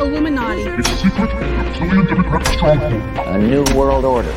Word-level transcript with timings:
Illuminati. 0.00 0.62
It's 0.62 0.90
a 0.90 0.96
secret 0.96 1.30
reptilian 1.34 2.06
democratic 2.06 2.48
stronghold. 2.54 3.02
A 3.26 3.38
new 3.38 3.64
world 3.76 4.04
order. 4.04 4.32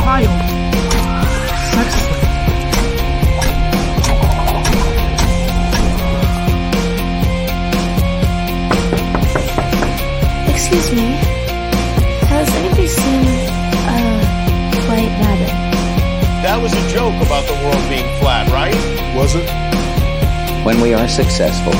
Child. 0.00 0.30
Sex 1.72 1.88
slave. 1.94 2.26
Excuse 10.48 10.88
me. 10.92 11.06
Has 12.32 12.48
anybody 12.54 12.86
seen 12.88 13.24
a 13.88 14.00
white 14.88 15.12
rabbit? 15.20 15.52
That 16.42 16.58
was 16.62 16.72
a 16.72 16.88
joke 16.88 17.14
about 17.26 17.44
the 17.46 17.54
world 17.62 17.88
being 17.90 18.08
flat, 18.20 18.48
right? 18.50 18.74
Was 19.14 19.34
it? 19.34 19.46
When 20.64 20.80
we 20.80 20.94
are 20.94 21.08
successful, 21.08 21.74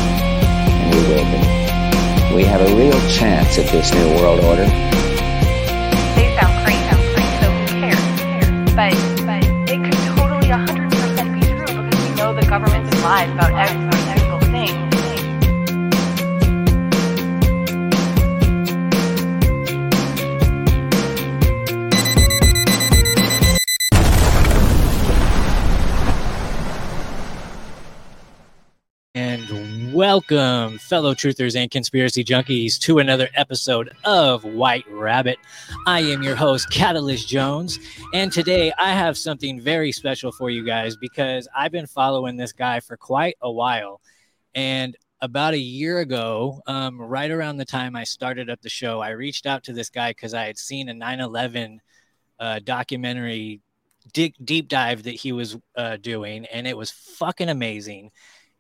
and 0.93 2.31
we 2.31 2.37
we 2.37 2.45
have 2.45 2.61
a 2.61 2.77
real 2.77 3.01
chance 3.09 3.59
at 3.59 3.67
this 3.67 3.93
new 3.93 4.09
world 4.17 4.41
order. 4.45 4.67
They 6.15 6.29
sound 6.39 6.55
crazy, 6.65 6.89
so 7.41 7.47
who 7.51 7.67
cares? 7.81 8.05
But, 8.75 8.95
but 9.27 9.45
it 9.71 9.79
could 9.83 9.99
totally 10.17 10.49
100% 10.49 11.35
be 11.35 11.41
true 11.47 11.67
because 11.67 12.09
we 12.09 12.15
know 12.17 12.33
the 12.33 12.47
government 12.47 12.93
is 12.93 13.03
lies 13.03 13.31
about 13.31 13.53
every 13.69 14.00
welcome, 30.11 30.77
fellow 30.77 31.15
truthers 31.15 31.55
and 31.55 31.71
conspiracy 31.71 32.25
junkies, 32.25 32.81
to 32.81 32.99
another 32.99 33.29
episode 33.37 33.93
of 34.03 34.43
White 34.43 34.85
Rabbit. 34.91 35.39
I 35.87 36.01
am 36.01 36.25
your 36.25 36.35
host, 36.35 36.69
Catalyst 36.73 37.29
Jones, 37.29 37.79
and 38.13 38.33
today 38.33 38.73
I 38.77 38.91
have 38.91 39.17
something 39.17 39.61
very 39.61 39.93
special 39.93 40.33
for 40.33 40.51
you 40.51 40.65
guys 40.65 40.97
because 40.97 41.47
I've 41.55 41.71
been 41.71 41.87
following 41.87 42.37
this 42.37 42.53
guy 42.53 42.81
for 42.81 42.97
quite 42.97 43.37
a 43.41 43.53
while. 43.53 44.01
And 44.53 44.97
about 45.21 45.55
a 45.55 45.59
year 45.61 46.01
ago, 46.01 46.61
um, 46.67 47.01
right 47.01 47.31
around 47.31 47.59
the 47.59 47.65
time 47.65 47.95
I 47.95 48.03
started 48.03 48.51
up 48.51 48.61
the 48.63 48.69
show, 48.69 48.99
I 48.99 49.11
reached 49.11 49.47
out 49.47 49.63
to 49.65 49.73
this 49.73 49.91
guy 49.91 50.11
because 50.11 50.35
I 50.35 50.45
had 50.45 50.59
seen 50.59 50.89
a 50.89 50.95
9 50.95 51.21
11 51.21 51.81
uh, 52.41 52.59
documentary 52.65 53.61
deep, 54.13 54.35
deep 54.43 54.67
dive 54.67 55.05
that 55.05 55.15
he 55.15 55.31
was 55.31 55.57
uh, 55.77 55.99
doing, 55.99 56.47
and 56.47 56.67
it 56.67 56.77
was 56.77 56.91
fucking 56.91 57.49
amazing. 57.49 58.11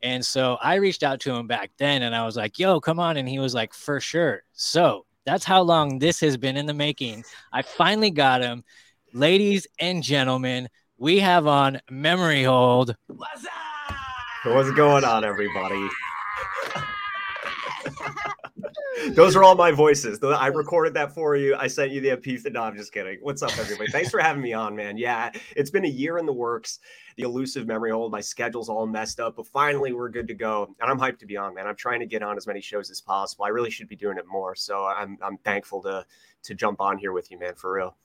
And 0.02 0.24
so 0.24 0.56
I 0.62 0.76
reached 0.76 1.02
out 1.02 1.20
to 1.20 1.34
him 1.34 1.46
back 1.46 1.70
then 1.78 2.02
and 2.02 2.14
I 2.14 2.24
was 2.24 2.36
like, 2.36 2.58
yo, 2.58 2.80
come 2.80 2.98
on. 2.98 3.16
And 3.16 3.28
he 3.28 3.38
was 3.38 3.54
like, 3.54 3.74
for 3.74 4.00
sure. 4.00 4.42
So 4.52 5.04
that's 5.26 5.44
how 5.44 5.62
long 5.62 5.98
this 5.98 6.20
has 6.20 6.36
been 6.36 6.56
in 6.56 6.66
the 6.66 6.74
making. 6.74 7.24
I 7.52 7.62
finally 7.62 8.10
got 8.10 8.40
him. 8.42 8.64
Ladies 9.12 9.66
and 9.78 10.02
gentlemen, 10.02 10.68
we 10.96 11.18
have 11.18 11.46
on 11.46 11.80
Memory 11.90 12.44
Hold. 12.44 12.94
What's 13.08 13.44
up? 13.44 13.52
What's 14.44 14.70
going 14.72 15.04
on, 15.04 15.24
everybody? 15.24 15.88
Those 19.10 19.36
are 19.36 19.42
all 19.42 19.54
my 19.54 19.70
voices. 19.70 20.22
I 20.22 20.46
recorded 20.54 20.94
that 20.94 21.12
for 21.14 21.36
you. 21.36 21.54
I 21.56 21.66
sent 21.66 21.92
you 21.92 22.00
the 22.00 22.08
MP. 22.08 22.50
No, 22.52 22.62
I'm 22.62 22.76
just 22.76 22.92
kidding. 22.92 23.18
What's 23.22 23.42
up, 23.42 23.56
everybody? 23.58 23.90
Thanks 23.90 24.10
for 24.10 24.20
having 24.20 24.42
me 24.42 24.52
on, 24.52 24.74
man. 24.74 24.98
Yeah, 24.98 25.30
it's 25.56 25.70
been 25.70 25.84
a 25.84 25.88
year 25.88 26.18
in 26.18 26.26
the 26.26 26.32
works. 26.32 26.80
The 27.16 27.22
elusive 27.22 27.66
memory 27.66 27.90
hold. 27.90 28.12
My 28.12 28.20
schedule's 28.20 28.68
all 28.68 28.86
messed 28.86 29.20
up, 29.20 29.36
but 29.36 29.46
finally 29.46 29.92
we're 29.92 30.08
good 30.08 30.28
to 30.28 30.34
go. 30.34 30.74
And 30.80 30.90
I'm 30.90 30.98
hyped 30.98 31.18
to 31.20 31.26
be 31.26 31.36
on, 31.36 31.54
man. 31.54 31.66
I'm 31.66 31.76
trying 31.76 32.00
to 32.00 32.06
get 32.06 32.22
on 32.22 32.36
as 32.36 32.46
many 32.46 32.60
shows 32.60 32.90
as 32.90 33.00
possible. 33.00 33.44
I 33.44 33.48
really 33.48 33.70
should 33.70 33.88
be 33.88 33.96
doing 33.96 34.18
it 34.18 34.26
more. 34.26 34.54
So 34.54 34.84
I'm 34.84 35.18
I'm 35.22 35.38
thankful 35.38 35.82
to 35.82 36.04
to 36.44 36.54
jump 36.54 36.80
on 36.80 36.98
here 36.98 37.12
with 37.12 37.30
you, 37.30 37.38
man. 37.38 37.54
For 37.54 37.72
real. 37.72 37.96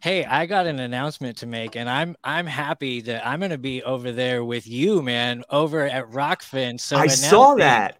Hey, 0.00 0.24
I 0.24 0.44
got 0.44 0.66
an 0.66 0.80
announcement 0.80 1.38
to 1.38 1.46
make, 1.46 1.76
and 1.76 1.88
I'm 1.88 2.16
I'm 2.22 2.46
happy 2.46 3.00
that 3.02 3.26
I'm 3.26 3.40
gonna 3.40 3.56
be 3.56 3.82
over 3.82 4.12
there 4.12 4.44
with 4.44 4.66
you, 4.66 5.00
man, 5.00 5.44
over 5.48 5.80
at 5.86 6.10
Rokfin. 6.10 6.78
So 6.78 6.96
I 6.96 7.06
saw 7.06 7.54
that. 7.54 7.98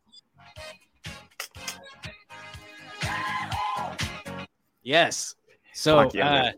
Yes. 4.84 5.34
So 5.72 5.98
uh, 5.98 6.52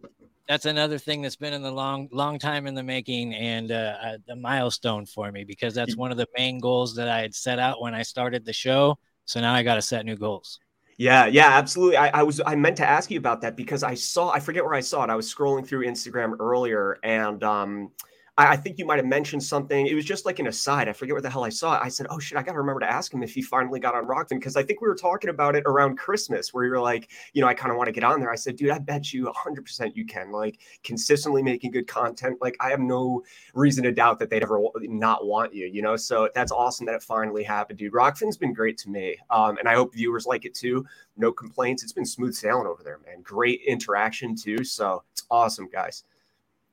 that's 0.47 0.67
another 0.67 0.99
thing 0.99 1.23
that's 1.23 1.37
been 1.37 1.55
in 1.55 1.63
the 1.63 1.71
long, 1.71 2.09
long 2.13 2.39
time 2.39 2.67
in 2.67 2.75
the 2.75 2.83
making 2.83 3.35
and 3.35 3.73
uh, 3.73 3.95
uh, 4.03 4.19
the 4.27 4.37
milestone 4.37 5.07
for 5.07 5.33
me 5.33 5.45
because 5.45 5.75
that's 5.75 5.97
one 5.97 6.11
of 6.11 6.19
the 6.19 6.27
main 6.37 6.59
goals 6.59 6.95
that 6.97 7.09
I 7.09 7.21
had 7.23 7.35
set 7.35 7.59
out 7.59 7.81
when 7.81 7.95
I 7.95 8.03
started 8.03 8.45
the 8.45 8.53
show. 8.53 8.99
So 9.25 9.41
now 9.41 9.55
I 9.55 9.63
got 9.63 9.77
to 9.77 9.83
set 9.83 10.05
new 10.05 10.17
goals. 10.17 10.61
Yeah, 10.99 11.27
yeah, 11.27 11.49
absolutely. 11.49 11.97
I, 11.99 12.21
I 12.21 12.23
was 12.23 12.41
I 12.47 12.55
meant 12.55 12.77
to 12.79 12.87
ask 12.87 13.11
you 13.11 13.19
about 13.19 13.41
that 13.43 13.55
because 13.55 13.83
I 13.83 13.95
saw 13.95 14.31
I 14.31 14.41
forget 14.41 14.65
where 14.65 14.75
I 14.75 14.81
saw 14.81 15.05
it. 15.05 15.11
I 15.11 15.15
was 15.15 15.33
scrolling 15.33 15.67
through 15.67 15.85
Instagram 15.87 16.37
earlier 16.41 16.99
and 17.03 17.43
um 17.43 17.91
I, 18.39 18.49
I 18.53 18.57
think 18.57 18.79
you 18.79 18.87
might 18.87 18.99
have 18.99 19.07
mentioned 19.07 19.43
something. 19.43 19.87
It 19.87 19.95
was 19.95 20.05
just 20.05 20.27
like 20.27 20.39
an 20.39 20.47
aside. 20.49 20.89
I 20.89 20.93
forget 20.93 21.15
where 21.15 21.23
the 21.23 21.31
hell 21.31 21.45
I 21.45 21.49
saw 21.51 21.77
it. 21.77 21.83
I 21.85 21.89
said, 21.89 22.07
Oh 22.11 22.19
shit, 22.19 22.39
I 22.39 22.43
gotta 22.43 22.59
remember 22.59 22.81
to 22.81 22.91
ask 22.91 23.13
him 23.13 23.23
if 23.23 23.35
he 23.35 23.43
finally 23.43 23.81
got 23.81 23.95
on 23.95 24.07
Rokfin 24.07 24.31
because 24.39 24.57
I 24.57 24.63
think 24.63 24.81
we 24.81 24.89
were 24.89 24.95
talking 24.95 25.31
about 25.31 25.57
it 25.57 25.65
around 25.67 25.99
Christmas 25.99 26.55
where 26.55 26.65
you 26.65 26.71
were 26.71 26.81
like, 26.81 27.11
you 27.33 27.43
know, 27.43 27.49
I 27.49 27.55
kind 27.55 27.71
of 27.71 27.79
want 27.79 27.89
to 27.89 27.93
get 27.93 28.05
on 28.05 28.21
there. 28.21 28.31
I 28.31 28.37
said, 28.37 28.57
dude, 28.57 28.71
I 28.71 28.79
bet 28.79 29.13
you 29.13 29.33
hundred 29.35 29.65
percent 29.65 29.97
you 29.97 30.07
can. 30.07 30.33
Like 30.33 30.61
consistently 30.85 31.43
making 31.43 31.73
good 31.73 31.87
content. 31.87 32.39
Like 32.41 32.57
I 32.61 32.71
have 32.71 32.81
no 32.81 33.23
reason 33.55 33.85
to 33.85 33.93
doubt 33.93 34.19
that 34.21 34.31
they'd 34.31 34.43
ever 34.43 34.61
not 34.83 35.27
want 35.27 35.55
you, 35.55 35.67
you 35.67 35.83
know. 35.83 35.97
So 35.97 36.31
that's 36.35 36.53
awesome 36.53 36.87
that 36.87 36.95
it 36.95 37.03
finally 37.03 37.45
happened, 37.45 37.79
dude. 37.79 37.93
Rokfin's 37.93 38.37
been 38.37 38.53
great 38.55 38.79
to 38.79 38.91
me. 38.91 39.17
Um, 39.31 39.59
and 39.59 39.69
I 39.69 39.75
hope 39.75 39.95
viewers 39.95 40.27
like 40.27 40.45
it 40.45 40.55
too 40.55 40.85
no 41.17 41.33
complaints. 41.33 41.83
It's 41.83 41.93
been 41.93 42.07
smooth 42.07 42.35
sailing 42.35 42.67
over 42.67 42.83
there, 42.83 43.01
man. 43.07 43.23
Great 43.23 43.61
interaction 43.67 44.37
too. 44.37 44.65
So 44.65 45.03
it's 45.13 45.25
awesome, 45.31 45.69
guys. 45.71 46.05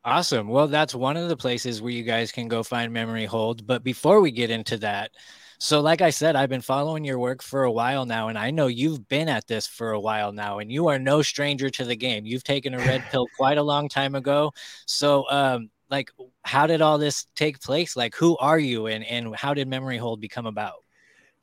Awesome. 0.06 0.50
Well, 0.50 0.68
that's 0.68 0.94
one 0.94 1.16
of 1.16 1.30
the 1.30 1.38
places 1.38 1.82
where 1.82 1.92
you 1.92 2.04
guys 2.04 2.32
can 2.32 2.50
go 2.50 2.62
find 2.62 2.92
Memory 2.92 3.26
Hold. 3.26 3.66
But 3.66 3.84
before 3.84 4.20
we 4.20 4.32
get 4.32 4.50
into 4.50 4.78
that, 4.80 5.12
so 5.60 5.80
like 5.80 6.02
I 6.02 6.10
said, 6.10 6.36
I've 6.36 6.50
been 6.50 6.60
following 6.62 7.06
your 7.06 7.20
work 7.20 7.42
for 7.42 7.64
a 7.64 7.72
while 7.72 8.06
now, 8.06 8.28
and 8.28 8.38
I 8.38 8.52
know 8.52 8.68
you've 8.68 9.08
been 9.08 9.30
at 9.30 9.48
this 9.48 9.66
for 9.66 9.92
a 9.92 10.00
while 10.00 10.34
now, 10.34 10.60
and 10.60 10.70
you 10.70 10.88
are 10.88 11.00
no 11.00 11.22
stranger 11.22 11.70
to 11.70 11.86
the 11.86 11.96
game. 11.96 12.26
You've 12.26 12.44
taken 12.44 12.74
a 12.74 12.80
red 12.80 13.02
pill 13.12 13.28
quite 13.38 13.58
a 13.58 13.64
long 13.64 13.88
time 13.88 14.14
ago. 14.16 14.52
So, 14.88 15.30
um, 15.30 15.70
like, 15.90 16.12
how 16.44 16.68
did 16.68 16.82
all 16.82 16.98
this 16.98 17.26
take 17.36 17.62
place? 17.62 17.96
Like, 17.96 18.14
who 18.16 18.36
are 18.38 18.60
you, 18.60 18.88
and 18.88 19.06
and 19.06 19.34
how 19.36 19.54
did 19.54 19.70
Memory 19.70 19.98
Hold 20.00 20.20
become 20.20 20.46
about? 20.48 20.83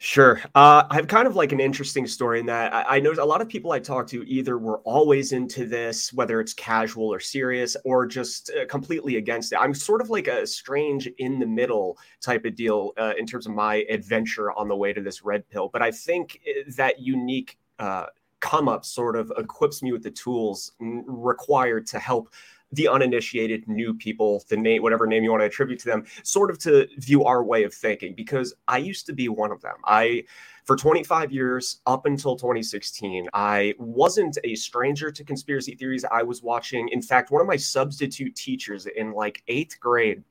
Sure. 0.03 0.41
Uh, 0.55 0.85
I 0.89 0.95
have 0.95 1.09
kind 1.09 1.27
of 1.27 1.37
like 1.37 1.53
an 1.53 1.61
interesting 1.61 2.07
story 2.07 2.41
in 2.41 2.47
that 2.47 2.73
I, 2.73 2.97
I 2.97 3.01
know 3.01 3.13
a 3.13 3.23
lot 3.23 3.43
of 3.43 3.51
people 3.51 3.71
I 3.73 3.79
talk 3.79 4.07
to 4.09 4.27
either 4.27 4.57
were 4.57 4.79
always 4.79 5.33
into 5.33 5.67
this, 5.67 6.11
whether 6.15 6.41
it's 6.41 6.55
casual 6.55 7.13
or 7.13 7.21
serious, 7.21 7.77
or 7.85 8.07
just 8.07 8.51
uh, 8.51 8.65
completely 8.65 9.17
against 9.17 9.53
it. 9.53 9.59
I'm 9.61 9.75
sort 9.75 10.01
of 10.01 10.09
like 10.09 10.27
a 10.27 10.47
strange 10.47 11.07
in 11.19 11.39
the 11.39 11.47
middle 11.47 11.99
type 12.23 12.47
of 12.47 12.55
deal 12.55 12.93
uh, 12.97 13.13
in 13.19 13.27
terms 13.27 13.47
of 13.47 13.53
my 13.53 13.85
adventure 13.91 14.53
on 14.53 14.69
the 14.69 14.77
way 14.77 14.95
to 14.95 15.03
this 15.03 15.23
red 15.23 15.47
pill. 15.51 15.69
But 15.71 15.83
I 15.83 15.91
think 15.91 16.41
uh, 16.49 16.71
that 16.77 16.99
unique 16.99 17.59
uh, 17.79 18.07
come 18.41 18.69
up 18.69 18.87
sort 18.87 19.17
of 19.17 19.31
equips 19.37 19.83
me 19.83 19.93
with 19.93 20.03
the 20.03 20.11
tools 20.11 20.73
required 20.81 21.87
to 21.89 21.99
help 21.99 22.33
the 22.73 22.89
uninitiated 22.89 23.67
new 23.69 23.95
people 23.95 24.45
the 24.49 24.57
name 24.57 24.83
whatever 24.83 25.07
name 25.07 25.25
you 25.25 25.31
want 25.31 25.41
to 25.41 25.47
attribute 25.47 25.79
to 25.79 25.87
them 25.87 26.05
sort 26.23 26.51
of 26.51 26.59
to 26.59 26.87
view 26.99 27.25
our 27.25 27.43
way 27.43 27.65
of 27.65 27.75
thinking 27.75 28.15
because 28.15 28.55
i 28.69 28.79
used 28.79 29.07
to 29.07 29.13
be 29.13 29.29
one 29.29 29.51
of 29.51 29.61
them. 29.61 29.75
I 29.85 30.25
for 30.65 30.77
25 30.77 31.33
years 31.33 31.81
up 31.87 32.07
until 32.07 32.37
2016 32.37 33.29
i 33.33 33.75
wasn't 33.79 34.39
a 34.45 34.55
stranger 34.55 35.11
to 35.11 35.25
conspiracy 35.25 35.75
theories. 35.75 36.05
I 36.05 36.23
was 36.23 36.43
watching 36.43 36.89
in 36.91 37.03
fact 37.03 37.31
one 37.31 37.41
of 37.41 37.47
my 37.47 37.57
substitute 37.57 38.35
teachers 38.37 38.87
in 38.87 39.13
like 39.13 39.43
eighth 39.49 39.79
grade 39.81 40.23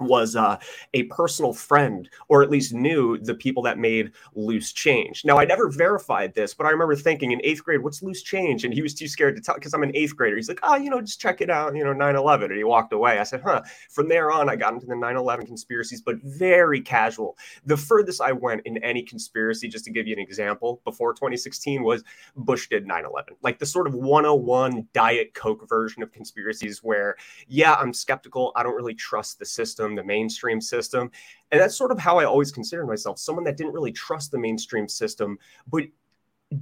was 0.00 0.36
uh, 0.36 0.58
a 0.92 1.04
personal 1.04 1.52
friend, 1.52 2.08
or 2.28 2.42
at 2.42 2.50
least 2.50 2.72
knew 2.72 3.18
the 3.18 3.34
people 3.34 3.62
that 3.62 3.78
made 3.78 4.12
loose 4.34 4.72
change. 4.72 5.24
Now, 5.24 5.38
I 5.38 5.44
never 5.44 5.70
verified 5.70 6.34
this, 6.34 6.54
but 6.54 6.66
I 6.66 6.70
remember 6.70 6.96
thinking 6.96 7.32
in 7.32 7.40
eighth 7.44 7.64
grade, 7.64 7.82
what's 7.82 8.02
loose 8.02 8.22
change? 8.22 8.64
And 8.64 8.72
he 8.72 8.82
was 8.82 8.94
too 8.94 9.08
scared 9.08 9.36
to 9.36 9.42
tell 9.42 9.54
because 9.54 9.74
I'm 9.74 9.82
an 9.82 9.94
eighth 9.94 10.16
grader. 10.16 10.36
He's 10.36 10.48
like, 10.48 10.60
oh, 10.62 10.76
you 10.76 10.90
know, 10.90 11.00
just 11.00 11.20
check 11.20 11.40
it 11.40 11.50
out, 11.50 11.74
you 11.76 11.84
know, 11.84 11.92
9 11.92 12.16
11. 12.16 12.50
And 12.50 12.58
he 12.58 12.64
walked 12.64 12.92
away. 12.92 13.18
I 13.18 13.24
said, 13.24 13.42
huh. 13.42 13.62
From 13.90 14.08
there 14.08 14.30
on, 14.30 14.48
I 14.48 14.56
got 14.56 14.74
into 14.74 14.86
the 14.86 14.96
9 14.96 15.16
11 15.16 15.46
conspiracies, 15.46 16.00
but 16.00 16.16
very 16.22 16.80
casual. 16.80 17.36
The 17.66 17.76
furthest 17.76 18.20
I 18.20 18.32
went 18.32 18.62
in 18.64 18.78
any 18.78 19.02
conspiracy, 19.02 19.68
just 19.68 19.84
to 19.86 19.90
give 19.90 20.06
you 20.06 20.14
an 20.14 20.20
example, 20.20 20.80
before 20.84 21.14
2016 21.14 21.82
was 21.82 22.02
Bush 22.36 22.68
did 22.68 22.86
9 22.86 23.04
11. 23.04 23.34
Like 23.42 23.58
the 23.58 23.66
sort 23.66 23.86
of 23.86 23.94
101 23.94 24.88
Diet 24.92 25.34
Coke 25.34 25.68
version 25.68 26.02
of 26.02 26.12
conspiracies 26.12 26.82
where, 26.82 27.16
yeah, 27.48 27.74
I'm 27.74 27.92
skeptical. 27.92 28.52
I 28.56 28.62
don't 28.62 28.74
really 28.74 28.94
trust 28.94 29.38
the 29.38 29.46
system, 29.46 29.83
the 29.94 30.04
mainstream 30.04 30.60
system. 30.60 31.10
And 31.50 31.60
that's 31.60 31.76
sort 31.76 31.90
of 31.90 31.98
how 31.98 32.18
I 32.18 32.24
always 32.24 32.52
considered 32.52 32.86
myself 32.86 33.18
someone 33.18 33.44
that 33.44 33.56
didn't 33.56 33.72
really 33.72 33.92
trust 33.92 34.30
the 34.30 34.38
mainstream 34.38 34.88
system, 34.88 35.38
but 35.66 35.84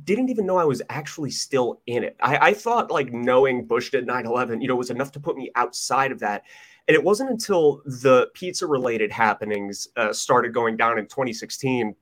didn't 0.04 0.30
even 0.30 0.46
know 0.46 0.56
I 0.56 0.64
was 0.64 0.80
actually 0.88 1.30
still 1.30 1.82
in 1.86 2.02
it. 2.02 2.16
I, 2.22 2.48
I 2.48 2.54
thought 2.54 2.90
like 2.90 3.12
knowing 3.12 3.66
Bush 3.66 3.90
did 3.90 4.06
9 4.06 4.26
11, 4.26 4.60
you 4.62 4.68
know, 4.68 4.76
was 4.76 4.90
enough 4.90 5.12
to 5.12 5.20
put 5.20 5.36
me 5.36 5.50
outside 5.54 6.12
of 6.12 6.20
that. 6.20 6.44
And 6.88 6.94
it 6.94 7.04
wasn't 7.04 7.30
until 7.30 7.82
the 7.84 8.28
pizza 8.34 8.66
related 8.66 9.12
happenings 9.12 9.88
uh, 9.96 10.12
started 10.12 10.54
going 10.54 10.76
down 10.76 10.98
in 10.98 11.04
2016 11.04 11.94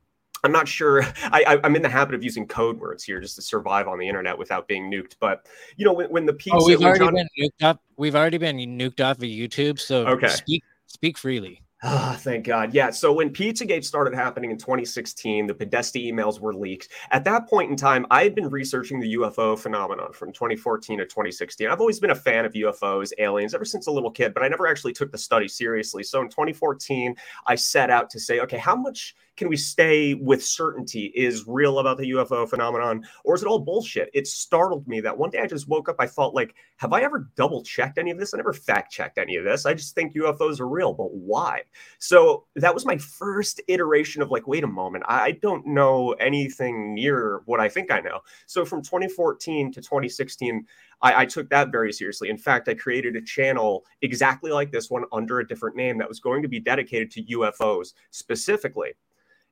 I'm 0.42 0.52
not 0.52 0.68
sure. 0.68 1.02
I, 1.24 1.60
am 1.62 1.76
in 1.76 1.82
the 1.82 1.88
habit 1.88 2.14
of 2.14 2.24
using 2.24 2.46
code 2.46 2.78
words 2.78 3.04
here 3.04 3.20
just 3.20 3.36
to 3.36 3.42
survive 3.42 3.88
on 3.88 3.98
the 3.98 4.08
internet 4.08 4.38
without 4.38 4.68
being 4.68 4.90
nuked. 4.90 5.16
But 5.20 5.46
you 5.76 5.84
know, 5.84 5.92
when, 5.92 6.08
when 6.08 6.26
the 6.26 6.32
pizza, 6.32 6.58
oh, 6.58 6.66
we've 6.66 6.82
already 6.82 7.04
John, 7.04 7.14
been 7.14 7.28
nuked 7.38 7.66
off. 7.66 7.78
We've 7.96 8.16
already 8.16 8.38
been 8.38 8.56
nuked 8.56 9.04
off 9.04 9.18
of 9.18 9.24
YouTube. 9.24 9.78
So 9.78 10.06
Okay. 10.06 10.28
speak 10.28 10.64
speak 10.90 11.16
freely. 11.16 11.62
Ah, 11.82 12.14
thank 12.20 12.44
God. 12.44 12.74
Yeah. 12.74 12.90
So 12.90 13.10
when 13.10 13.30
Pizzagate 13.30 13.84
started 13.84 14.14
happening 14.14 14.50
in 14.50 14.58
2016, 14.58 15.46
the 15.46 15.54
Podesta 15.54 15.98
emails 15.98 16.38
were 16.38 16.52
leaked. 16.52 16.88
At 17.10 17.24
that 17.24 17.48
point 17.48 17.70
in 17.70 17.76
time, 17.76 18.04
I 18.10 18.22
had 18.22 18.34
been 18.34 18.50
researching 18.50 19.00
the 19.00 19.14
UFO 19.14 19.58
phenomenon 19.58 20.12
from 20.12 20.30
2014 20.30 20.98
to 20.98 21.04
2016. 21.04 21.68
I've 21.68 21.80
always 21.80 21.98
been 21.98 22.10
a 22.10 22.14
fan 22.14 22.44
of 22.44 22.52
UFOs, 22.52 23.12
aliens, 23.16 23.54
ever 23.54 23.64
since 23.64 23.86
a 23.86 23.90
little 23.90 24.10
kid, 24.10 24.34
but 24.34 24.42
I 24.42 24.48
never 24.48 24.66
actually 24.66 24.92
took 24.92 25.10
the 25.10 25.16
study 25.16 25.48
seriously. 25.48 26.02
So 26.02 26.20
in 26.20 26.28
2014, 26.28 27.16
I 27.46 27.54
set 27.54 27.88
out 27.88 28.10
to 28.10 28.20
say, 28.20 28.40
okay, 28.40 28.58
how 28.58 28.76
much 28.76 29.14
can 29.40 29.48
we 29.48 29.56
stay 29.56 30.12
with 30.12 30.44
certainty 30.44 31.06
is 31.14 31.48
real 31.48 31.78
about 31.78 31.96
the 31.96 32.10
UFO 32.10 32.46
phenomenon, 32.46 33.02
or 33.24 33.34
is 33.34 33.42
it 33.42 33.46
all 33.46 33.58
bullshit? 33.58 34.10
It 34.12 34.26
startled 34.26 34.86
me 34.86 35.00
that 35.00 35.16
one 35.16 35.30
day 35.30 35.38
I 35.38 35.46
just 35.46 35.66
woke 35.66 35.88
up, 35.88 35.96
I 35.98 36.06
thought, 36.06 36.34
like, 36.34 36.54
have 36.76 36.92
I 36.92 37.00
ever 37.00 37.30
double 37.36 37.62
checked 37.62 37.96
any 37.96 38.10
of 38.10 38.18
this? 38.18 38.34
I 38.34 38.36
never 38.36 38.52
fact 38.52 38.92
checked 38.92 39.16
any 39.16 39.36
of 39.36 39.44
this. 39.44 39.64
I 39.64 39.72
just 39.72 39.94
think 39.94 40.12
UFOs 40.12 40.60
are 40.60 40.68
real, 40.68 40.92
but 40.92 41.14
why? 41.14 41.62
So 41.98 42.44
that 42.56 42.74
was 42.74 42.84
my 42.84 42.98
first 42.98 43.62
iteration 43.66 44.20
of 44.20 44.30
like, 44.30 44.46
wait 44.46 44.62
a 44.62 44.66
moment, 44.66 45.04
I 45.08 45.30
don't 45.40 45.66
know 45.66 46.12
anything 46.20 46.92
near 46.92 47.40
what 47.46 47.60
I 47.60 47.68
think 47.70 47.90
I 47.90 48.00
know. 48.00 48.20
So 48.44 48.66
from 48.66 48.82
2014 48.82 49.72
to 49.72 49.80
2016, 49.80 50.66
I, 51.00 51.22
I 51.22 51.24
took 51.24 51.48
that 51.48 51.72
very 51.72 51.94
seriously. 51.94 52.28
In 52.28 52.36
fact, 52.36 52.68
I 52.68 52.74
created 52.74 53.16
a 53.16 53.22
channel 53.22 53.86
exactly 54.02 54.50
like 54.50 54.70
this 54.70 54.90
one 54.90 55.04
under 55.12 55.40
a 55.40 55.48
different 55.48 55.76
name 55.76 55.96
that 55.96 56.08
was 56.10 56.20
going 56.20 56.42
to 56.42 56.48
be 56.48 56.60
dedicated 56.60 57.10
to 57.12 57.22
UFOs 57.38 57.94
specifically. 58.10 58.92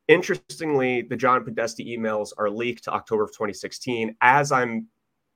Interestingly, 0.09 1.03
the 1.03 1.17
John 1.17 1.45
Podesta 1.45 1.83
emails 1.83 2.31
are 2.39 2.49
leaked 2.49 2.85
to 2.85 2.93
October 2.93 3.25
of 3.25 3.31
2016 3.31 4.17
as 4.23 4.51
I'm 4.51 4.89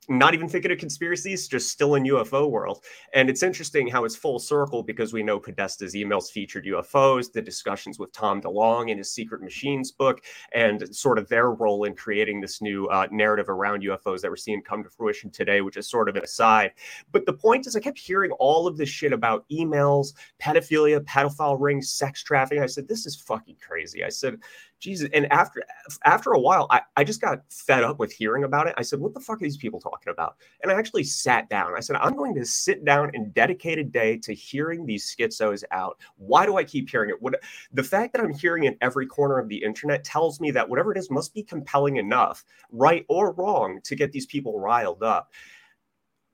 not 0.09 0.35
even 0.35 0.49
thinking 0.49 0.73
of 0.73 0.79
conspiracies, 0.79 1.47
just 1.47 1.71
still 1.71 1.95
in 1.95 2.03
UFO 2.05 2.51
world. 2.51 2.85
And 3.15 3.31
it's 3.31 3.45
interesting 3.45 3.87
how 3.87 4.05
it's 4.05 4.17
full 4.17 4.41
circle 4.41 4.83
because 4.83 5.13
we 5.13 5.23
know 5.23 5.39
Podesta's 5.39 5.95
emails 5.95 6.29
featured 6.31 6.65
UFOs, 6.67 7.31
the 7.31 7.41
discussions 7.41 8.01
with 8.01 8.13
Tom 8.13 8.41
DeLonge 8.41 8.91
in 8.91 8.99
his 8.99 9.11
Sekret 9.11 9.41
Machines 9.41 9.93
book, 9.93 10.23
and 10.53 10.95
sort 10.95 11.19
of 11.19 11.29
their 11.29 11.53
role 11.53 11.85
in 11.85 11.95
creating 11.95 12.41
this 12.41 12.61
new 12.61 12.87
uh, 12.87 13.07
narrative 13.13 13.49
around 13.49 13.85
UFOs 13.85 14.23
that 14.23 14.31
we're 14.31 14.37
seeing 14.37 14.61
come 14.61 14.83
to 14.83 14.91
fruition 14.91 15.31
today, 15.31 15.61
which 15.61 15.77
is 15.77 15.89
sort 15.89 16.09
of 16.09 16.17
an 16.17 16.25
aside. 16.25 16.73
But 17.13 17.25
the 17.25 17.33
point 17.33 17.69
is, 17.69 17.77
I 17.77 17.81
kept 17.81 17.99
hearing 17.99 18.33
all 18.33 18.67
of 18.67 18.77
this 18.77 18.89
shit 18.89 19.13
about 19.13 19.49
emails, 19.51 20.15
pedophilia, 20.41 21.01
pedophile 21.05 21.59
rings, 21.61 21.91
sex 21.91 22.25
trafficking. 22.25 22.63
I 22.63 22.67
said, 22.67 22.89
this 22.89 23.07
is 23.07 23.15
fucking 23.15 23.57
crazy. 23.65 24.03
I 24.03 24.09
said, 24.09 24.39
Jesus. 24.81 25.09
And 25.15 25.33
after 25.33 25.63
after 26.05 26.33
a 26.33 26.41
while, 26.41 26.67
I, 26.71 26.81
I 26.97 27.05
just 27.05 27.21
got 27.21 27.43
fed 27.51 27.85
up 27.85 28.01
with 28.01 28.13
hearing 28.13 28.43
about 28.43 28.67
it. 28.67 28.75
I 28.77 28.83
said, 28.83 28.99
what 28.99 29.15
the 29.15 29.21
fuck 29.21 29.37
are 29.37 29.45
these 29.45 29.57
people 29.57 29.79
talking 29.79 29.92
about? 30.07 30.37
And 30.63 30.71
I 30.71 30.75
actually 30.75 31.05
sat 31.05 31.49
down. 31.49 31.75
I 31.77 31.81
said, 31.81 31.97
I'm 31.97 32.17
going 32.17 32.35
to 32.35 32.45
sit 32.45 32.85
down 32.85 33.11
and 33.15 33.33
dedicate 33.35 33.79
a 33.79 33.85
day 33.85 34.19
to 34.19 34.35
hearing 34.35 34.87
these 34.87 35.15
schizos 35.15 35.65
out. 35.71 35.99
Why 36.17 36.47
do 36.47 36.57
I 36.57 36.65
keep 36.65 36.91
hearing 36.91 37.11
it? 37.11 37.21
What 37.21 37.41
the 37.73 37.83
fact 37.83 38.13
that 38.13 38.23
I'm 38.23 38.33
hearing 38.33 38.65
it 38.65 38.79
every 38.81 39.07
corner 39.07 39.39
of 39.39 39.49
the 39.49 39.63
internet 39.63 40.05
tells 40.05 40.41
me 40.41 40.51
that 40.53 40.69
whatever 40.69 40.93
it 40.93 40.99
is 40.99 41.11
must 41.11 41.35
be 41.35 41.43
compelling 41.43 41.97
enough, 41.97 42.45
right 42.71 43.05
or 43.09 43.33
wrong, 43.33 43.81
to 43.85 43.95
get 43.97 44.13
these 44.13 44.27
people 44.27 44.59
riled 44.59 45.03
up 45.03 45.31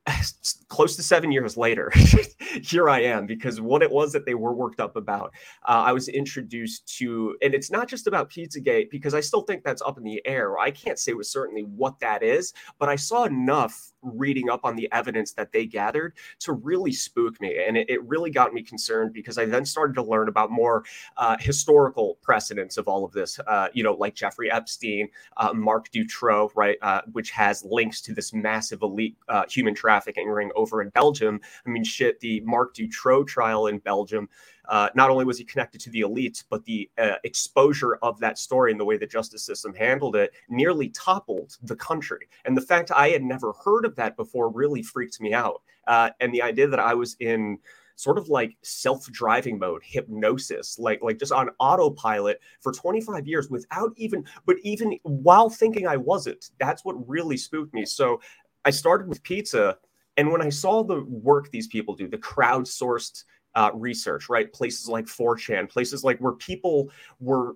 close 0.68 0.96
to 0.96 1.02
seven 1.02 1.32
years 1.32 1.56
later, 1.56 1.92
here 2.62 2.88
I 2.88 3.02
am 3.02 3.26
because 3.26 3.60
what 3.60 3.82
it 3.82 3.90
was 3.90 4.12
that 4.12 4.26
they 4.26 4.34
were 4.34 4.52
worked 4.52 4.80
up 4.80 4.96
about, 4.96 5.32
uh, 5.66 5.84
I 5.86 5.92
was 5.92 6.08
introduced 6.08 6.96
to, 6.98 7.36
and 7.42 7.54
it's 7.54 7.70
not 7.70 7.88
just 7.88 8.06
about 8.06 8.30
Pizzagate 8.30 8.90
because 8.90 9.14
I 9.14 9.20
still 9.20 9.42
think 9.42 9.64
that's 9.64 9.82
up 9.82 9.98
in 9.98 10.04
the 10.04 10.20
air. 10.26 10.58
I 10.58 10.70
can't 10.70 10.98
say 10.98 11.14
with 11.14 11.26
certainty 11.26 11.62
what 11.62 11.98
that 12.00 12.22
is, 12.22 12.52
but 12.78 12.88
I 12.88 12.96
saw 12.96 13.24
enough 13.24 13.92
reading 14.02 14.48
up 14.48 14.60
on 14.64 14.76
the 14.76 14.88
evidence 14.92 15.32
that 15.32 15.52
they 15.52 15.66
gathered 15.66 16.14
to 16.40 16.52
really 16.52 16.92
spook 16.92 17.40
me. 17.40 17.64
And 17.66 17.76
it, 17.76 17.90
it 17.90 18.02
really 18.04 18.30
got 18.30 18.52
me 18.52 18.62
concerned 18.62 19.12
because 19.12 19.38
I 19.38 19.44
then 19.44 19.64
started 19.64 19.94
to 19.94 20.02
learn 20.02 20.28
about 20.28 20.50
more 20.50 20.84
uh, 21.16 21.36
historical 21.40 22.18
precedents 22.22 22.76
of 22.76 22.86
all 22.86 23.04
of 23.04 23.12
this, 23.12 23.40
uh, 23.46 23.68
you 23.72 23.82
know, 23.82 23.94
like 23.94 24.14
Jeffrey 24.14 24.50
Epstein, 24.50 25.08
uh, 25.36 25.52
Marc 25.52 25.90
Dutroux, 25.90 26.50
right, 26.54 26.78
uh, 26.82 27.02
which 27.12 27.30
has 27.30 27.64
links 27.64 28.00
to 28.02 28.14
this 28.14 28.32
massive 28.32 28.82
elite 28.82 29.16
uh, 29.28 29.44
human 29.48 29.74
trafficking 29.74 29.97
ring 30.06 30.50
over 30.54 30.82
in 30.82 30.90
Belgium. 30.90 31.40
I 31.66 31.70
mean, 31.70 31.84
shit, 31.84 32.20
the 32.20 32.40
Marc 32.40 32.74
Dutroux 32.74 33.26
trial 33.26 33.66
in 33.66 33.78
Belgium 33.78 34.28
uh, 34.68 34.90
not 34.94 35.10
only 35.10 35.24
was 35.24 35.38
he 35.38 35.44
connected 35.44 35.80
to 35.80 35.90
the 35.90 36.02
elites, 36.02 36.44
but 36.48 36.64
the 36.64 36.90
uh, 36.98 37.14
exposure 37.24 37.96
of 38.02 38.20
that 38.20 38.38
story 38.38 38.70
and 38.70 38.78
the 38.78 38.84
way 38.84 38.98
the 38.98 39.06
justice 39.06 39.42
system 39.42 39.74
handled 39.74 40.14
it 40.14 40.32
nearly 40.48 40.90
toppled 40.90 41.56
the 41.62 41.76
country. 41.76 42.28
And 42.44 42.56
the 42.56 42.62
fact 42.62 42.90
I 42.94 43.08
had 43.08 43.22
never 43.22 43.52
heard 43.64 43.84
of 43.84 43.96
that 43.96 44.16
before 44.16 44.50
really 44.50 44.82
freaked 44.82 45.20
me 45.20 45.32
out. 45.32 45.62
Uh, 45.86 46.10
and 46.20 46.32
the 46.34 46.42
idea 46.42 46.68
that 46.68 46.80
I 46.80 46.94
was 46.94 47.16
in 47.18 47.58
sort 47.96 48.18
of 48.18 48.28
like 48.28 48.56
self-driving 48.62 49.58
mode 49.58 49.82
hypnosis 49.84 50.78
like 50.78 51.02
like 51.02 51.18
just 51.18 51.32
on 51.32 51.50
autopilot 51.58 52.40
for 52.60 52.70
25 52.70 53.26
years 53.26 53.50
without 53.50 53.92
even 53.96 54.24
but 54.46 54.54
even 54.62 54.96
while 55.02 55.50
thinking 55.50 55.84
i 55.84 55.96
wasn't 55.96 56.50
that's 56.60 56.84
what 56.84 56.94
really 57.08 57.36
spooked 57.36 57.74
me 57.74 57.84
so 57.84 58.20
i 58.64 58.70
started 58.70 59.08
with 59.08 59.20
pizza 59.24 59.76
and 60.18 60.30
when 60.30 60.42
i 60.42 60.50
saw 60.50 60.84
the 60.84 61.02
work 61.04 61.50
these 61.50 61.66
people 61.66 61.94
do 61.94 62.06
the 62.06 62.18
crowdsourced 62.18 63.24
uh, 63.54 63.70
research, 63.74 64.28
right? 64.28 64.52
Places 64.52 64.88
like 64.88 65.06
4chan, 65.06 65.68
places 65.68 66.04
like 66.04 66.18
where 66.18 66.34
people 66.34 66.90
were 67.18 67.54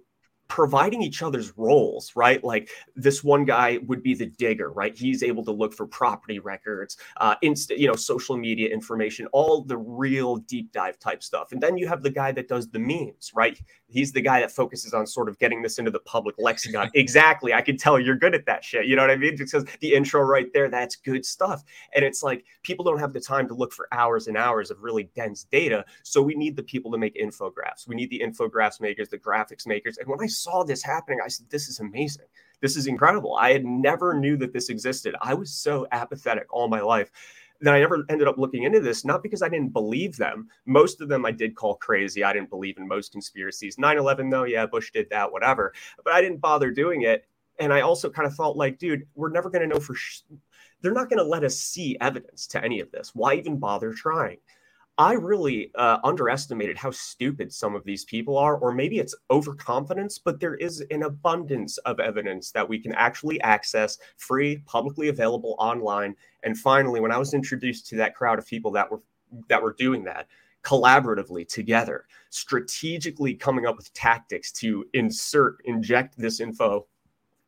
providing 0.48 1.00
each 1.00 1.22
other's 1.22 1.56
roles, 1.56 2.12
right? 2.14 2.42
Like 2.44 2.68
this 2.94 3.24
one 3.24 3.44
guy 3.44 3.78
would 3.86 4.02
be 4.02 4.14
the 4.14 4.26
digger, 4.26 4.70
right? 4.70 4.94
He's 4.94 5.22
able 5.22 5.44
to 5.44 5.52
look 5.52 5.72
for 5.72 5.86
property 5.86 6.40
records, 6.40 6.98
uh, 7.18 7.36
you 7.40 7.86
know, 7.86 7.94
social 7.94 8.36
media 8.36 8.68
information, 8.68 9.26
all 9.32 9.62
the 9.62 9.78
real 9.78 10.36
deep 10.36 10.72
dive 10.72 10.98
type 10.98 11.22
stuff. 11.22 11.52
And 11.52 11.60
then 11.62 11.78
you 11.78 11.88
have 11.88 12.02
the 12.02 12.10
guy 12.10 12.32
that 12.32 12.48
does 12.48 12.68
the 12.68 12.80
memes, 12.80 13.30
right? 13.34 13.58
He's 13.92 14.12
the 14.12 14.20
guy 14.20 14.40
that 14.40 14.50
focuses 14.50 14.94
on 14.94 15.06
sort 15.06 15.28
of 15.28 15.38
getting 15.38 15.62
this 15.62 15.78
into 15.78 15.90
the 15.90 16.00
public 16.00 16.34
lexicon. 16.38 16.90
exactly. 16.94 17.52
I 17.52 17.60
can 17.60 17.76
tell 17.76 17.98
you're 17.98 18.16
good 18.16 18.34
at 18.34 18.46
that 18.46 18.64
shit. 18.64 18.86
You 18.86 18.96
know 18.96 19.02
what 19.02 19.10
I 19.10 19.16
mean? 19.16 19.36
Because 19.36 19.64
the 19.80 19.94
intro 19.94 20.22
right 20.22 20.52
there, 20.52 20.68
that's 20.68 20.96
good 20.96 21.24
stuff. 21.24 21.62
And 21.94 22.04
it's 22.04 22.22
like 22.22 22.44
people 22.62 22.84
don't 22.84 22.98
have 22.98 23.12
the 23.12 23.20
time 23.20 23.46
to 23.48 23.54
look 23.54 23.72
for 23.72 23.88
hours 23.92 24.26
and 24.26 24.36
hours 24.36 24.70
of 24.70 24.82
really 24.82 25.10
dense 25.14 25.44
data. 25.44 25.84
So 26.02 26.22
we 26.22 26.34
need 26.34 26.56
the 26.56 26.62
people 26.62 26.90
to 26.92 26.98
make 26.98 27.14
infographics. 27.16 27.86
We 27.86 27.94
need 27.94 28.10
the 28.10 28.22
infographics 28.24 28.80
makers, 28.80 29.08
the 29.08 29.18
graphics 29.18 29.66
makers. 29.66 29.98
And 29.98 30.08
when 30.08 30.20
I 30.20 30.26
saw 30.26 30.64
this 30.64 30.82
happening, 30.82 31.18
I 31.24 31.28
said, 31.28 31.46
this 31.50 31.68
is 31.68 31.80
amazing. 31.80 32.26
This 32.60 32.76
is 32.76 32.86
incredible. 32.86 33.34
I 33.34 33.52
had 33.52 33.64
never 33.64 34.14
knew 34.14 34.36
that 34.36 34.52
this 34.52 34.68
existed. 34.68 35.16
I 35.20 35.34
was 35.34 35.52
so 35.52 35.86
apathetic 35.90 36.46
all 36.50 36.68
my 36.68 36.80
life 36.80 37.10
that 37.62 37.74
I 37.74 37.80
never 37.80 38.04
ended 38.08 38.28
up 38.28 38.38
looking 38.38 38.64
into 38.64 38.80
this, 38.80 39.04
not 39.04 39.22
because 39.22 39.42
I 39.42 39.48
didn't 39.48 39.72
believe 39.72 40.16
them. 40.16 40.48
Most 40.66 41.00
of 41.00 41.08
them 41.08 41.24
I 41.24 41.30
did 41.30 41.54
call 41.54 41.76
crazy. 41.76 42.24
I 42.24 42.32
didn't 42.32 42.50
believe 42.50 42.76
in 42.76 42.88
most 42.88 43.12
conspiracies. 43.12 43.78
9 43.78 43.98
11, 43.98 44.30
though, 44.30 44.44
yeah, 44.44 44.66
Bush 44.66 44.90
did 44.92 45.08
that, 45.10 45.30
whatever. 45.30 45.72
But 46.04 46.12
I 46.12 46.20
didn't 46.20 46.40
bother 46.40 46.70
doing 46.70 47.02
it. 47.02 47.26
And 47.60 47.72
I 47.72 47.82
also 47.82 48.10
kind 48.10 48.26
of 48.26 48.34
felt 48.34 48.56
like, 48.56 48.78
dude, 48.78 49.06
we're 49.14 49.30
never 49.30 49.50
going 49.50 49.62
to 49.62 49.72
know 49.72 49.80
for 49.80 49.94
sh- 49.94 50.22
They're 50.80 50.92
not 50.92 51.08
going 51.08 51.18
to 51.18 51.24
let 51.24 51.44
us 51.44 51.56
see 51.58 51.96
evidence 52.00 52.46
to 52.48 52.64
any 52.64 52.80
of 52.80 52.90
this. 52.90 53.12
Why 53.14 53.34
even 53.34 53.58
bother 53.58 53.92
trying? 53.92 54.38
I 54.98 55.14
really 55.14 55.70
uh, 55.74 55.98
underestimated 56.04 56.76
how 56.76 56.90
stupid 56.90 57.52
some 57.52 57.74
of 57.74 57.84
these 57.84 58.04
people 58.04 58.36
are, 58.36 58.56
or 58.58 58.72
maybe 58.72 58.98
it's 58.98 59.14
overconfidence, 59.30 60.18
but 60.18 60.38
there 60.38 60.54
is 60.56 60.84
an 60.90 61.04
abundance 61.04 61.78
of 61.78 61.98
evidence 61.98 62.50
that 62.52 62.68
we 62.68 62.78
can 62.78 62.92
actually 62.94 63.40
access 63.40 63.98
free, 64.18 64.62
publicly 64.66 65.08
available 65.08 65.56
online. 65.58 66.14
And 66.42 66.58
finally, 66.58 67.00
when 67.00 67.12
I 67.12 67.18
was 67.18 67.32
introduced 67.32 67.86
to 67.88 67.96
that 67.96 68.14
crowd 68.14 68.38
of 68.38 68.46
people 68.46 68.70
that 68.72 68.90
were 68.90 69.00
that 69.48 69.62
were 69.62 69.74
doing 69.78 70.04
that 70.04 70.28
collaboratively 70.62 71.48
together, 71.48 72.06
strategically 72.30 73.34
coming 73.34 73.66
up 73.66 73.76
with 73.76 73.92
tactics 73.94 74.52
to 74.52 74.84
insert, 74.92 75.56
inject 75.64 76.16
this 76.16 76.38
info 76.38 76.86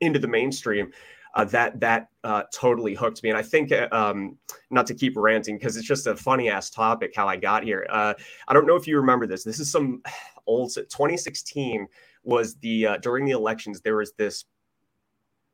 into 0.01 0.19
the 0.19 0.27
mainstream, 0.27 0.91
uh, 1.35 1.45
that 1.45 1.79
that 1.81 2.09
uh, 2.23 2.45
totally 2.53 2.95
hooked 2.95 3.23
me. 3.23 3.31
And 3.31 3.38
I 3.38 3.43
think, 3.43 3.73
uh, 3.73 3.88
um, 3.93 4.38
not 4.71 4.87
to 4.87 4.95
keep 4.95 5.14
ranting 5.17 5.59
because 5.59 5.76
it's 5.76 5.87
just 5.87 6.07
a 6.07 6.17
funny 6.17 6.49
ass 6.49 6.71
topic 6.71 7.12
how 7.14 7.29
I 7.29 7.37
got 7.37 7.64
here. 7.64 7.87
Uh, 7.91 8.14
I 8.49 8.55
don't 8.55 8.67
know 8.67 8.76
if 8.76 8.87
you 8.87 8.97
remember 8.97 9.26
this. 9.26 9.45
This 9.45 9.61
is 9.61 9.71
some 9.71 10.03
old 10.47 10.75
2016 10.75 11.87
was 12.23 12.57
the 12.57 12.87
uh, 12.87 12.97
during 12.99 13.25
the 13.25 13.33
elections 13.33 13.81
there 13.81 13.97
was 13.97 14.12
this 14.12 14.45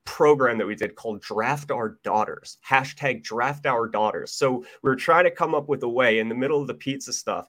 program 0.05 0.59
that 0.59 0.67
we 0.67 0.75
did 0.75 0.95
called 0.97 1.21
draft 1.21 1.71
our 1.71 1.99
daughters 2.03 2.59
hashtag 2.69 3.23
draft 3.23 3.67
our 3.67 3.87
daughters 3.87 4.33
so 4.33 4.59
we 4.83 4.91
were 4.91 4.97
trying 4.97 5.25
to 5.25 5.31
come 5.31 5.55
up 5.55 5.69
with 5.69 5.83
a 5.83 5.89
way 5.89 6.19
in 6.19 6.29
the 6.29 6.35
middle 6.35 6.61
of 6.61 6.67
the 6.67 6.75
pizza 6.75 7.13
stuff 7.13 7.47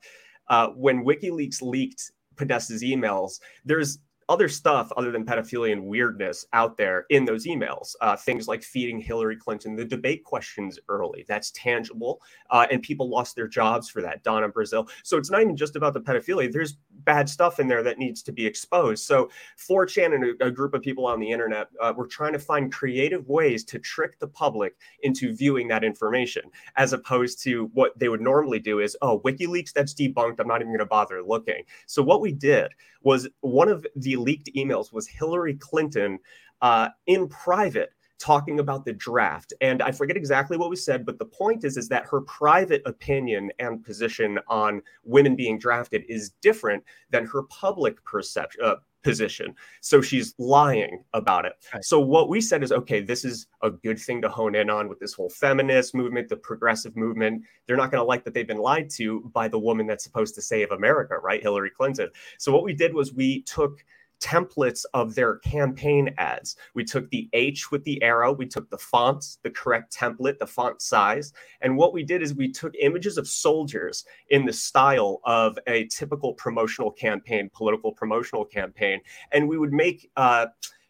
uh, 0.50 0.68
when 0.70 1.04
wikileaks 1.04 1.62
leaked 1.62 2.12
podesta's 2.36 2.84
emails 2.84 3.40
there's 3.66 4.00
other 4.32 4.48
stuff 4.48 4.94
other 4.96 5.12
than 5.12 5.26
pedophilia 5.26 5.74
and 5.74 5.84
weirdness 5.84 6.46
out 6.54 6.78
there 6.78 7.06
in 7.10 7.26
those 7.26 7.46
emails. 7.46 7.96
Uh, 8.00 8.16
things 8.16 8.48
like 8.48 8.64
feeding 8.64 8.98
Hillary 8.98 9.36
Clinton 9.36 9.76
the 9.76 9.84
debate 9.84 10.24
questions 10.24 10.80
early. 10.88 11.26
That's 11.28 11.52
tangible. 11.52 12.22
Uh, 12.50 12.66
and 12.72 12.82
people 12.82 13.10
lost 13.10 13.36
their 13.36 13.50
jobs 13.50 13.90
for 13.90 14.02
that. 14.02 14.24
Donna 14.24 14.48
Brazile. 14.48 14.90
So 15.04 15.18
it's 15.18 15.30
not 15.30 15.42
even 15.42 15.58
just 15.58 15.76
about 15.76 15.94
the 15.94 16.00
pedophilia. 16.00 16.50
There's 16.50 16.78
bad 17.04 17.28
stuff 17.28 17.60
in 17.60 17.68
there 17.68 17.84
that 17.84 17.98
needs 17.98 18.24
to 18.24 18.32
be 18.32 18.46
exposed. 18.46 19.04
So 19.04 19.30
4chan 19.58 20.16
and 20.16 20.24
a, 20.42 20.48
a 20.48 20.52
group 20.52 20.74
of 20.74 20.82
people 20.82 21.06
on 21.06 21.20
the 21.20 21.30
internet 21.30 21.68
uh, 21.82 21.94
were 21.96 22.08
trying 22.08 22.34
to 22.34 22.40
find 22.40 22.72
creative 22.72 23.28
ways 23.28 23.66
to 23.66 23.80
trick 23.80 24.18
the 24.20 24.28
public 24.28 24.76
into 25.04 25.36
viewing 25.36 25.68
that 25.68 25.84
information, 25.84 26.44
as 26.78 26.94
opposed 26.94 27.44
to 27.44 27.70
what 27.74 27.98
they 28.00 28.08
would 28.08 28.22
normally 28.22 28.60
do 28.60 28.80
is, 28.80 28.96
oh, 29.02 29.20
WikiLeaks, 29.26 29.74
that's 29.74 29.94
debunked. 29.94 30.40
I'm 30.40 30.48
not 30.48 30.62
even 30.62 30.70
going 30.70 30.80
to 30.80 30.86
bother 30.86 31.22
looking. 31.22 31.64
So 31.86 32.02
what 32.02 32.22
we 32.22 32.32
did 32.32 32.72
was 33.04 33.28
one 33.42 33.68
of 33.68 33.86
the 33.96 34.16
leaked 34.22 34.50
emails 34.56 34.94
was 34.94 35.08
Hillary 35.08 35.56
Clinton 35.56 36.20
uh, 36.62 36.90
in 37.08 37.28
private 37.28 37.94
talking 38.22 38.60
about 38.60 38.86
the 38.86 38.94
draft. 38.94 39.51
And 39.62 39.82
i 39.82 39.92
forget 39.92 40.16
exactly 40.16 40.56
what 40.56 40.70
was 40.70 40.86
said 40.86 41.06
but 41.06 41.18
the 41.18 41.25
point 41.25 41.63
is 41.63 41.75
is 41.75 41.90
that 41.90 42.06
her 42.06 42.22
private 42.22 42.84
opinion 42.86 43.51
and 43.58 43.84
position 43.84 44.38
on 44.48 44.82
women 45.04 45.36
being 45.36 45.58
drafted 45.58 46.04
is 46.08 46.30
different 46.42 46.84
than 47.10 47.25
her 47.25 47.44
public 47.44 48.04
perception 48.06 48.63
uh, 48.63 48.75
position. 49.04 49.56
So 49.82 50.00
she's 50.00 50.36
lying 50.38 51.04
about 51.16 51.46
it. 51.46 51.54
Right. 51.74 51.84
so 51.84 52.00
what 52.00 52.30
we 52.30 52.40
said 52.40 52.63
is 52.63 52.72
okay 52.72 53.01
this 53.01 53.25
is 53.25 53.48
a 53.63 53.72
good 53.72 53.98
thing 53.98 54.22
to 54.22 54.30
hone 54.30 54.54
in 54.54 54.70
on 54.70 54.88
with 54.88 55.00
this 55.00 55.13
whole 55.13 55.30
feminist 55.30 55.96
movement 55.96 56.30
the 56.30 56.38
progressive 56.38 56.96
movement. 56.96 57.44
They're 57.66 57.78
not 57.78 57.90
going 57.90 58.01
to 58.01 58.06
like 58.06 58.24
that 58.25 58.36
they've 58.36 58.48
been 58.48 58.60
lied 58.60 58.92
to 58.92 59.22
by 59.34 59.48
the 59.48 59.58
woman 59.58 59.88
that's 59.88 60.04
supposed 60.04 60.36
to 60.36 60.44
save 60.44 60.70
america 60.70 61.16
right? 61.18 61.42
Hillary 61.42 61.72
clinton. 61.72 62.10
So 62.38 62.51
what 62.51 62.63
we 62.63 62.74
did 62.74 62.94
was 62.94 63.12
we 63.12 63.42
took 63.42 63.84
templates 64.22 64.86
of 64.94 65.16
their 65.16 65.38
campaign 65.40 66.13
ads. 66.18 66.56
We 66.74 66.86
took 66.86 67.10
the 67.10 67.30
H 67.34 67.72
with 67.72 67.84
the 67.84 68.01
arrow, 68.01 68.32
we 68.32 68.46
took 68.46 68.70
the 68.70 68.78
fonts, 68.78 69.40
the 69.44 69.50
correct 69.50 69.94
template, 69.96 70.38
the 70.38 70.48
font 70.48 70.82
size, 70.82 71.34
and 71.62 71.75
what 71.75 71.94
we 71.94 72.04
did 72.04 72.22
is 72.22 72.34
we 72.34 72.51
took 72.51 72.74
images 72.80 73.18
of 73.18 73.28
soldiers 73.28 74.06
in 74.30 74.46
the 74.46 74.54
style 74.54 75.20
of 75.25 75.58
a 75.68 75.88
typical 75.88 76.34
promotional 76.36 76.92
campaign, 76.92 77.50
political 77.54 77.92
promotional 77.92 78.46
campaign, 78.46 79.01
and 79.32 79.50
we 79.50 79.58
would 79.58 79.74
make 79.74 80.10
uh, 80.16 80.46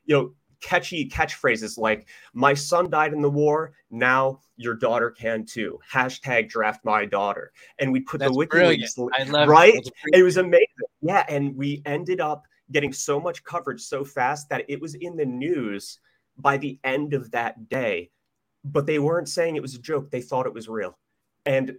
you 0.05 0.15
know 0.15 0.33
catchy 0.61 1.09
catchphrases 1.09 1.77
like 1.77 2.07
my 2.33 2.53
son 2.53 2.88
died 2.88 3.13
in 3.13 3.21
the 3.21 3.29
war 3.29 3.73
now 3.89 4.39
your 4.57 4.75
daughter 4.75 5.09
can 5.09 5.43
too 5.43 5.79
hashtag 5.91 6.47
draft 6.47 6.85
my 6.85 7.03
daughter 7.03 7.51
and 7.79 7.91
we 7.91 8.00
put 8.00 8.19
That's 8.19 8.38
the 8.38 8.45
brilliant. 8.45 8.83
WikiLeaks 8.83 9.47
right 9.47 9.73
It. 9.73 10.19
It 10.19 10.23
was 10.23 10.38
amazing. 10.38 10.67
Yeah, 11.01 11.25
and 11.27 11.55
we 11.55 11.81
ended 11.85 12.21
up 12.21 12.43
getting 12.71 12.93
so 12.93 13.19
much 13.19 13.43
coverage 13.43 13.81
so 13.81 14.03
fast 14.03 14.49
that 14.49 14.65
it 14.67 14.81
was 14.81 14.95
in 14.95 15.15
the 15.15 15.25
news 15.25 15.99
by 16.37 16.57
the 16.57 16.79
end 16.83 17.13
of 17.13 17.31
that 17.31 17.69
day. 17.69 18.09
But 18.63 18.85
they 18.85 18.99
weren't 18.99 19.29
saying 19.29 19.55
it 19.55 19.61
was 19.61 19.75
a 19.75 19.81
joke, 19.81 20.11
they 20.11 20.21
thought 20.21 20.45
it 20.45 20.53
was 20.53 20.69
real. 20.69 20.97
And 21.45 21.77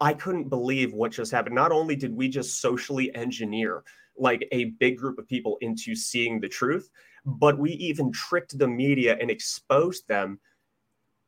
I 0.00 0.14
couldn't 0.14 0.48
believe 0.48 0.92
what 0.92 1.12
just 1.12 1.32
happened. 1.32 1.56
Not 1.56 1.72
only 1.72 1.96
did 1.96 2.14
we 2.14 2.28
just 2.28 2.60
socially 2.60 3.14
engineer 3.14 3.82
like 4.16 4.46
a 4.52 4.66
big 4.80 4.96
group 4.96 5.18
of 5.18 5.28
people 5.28 5.58
into 5.60 5.94
seeing 5.94 6.40
the 6.40 6.48
truth, 6.48 6.90
but 7.24 7.58
we 7.58 7.72
even 7.72 8.12
tricked 8.12 8.58
the 8.58 8.68
media 8.68 9.16
and 9.20 9.30
exposed 9.30 10.06
them 10.08 10.38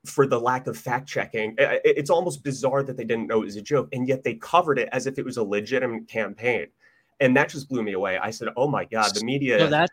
for 0.06 0.26
the 0.26 0.40
lack 0.40 0.66
of 0.66 0.78
fact 0.78 1.08
checking. 1.08 1.54
It's 1.58 2.10
almost 2.10 2.42
bizarre 2.42 2.82
that 2.84 2.96
they 2.96 3.04
didn't 3.04 3.26
know 3.26 3.42
it 3.42 3.46
was 3.46 3.56
a 3.56 3.62
joke, 3.62 3.88
and 3.92 4.08
yet 4.08 4.24
they 4.24 4.34
covered 4.34 4.78
it 4.78 4.88
as 4.92 5.06
if 5.06 5.18
it 5.18 5.24
was 5.24 5.36
a 5.36 5.44
legitimate 5.44 6.08
campaign. 6.08 6.68
And 7.20 7.36
that 7.36 7.50
just 7.50 7.68
blew 7.68 7.82
me 7.82 7.92
away. 7.92 8.18
I 8.18 8.30
said, 8.30 8.48
"Oh 8.56 8.68
my 8.68 8.84
god, 8.84 9.14
the 9.14 9.24
media!" 9.24 9.58
So 9.58 9.66
that 9.68 9.90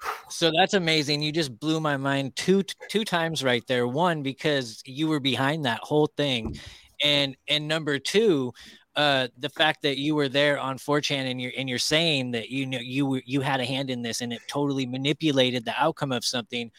so 0.30 0.52
that's 0.56 0.74
amazing. 0.74 1.22
You 1.22 1.32
just 1.32 1.58
blew 1.58 1.80
my 1.80 1.96
mind 1.96 2.36
two 2.36 2.62
two 2.88 3.04
times 3.04 3.42
right 3.42 3.64
there. 3.66 3.86
One 3.86 4.22
because 4.22 4.82
you 4.84 5.08
were 5.08 5.20
behind 5.20 5.64
that 5.64 5.80
whole 5.80 6.08
thing, 6.16 6.58
and 7.02 7.36
and 7.48 7.66
number 7.66 7.98
two, 7.98 8.52
uh, 8.96 9.28
the 9.38 9.48
fact 9.48 9.82
that 9.82 9.98
you 9.98 10.14
were 10.14 10.28
there 10.28 10.58
on 10.58 10.78
4chan 10.78 11.30
and 11.30 11.40
you're 11.40 11.52
and 11.56 11.68
you're 11.68 11.78
saying 11.78 12.32
that 12.32 12.50
you 12.50 12.66
know 12.66 12.78
you 12.78 13.06
were 13.06 13.22
you 13.24 13.40
had 13.40 13.60
a 13.60 13.64
hand 13.64 13.90
in 13.90 14.02
this 14.02 14.20
and 14.20 14.32
it 14.32 14.40
totally 14.48 14.86
manipulated 14.86 15.64
the 15.64 15.74
outcome 15.76 16.12
of 16.12 16.24
something. 16.24 16.70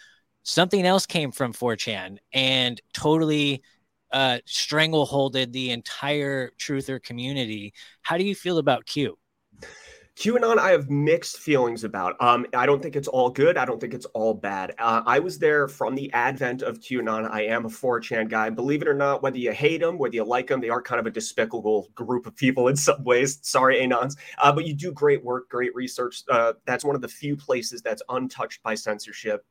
Something 0.43 0.85
else 0.85 1.07
came 1.07 1.31
from 1.31 1.53
4chan 1.53 2.17
and 2.31 2.79
totally 2.93 3.63
uh, 4.11 4.37
strangleholded 4.47 5.51
the 5.51 5.71
entire 5.71 6.51
truther 6.59 7.01
community. 7.01 7.73
How 8.03 8.17
do 8.17 8.23
you 8.23 8.35
feel 8.35 8.59
about 8.59 8.85
Q? 8.85 9.17
QAnon, 10.17 10.57
I 10.57 10.71
have 10.71 10.89
mixed 10.89 11.39
feelings 11.39 11.83
about. 11.83 12.15
Um, 12.21 12.45
I 12.53 12.65
don't 12.65 12.81
think 12.81 12.95
it's 12.95 13.09
all 13.09 13.29
good. 13.29 13.57
I 13.57 13.65
don't 13.65 13.81
think 13.81 13.93
it's 13.93 14.05
all 14.07 14.33
bad. 14.33 14.73
Uh, 14.79 15.03
I 15.05 15.19
was 15.19 15.37
there 15.37 15.67
from 15.67 15.93
the 15.93 16.11
advent 16.13 16.61
of 16.61 16.79
QAnon. 16.79 17.29
I 17.29 17.41
am 17.41 17.65
a 17.65 17.69
4chan 17.69 18.29
guy. 18.29 18.49
Believe 18.49 18.81
it 18.81 18.87
or 18.87 18.93
not, 18.93 19.21
whether 19.21 19.37
you 19.37 19.51
hate 19.51 19.81
them, 19.81 19.97
whether 19.97 20.15
you 20.15 20.23
like 20.23 20.47
them, 20.47 20.61
they 20.61 20.69
are 20.69 20.81
kind 20.81 21.01
of 21.01 21.05
a 21.05 21.11
despicable 21.11 21.89
group 21.95 22.27
of 22.27 22.35
people 22.35 22.69
in 22.69 22.77
some 22.77 23.03
ways. 23.03 23.39
Sorry, 23.41 23.81
Anons. 23.81 24.15
Uh, 24.37 24.53
but 24.53 24.65
you 24.65 24.73
do 24.73 24.93
great 24.93 25.21
work, 25.21 25.49
great 25.49 25.75
research. 25.75 26.23
Uh, 26.29 26.53
that's 26.65 26.85
one 26.85 26.95
of 26.95 27.01
the 27.01 27.09
few 27.09 27.35
places 27.35 27.81
that's 27.81 28.01
untouched 28.07 28.63
by 28.63 28.73
censorship. 28.73 29.45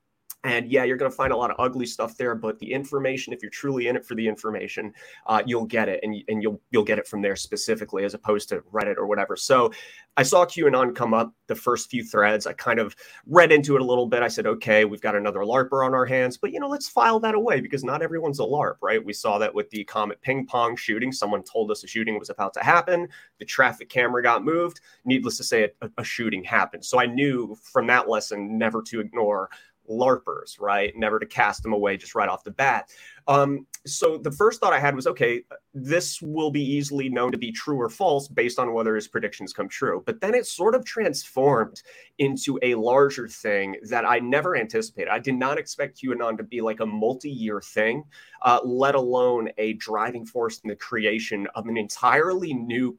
And 0.44 0.70
yeah, 0.70 0.84
you're 0.84 0.98
going 0.98 1.10
to 1.10 1.16
find 1.16 1.32
a 1.32 1.36
lot 1.36 1.50
of 1.50 1.56
ugly 1.58 1.86
stuff 1.86 2.16
there, 2.16 2.34
but 2.34 2.58
the 2.58 2.70
information, 2.70 3.32
if 3.32 3.42
you're 3.42 3.50
truly 3.50 3.88
in 3.88 3.96
it 3.96 4.04
for 4.04 4.14
the 4.14 4.28
information, 4.28 4.92
uh, 5.26 5.42
you'll 5.46 5.64
get 5.64 5.88
it, 5.88 6.00
and, 6.02 6.14
and 6.28 6.42
you'll 6.42 6.60
you'll 6.70 6.84
get 6.84 6.98
it 6.98 7.08
from 7.08 7.22
there 7.22 7.34
specifically, 7.34 8.04
as 8.04 8.14
opposed 8.14 8.50
to 8.50 8.60
Reddit 8.72 8.98
or 8.98 9.06
whatever. 9.06 9.36
So, 9.36 9.72
I 10.16 10.22
saw 10.22 10.44
QAnon 10.44 10.94
come 10.94 11.12
up 11.12 11.34
the 11.48 11.56
first 11.56 11.90
few 11.90 12.04
threads. 12.04 12.46
I 12.46 12.52
kind 12.52 12.78
of 12.78 12.94
read 13.26 13.50
into 13.50 13.74
it 13.74 13.82
a 13.82 13.84
little 13.84 14.06
bit. 14.06 14.22
I 14.22 14.28
said, 14.28 14.46
okay, 14.46 14.84
we've 14.84 15.00
got 15.00 15.16
another 15.16 15.40
LARPer 15.40 15.84
on 15.84 15.92
our 15.92 16.06
hands, 16.06 16.36
but 16.36 16.52
you 16.52 16.60
know, 16.60 16.68
let's 16.68 16.88
file 16.88 17.18
that 17.20 17.34
away 17.34 17.60
because 17.60 17.82
not 17.82 18.00
everyone's 18.00 18.38
a 18.38 18.44
LARP, 18.44 18.76
right? 18.80 19.04
We 19.04 19.12
saw 19.12 19.38
that 19.38 19.52
with 19.52 19.70
the 19.70 19.82
Comet 19.84 20.20
Ping 20.22 20.46
Pong 20.46 20.76
shooting. 20.76 21.10
Someone 21.10 21.42
told 21.42 21.70
us 21.70 21.82
a 21.82 21.88
shooting 21.88 22.18
was 22.18 22.30
about 22.30 22.54
to 22.54 22.60
happen. 22.60 23.08
The 23.38 23.44
traffic 23.44 23.88
camera 23.88 24.22
got 24.22 24.44
moved. 24.44 24.80
Needless 25.04 25.36
to 25.38 25.44
say, 25.44 25.70
a, 25.82 25.90
a 25.98 26.04
shooting 26.04 26.44
happened. 26.44 26.84
So 26.84 27.00
I 27.00 27.06
knew 27.06 27.56
from 27.62 27.86
that 27.88 28.08
lesson 28.08 28.56
never 28.56 28.82
to 28.82 29.00
ignore 29.00 29.50
LARPers, 29.88 30.60
right? 30.60 30.92
Never 30.96 31.18
to 31.18 31.26
cast 31.26 31.62
them 31.62 31.72
away 31.72 31.96
just 31.96 32.14
right 32.14 32.28
off 32.28 32.44
the 32.44 32.50
bat. 32.50 32.90
Um, 33.26 33.66
so 33.86 34.18
the 34.18 34.30
first 34.30 34.60
thought 34.60 34.72
I 34.72 34.80
had 34.80 34.94
was, 34.94 35.06
okay, 35.06 35.42
this 35.72 36.20
will 36.22 36.50
be 36.50 36.62
easily 36.62 37.08
known 37.08 37.32
to 37.32 37.38
be 37.38 37.52
true 37.52 37.80
or 37.80 37.88
false 37.88 38.28
based 38.28 38.58
on 38.58 38.72
whether 38.72 38.94
his 38.94 39.08
predictions 39.08 39.52
come 39.52 39.68
true. 39.68 40.02
But 40.06 40.20
then 40.20 40.34
it 40.34 40.46
sort 40.46 40.74
of 40.74 40.84
transformed 40.84 41.82
into 42.18 42.58
a 42.62 42.74
larger 42.74 43.28
thing 43.28 43.76
that 43.88 44.06
I 44.06 44.20
never 44.20 44.56
anticipated. 44.56 45.10
I 45.10 45.18
did 45.18 45.34
not 45.34 45.58
expect 45.58 46.00
QAnon 46.02 46.36
to 46.38 46.44
be 46.44 46.60
like 46.60 46.80
a 46.80 46.86
multi-year 46.86 47.60
thing, 47.60 48.04
uh, 48.42 48.60
let 48.64 48.94
alone 48.94 49.50
a 49.58 49.74
driving 49.74 50.24
force 50.24 50.60
in 50.60 50.68
the 50.68 50.76
creation 50.76 51.46
of 51.54 51.66
an 51.66 51.76
entirely 51.76 52.54
new 52.54 52.98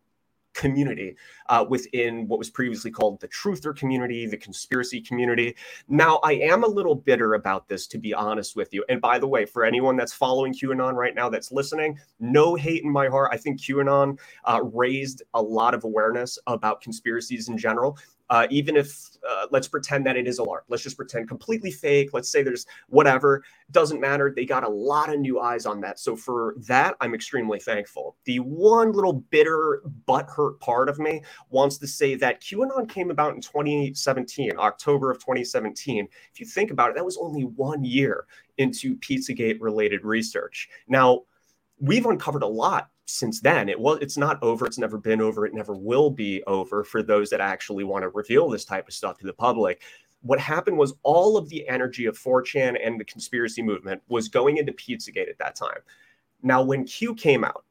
community 0.55 1.15
uh, 1.49 1.63
within 1.69 2.27
what 2.27 2.39
was 2.39 2.49
previously 2.49 2.89
called 2.89 3.19
the 3.19 3.27
truther 3.27 3.75
community, 3.77 4.25
the 4.25 4.37
conspiracy 4.37 4.99
community. 4.99 5.55
Now, 5.87 6.19
I 6.23 6.33
am 6.33 6.63
a 6.63 6.67
little 6.67 6.95
bitter 6.95 7.35
about 7.35 7.67
this, 7.67 7.85
to 7.87 7.97
be 7.99 8.13
honest 8.13 8.55
with 8.55 8.73
you. 8.73 8.83
And 8.89 8.99
by 8.99 9.19
the 9.19 9.27
way, 9.27 9.45
for 9.45 9.63
anyone 9.63 9.95
that's 9.95 10.13
following 10.13 10.53
QAnon 10.53 10.93
right 10.93 11.13
now 11.13 11.29
that's 11.29 11.51
listening, 11.51 11.99
no 12.19 12.55
hate 12.55 12.83
in 12.83 12.91
my 12.91 13.07
heart. 13.07 13.29
I 13.31 13.37
think 13.37 13.59
QAnon 13.59 14.17
uh, 14.45 14.61
raised 14.63 15.21
a 15.33 15.41
lot 15.41 15.73
of 15.73 15.83
awareness 15.83 16.39
about 16.47 16.81
conspiracies 16.81 17.49
in 17.49 17.57
general. 17.57 17.97
Uh, 18.29 18.47
even 18.49 18.75
if 18.75 19.09
uh, 19.27 19.47
let's 19.51 19.67
pretend 19.67 20.05
that 20.05 20.15
it 20.15 20.27
is 20.27 20.39
a 20.39 20.41
LARP, 20.41 20.61
let's 20.67 20.83
just 20.83 20.97
pretend 20.97 21.27
completely 21.27 21.71
fake. 21.71 22.09
Let's 22.13 22.29
say 22.29 22.43
there's 22.43 22.65
whatever, 22.89 23.43
doesn't 23.71 23.99
matter. 23.99 24.33
They 24.35 24.45
got 24.45 24.63
a 24.63 24.69
lot 24.69 25.13
of 25.13 25.19
new 25.19 25.39
eyes 25.39 25.65
on 25.65 25.81
that. 25.81 25.99
So 25.99 26.15
for 26.15 26.55
that, 26.67 26.95
I'm 27.01 27.13
extremely 27.13 27.59
thankful. 27.59 28.15
The 28.25 28.39
one 28.39 28.91
little 28.91 29.13
bitter, 29.13 29.83
butthurt 30.07 30.59
part 30.59 30.89
of 30.89 30.99
me 30.99 31.21
wants 31.49 31.77
to 31.79 31.87
say 31.87 32.15
that 32.15 32.41
QAnon 32.41 32.89
came 32.89 33.11
about 33.11 33.35
in 33.35 33.41
2017, 33.41 34.53
October 34.57 35.11
of 35.11 35.19
2017. 35.19 36.07
If 36.33 36.39
you 36.39 36.45
think 36.45 36.71
about 36.71 36.89
it, 36.89 36.95
that 36.95 37.05
was 37.05 37.17
only 37.17 37.43
one 37.43 37.83
year 37.83 38.25
into 38.57 38.97
Pizzagate 38.97 39.57
related 39.59 40.03
research. 40.03 40.69
Now, 40.87 41.21
we've 41.79 42.05
uncovered 42.05 42.43
a 42.43 42.47
lot 42.47 42.89
since 43.05 43.39
then. 43.39 43.69
It 43.69 43.79
was 43.79 43.99
it's 44.01 44.17
not 44.17 44.41
over 44.41 44.65
it's 44.65 44.77
never 44.77 44.97
been 44.97 45.21
over 45.21 45.45
it 45.45 45.53
never 45.53 45.75
will 45.75 46.09
be 46.09 46.43
over 46.47 46.83
for 46.83 47.03
those 47.03 47.29
that 47.29 47.41
actually 47.41 47.83
want 47.83 48.03
to 48.03 48.09
reveal 48.09 48.49
this 48.49 48.65
type 48.65 48.87
of 48.87 48.93
stuff 48.93 49.17
to 49.19 49.25
the 49.25 49.33
public. 49.33 49.81
What 50.21 50.39
happened 50.39 50.77
was 50.77 50.93
all 51.03 51.37
of 51.37 51.49
the 51.49 51.67
energy 51.67 52.07
of 52.07 52.17
4chan 52.17 52.77
and 52.83 52.99
the 52.99 53.05
conspiracy 53.05 53.61
movement 53.61 54.01
was 54.07 54.27
going 54.27 54.57
into 54.57 54.73
pizzagate 54.73 55.29
at 55.29 55.37
that 55.37 55.55
time. 55.55 55.79
Now 56.41 56.63
when 56.63 56.85
q 56.85 57.13
came 57.15 57.43
out 57.43 57.63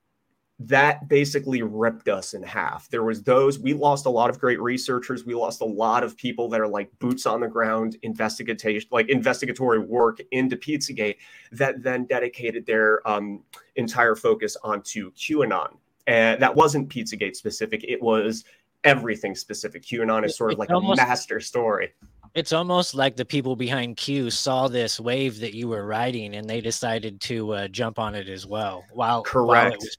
that 0.60 1.08
basically 1.08 1.62
ripped 1.62 2.08
us 2.08 2.32
in 2.32 2.42
half. 2.42 2.88
There 2.88 3.02
was 3.02 3.22
those 3.22 3.58
we 3.58 3.74
lost 3.74 4.06
a 4.06 4.10
lot 4.10 4.30
of 4.30 4.38
great 4.38 4.60
researchers. 4.60 5.24
We 5.24 5.34
lost 5.34 5.60
a 5.60 5.66
lot 5.66 6.04
of 6.04 6.16
people 6.16 6.48
that 6.50 6.60
are 6.60 6.68
like 6.68 6.96
boots 7.00 7.26
on 7.26 7.40
the 7.40 7.48
ground 7.48 7.96
investigation 8.02 8.80
like 8.90 9.08
investigatory 9.08 9.80
work 9.80 10.20
into 10.30 10.56
pizzagate 10.56 11.16
that 11.52 11.82
then 11.82 12.04
dedicated 12.04 12.66
their 12.66 13.06
um, 13.08 13.42
entire 13.76 14.14
focus 14.14 14.56
onto 14.62 15.10
qanon. 15.12 15.76
And 16.06 16.40
that 16.40 16.54
wasn't 16.54 16.88
pizzagate 16.88 17.34
specific. 17.34 17.82
It 17.84 18.00
was 18.00 18.44
everything 18.84 19.34
specific. 19.34 19.82
Qanon 19.82 20.24
is 20.24 20.36
sort 20.36 20.52
of 20.52 20.58
like 20.58 20.70
almost- 20.70 21.00
a 21.00 21.06
master 21.06 21.40
story. 21.40 21.92
It's 22.34 22.52
almost 22.52 22.96
like 22.96 23.14
the 23.14 23.24
people 23.24 23.54
behind 23.54 23.96
Q 23.96 24.28
saw 24.28 24.66
this 24.66 24.98
wave 24.98 25.38
that 25.38 25.54
you 25.54 25.68
were 25.68 25.86
riding 25.86 26.34
and 26.34 26.50
they 26.50 26.60
decided 26.60 27.20
to 27.22 27.52
uh, 27.52 27.68
jump 27.68 28.00
on 28.00 28.16
it 28.16 28.28
as 28.28 28.44
well. 28.44 28.84
While 28.92 29.18
while 29.18 29.22
Correct. 29.22 29.76
was 29.78 29.96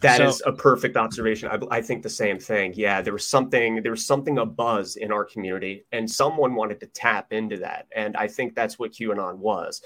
That 0.00 0.20
is 0.20 0.38
So- 0.38 0.50
a 0.50 0.52
perfect 0.52 0.96
observation. 0.96 1.48
I, 1.48 1.78
I 1.78 1.82
think 1.82 2.02
the 2.02 2.10
same 2.10 2.38
thing. 2.38 2.72
Yeah, 2.76 3.02
there 3.02 3.12
was 3.12 3.26
something 3.26 3.82
there 3.82 3.90
was 3.90 4.06
something 4.06 4.38
a 4.38 4.46
buzz 4.46 4.96
in 4.96 5.10
our 5.12 5.24
community, 5.24 5.84
and 5.92 6.08
someone 6.10 6.54
wanted 6.54 6.80
to 6.80 6.86
tap 6.86 7.32
into 7.32 7.56
that, 7.58 7.86
and 7.94 8.16
I 8.16 8.28
think 8.28 8.54
that's 8.54 8.78
what 8.78 8.92
QAnon 8.92 9.38
was. 9.38 9.82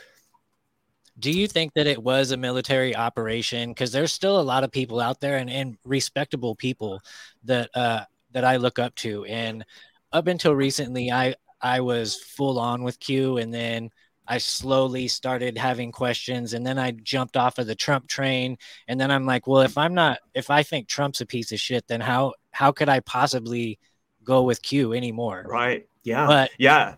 Do 1.19 1.31
you 1.31 1.47
think 1.47 1.75
that 1.75 1.87
it 1.87 2.02
was 2.02 2.31
a 2.31 2.37
military 2.37 2.97
operation? 2.97 3.71
Because 3.71 3.92
there's 3.92 4.12
still 4.12 4.40
a 4.40 4.42
lot 4.42 4.64
of 4.64 4.73
people 4.73 4.99
out 4.99 5.21
there 5.21 5.37
and, 5.37 5.50
and 5.50 5.76
respectable 5.85 6.54
people 6.57 7.00
that 7.45 7.71
uh, 7.75 8.04
that 8.33 8.45
I 8.45 8.57
look 8.57 8.78
up 8.78 8.95
to. 8.97 9.25
And 9.26 9.64
up 10.12 10.26
until 10.26 10.54
recently, 10.54 11.11
I 11.11 11.35
I 11.61 11.81
was 11.81 12.16
full 12.16 12.59
on 12.59 12.83
with 12.83 12.99
Q, 12.99 13.38
and 13.38 13.52
then 13.52 13.90
I 14.26 14.38
slowly 14.38 15.09
started 15.09 15.59
having 15.59 15.93
questions, 15.93 16.52
and 16.55 16.67
then 16.67 16.79
I 16.79 16.93
jumped 16.93 17.37
off 17.37 17.59
of 17.59 17.67
the 17.67 17.75
Trump 17.75 18.09
train, 18.09 18.57
and 18.88 19.00
then 19.00 19.11
I'm 19.11 19.26
like, 19.26 19.47
well, 19.47 19.62
if 19.62 19.76
I'm 19.76 19.95
not, 19.95 20.19
if 20.35 20.50
I 20.50 20.62
think 20.62 20.88
Trump's 20.88 21.21
a 21.21 21.26
piece 21.26 21.52
of 21.52 21.61
shit, 21.61 21.87
then 21.88 22.00
how 22.00 22.35
how 22.52 22.73
could 22.73 22.88
I 22.88 23.00
possibly 23.00 23.79
go 24.25 24.43
with 24.45 24.62
Q 24.62 24.93
anymore? 24.93 25.45
Right? 25.49 25.87
Yeah. 26.05 26.26
But 26.26 26.50
yeah. 26.59 26.97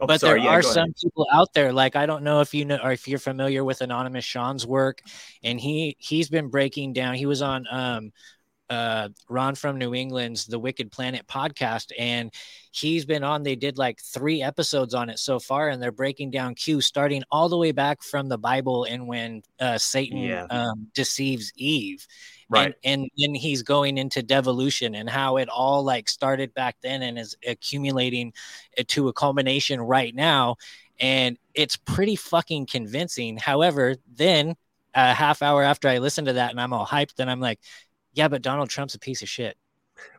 Oh, 0.00 0.06
but 0.06 0.20
sorry. 0.20 0.40
there 0.40 0.50
Yeah, 0.50 0.56
are 0.58 0.62
some 0.62 0.84
ahead. 0.84 0.96
people 1.00 1.26
out 1.32 1.52
there 1.54 1.72
like 1.72 1.94
i 1.96 2.04
don't 2.04 2.24
know 2.24 2.40
if 2.40 2.52
you 2.52 2.64
know 2.64 2.78
or 2.82 2.92
if 2.92 3.06
you're 3.06 3.18
familiar 3.18 3.62
with 3.64 3.80
anonymous 3.80 4.24
sean's 4.24 4.66
work 4.66 5.00
and 5.44 5.60
he 5.60 5.96
he's 6.00 6.28
been 6.28 6.48
breaking 6.48 6.92
down 6.92 7.14
he 7.14 7.26
was 7.26 7.42
on 7.42 7.64
um 7.70 8.12
uh 8.70 9.08
ron 9.28 9.54
from 9.54 9.78
new 9.78 9.94
england's 9.94 10.46
the 10.46 10.58
wicked 10.58 10.90
planet 10.90 11.26
podcast 11.26 11.92
and 11.98 12.32
he's 12.70 13.04
been 13.04 13.22
on 13.22 13.42
they 13.42 13.56
did 13.56 13.76
like 13.76 14.00
three 14.00 14.42
episodes 14.42 14.94
on 14.94 15.10
it 15.10 15.18
so 15.18 15.38
far 15.38 15.68
and 15.68 15.82
they're 15.82 15.92
breaking 15.92 16.30
down 16.30 16.54
q 16.54 16.80
starting 16.80 17.22
all 17.30 17.48
the 17.48 17.58
way 17.58 17.72
back 17.72 18.02
from 18.02 18.28
the 18.28 18.38
bible 18.38 18.84
and 18.84 19.06
when 19.06 19.42
uh 19.60 19.76
satan 19.76 20.22
Yeah. 20.22 20.46
um 20.50 20.88
deceives 20.94 21.52
eve 21.56 22.06
Right. 22.50 22.74
and, 22.84 23.02
and 23.02 23.10
then 23.16 23.34
he's 23.34 23.62
going 23.62 23.96
into 23.96 24.22
devolution 24.22 24.94
and 24.94 25.08
how 25.08 25.38
it 25.38 25.48
all 25.48 25.82
like 25.82 26.08
started 26.10 26.52
back 26.54 26.76
then 26.82 27.02
and 27.02 27.18
is 27.18 27.34
accumulating 27.46 28.32
uh, 28.78 28.82
to 28.88 29.08
a 29.08 29.12
culmination 29.14 29.80
right 29.80 30.14
now 30.14 30.56
and 31.00 31.38
it's 31.54 31.76
pretty 31.76 32.16
fucking 32.16 32.66
convincing 32.66 33.36
however 33.38 33.96
then 34.14 34.54
a 34.94 35.12
half 35.12 35.42
hour 35.42 35.62
after 35.62 35.88
i 35.88 35.98
listen 35.98 36.26
to 36.26 36.34
that 36.34 36.50
and 36.50 36.60
i'm 36.60 36.72
all 36.72 36.86
hyped 36.86 37.14
then 37.16 37.28
i'm 37.28 37.40
like 37.40 37.58
yeah 38.14 38.28
but 38.28 38.42
donald 38.42 38.68
trump's 38.70 38.94
a 38.94 38.98
piece 38.98 39.22
of 39.22 39.28
shit 39.28 39.56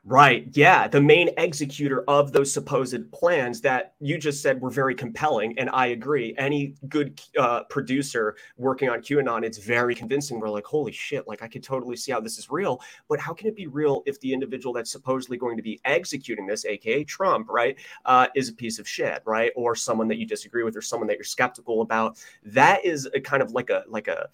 Right. 0.04 0.48
Yeah. 0.54 0.88
The 0.88 1.02
main 1.02 1.30
executor 1.38 2.04
of 2.08 2.32
those 2.32 2.54
supposed 2.54 3.12
plans 3.12 3.60
that 3.62 3.96
you 4.00 4.18
just 4.20 4.42
said 4.42 4.62
were 4.62 4.70
very 4.70 4.94
compelling. 4.94 5.58
And 5.58 5.70
I 5.72 5.88
agree. 5.88 6.36
Any 6.38 6.76
good 6.88 7.20
uh, 7.38 7.64
producer 7.64 8.36
working 8.58 8.88
on 8.88 9.00
QAnon, 9.00 9.44
it's 9.44 9.58
very 9.58 9.96
convincing. 9.96 10.40
We're 10.40 10.50
like, 10.50 10.66
holy 10.66 10.92
shit, 10.92 11.28
like 11.28 11.42
I 11.42 11.48
could 11.48 11.64
totally 11.64 11.96
see 11.96 12.12
how 12.12 12.20
this 12.20 12.38
is 12.38 12.52
real. 12.52 12.82
But 13.10 13.20
how 13.20 13.34
can 13.34 13.48
it 13.48 13.56
be 13.56 13.66
real 13.66 14.04
if 14.06 14.20
the 14.20 14.32
individual 14.32 14.74
that's 14.74 14.92
supposedly 14.92 15.38
going 15.38 15.58
to 15.58 15.64
be 15.64 15.82
executing 15.86 16.46
this, 16.46 16.66
AKA 16.66 17.06
Trump, 17.06 17.50
right, 17.50 17.76
uh, 18.06 18.28
is 18.36 18.50
a 18.50 18.54
piece 18.54 18.78
of 18.78 18.88
shit, 18.88 19.24
right? 19.26 19.52
Or 19.56 19.76
someone 19.76 20.08
that 20.10 20.18
you 20.18 20.28
disagree 20.28 20.64
with 20.64 20.78
or 20.78 20.82
someone 20.82 21.08
that 21.08 21.18
you're 21.18 21.24
skeptical 21.24 21.82
about? 21.82 22.24
That 22.44 22.86
is 22.86 23.10
a 23.16 23.20
kind 23.20 23.42
of 23.42 23.52
like 23.52 23.72
a, 23.72 23.84
like 23.88 24.08
a, 24.08 24.30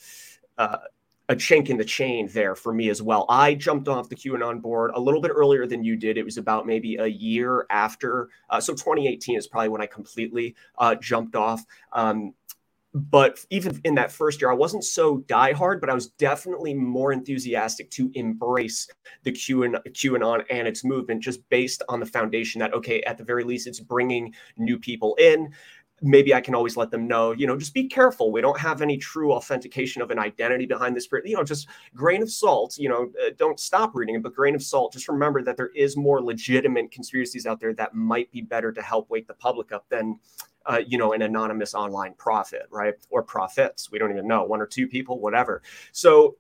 uh, 0.58 0.78
a 1.32 1.36
chink 1.36 1.70
in 1.70 1.78
the 1.78 1.86
chain 1.86 2.28
there 2.34 2.56
for 2.56 2.74
me 2.74 2.90
as 2.90 3.02
well. 3.02 3.26
I 3.30 3.54
jumped 3.54 3.88
off 3.88 4.10
the 4.10 4.18
QAnon 4.18 4.62
board 4.62 4.92
a 4.94 5.00
little 5.00 5.22
bit 5.22 5.32
earlier 5.34 5.66
than 5.66 5.82
you 5.82 5.96
did. 5.96 6.18
It 6.18 6.26
was 6.26 6.38
about 6.38 6.68
maybe 6.68 6.98
a 6.98 7.08
year 7.08 7.66
after. 7.70 8.28
Uh, 8.50 8.60
so 8.60 8.74
2018 8.74 9.38
is 9.38 9.48
probably 9.48 9.70
when 9.70 9.82
I 9.82 9.86
completely 9.86 10.56
uh, 10.78 10.96
jumped 10.96 11.38
off. 11.38 11.64
Um, 11.94 12.34
but 12.94 13.40
even 13.50 13.80
in 13.86 13.96
that 13.96 14.12
first 14.12 14.42
year, 14.42 14.52
I 14.52 14.56
wasn't 14.56 14.84
so 14.84 15.20
diehard, 15.20 15.80
but 15.80 15.90
I 15.90 15.94
was 15.94 16.08
definitely 16.08 16.74
more 16.74 17.14
enthusiastic 17.14 17.90
to 17.92 18.12
embrace 18.16 18.90
the 19.24 19.32
QAnon, 19.32 19.82
QAnon 19.92 20.44
and 20.50 20.68
its 20.68 20.84
movement 20.84 21.24
just 21.24 21.48
based 21.48 21.82
on 21.88 22.02
the 22.02 22.06
foundation 22.06 22.60
that, 22.60 22.74
okay, 22.74 23.02
at 23.04 23.18
the 23.18 23.24
very 23.24 23.46
least, 23.46 23.68
it's 23.68 23.80
bringing 23.80 24.34
new 24.58 24.78
people 24.78 25.16
in 25.16 25.54
maybe 26.02 26.34
I 26.34 26.42
can 26.42 26.56
always 26.56 26.76
let 26.76 26.90
them 26.90 27.08
know, 27.08 27.32
you 27.32 27.46
know, 27.46 27.56
just 27.58 27.74
be 27.74 27.88
careful. 27.88 28.32
We 28.32 28.42
don't 28.42 28.60
have 28.60 28.82
any 28.82 28.98
true 28.98 29.32
authentication 29.34 30.02
of 30.02 30.10
an 30.10 30.18
identity 30.18 30.66
behind 30.66 30.96
this 30.96 31.04
spirit. 31.04 31.28
You 31.28 31.38
know, 31.38 31.44
just 31.44 31.68
grain 31.96 32.22
of 32.22 32.32
salt, 32.32 32.78
you 32.78 32.90
know, 32.90 33.12
uh, 33.24 33.32
don't 33.38 33.60
stop 33.60 33.92
reading 33.94 34.16
it, 34.16 34.24
but 34.24 34.34
grain 34.34 34.56
of 34.56 34.64
salt. 34.64 34.94
Just 34.94 35.08
remember 35.08 35.44
that 35.44 35.58
there 35.58 35.70
is 35.76 35.96
more 35.96 36.22
legitimate 36.22 36.92
conspiracies 36.92 37.46
out 37.46 37.60
there 37.60 37.74
that 37.74 37.94
might 37.94 38.32
be 38.32 38.42
better 38.42 38.72
to 38.72 38.82
help 38.82 39.10
wake 39.10 39.28
the 39.28 39.34
public 39.36 39.72
up 39.72 39.86
than, 39.90 40.20
uh, 40.66 40.80
you 40.86 40.98
know, 40.98 41.14
an 41.14 41.22
anonymous 41.22 41.74
online 41.76 42.14
prophet, 42.16 42.68
right? 42.72 42.96
Or 43.10 43.22
prophets. 43.22 43.92
We 43.92 44.00
don't 44.00 44.12
even 44.12 44.28
know, 44.28 44.44
one 44.44 44.62
or 44.62 44.68
two 44.68 44.88
people, 44.88 45.20
whatever. 45.20 45.62
So, 45.92 46.36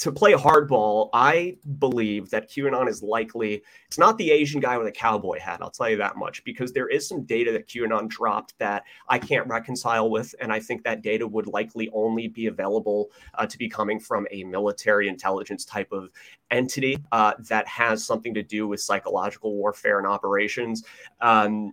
to 0.00 0.10
play 0.10 0.32
hardball, 0.32 1.10
I 1.12 1.58
believe 1.78 2.30
that 2.30 2.50
QAnon 2.50 2.88
is 2.88 3.02
likely, 3.02 3.62
it's 3.86 3.98
not 3.98 4.16
the 4.16 4.30
Asian 4.30 4.58
guy 4.58 4.78
with 4.78 4.86
a 4.86 4.92
cowboy 4.92 5.38
hat, 5.38 5.60
I'll 5.60 5.70
tell 5.70 5.90
you 5.90 5.98
that 5.98 6.16
much, 6.16 6.42
because 6.42 6.72
there 6.72 6.88
is 6.88 7.06
some 7.06 7.24
data 7.24 7.52
that 7.52 7.68
QAnon 7.68 8.08
dropped 8.08 8.58
that 8.58 8.84
I 9.08 9.18
can't 9.18 9.46
reconcile 9.46 10.08
with. 10.10 10.34
And 10.40 10.50
I 10.50 10.58
think 10.58 10.84
that 10.84 11.02
data 11.02 11.28
would 11.28 11.46
likely 11.46 11.90
only 11.92 12.28
be 12.28 12.46
available 12.46 13.10
uh, 13.34 13.44
to 13.46 13.58
be 13.58 13.68
coming 13.68 14.00
from 14.00 14.26
a 14.30 14.42
military 14.44 15.06
intelligence 15.06 15.66
type 15.66 15.92
of 15.92 16.08
entity 16.50 16.96
uh, 17.12 17.34
that 17.50 17.68
has 17.68 18.02
something 18.02 18.32
to 18.32 18.42
do 18.42 18.66
with 18.66 18.80
psychological 18.80 19.54
warfare 19.54 19.98
and 19.98 20.06
operations. 20.06 20.82
Um, 21.20 21.72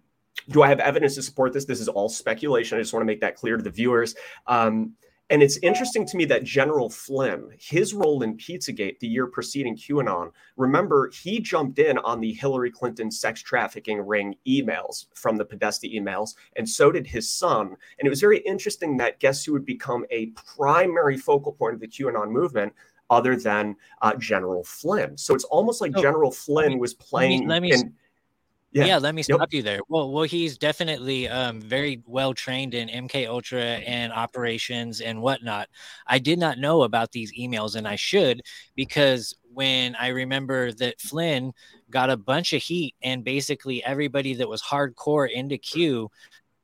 do 0.50 0.64
I 0.64 0.68
have 0.68 0.82
evidence 0.82 1.16
to 1.16 1.22
support 1.22 1.54
this? 1.54 1.64
This 1.64 1.80
is 1.80 1.88
all 1.88 2.10
speculation. 2.10 2.78
I 2.78 2.82
just 2.82 2.94
want 2.94 3.04
to 3.04 3.08
make 3.08 3.22
that 3.22 3.36
clear 3.36 3.56
to 3.56 3.64
the 3.64 3.70
viewers. 3.70 4.16
Um, 4.48 4.96
and 5.30 5.44
it's 5.44 5.58
interesting 5.58 6.06
to 6.08 6.16
me 6.18 6.26
that 6.26 6.44
General 6.44 6.90
Flynn, 6.90 7.50
his 7.60 7.94
role 7.94 8.24
in 8.24 8.38
Pizzagate 8.38 9.00
the 9.00 9.08
year 9.08 9.28
preceding 9.28 9.76
QAnon, 9.76 10.32
remember 10.56 11.10
he 11.12 11.40
jumped 11.40 11.80
in 11.80 11.98
on 12.00 12.22
the 12.22 12.32
Hillary 12.34 12.72
Clinton 12.72 13.12
sex 13.12 13.42
trafficking 13.42 14.00
ring 14.00 14.36
emails 14.48 15.08
from 15.16 15.36
the 15.38 15.46
Podesta 15.46 15.88
emails, 15.88 16.36
and 16.56 16.68
so 16.70 16.92
did 16.92 17.08
his 17.08 17.30
son. 17.30 17.76
And 18.00 18.06
it 18.06 18.10
was 18.10 18.22
very 18.22 18.40
interesting 18.40 18.98
that 18.98 19.20
guess 19.20 19.44
who 19.44 19.54
would 19.54 19.66
become 19.66 20.06
a 20.12 20.28
primary 20.56 21.18
focal 21.18 21.52
point 21.52 21.74
of 21.74 21.80
the 21.82 21.88
QAnon 21.88 22.32
movement 22.32 22.74
other 23.10 23.36
than 23.38 23.76
uh, 24.02 24.14
General 24.16 24.64
Flynn. 24.64 25.18
So 25.18 25.34
it's 25.34 25.46
almost 25.46 25.80
like 25.82 25.94
Oh, 25.96 26.02
General 26.02 26.32
Flynn 26.32 26.78
was 26.80 26.94
playing. 26.94 27.48
let 27.48 27.62
me- 27.62 27.72
in- 27.74 27.94
yeah, 28.74 28.98
let 28.98 29.16
me 29.16 29.24
Yep. 29.28 29.40
stop 29.40 29.54
you 29.54 29.64
there 29.64 29.80
well 29.90 30.12
well 30.12 30.24
he's 30.24 30.58
definitely 30.58 31.28
um 31.28 31.62
very 31.62 32.02
well 32.06 32.34
trained 32.34 32.74
in 32.74 32.90
mk 32.90 33.28
ultra 33.28 33.62
and 33.62 34.12
operations 34.14 35.02
and 35.02 35.22
whatnot 35.22 35.68
i 36.06 36.20
did 36.20 36.38
not 36.38 36.60
know 36.60 36.84
about 36.84 37.12
these 37.12 37.32
emails 37.40 37.76
and 37.76 37.88
i 37.88 37.96
should 37.96 38.42
because 38.76 39.34
when 39.54 39.96
i 39.96 40.10
remember 40.10 40.72
that 40.74 41.00
flynn 41.00 41.52
got 41.90 42.10
a 42.10 42.18
bunch 42.18 42.54
of 42.54 42.62
heat 42.62 42.94
and 43.02 43.24
basically 43.24 43.84
everybody 43.84 44.34
that 44.36 44.50
was 44.50 44.62
hardcore 44.62 45.30
into 45.32 45.58
q 45.58 46.10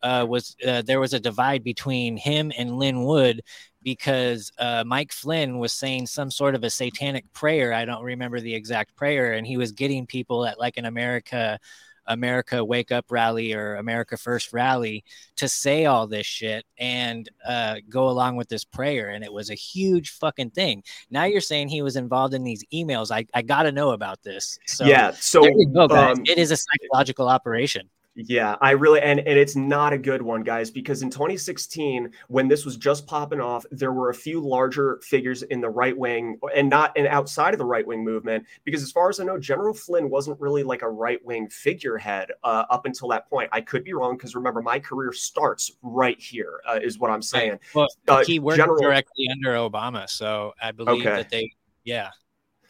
uh, 0.01 0.25
was 0.27 0.55
uh, 0.67 0.81
there 0.81 0.99
was 0.99 1.13
a 1.13 1.19
divide 1.19 1.63
between 1.63 2.17
him 2.17 2.51
and 2.57 2.77
Lin 2.77 3.03
Wood 3.03 3.41
because 3.83 4.51
uh, 4.59 4.83
Mike 4.85 5.11
Flynn 5.13 5.59
was 5.59 5.73
saying 5.73 6.07
some 6.07 6.29
sort 6.29 6.55
of 6.55 6.63
a 6.63 6.69
satanic 6.69 7.31
prayer. 7.33 7.73
I 7.73 7.85
don't 7.85 8.03
remember 8.03 8.39
the 8.39 8.53
exact 8.53 8.95
prayer, 8.95 9.33
and 9.33 9.47
he 9.47 9.57
was 9.57 9.71
getting 9.71 10.05
people 10.05 10.45
at 10.45 10.59
like 10.59 10.77
an 10.77 10.85
America, 10.85 11.59
America 12.07 12.63
Wake 12.63 12.91
Up 12.91 13.05
rally 13.09 13.53
or 13.53 13.75
America 13.75 14.17
First 14.17 14.53
rally 14.53 15.03
to 15.35 15.47
say 15.47 15.85
all 15.85 16.07
this 16.07 16.25
shit 16.25 16.65
and 16.77 17.29
uh, 17.47 17.77
go 17.89 18.09
along 18.09 18.35
with 18.35 18.49
this 18.49 18.63
prayer. 18.63 19.09
And 19.09 19.23
it 19.23 19.31
was 19.31 19.49
a 19.49 19.55
huge 19.55 20.11
fucking 20.11 20.51
thing. 20.51 20.83
Now 21.09 21.25
you're 21.25 21.41
saying 21.41 21.69
he 21.69 21.81
was 21.81 21.95
involved 21.95 22.33
in 22.33 22.43
these 22.43 22.63
emails. 22.73 23.11
I, 23.11 23.25
I 23.33 23.41
got 23.41 23.63
to 23.63 23.71
know 23.71 23.91
about 23.91 24.21
this. 24.23 24.57
So 24.65 24.85
yeah. 24.85 25.11
So 25.11 25.41
go, 25.73 25.87
um, 25.87 26.23
it 26.25 26.37
is 26.37 26.51
a 26.51 26.57
psychological 26.57 27.27
operation. 27.27 27.89
Yeah, 28.15 28.57
I 28.61 28.71
really 28.71 29.01
and 29.01 29.19
and 29.21 29.39
it's 29.39 29.55
not 29.55 29.91
a 29.91 29.97
good 29.97 30.21
one, 30.21 30.43
guys, 30.43 30.69
because 30.69 31.01
in 31.01 31.09
2016, 31.09 32.11
when 32.27 32.47
this 32.47 32.63
was 32.63 32.77
just 32.77 33.07
popping 33.07 33.41
off, 33.41 33.65
there 33.71 33.91
were 33.91 34.11
a 34.11 34.13
few 34.13 34.39
larger 34.39 34.99
figures 35.01 35.41
in 35.41 35.61
the 35.61 35.69
right 35.69 35.97
wing 35.97 36.37
and 36.55 36.69
not 36.69 36.91
and 36.95 37.07
outside 37.07 37.55
of 37.55 37.57
the 37.57 37.65
right 37.65 37.85
wing 37.87 38.03
movement. 38.03 38.45
Because 38.65 38.83
as 38.83 38.91
far 38.91 39.09
as 39.09 39.19
I 39.19 39.23
know, 39.23 39.39
General 39.39 39.73
Flynn 39.73 40.11
wasn't 40.11 40.39
really 40.39 40.61
like 40.61 40.83
a 40.83 40.89
right 40.89 41.25
wing 41.25 41.49
figurehead 41.49 42.29
uh, 42.43 42.65
up 42.69 42.85
until 42.85 43.07
that 43.09 43.27
point. 43.31 43.49
I 43.51 43.61
could 43.61 43.83
be 43.83 43.93
wrong 43.93 44.15
because 44.15 44.35
remember, 44.35 44.61
my 44.61 44.77
career 44.77 45.11
starts 45.11 45.71
right 45.81 46.19
here, 46.21 46.61
uh, 46.67 46.79
is 46.83 46.99
what 46.99 47.09
I'm 47.09 47.23
saying. 47.23 47.59
Well, 47.73 47.87
Uh, 48.07 48.23
he 48.23 48.37
worked 48.37 48.57
General- 48.57 48.79
directly 48.79 49.27
under 49.31 49.53
Obama, 49.55 50.07
so 50.07 50.53
I 50.61 50.71
believe 50.71 51.01
Okay. 51.01 51.15
that 51.15 51.29
they, 51.31 51.51
yeah. 51.83 52.11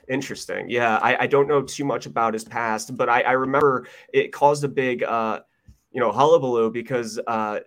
Interesting. 0.10 0.70
Yeah, 0.70 0.98
I, 1.02 1.24
I 1.24 1.28
don't 1.28 1.48
know 1.50 1.64
too 1.64 1.86
much 1.86 2.06
about 2.06 2.34
his 2.36 2.46
past, 2.46 2.96
but 2.98 3.10
I, 3.10 3.24
I 3.24 3.32
remember 3.34 3.88
it 4.14 4.34
caused 4.34 4.64
a 4.64 4.70
big, 4.70 5.04
uh, 5.04 5.42
you 5.92 6.02
know, 6.02 6.12
hullabaloo 6.12 6.72
because 6.72 7.20
uh, 7.28 7.62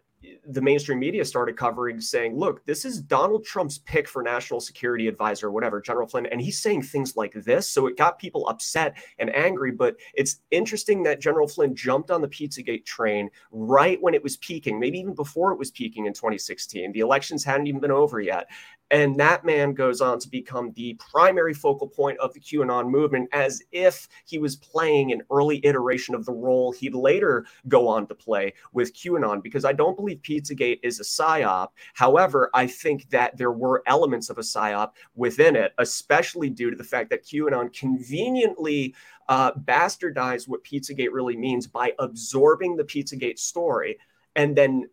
the 0.48 0.62
mainstream 0.62 1.00
media 1.00 1.24
started 1.24 1.56
covering, 1.56 2.00
saying, 2.00 2.36
"Look, 2.38 2.64
this 2.66 2.84
is 2.84 3.00
Donald 3.02 3.44
Trump's 3.44 3.78
pick 3.78 4.08
for 4.08 4.22
national 4.22 4.60
security 4.60 5.08
advisor, 5.08 5.48
or 5.48 5.52
whatever, 5.52 5.80
General 5.80 6.06
Flynn," 6.06 6.26
and 6.26 6.40
he's 6.40 6.60
saying 6.62 6.82
things 6.82 7.16
like 7.16 7.32
this. 7.34 7.70
So 7.70 7.88
it 7.88 7.96
got 7.98 8.20
people 8.20 8.48
upset 8.48 8.96
and 9.18 9.34
angry. 9.34 9.72
But 9.72 9.96
it's 10.14 10.40
interesting 10.52 11.02
that 11.04 11.20
General 11.20 11.48
Flynn 11.48 11.74
jumped 11.74 12.12
on 12.12 12.22
the 12.22 12.28
Pizzagate 12.28 12.84
train 12.86 13.30
right 13.52 14.00
when 14.02 14.14
it 14.14 14.22
was 14.22 14.36
peaking, 14.38 14.80
maybe 14.80 15.00
even 15.00 15.14
before 15.16 15.52
it 15.52 15.58
was 15.58 15.72
peaking 15.72 16.06
in 16.06 16.14
2016. 16.14 16.92
The 16.92 17.00
elections 17.00 17.44
hadn't 17.44 17.66
even 17.68 17.80
been 17.80 17.90
over 17.92 18.20
yet 18.20 18.46
And 18.90 19.18
that 19.18 19.44
man 19.44 19.74
goes 19.74 20.00
on 20.00 20.18
to 20.20 20.28
become 20.28 20.72
the 20.72 20.94
primary 20.94 21.54
focal 21.54 21.88
point 21.88 22.18
of 22.18 22.32
the 22.32 22.40
QAnon 22.40 22.88
movement 22.88 23.28
as 23.32 23.62
if 23.72 24.08
he 24.26 24.38
was 24.38 24.54
playing 24.56 25.12
an 25.12 25.22
early 25.30 25.64
iteration 25.64 26.14
of 26.14 26.24
the 26.24 26.32
role 26.32 26.70
he'd 26.70 26.94
later 26.94 27.46
go 27.66 27.88
on 27.88 28.06
to 28.06 28.14
play 28.14 28.54
with 28.72 28.94
QAnon, 28.94 29.42
because 29.42 29.64
I 29.64 29.72
don't 29.72 29.96
believe 29.96 30.22
Pizzagate 30.22 30.80
is 30.82 31.00
a 31.00 31.02
psyop. 31.02 31.68
However, 31.94 32.48
I 32.54 32.66
think 32.68 33.10
that 33.10 33.36
there 33.36 33.52
were 33.52 33.82
elements 33.86 34.30
of 34.30 34.38
a 34.38 34.42
psyop 34.42 34.92
within 35.16 35.56
it, 35.56 35.72
especially 35.78 36.50
due 36.50 36.70
to 36.70 36.76
the 36.76 36.84
fact 36.84 37.10
that 37.10 37.24
QAnon 37.24 37.76
conveniently 37.76 38.94
uh, 39.28 39.52
bastardized 39.52 40.46
what 40.46 40.62
Pizzagate 40.62 41.12
really 41.12 41.36
means 41.36 41.66
by 41.66 41.92
absorbing 41.98 42.76
the 42.76 42.84
Pizzagate 42.84 43.40
story 43.40 43.98
and 44.36 44.54
then 44.54 44.88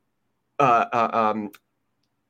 uh, 0.60 0.86
uh, 0.92 1.10
um, 1.14 1.52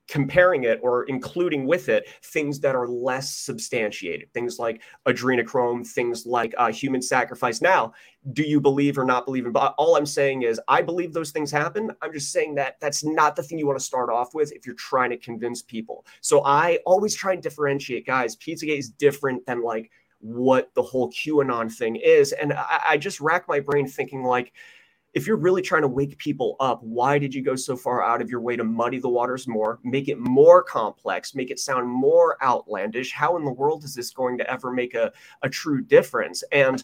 comparing 0.08 0.64
it 0.66 0.80
or 0.84 1.04
including 1.04 1.66
with 1.66 1.90
it 1.90 2.08
things 2.24 2.60
that 2.60 2.76
are 2.76 2.88
less 2.88 3.36
substantiated, 3.36 4.32
things 4.34 4.60
like 4.60 4.82
adrenochrome, 5.06 5.88
things 5.88 6.26
like 6.26 6.54
uh, 6.58 6.72
human 6.72 7.02
sacrifice. 7.02 7.62
Now, 7.62 7.94
do 8.34 8.44
you 8.44 8.60
believe 8.60 8.98
or 8.98 9.06
not 9.06 9.26
believe 9.26 9.46
in? 9.46 9.52
But 9.52 9.76
all 9.78 9.96
I'm 9.96 10.06
saying 10.06 10.44
is, 10.44 10.60
I 10.68 10.82
believe 10.82 11.14
those 11.14 11.32
things 11.32 11.52
happen. 11.52 11.92
I'm 12.02 12.14
just 12.14 12.32
saying 12.32 12.56
that 12.56 12.80
that's 12.80 13.04
not 13.04 13.36
the 13.36 13.44
thing 13.44 13.58
you 13.58 13.68
want 13.68 13.80
to 13.80 13.86
start 13.86 14.10
off 14.10 14.34
with 14.34 14.52
if 14.52 14.66
you're 14.66 14.76
trying 14.76 15.10
to 15.12 15.18
convince 15.18 15.62
people. 15.62 16.06
So 16.22 16.44
I 16.46 16.80
always 16.86 17.16
try 17.16 17.34
and 17.34 17.42
differentiate, 17.42 18.06
guys. 18.06 18.36
Pizzagate 18.36 18.80
is 18.80 18.90
different 18.90 19.46
than 19.46 19.64
like 19.64 19.90
what 20.20 20.74
the 20.74 20.84
whole 20.84 21.12
QAnon 21.12 21.72
thing 21.72 21.98
is, 21.98 22.32
and 22.32 22.54
I, 22.54 22.82
I 22.92 22.98
just 22.98 23.20
rack 23.20 23.48
my 23.48 23.60
brain 23.60 23.88
thinking 23.88 24.24
like 24.24 24.54
if 25.14 25.28
you're 25.28 25.38
really 25.38 25.62
trying 25.62 25.84
to 25.84 25.88
wake 25.88 26.18
people 26.18 26.56
up, 26.60 26.82
why 26.82 27.20
did 27.20 27.34
you 27.34 27.44
go 27.44 27.56
so 27.56 27.76
far 27.76 28.04
out 28.04 28.22
of 28.22 28.30
your 28.30 28.42
way 28.42 28.56
to 28.56 28.64
muddy 28.64 29.00
the 29.00 29.10
waters 29.10 29.48
more, 29.48 29.80
make 29.84 30.08
it 30.08 30.18
more 30.18 30.64
complex, 30.64 31.36
make 31.36 31.52
it 31.52 31.60
sound 31.60 31.88
more 31.88 32.44
outlandish? 32.44 33.12
How 33.12 33.38
in 33.38 33.46
the 33.46 33.52
world 33.52 33.84
is 33.84 33.94
this 33.94 34.12
going 34.12 34.38
to 34.40 34.52
ever 34.52 34.72
make 34.72 34.96
a, 34.96 35.12
a 35.44 35.50
true 35.50 35.82
difference? 35.82 36.44
And 36.52 36.84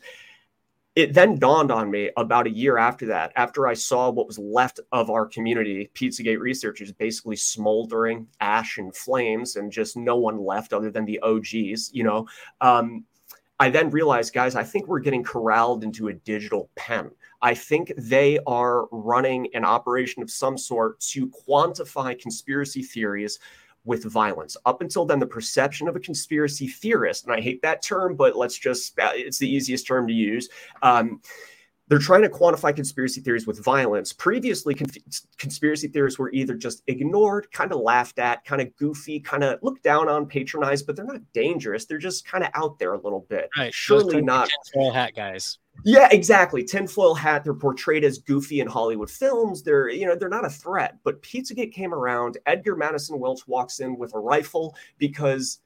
it 0.96 1.14
then 1.14 1.40
dawned 1.40 1.72
on 1.72 1.90
me 1.90 2.12
about 2.18 2.46
a 2.46 2.52
year 2.52 2.78
after 2.78 3.08
that, 3.08 3.32
after 3.36 3.68
I 3.68 3.74
saw 3.74 4.10
what 4.10 4.28
was 4.28 4.38
left 4.38 4.80
of 4.92 5.10
our 5.10 5.26
community, 5.26 5.90
Pizzagate 5.96 6.40
researchers 6.40 6.92
basically 6.92 7.36
smoldering 7.36 8.28
ash 8.42 8.78
and 8.78 8.96
flames, 8.96 9.56
and 9.56 9.72
just 9.72 9.96
no 9.96 10.18
one 10.18 10.44
left 10.44 10.74
other 10.74 10.92
than 10.92 11.06
the 11.06 11.20
OGs, 11.22 11.94
you 11.94 12.04
know. 12.04 12.28
Um, 12.60 13.06
I 13.60 13.70
then 13.70 13.90
realized, 13.90 14.34
guys, 14.34 14.56
I 14.56 14.64
think 14.64 14.88
we're 14.88 15.00
getting 15.00 15.24
corralled 15.24 15.84
into 15.84 16.08
a 16.08 16.14
digital 16.14 16.70
pen. 16.76 17.12
I 17.42 17.54
think 17.56 17.94
they 17.98 18.40
are 18.46 18.88
running 18.92 19.48
an 19.54 19.66
operation 19.66 20.22
of 20.22 20.30
some 20.30 20.58
sort 20.58 21.00
to 21.02 21.28
quantify 21.30 22.20
conspiracy 22.20 22.84
theories 22.84 23.40
with 23.86 24.04
violence. 24.04 24.58
Up 24.66 24.82
until 24.82 25.06
then, 25.06 25.20
the 25.20 25.26
perception 25.26 25.88
of 25.88 25.96
a 25.96 26.00
conspiracy 26.00 26.68
theorist, 26.68 27.26
and 27.26 27.34
I 27.34 27.40
hate 27.40 27.62
that 27.62 27.82
term, 27.82 28.16
but 28.16 28.36
let's 28.36 28.58
just, 28.58 28.94
it's 28.98 29.38
the 29.38 29.50
easiest 29.50 29.88
term 29.88 30.08
to 30.08 30.14
use. 30.14 30.50
Um, 30.82 31.22
they're 31.88 31.98
trying 31.98 32.22
to 32.22 32.30
quantify 32.30 32.76
conspiracy 32.76 33.20
theories 33.20 33.48
with 33.48 33.64
violence. 33.64 34.14
Previously, 34.14 34.76
con- 34.76 34.90
conspiracy 35.38 35.88
theories 35.88 36.20
were 36.20 36.32
either 36.32 36.54
just 36.54 36.84
ignored, 36.86 37.52
kind 37.52 37.72
of 37.72 37.80
laughed 37.80 38.20
at, 38.20 38.46
kind 38.46 38.62
of 38.62 38.76
goofy, 38.76 39.20
kind 39.20 39.44
of 39.44 39.58
looked 39.64 39.82
down 39.82 40.08
on, 40.08 40.28
patronized, 40.28 40.86
but 40.86 40.96
they're 40.96 41.06
not 41.06 41.22
dangerous. 41.34 41.86
They're 41.86 41.98
just 41.98 42.28
kind 42.28 42.44
of 42.44 42.52
out 42.54 42.78
there 42.78 42.94
a 42.94 43.02
little 43.02 43.26
bit. 43.28 43.50
Right. 43.58 43.74
Surely 43.74 44.22
not. 44.22 44.50
Small 44.66 44.92
hat 44.92 45.16
guys. 45.16 45.58
Yeah, 45.86 46.10
exactly. 46.12 46.64
Tinfoil 46.64 47.14
hat. 47.16 47.44
They're 47.44 47.54
portrayed 47.54 48.04
as 48.04 48.18
goofy 48.18 48.60
in 48.60 48.68
Hollywood 48.68 49.10
films. 49.10 49.64
They're, 49.64 49.90
you 49.90 50.06
know, 50.06 50.16
they're 50.16 50.30
not 50.30 50.46
a 50.46 50.50
threat. 50.50 50.98
But 51.04 51.22
Pizzagate 51.22 51.72
came 51.72 51.94
around. 51.94 52.38
Edgar 52.46 52.76
Maddison 52.76 53.20
Welch 53.20 53.48
walks 53.48 53.80
in 53.80 53.98
with 53.98 54.14
a 54.14 54.20
rifle 54.20 54.76
because 54.98 55.60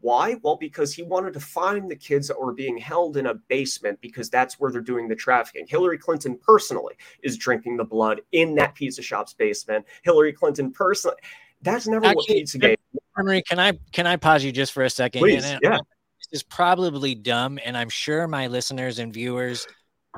why? 0.00 0.36
Well, 0.42 0.56
because 0.56 0.94
he 0.94 1.02
wanted 1.02 1.34
to 1.34 1.40
find 1.40 1.90
the 1.90 1.96
kids 1.96 2.28
that 2.28 2.40
were 2.40 2.52
being 2.52 2.78
held 2.78 3.16
in 3.16 3.26
a 3.26 3.34
basement 3.34 4.00
because 4.00 4.30
that's 4.30 4.58
where 4.58 4.70
they're 4.70 4.80
doing 4.80 5.08
the 5.08 5.14
trafficking. 5.14 5.66
Hillary 5.68 5.98
Clinton 5.98 6.38
personally 6.38 6.94
is 7.22 7.36
drinking 7.36 7.76
the 7.76 7.84
blood 7.84 8.20
in 8.32 8.54
that 8.54 8.74
pizza 8.74 9.02
shop's 9.02 9.34
basement. 9.34 9.84
Hillary 10.02 10.32
Clinton 10.32 10.72
personally. 10.72 11.18
That's 11.62 11.86
never 11.86 12.06
Actually, 12.06 12.40
what 12.40 12.46
Pizzagate. 12.46 12.76
Henry, 13.16 13.42
can 13.42 13.58
I 13.58 13.72
can 13.92 14.06
I 14.06 14.16
pause 14.16 14.42
you 14.42 14.52
just 14.52 14.72
for 14.72 14.82
a 14.82 14.90
second? 14.90 15.20
Please, 15.20 15.44
and, 15.44 15.60
yeah. 15.62 15.78
This 16.20 16.40
is 16.40 16.42
probably 16.42 17.14
dumb, 17.14 17.58
and 17.64 17.76
I'm 17.76 17.88
sure 17.88 18.28
my 18.28 18.46
listeners 18.46 18.98
and 18.98 19.12
viewers 19.12 19.66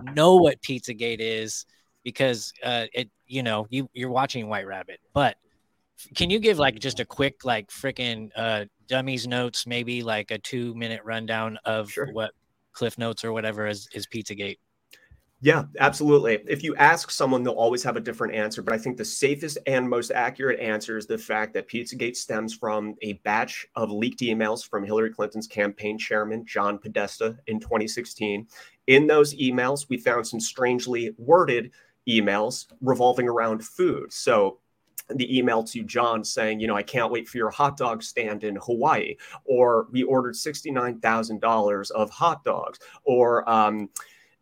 know 0.02 0.36
what 0.36 0.60
Pizzagate 0.62 1.20
is 1.20 1.64
because 2.04 2.52
uh, 2.62 2.86
it 2.92 3.10
you 3.26 3.42
know 3.42 3.66
you 3.70 3.88
you're 3.92 4.10
watching 4.10 4.48
White 4.48 4.66
Rabbit, 4.66 5.00
but 5.14 5.36
can 6.14 6.30
you 6.30 6.38
give 6.38 6.58
like 6.58 6.78
just 6.78 7.00
a 7.00 7.04
quick 7.04 7.44
like 7.44 7.70
freaking 7.70 8.30
uh 8.36 8.64
dummies 8.88 9.26
notes 9.26 9.66
maybe 9.66 10.02
like 10.02 10.30
a 10.30 10.38
two 10.38 10.74
minute 10.74 11.00
rundown 11.04 11.58
of 11.64 11.90
sure. 11.90 12.10
what 12.12 12.32
cliff 12.72 12.98
notes 12.98 13.24
or 13.24 13.32
whatever 13.32 13.66
is 13.66 13.88
is 13.94 14.06
pizzagate 14.06 14.58
yeah, 15.44 15.64
absolutely. 15.80 16.38
If 16.46 16.62
you 16.62 16.76
ask 16.76 17.10
someone, 17.10 17.42
they'll 17.42 17.54
always 17.54 17.82
have 17.82 17.96
a 17.96 18.00
different 18.00 18.32
answer. 18.32 18.62
But 18.62 18.74
I 18.74 18.78
think 18.78 18.96
the 18.96 19.04
safest 19.04 19.58
and 19.66 19.90
most 19.90 20.12
accurate 20.12 20.60
answer 20.60 20.96
is 20.96 21.08
the 21.08 21.18
fact 21.18 21.52
that 21.54 21.68
Pizzagate 21.68 22.14
stems 22.14 22.54
from 22.54 22.94
a 23.02 23.14
batch 23.24 23.66
of 23.74 23.90
leaked 23.90 24.20
emails 24.20 24.64
from 24.64 24.84
Hillary 24.84 25.10
Clinton's 25.10 25.48
campaign 25.48 25.98
chairman, 25.98 26.46
John 26.46 26.78
Podesta, 26.78 27.36
in 27.48 27.58
2016. 27.58 28.46
In 28.86 29.08
those 29.08 29.34
emails, 29.34 29.88
we 29.88 29.96
found 29.96 30.24
some 30.24 30.38
strangely 30.38 31.12
worded 31.18 31.72
emails 32.08 32.66
revolving 32.80 33.26
around 33.28 33.64
food. 33.64 34.12
So 34.12 34.60
the 35.08 35.36
email 35.36 35.64
to 35.64 35.82
John 35.82 36.22
saying, 36.22 36.60
you 36.60 36.68
know, 36.68 36.76
I 36.76 36.84
can't 36.84 37.10
wait 37.10 37.28
for 37.28 37.38
your 37.38 37.50
hot 37.50 37.76
dog 37.76 38.04
stand 38.04 38.44
in 38.44 38.54
Hawaii, 38.56 39.16
or 39.44 39.88
we 39.90 40.04
ordered 40.04 40.34
$69,000 40.34 41.90
of 41.90 42.10
hot 42.10 42.44
dogs, 42.44 42.78
or, 43.04 43.48
um, 43.50 43.88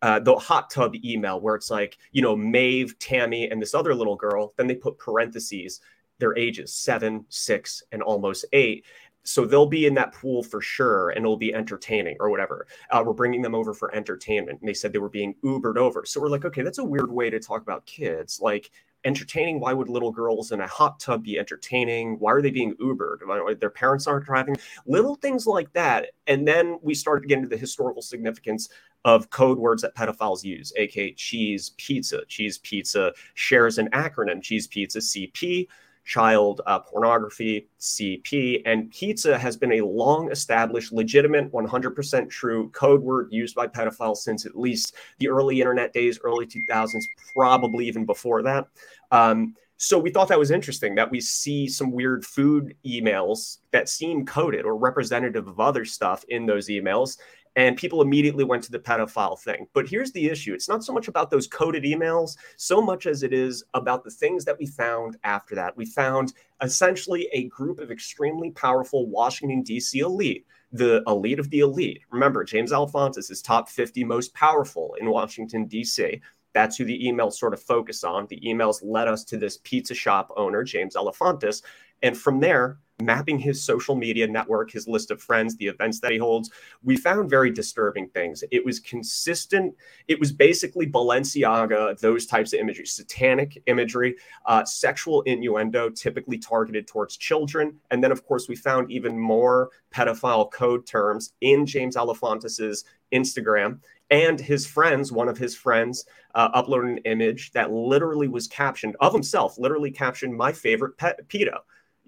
uh, 0.02 0.20
the 0.20 0.34
hot 0.36 0.70
tub 0.70 0.94
email 1.04 1.40
where 1.40 1.54
it's 1.54 1.70
like, 1.70 1.98
you 2.12 2.22
know, 2.22 2.36
Maeve, 2.36 2.98
Tammy, 2.98 3.50
and 3.50 3.60
this 3.60 3.74
other 3.74 3.94
little 3.94 4.16
girl. 4.16 4.54
Then 4.56 4.66
they 4.66 4.74
put 4.74 4.98
parentheses, 4.98 5.80
their 6.18 6.36
ages 6.36 6.74
seven, 6.74 7.24
six, 7.28 7.82
and 7.92 8.02
almost 8.02 8.44
eight. 8.52 8.84
So 9.22 9.44
they'll 9.44 9.66
be 9.66 9.84
in 9.84 9.94
that 9.94 10.14
pool 10.14 10.42
for 10.42 10.62
sure, 10.62 11.10
and 11.10 11.18
it'll 11.18 11.36
be 11.36 11.54
entertaining 11.54 12.16
or 12.20 12.30
whatever. 12.30 12.66
Uh, 12.90 13.02
we're 13.04 13.12
bringing 13.12 13.42
them 13.42 13.54
over 13.54 13.74
for 13.74 13.94
entertainment. 13.94 14.60
And 14.60 14.68
they 14.68 14.74
said 14.74 14.92
they 14.92 14.98
were 14.98 15.10
being 15.10 15.34
Ubered 15.44 15.76
over. 15.76 16.06
So 16.06 16.20
we're 16.20 16.28
like, 16.28 16.46
okay, 16.46 16.62
that's 16.62 16.78
a 16.78 16.84
weird 16.84 17.12
way 17.12 17.28
to 17.28 17.38
talk 17.38 17.60
about 17.60 17.84
kids. 17.84 18.40
Like, 18.40 18.70
entertaining? 19.04 19.60
Why 19.60 19.72
would 19.72 19.88
little 19.88 20.12
girls 20.12 20.52
in 20.52 20.60
a 20.60 20.66
hot 20.66 21.00
tub 21.00 21.24
be 21.24 21.38
entertaining? 21.38 22.18
Why 22.18 22.32
are 22.32 22.42
they 22.42 22.50
being 22.50 22.74
Ubered? 22.76 23.60
Their 23.60 23.70
parents 23.70 24.06
aren't 24.06 24.26
driving. 24.26 24.56
Little 24.86 25.16
things 25.16 25.46
like 25.46 25.72
that. 25.72 26.10
And 26.26 26.46
then 26.46 26.78
we 26.82 26.94
started 26.94 27.28
getting 27.28 27.42
to 27.42 27.48
get 27.48 27.52
into 27.52 27.56
the 27.56 27.60
historical 27.60 28.02
significance 28.02 28.68
of 29.04 29.30
code 29.30 29.58
words 29.58 29.82
that 29.82 29.94
pedophiles 29.94 30.44
use, 30.44 30.72
aka 30.76 31.12
cheese 31.14 31.70
pizza. 31.78 32.24
Cheese 32.26 32.58
pizza 32.58 33.12
shares 33.34 33.78
an 33.78 33.88
acronym, 33.90 34.42
cheese 34.42 34.66
pizza 34.66 34.98
CP 34.98 35.66
child 36.11 36.61
uh, 36.66 36.81
pornography, 36.81 37.68
CP, 37.79 38.62
and 38.66 38.90
pizza 38.90 39.38
has 39.38 39.57
been 39.57 39.75
a 39.75 39.81
long 39.81 40.29
established, 40.33 40.92
legitimate, 40.92 41.53
100% 41.53 42.29
true 42.29 42.68
code 42.70 43.01
word 43.01 43.29
used 43.31 43.55
by 43.55 43.68
pedophiles 43.68 44.16
since 44.16 44.44
at 44.44 44.59
least 44.59 44.96
the 45.20 45.29
early 45.29 45.61
internet 45.61 45.92
days, 45.92 46.18
early 46.25 46.46
2000s, 46.46 47.05
probably 47.33 47.87
even 47.87 48.05
before 48.05 48.42
that. 48.42 48.66
Um, 49.12 49.55
so 49.77 50.01
we 50.01 50.11
thought 50.11 50.27
that 50.29 50.38
was 50.38 50.51
interesting 50.51 50.96
that 50.96 51.12
we 51.12 51.20
see 51.20 51.68
some 51.68 51.92
weird 51.92 52.25
food 52.25 52.75
emails 52.85 53.59
that 53.70 53.88
seem 53.88 54.27
coded 54.27 54.64
or 54.64 54.77
representative 54.77 55.46
of 55.46 55.61
other 55.61 55.85
stuff 55.85 56.25
in 56.29 56.44
those 56.44 56.68
emails 56.68 57.18
and 57.56 57.76
people 57.76 58.02
immediately 58.02 58.44
went 58.44 58.62
to 58.64 58.70
the 58.70 58.78
pedophile 58.78 59.38
thing. 59.38 59.66
But 59.72 59.88
here's 59.88 60.12
the 60.12 60.28
issue 60.28 60.54
it's 60.54 60.68
not 60.68 60.84
so 60.84 60.92
much 60.92 61.08
about 61.08 61.30
those 61.30 61.46
coded 61.46 61.84
emails, 61.84 62.36
so 62.56 62.80
much 62.80 63.06
as 63.06 63.22
it 63.22 63.32
is 63.32 63.64
about 63.74 64.04
the 64.04 64.10
things 64.10 64.44
that 64.44 64.58
we 64.58 64.66
found 64.66 65.16
after 65.24 65.54
that. 65.56 65.76
We 65.76 65.86
found 65.86 66.32
essentially 66.62 67.28
a 67.32 67.48
group 67.48 67.80
of 67.80 67.90
extremely 67.90 68.50
powerful 68.52 69.08
Washington, 69.08 69.62
D.C. 69.62 69.98
elite. 69.98 70.46
The 70.72 71.02
elite 71.08 71.40
of 71.40 71.50
the 71.50 71.60
elite. 71.60 72.02
Remember, 72.10 72.44
James 72.44 72.70
Alefantis 72.70 73.30
is 73.30 73.42
top 73.42 73.68
50 73.68 74.04
most 74.04 74.32
powerful 74.34 74.94
in 75.00 75.10
Washington, 75.10 75.66
D.C. 75.66 76.20
That's 76.52 76.76
who 76.76 76.84
the 76.84 77.00
emails 77.04 77.34
sort 77.34 77.54
of 77.54 77.62
focus 77.62 78.04
on. 78.04 78.26
The 78.28 78.40
emails 78.40 78.80
led 78.82 79.08
us 79.08 79.24
to 79.24 79.36
this 79.36 79.58
pizza 79.64 79.94
shop 79.94 80.32
owner, 80.36 80.62
James 80.62 80.94
Alefantis. 80.94 81.62
And 82.02 82.16
from 82.16 82.40
there, 82.40 82.78
mapping 83.00 83.38
his 83.38 83.62
social 83.62 83.94
media 83.94 84.26
network, 84.26 84.70
his 84.70 84.88
list 84.88 85.10
of 85.10 85.22
friends, 85.22 85.56
the 85.56 85.66
events 85.66 86.00
that 86.00 86.12
he 86.12 86.18
holds, 86.18 86.50
we 86.82 86.96
found 86.96 87.30
very 87.30 87.50
disturbing 87.50 88.08
things. 88.08 88.42
It 88.50 88.64
was 88.64 88.80
consistent. 88.80 89.74
It 90.08 90.18
was 90.18 90.32
basically 90.32 90.86
Balenciaga, 90.86 91.98
those 91.98 92.26
types 92.26 92.52
of 92.52 92.60
imagery, 92.60 92.86
satanic 92.86 93.62
imagery, 93.66 94.16
uh, 94.46 94.64
sexual 94.64 95.22
innuendo, 95.22 95.90
typically 95.90 96.38
targeted 96.38 96.86
towards 96.86 97.16
children. 97.16 97.78
And 97.90 98.02
then, 98.02 98.12
of 98.12 98.24
course, 98.24 98.48
we 98.48 98.56
found 98.56 98.90
even 98.90 99.18
more 99.18 99.70
pedophile 99.92 100.50
code 100.50 100.86
terms 100.86 101.32
in 101.40 101.66
James 101.66 101.96
Alefantis's 101.96 102.84
Instagram. 103.12 103.80
And 104.10 104.40
his 104.40 104.66
friends, 104.66 105.12
one 105.12 105.28
of 105.28 105.38
his 105.38 105.56
friends, 105.56 106.04
uh, 106.34 106.60
uploaded 106.60 106.90
an 106.90 106.98
image 106.98 107.52
that 107.52 107.72
literally 107.72 108.28
was 108.28 108.48
captioned 108.48 108.96
of 109.00 109.12
himself, 109.12 109.58
literally 109.58 109.90
captioned 109.90 110.36
my 110.36 110.52
favorite 110.52 110.96
pet, 110.98 111.20
pedo 111.28 111.58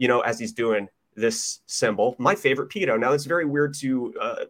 you 0.03 0.09
know, 0.09 0.19
as 0.23 0.37
he's 0.37 0.53
doing 0.53 0.89
this 1.15 1.61
symbol. 1.67 2.17
My 2.19 2.35
favorite 2.35 2.71
pedo. 2.71 2.99
Now, 2.99 3.13
it's 3.13 3.25
very 3.25 3.45
weird 3.45 3.73
to 3.75 4.13
uh, 4.21 4.45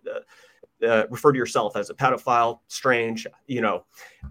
uh, 0.82 0.86
uh, 0.86 1.04
refer 1.10 1.30
to 1.30 1.36
yourself 1.36 1.76
as 1.76 1.90
a 1.90 1.94
pedophile, 1.94 2.60
strange, 2.68 3.26
you 3.46 3.60
know. 3.60 3.84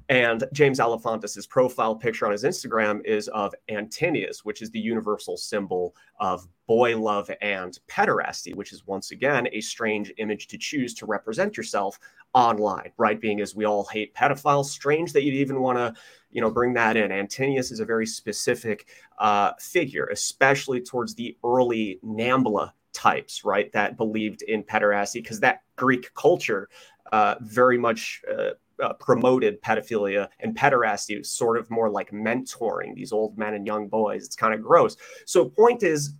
And 0.09 0.43
James 0.51 0.79
Alefantis' 0.79 1.47
profile 1.47 1.95
picture 1.95 2.25
on 2.25 2.31
his 2.31 2.43
Instagram 2.43 3.05
is 3.05 3.27
of 3.27 3.53
Antinous, 3.69 4.43
which 4.43 4.63
is 4.63 4.71
the 4.71 4.79
universal 4.79 5.37
symbol 5.37 5.95
of 6.19 6.47
boy 6.65 6.97
love 6.97 7.29
and 7.39 7.77
pederasty, 7.87 8.55
which 8.55 8.73
is 8.73 8.87
once 8.87 9.11
again 9.11 9.47
a 9.51 9.61
strange 9.61 10.11
image 10.17 10.47
to 10.47 10.57
choose 10.57 10.95
to 10.95 11.05
represent 11.05 11.55
yourself 11.55 11.99
online, 12.33 12.91
right? 12.97 13.21
Being 13.21 13.41
as 13.41 13.53
we 13.55 13.65
all 13.65 13.85
hate 13.85 14.15
pedophiles, 14.15 14.65
strange 14.65 15.13
that 15.13 15.21
you'd 15.23 15.35
even 15.35 15.61
want 15.61 15.77
to, 15.77 15.93
you 16.31 16.41
know, 16.41 16.49
bring 16.49 16.73
that 16.73 16.97
in. 16.97 17.11
Antinous 17.11 17.71
is 17.71 17.79
a 17.79 17.85
very 17.85 18.05
specific 18.05 18.87
uh, 19.19 19.51
figure, 19.59 20.07
especially 20.11 20.81
towards 20.81 21.15
the 21.15 21.37
early 21.43 21.99
Nambla 22.05 22.71
types, 22.93 23.43
right, 23.45 23.71
that 23.73 23.97
believed 23.97 24.41
in 24.43 24.63
pederasty, 24.63 25.15
because 25.15 25.39
that 25.39 25.61
Greek 25.75 26.13
culture 26.13 26.69
uh, 27.11 27.35
very 27.41 27.77
much 27.77 28.21
uh, 28.31 28.51
uh, 28.81 28.93
promoted 28.93 29.61
pedophilia 29.61 30.27
and 30.39 30.55
pederasty 30.55 31.23
sort 31.25 31.57
of 31.57 31.69
more 31.69 31.89
like 31.89 32.11
mentoring 32.11 32.95
these 32.95 33.11
old 33.11 33.37
men 33.37 33.53
and 33.53 33.67
young 33.67 33.87
boys. 33.87 34.25
It's 34.25 34.35
kind 34.35 34.53
of 34.53 34.61
gross. 34.61 34.97
So, 35.25 35.45
point 35.45 35.83
is, 35.83 36.13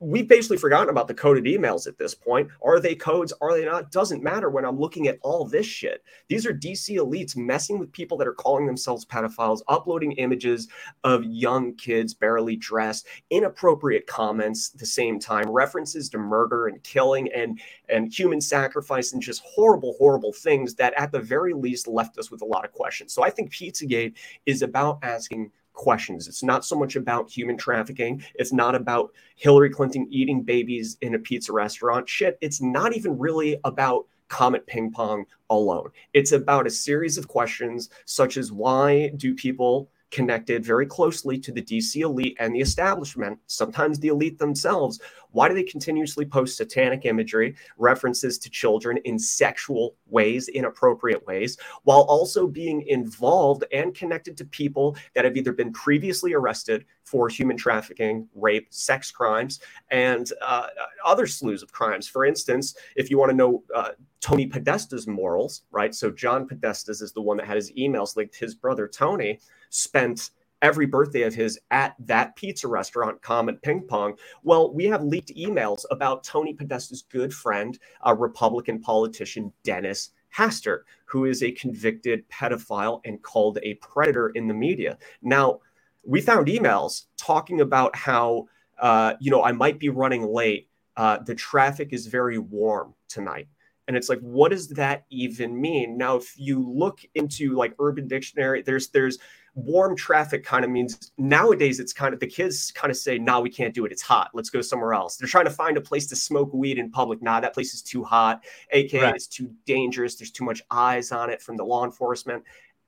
we've 0.00 0.26
basically 0.26 0.56
forgotten 0.56 0.88
about 0.88 1.06
the 1.06 1.14
coded 1.14 1.44
emails 1.44 1.86
at 1.86 1.98
this 1.98 2.14
point. 2.14 2.48
Are 2.64 2.80
they 2.80 2.94
codes? 2.94 3.34
Are 3.42 3.52
they 3.52 3.66
not? 3.66 3.92
Doesn't 3.92 4.22
matter 4.22 4.48
when 4.48 4.64
I'm 4.64 4.78
looking 4.78 5.08
at 5.08 5.18
all 5.22 5.44
this 5.44 5.66
shit. 5.66 6.02
These 6.28 6.46
are 6.46 6.54
DC 6.54 6.96
elites 6.96 7.36
messing 7.36 7.78
with 7.78 7.92
people 7.92 8.16
that 8.18 8.26
are 8.26 8.34
calling 8.34 8.66
themselves 8.66 9.04
pedophiles, 9.04 9.60
uploading 9.68 10.12
images 10.12 10.68
of 11.04 11.24
young 11.24 11.74
kids 11.74 12.14
barely 12.14 12.56
dressed, 12.56 13.06
inappropriate 13.28 14.06
comments 14.06 14.70
at 14.72 14.80
the 14.80 14.86
same 14.86 15.20
time, 15.20 15.50
references 15.50 16.08
to 16.08 16.18
murder 16.18 16.66
and 16.68 16.82
killing 16.82 17.30
and 17.32 17.60
and 17.90 18.12
human 18.12 18.40
sacrifice 18.40 19.12
and 19.12 19.20
just 19.20 19.42
horrible, 19.44 19.94
horrible 19.98 20.32
things 20.32 20.74
that 20.76 20.94
at 20.96 21.12
the 21.12 21.20
very 21.20 21.52
least 21.52 21.86
left 21.86 22.18
us 22.18 22.30
with 22.30 22.40
a 22.40 22.46
lot 22.46 22.64
of 22.64 22.72
questions. 22.72 23.12
So 23.12 23.22
I 23.22 23.30
think 23.30 23.52
Pizzagate 23.52 24.14
is 24.46 24.62
about 24.62 25.00
asking 25.02 25.50
questions. 25.80 26.28
It's 26.28 26.42
not 26.42 26.62
so 26.62 26.76
much 26.78 26.94
about 26.94 27.30
human 27.30 27.56
trafficking. 27.56 28.22
It's 28.34 28.52
not 28.52 28.74
about 28.74 29.12
Hillary 29.36 29.70
Clinton 29.70 30.06
eating 30.10 30.42
babies 30.42 30.98
in 31.00 31.14
a 31.14 31.18
pizza 31.18 31.54
restaurant. 31.54 32.06
Shit, 32.06 32.36
it's 32.42 32.60
not 32.60 32.94
even 32.94 33.18
really 33.18 33.58
about 33.64 34.04
Comet 34.28 34.66
Ping 34.66 34.92
Pong 34.92 35.24
alone. 35.48 35.88
It's 36.12 36.32
about 36.32 36.66
a 36.66 36.70
series 36.70 37.16
of 37.16 37.28
questions 37.28 37.88
such 38.04 38.36
as 38.36 38.52
why 38.52 39.08
do 39.16 39.34
people 39.34 39.88
connected 40.10 40.66
very 40.66 40.84
closely 40.84 41.38
to 41.38 41.50
the 41.50 41.62
DC 41.62 42.02
elite 42.02 42.36
and 42.38 42.54
the 42.54 42.60
establishment, 42.60 43.38
sometimes 43.46 43.98
the 43.98 44.08
elite 44.08 44.38
themselves. 44.38 45.00
Why 45.32 45.48
do 45.48 45.54
they 45.54 45.62
continuously 45.62 46.24
post 46.24 46.56
satanic 46.56 47.04
imagery, 47.04 47.56
references 47.78 48.38
to 48.38 48.50
children 48.50 48.98
in 49.04 49.18
sexual 49.18 49.96
ways, 50.06 50.48
inappropriate 50.48 51.26
ways, 51.26 51.56
while 51.84 52.02
also 52.02 52.46
being 52.46 52.82
involved 52.88 53.64
and 53.72 53.94
connected 53.94 54.36
to 54.38 54.44
people 54.44 54.96
that 55.14 55.24
have 55.24 55.36
either 55.36 55.52
been 55.52 55.72
previously 55.72 56.34
arrested 56.34 56.84
for 57.04 57.28
human 57.28 57.56
trafficking, 57.56 58.28
rape, 58.34 58.68
sex 58.70 59.10
crimes, 59.10 59.60
and 59.90 60.32
uh, 60.42 60.66
other 61.04 61.26
slews 61.26 61.62
of 61.62 61.72
crimes? 61.72 62.08
For 62.08 62.24
instance, 62.24 62.76
if 62.96 63.10
you 63.10 63.18
want 63.18 63.30
to 63.30 63.36
know 63.36 63.62
uh, 63.74 63.90
Tony 64.20 64.46
Podesta's 64.46 65.06
morals, 65.06 65.62
right? 65.70 65.94
So 65.94 66.10
John 66.10 66.46
Podesta's 66.46 67.00
is 67.00 67.12
the 67.12 67.22
one 67.22 67.36
that 67.38 67.46
had 67.46 67.56
his 67.56 67.72
emails 67.72 68.16
linked 68.16 68.36
his 68.36 68.54
brother 68.54 68.86
Tony 68.86 69.40
spent 69.70 70.30
every 70.62 70.86
birthday 70.86 71.22
of 71.22 71.34
his 71.34 71.58
at 71.70 71.94
that 72.00 72.36
pizza 72.36 72.68
restaurant, 72.68 73.22
Comet 73.22 73.62
Ping 73.62 73.82
Pong. 73.82 74.16
Well, 74.42 74.72
we 74.72 74.84
have 74.86 75.02
leaked 75.02 75.34
emails 75.36 75.84
about 75.90 76.24
Tony 76.24 76.54
Podesta's 76.54 77.02
good 77.02 77.32
friend, 77.32 77.78
a 78.04 78.14
Republican 78.14 78.80
politician, 78.80 79.52
Dennis 79.62 80.10
Hastert, 80.36 80.80
who 81.06 81.24
is 81.24 81.42
a 81.42 81.52
convicted 81.52 82.28
pedophile 82.28 83.00
and 83.04 83.22
called 83.22 83.58
a 83.62 83.74
predator 83.74 84.30
in 84.30 84.46
the 84.48 84.54
media. 84.54 84.98
Now, 85.22 85.60
we 86.04 86.20
found 86.20 86.46
emails 86.46 87.06
talking 87.16 87.60
about 87.60 87.94
how, 87.96 88.48
uh, 88.78 89.14
you 89.20 89.30
know, 89.30 89.42
I 89.42 89.52
might 89.52 89.78
be 89.78 89.88
running 89.88 90.24
late. 90.26 90.68
Uh, 90.96 91.18
the 91.18 91.34
traffic 91.34 91.92
is 91.92 92.06
very 92.06 92.38
warm 92.38 92.94
tonight. 93.08 93.48
And 93.88 93.96
it's 93.96 94.08
like, 94.08 94.20
what 94.20 94.50
does 94.50 94.68
that 94.68 95.04
even 95.10 95.60
mean? 95.60 95.98
Now, 95.98 96.16
if 96.16 96.38
you 96.38 96.60
look 96.60 97.00
into 97.16 97.56
like 97.56 97.74
Urban 97.80 98.06
Dictionary, 98.06 98.62
there's 98.62 98.88
there's 98.90 99.18
warm 99.54 99.96
traffic 99.96 100.44
kind 100.44 100.64
of 100.64 100.70
means 100.70 101.12
nowadays 101.18 101.80
it's 101.80 101.92
kind 101.92 102.14
of 102.14 102.20
the 102.20 102.26
kids 102.26 102.70
kind 102.72 102.90
of 102.90 102.96
say, 102.96 103.18
nah, 103.18 103.40
we 103.40 103.50
can't 103.50 103.74
do 103.74 103.84
it. 103.84 103.92
It's 103.92 104.02
hot. 104.02 104.30
Let's 104.34 104.50
go 104.50 104.60
somewhere 104.60 104.94
else. 104.94 105.16
They're 105.16 105.28
trying 105.28 105.44
to 105.44 105.50
find 105.50 105.76
a 105.76 105.80
place 105.80 106.06
to 106.08 106.16
smoke 106.16 106.52
weed 106.52 106.78
in 106.78 106.90
public. 106.90 107.22
Nah, 107.22 107.40
that 107.40 107.54
place 107.54 107.74
is 107.74 107.82
too 107.82 108.04
hot. 108.04 108.44
AKA 108.70 109.02
right. 109.02 109.14
it's 109.14 109.26
too 109.26 109.50
dangerous. 109.66 110.16
There's 110.16 110.30
too 110.30 110.44
much 110.44 110.62
eyes 110.70 111.12
on 111.12 111.30
it 111.30 111.42
from 111.42 111.56
the 111.56 111.64
law 111.64 111.84
enforcement. 111.84 112.44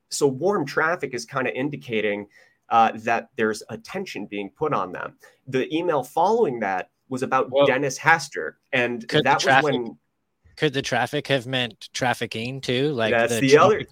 So 0.09 0.27
warm 0.27 0.65
traffic 0.65 1.13
is 1.13 1.25
kind 1.25 1.47
of 1.47 1.53
indicating 1.53 2.27
uh, 2.69 2.91
that 2.95 3.29
there's 3.35 3.63
attention 3.69 4.25
being 4.25 4.49
put 4.49 4.73
on 4.73 4.91
them. 4.91 5.15
The 5.47 5.73
email 5.75 6.03
following 6.03 6.59
that 6.61 6.89
was 7.09 7.23
about 7.23 7.51
well, 7.51 7.65
Dennis 7.65 7.99
Hastert. 7.99 8.53
And 8.71 9.01
that 9.09 9.39
traffic, 9.39 9.63
was 9.63 9.73
when 9.73 9.97
could 10.55 10.73
the 10.73 10.81
traffic 10.81 11.27
have 11.27 11.47
meant 11.47 11.89
trafficking 11.93 12.61
too? 12.61 12.91
Like 12.91 13.11
that's 13.11 13.39
the, 13.39 13.41
the 13.41 13.57
other 13.57 13.83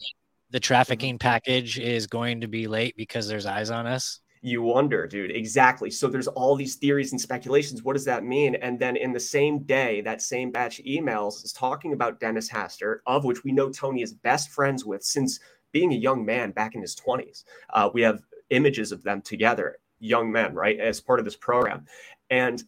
the 0.52 0.60
trafficking 0.60 1.18
package 1.18 1.80
is 1.80 2.08
going 2.08 2.42
to 2.42 2.48
be 2.48 2.68
late 2.68 2.96
because 2.98 3.28
there's 3.28 3.46
eyes 3.46 3.70
on 3.70 3.88
us? 3.88 4.20
You 4.44 4.64
wonder, 4.64 5.06
dude. 5.06 5.32
Exactly. 5.32 5.92
So 5.92 6.08
there's 6.08 6.28
all 6.28 6.56
these 6.56 6.76
theories 6.76 7.12
and 7.12 7.22
speculations. 7.22 7.84
What 7.84 7.94
does 7.94 8.06
that 8.06 8.24
mean? 8.24 8.56
And 8.56 8.80
then 8.80 8.96
in 8.96 9.14
the 9.14 9.20
same 9.20 9.60
day, 9.60 10.02
that 10.02 10.22
same 10.22 10.52
batch 10.52 10.80
of 10.80 10.86
emails 10.86 11.46
is 11.46 11.54
talking 11.54 11.94
about 11.94 12.20
Dennis 12.20 12.50
Hastert, 12.50 13.00
of 13.06 13.24
which 13.24 13.44
we 13.44 13.52
know 13.52 13.70
Tony 13.70 14.02
is 14.02 14.14
best 14.14 14.50
friends 14.50 14.84
with 14.84 15.04
since 15.04 15.40
being 15.72 15.94
a 15.94 15.96
young 15.96 16.26
man 16.26 16.52
back 16.52 16.74
in 16.74 16.82
his 16.82 16.96
20s. 16.96 17.44
Uh, 17.72 17.90
we 17.94 18.02
have 18.02 18.24
images 18.50 18.92
of 18.92 19.04
them 19.04 19.22
together, 19.22 19.78
young 20.00 20.32
men, 20.32 20.56
right, 20.56 20.80
as 20.80 21.00
part 21.00 21.20
of 21.20 21.26
this 21.26 21.38
program. 21.38 21.86
And 22.32 22.64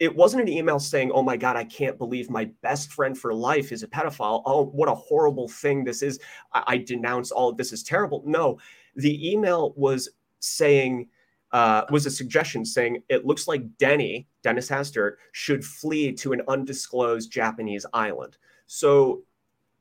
it 0.00 0.14
wasn't 0.14 0.42
an 0.42 0.48
email 0.48 0.78
saying, 0.78 1.10
"Oh 1.12 1.22
my 1.22 1.36
God, 1.36 1.56
I 1.56 1.64
can't 1.64 1.98
believe 1.98 2.30
my 2.30 2.50
best 2.62 2.92
friend 2.92 3.16
for 3.18 3.34
life 3.34 3.72
is 3.72 3.82
a 3.82 3.88
pedophile. 3.88 4.42
Oh, 4.46 4.66
what 4.66 4.88
a 4.88 4.94
horrible 4.94 5.48
thing 5.48 5.84
this 5.84 6.02
is. 6.02 6.20
I, 6.52 6.64
I 6.66 6.76
denounce 6.78 7.30
all 7.30 7.48
of 7.48 7.56
this 7.56 7.72
is 7.72 7.82
terrible." 7.82 8.22
No, 8.26 8.58
the 8.94 9.30
email 9.30 9.72
was 9.76 10.08
saying 10.40 11.08
uh, 11.52 11.84
was 11.90 12.06
a 12.06 12.10
suggestion 12.10 12.64
saying 12.64 13.02
it 13.08 13.24
looks 13.24 13.48
like 13.48 13.76
Denny 13.78 14.28
Dennis 14.42 14.68
Hastert 14.68 15.14
should 15.32 15.64
flee 15.64 16.12
to 16.12 16.32
an 16.32 16.42
undisclosed 16.48 17.30
Japanese 17.30 17.86
island. 17.92 18.36
So 18.66 19.22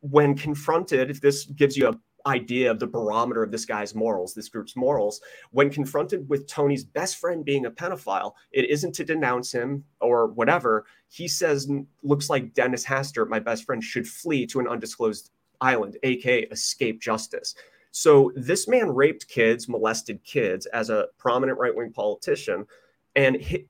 when 0.01 0.35
confronted, 0.35 1.09
if 1.09 1.19
this 1.21 1.45
gives 1.45 1.75
you 1.75 1.89
a 1.89 1.99
idea 2.27 2.69
of 2.69 2.79
the 2.79 2.87
barometer 2.87 3.41
of 3.41 3.51
this 3.51 3.65
guy's 3.65 3.95
morals, 3.95 4.33
this 4.33 4.49
group's 4.49 4.75
morals, 4.75 5.21
when 5.51 5.69
confronted 5.69 6.29
with 6.29 6.47
Tony's 6.47 6.83
best 6.83 7.17
friend 7.17 7.43
being 7.43 7.65
a 7.65 7.71
pedophile, 7.71 8.33
it 8.51 8.69
isn't 8.69 8.93
to 8.95 9.05
denounce 9.05 9.51
him 9.51 9.83
or 10.01 10.27
whatever. 10.27 10.85
He 11.07 11.27
says, 11.27 11.71
looks 12.03 12.29
like 12.29 12.53
Dennis 12.53 12.85
Hastert, 12.85 13.29
my 13.29 13.39
best 13.39 13.63
friend, 13.63 13.83
should 13.83 14.07
flee 14.07 14.45
to 14.47 14.59
an 14.59 14.67
undisclosed 14.67 15.31
island, 15.61 15.97
aka 16.03 16.41
escape 16.43 17.01
justice. 17.01 17.55
So 17.91 18.31
this 18.35 18.67
man 18.67 18.93
raped 18.93 19.27
kids, 19.27 19.67
molested 19.67 20.23
kids 20.23 20.65
as 20.67 20.89
a 20.89 21.07
prominent 21.17 21.57
right 21.57 21.75
wing 21.75 21.91
politician. 21.91 22.67
And 23.15 23.37
he, 23.37 23.65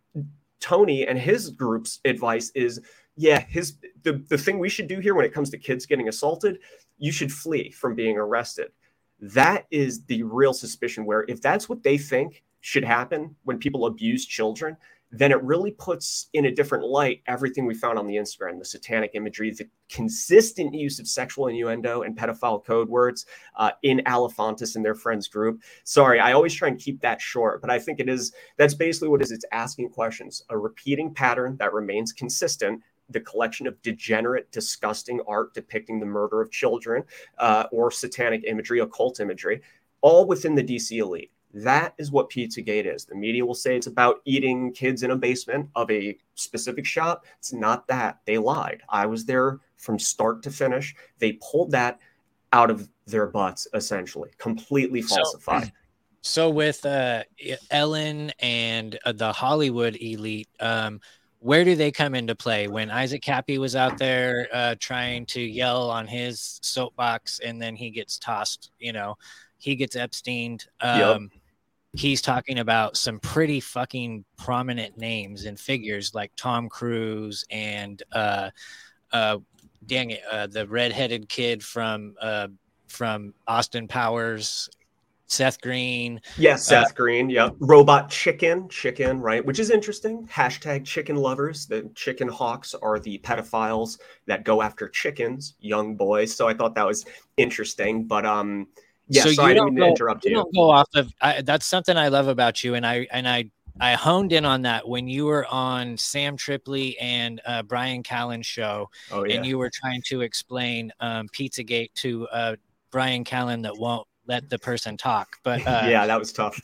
Tony 0.60 1.08
and 1.08 1.18
his 1.18 1.52
group's 1.52 2.00
advice 2.04 2.52
is 2.56 2.82
yeah, 3.18 3.40
his 3.40 3.78
the, 4.04 4.24
the 4.30 4.38
thing 4.38 4.60
we 4.60 4.70
should 4.70 4.88
do 4.88 5.00
here 5.00 5.16
when 5.16 5.26
it 5.26 5.34
comes 5.34 5.50
to 5.50 5.58
kids 5.58 5.86
getting 5.86 6.08
assaulted 6.08 6.60
you 6.98 7.12
should 7.12 7.32
flee 7.32 7.72
from 7.72 7.96
being 7.96 8.18
arrested. 8.18 8.72
That 9.20 9.66
is 9.72 10.06
the 10.06 10.24
real 10.24 10.54
suspicion 10.54 11.06
where 11.06 11.26
if 11.28 11.42
that's 11.42 11.68
what 11.68 11.84
they 11.84 11.98
think 11.98 12.44
should 12.62 12.84
happen 12.84 13.36
when 13.44 13.58
people 13.58 13.86
abuse 13.86 14.26
children, 14.26 14.78
then 15.12 15.32
it 15.32 15.42
really 15.42 15.72
puts 15.72 16.28
in 16.34 16.46
a 16.46 16.52
different 16.52 16.84
light 16.84 17.22
everything 17.28 17.66
we 17.66 17.74
found 17.74 17.98
on 17.98 18.08
the 18.08 18.18
Instagram, 18.18 18.60
the 18.60 18.66
satanic 18.66 19.12
imagery, 19.14 19.52
the 19.52 19.68
consistent 19.90 20.74
use 20.74 21.00
of 21.00 21.08
sexual 21.08 21.48
innuendo 21.48 22.02
and 22.02 22.18
pedophile 22.18 22.64
code 22.64 22.90
words 22.90 23.26
uh, 23.56 23.72
in 23.84 24.02
Alefantis 24.06 24.76
and 24.76 24.84
their 24.84 24.96
friends 24.96 25.28
group. 25.28 25.62
Sorry, 25.86 26.20
I 26.20 26.34
always 26.34 26.54
try 26.54 26.68
and 26.68 26.78
keep 26.78 27.00
that 27.02 27.22
short, 27.22 27.62
but 27.62 27.70
I 27.70 27.80
think 27.80 28.00
it 28.00 28.10
is 28.10 28.34
that's 28.58 28.74
basically 28.74 29.08
what 29.08 29.22
it 29.22 29.26
is. 29.26 29.32
It's 29.32 29.46
asking 29.54 29.90
questions, 29.90 30.44
a 30.50 30.58
repeating 30.58 31.14
pattern 31.14 31.56
that 31.58 31.74
remains 31.74 32.12
consistent 32.12 32.82
the 33.10 33.20
collection 33.22 33.68
of 33.68 33.82
degenerate, 33.82 34.52
disgusting 34.52 35.22
art 35.28 35.54
depicting 35.54 36.00
the 36.00 36.06
murder 36.06 36.42
of 36.42 36.52
children 36.52 37.04
uh, 37.38 37.66
or 37.72 37.92
satanic 37.92 38.44
imagery, 38.46 38.80
occult 38.80 39.20
imagery, 39.20 39.62
all 40.02 40.26
within 40.26 40.56
the 40.56 40.64
DC 40.64 40.98
elite. 40.98 41.32
That 41.54 41.94
is 41.98 42.12
what 42.12 42.30
Pizzagate 42.30 42.94
is. 42.94 43.06
The 43.06 43.16
media 43.16 43.46
will 43.46 43.56
say 43.56 43.76
it's 43.76 43.88
about 43.88 44.22
eating 44.26 44.74
kids 44.74 45.04
in 45.04 45.12
a 45.12 45.16
basement 45.16 45.70
of 45.76 45.90
a 45.90 46.18
specific 46.36 46.86
shop. 46.86 47.26
It's 47.40 47.54
not 47.54 47.88
that. 47.88 48.20
They 48.26 48.38
lied. 48.38 48.82
I 48.90 49.06
was 49.06 49.26
there 49.26 49.60
from 49.78 49.98
start 49.98 50.44
to 50.44 50.52
finish. 50.52 50.96
They 51.20 51.40
pulled 51.42 51.72
that 51.72 52.00
out 52.54 52.70
of 52.70 52.90
their 53.06 53.28
butts, 53.28 53.68
essentially, 53.74 54.32
completely 54.38 55.02
falsified. 55.02 55.72
So, 56.22 56.50
so 56.50 56.50
with 56.50 56.86
uh, 56.86 57.24
Ellen 57.72 58.32
and 58.40 59.00
uh, 59.06 59.14
the 59.14 59.32
Hollywood 59.32 59.98
elite, 60.00 60.50
um, 60.60 61.00
where 61.48 61.64
do 61.64 61.78
they 61.78 61.94
come 61.94 62.14
into 62.14 62.36
play 62.36 62.68
when 62.68 62.92
Isaac 62.92 63.22
Kappy 63.22 63.58
was 63.58 63.74
out 63.74 63.98
there 63.98 64.50
uh, 64.52 64.76
trying 64.82 65.26
to 65.28 65.40
yell 65.40 65.90
on 65.90 66.06
his 66.06 66.60
soapbox 66.62 67.40
and 67.40 67.62
then 67.62 67.74
he 67.74 67.90
gets 67.90 68.20
tossed, 68.20 68.72
you 68.80 68.92
know, 68.92 69.16
he 69.58 69.78
gets 69.78 69.96
Epsteined. 69.96 70.68
Um, 70.82 71.00
Yep. 71.00 71.42
He's 71.94 72.22
talking 72.22 72.60
about 72.60 72.98
some 72.98 73.18
pretty 73.22 73.62
fucking 73.62 74.26
prominent 74.38 74.98
names 74.98 75.46
and 75.46 75.58
figures 75.58 76.14
like 76.14 76.34
Tom 76.36 76.68
Cruise 76.68 77.46
and 77.50 78.04
uh, 78.12 78.50
uh, 79.14 79.38
dang 79.86 80.12
it, 80.12 80.22
uh, 80.30 80.48
the 80.48 80.68
redheaded 80.68 81.30
kid 81.30 81.64
from 81.64 82.16
uh, 82.22 82.50
from 82.88 83.34
Austin 83.48 83.88
Powers, 83.88 84.70
Seth 85.28 85.62
Green. 85.62 86.22
Yes, 86.38 86.66
Seth 86.66 86.96
Green. 86.96 87.30
Yep. 87.30 87.56
Robot 87.60 88.10
chicken, 88.10 88.68
chicken, 88.70 89.20
right? 89.20 89.46
Which 89.46 89.60
is 89.60 89.70
interesting. 89.70 90.26
Hashtag 90.28 90.86
chicken 90.86 91.18
lovers. 91.18 91.66
The 91.66 91.90
chicken 91.96 92.28
hawks 92.28 92.74
are 92.74 92.98
the 92.98 93.20
pedophiles 93.20 94.00
that 94.26 94.46
go 94.46 94.62
after 94.62 94.88
chickens, 94.88 95.56
young 95.60 95.96
boys. 95.96 96.34
So 96.34 96.48
I 96.48 96.54
thought 96.54 96.76
that 96.76 96.86
was 96.86 97.06
interesting. 97.36 98.06
But 98.06 98.26
um, 98.26 98.68
yeah. 99.10 99.24
So, 99.24 99.44
I 99.44 99.54
didn't 99.54 99.66
mean 99.66 99.76
to 99.76 99.82
go, 99.82 99.88
interrupt 99.90 100.26
you. 100.26 100.32
you 100.32 100.36
don't 100.38 100.56
go 100.56 100.70
off 100.70 100.88
of. 100.96 101.14
I, 101.22 101.42
that's 101.42 101.66
something 101.66 101.98
I 101.98 102.08
love 102.08 102.28
about 102.28 102.64
you, 102.64 102.76
and 102.76 102.86
I 102.86 103.08
and 103.12 103.28
I 103.28 103.52
I 103.80 103.94
honed 103.94 104.34
in 104.34 104.46
on 104.46 104.62
that 104.64 104.88
when 104.88 105.08
you 105.08 105.26
were 105.26 105.46
on 105.48 105.98
Sam 105.98 106.38
Tripoli 106.38 106.98
and 107.00 107.42
uh, 107.46 107.64
Bryan 107.64 108.02
Callen's 108.04 108.46
show, 108.46 108.90
oh 109.12 109.24
yeah. 109.24 109.36
and 109.36 109.46
you 109.46 109.58
were 109.58 109.70
trying 109.74 110.02
to 110.08 110.22
explain 110.22 110.92
um, 111.00 111.28
Pizzagate 111.30 111.94
to 111.96 112.28
uh, 112.28 112.56
Bryan 112.92 113.24
Callen 113.24 113.64
that 113.64 113.78
won't 113.78 114.08
let 114.28 114.50
the 114.50 114.60
person 114.60 114.98
talk. 114.98 115.38
But 115.44 115.66
uh, 115.66 115.88
yeah, 115.90 116.06
that 116.06 116.20
was 116.20 116.32
tough. 116.32 116.62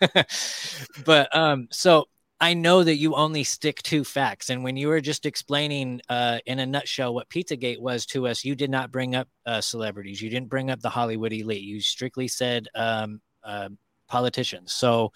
but 1.04 1.34
um, 1.36 1.68
so 1.70 2.06
I 2.40 2.54
know 2.54 2.82
that 2.82 2.96
you 2.96 3.14
only 3.14 3.44
stick 3.44 3.82
to 3.84 4.02
facts, 4.02 4.50
and 4.50 4.64
when 4.64 4.76
you 4.76 4.88
were 4.88 5.00
just 5.00 5.26
explaining 5.26 6.00
uh, 6.08 6.38
in 6.46 6.58
a 6.58 6.66
nutshell 6.66 7.14
what 7.14 7.28
Pizzagate 7.28 7.80
was 7.80 8.06
to 8.06 8.26
us, 8.26 8.44
you 8.44 8.54
did 8.54 8.70
not 8.70 8.90
bring 8.90 9.14
up 9.14 9.28
uh, 9.44 9.60
celebrities. 9.60 10.22
You 10.22 10.30
didn't 10.30 10.48
bring 10.48 10.70
up 10.70 10.80
the 10.80 10.88
Hollywood 10.88 11.32
elite. 11.32 11.62
You 11.62 11.80
strictly 11.80 12.28
said 12.28 12.68
um, 12.74 13.20
uh, 13.44 13.68
politicians. 14.08 14.72
So, 14.72 15.12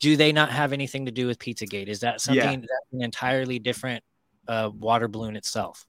do 0.00 0.16
they 0.16 0.32
not 0.32 0.50
have 0.50 0.72
anything 0.72 1.06
to 1.06 1.12
do 1.12 1.28
with 1.28 1.38
Pizzagate? 1.38 1.86
Is 1.86 2.00
that 2.00 2.20
something 2.20 2.42
Yeah. 2.42 2.56
that's 2.56 2.92
an 2.92 3.02
entirely 3.02 3.60
different 3.60 4.02
uh, 4.48 4.70
water 4.76 5.06
balloon 5.06 5.36
itself? 5.36 5.86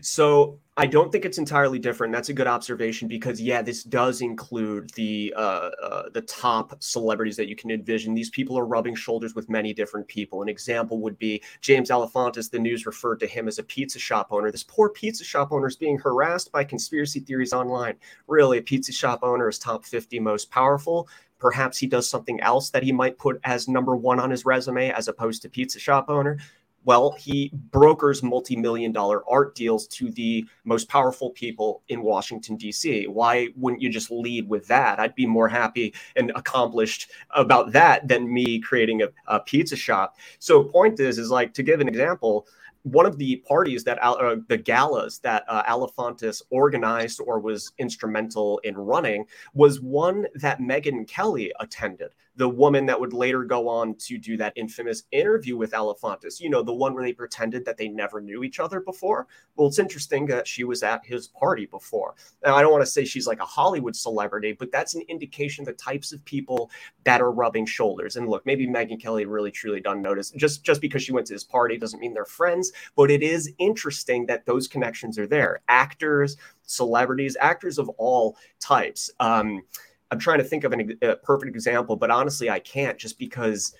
So 0.00 0.58
I 0.76 0.86
don't 0.86 1.12
think 1.12 1.26
it's 1.26 1.38
entirely 1.38 1.78
different. 1.78 2.12
That's 2.14 2.30
a 2.30 2.32
good 2.32 2.46
observation 2.46 3.06
because 3.06 3.40
yeah, 3.40 3.60
this 3.60 3.84
does 3.84 4.22
include 4.22 4.90
the 4.94 5.34
uh, 5.36 5.70
uh, 5.82 6.02
the 6.14 6.22
top 6.22 6.82
celebrities 6.82 7.36
that 7.36 7.48
you 7.48 7.56
can 7.56 7.70
envision. 7.70 8.14
These 8.14 8.30
people 8.30 8.58
are 8.58 8.64
rubbing 8.64 8.94
shoulders 8.94 9.34
with 9.34 9.50
many 9.50 9.74
different 9.74 10.08
people. 10.08 10.40
An 10.40 10.48
example 10.48 11.00
would 11.00 11.18
be 11.18 11.42
James 11.60 11.90
Alefantis. 11.90 12.50
The 12.50 12.58
news 12.58 12.86
referred 12.86 13.20
to 13.20 13.26
him 13.26 13.48
as 13.48 13.58
a 13.58 13.62
pizza 13.62 13.98
shop 13.98 14.28
owner. 14.30 14.50
This 14.50 14.64
poor 14.64 14.88
pizza 14.88 15.24
shop 15.24 15.52
owner 15.52 15.66
is 15.66 15.76
being 15.76 15.98
harassed 15.98 16.50
by 16.52 16.64
conspiracy 16.64 17.20
theories 17.20 17.52
online. 17.52 17.96
Really, 18.26 18.58
a 18.58 18.62
pizza 18.62 18.92
shop 18.92 19.20
owner 19.22 19.48
is 19.48 19.58
top 19.58 19.84
50 19.84 20.20
most 20.20 20.50
powerful. 20.50 21.06
Perhaps 21.38 21.76
he 21.76 21.88
does 21.88 22.08
something 22.08 22.40
else 22.40 22.70
that 22.70 22.84
he 22.84 22.92
might 22.92 23.18
put 23.18 23.40
as 23.42 23.66
number 23.66 23.96
one 23.96 24.20
on 24.20 24.30
his 24.30 24.46
resume 24.46 24.90
as 24.92 25.08
opposed 25.08 25.42
to 25.42 25.50
pizza 25.50 25.80
shop 25.80 26.06
owner. 26.08 26.38
Well, 26.84 27.12
he 27.12 27.50
brokers 27.70 28.22
multi 28.22 28.56
million 28.56 28.92
dollar 28.92 29.22
art 29.30 29.54
deals 29.54 29.86
to 29.88 30.10
the 30.10 30.46
most 30.64 30.88
powerful 30.88 31.30
people 31.30 31.82
in 31.88 32.02
Washington, 32.02 32.56
D.C. 32.56 33.06
Why 33.06 33.48
wouldn't 33.56 33.82
you 33.82 33.88
just 33.88 34.10
lead 34.10 34.48
with 34.48 34.66
that? 34.68 34.98
I'd 34.98 35.14
be 35.14 35.26
more 35.26 35.48
happy 35.48 35.94
and 36.16 36.32
accomplished 36.34 37.10
about 37.30 37.72
that 37.72 38.08
than 38.08 38.32
me 38.32 38.58
creating 38.58 39.02
a, 39.02 39.08
a 39.26 39.40
pizza 39.40 39.76
shop. 39.76 40.16
So, 40.38 40.64
point 40.64 40.98
is, 41.00 41.18
is 41.18 41.30
like 41.30 41.54
to 41.54 41.62
give 41.62 41.80
an 41.80 41.88
example, 41.88 42.46
one 42.82 43.06
of 43.06 43.16
the 43.16 43.36
parties 43.48 43.84
that 43.84 44.02
uh, 44.02 44.36
the 44.48 44.56
galas 44.56 45.18
that 45.20 45.44
uh, 45.48 45.62
organized 46.50 47.20
or 47.24 47.38
was 47.38 47.72
instrumental 47.78 48.58
in 48.58 48.76
running 48.76 49.24
was 49.54 49.80
one 49.80 50.26
that 50.34 50.58
Megyn 50.58 51.06
Kelly 51.06 51.52
attended. 51.60 52.10
The 52.36 52.48
woman 52.48 52.86
that 52.86 52.98
would 52.98 53.12
later 53.12 53.44
go 53.44 53.68
on 53.68 53.94
to 53.96 54.16
do 54.16 54.36
that 54.38 54.54
infamous 54.56 55.04
interview 55.12 55.56
with 55.56 55.72
Alefantis, 55.72 56.40
you 56.40 56.48
know, 56.48 56.62
the 56.62 56.72
one 56.72 56.94
where 56.94 57.04
they 57.04 57.12
pretended 57.12 57.64
that 57.66 57.76
they 57.76 57.88
never 57.88 58.20
knew 58.20 58.42
each 58.42 58.58
other 58.58 58.80
before. 58.80 59.26
Well, 59.56 59.68
it's 59.68 59.78
interesting 59.78 60.26
that 60.26 60.48
she 60.48 60.64
was 60.64 60.82
at 60.82 61.04
his 61.04 61.28
party 61.28 61.66
before. 61.66 62.14
Now, 62.44 62.56
I 62.56 62.62
don't 62.62 62.72
want 62.72 62.82
to 62.82 62.90
say 62.90 63.04
she's 63.04 63.26
like 63.26 63.40
a 63.40 63.44
Hollywood 63.44 63.94
celebrity, 63.94 64.52
but 64.52 64.72
that's 64.72 64.94
an 64.94 65.02
indication 65.08 65.64
the 65.64 65.72
types 65.72 66.12
of 66.12 66.24
people 66.24 66.70
that 67.04 67.20
are 67.20 67.30
rubbing 67.30 67.66
shoulders. 67.66 68.16
And 68.16 68.28
look, 68.28 68.46
maybe 68.46 68.66
Megyn 68.66 69.00
Kelly 69.00 69.26
really 69.26 69.50
truly 69.50 69.80
doesn't 69.80 70.02
notice. 70.02 70.30
Just 70.30 70.64
just 70.64 70.80
because 70.80 71.02
she 71.02 71.12
went 71.12 71.26
to 71.28 71.34
his 71.34 71.44
party 71.44 71.76
doesn't 71.76 72.00
mean 72.00 72.14
they're 72.14 72.24
friends, 72.24 72.72
but 72.96 73.10
it 73.10 73.22
is 73.22 73.52
interesting 73.58 74.26
that 74.26 74.46
those 74.46 74.68
connections 74.68 75.18
are 75.18 75.26
there. 75.26 75.60
Actors, 75.68 76.36
celebrities, 76.62 77.36
actors 77.40 77.78
of 77.78 77.88
all 77.90 78.36
types. 78.60 79.10
Um, 79.20 79.62
I'm 80.12 80.18
trying 80.18 80.38
to 80.38 80.44
think 80.44 80.64
of 80.64 80.72
an, 80.72 80.98
a 81.00 81.16
perfect 81.16 81.56
example, 81.56 81.96
but 81.96 82.10
honestly, 82.10 82.50
I 82.50 82.58
can't 82.58 82.98
just 82.98 83.18
because 83.18 83.74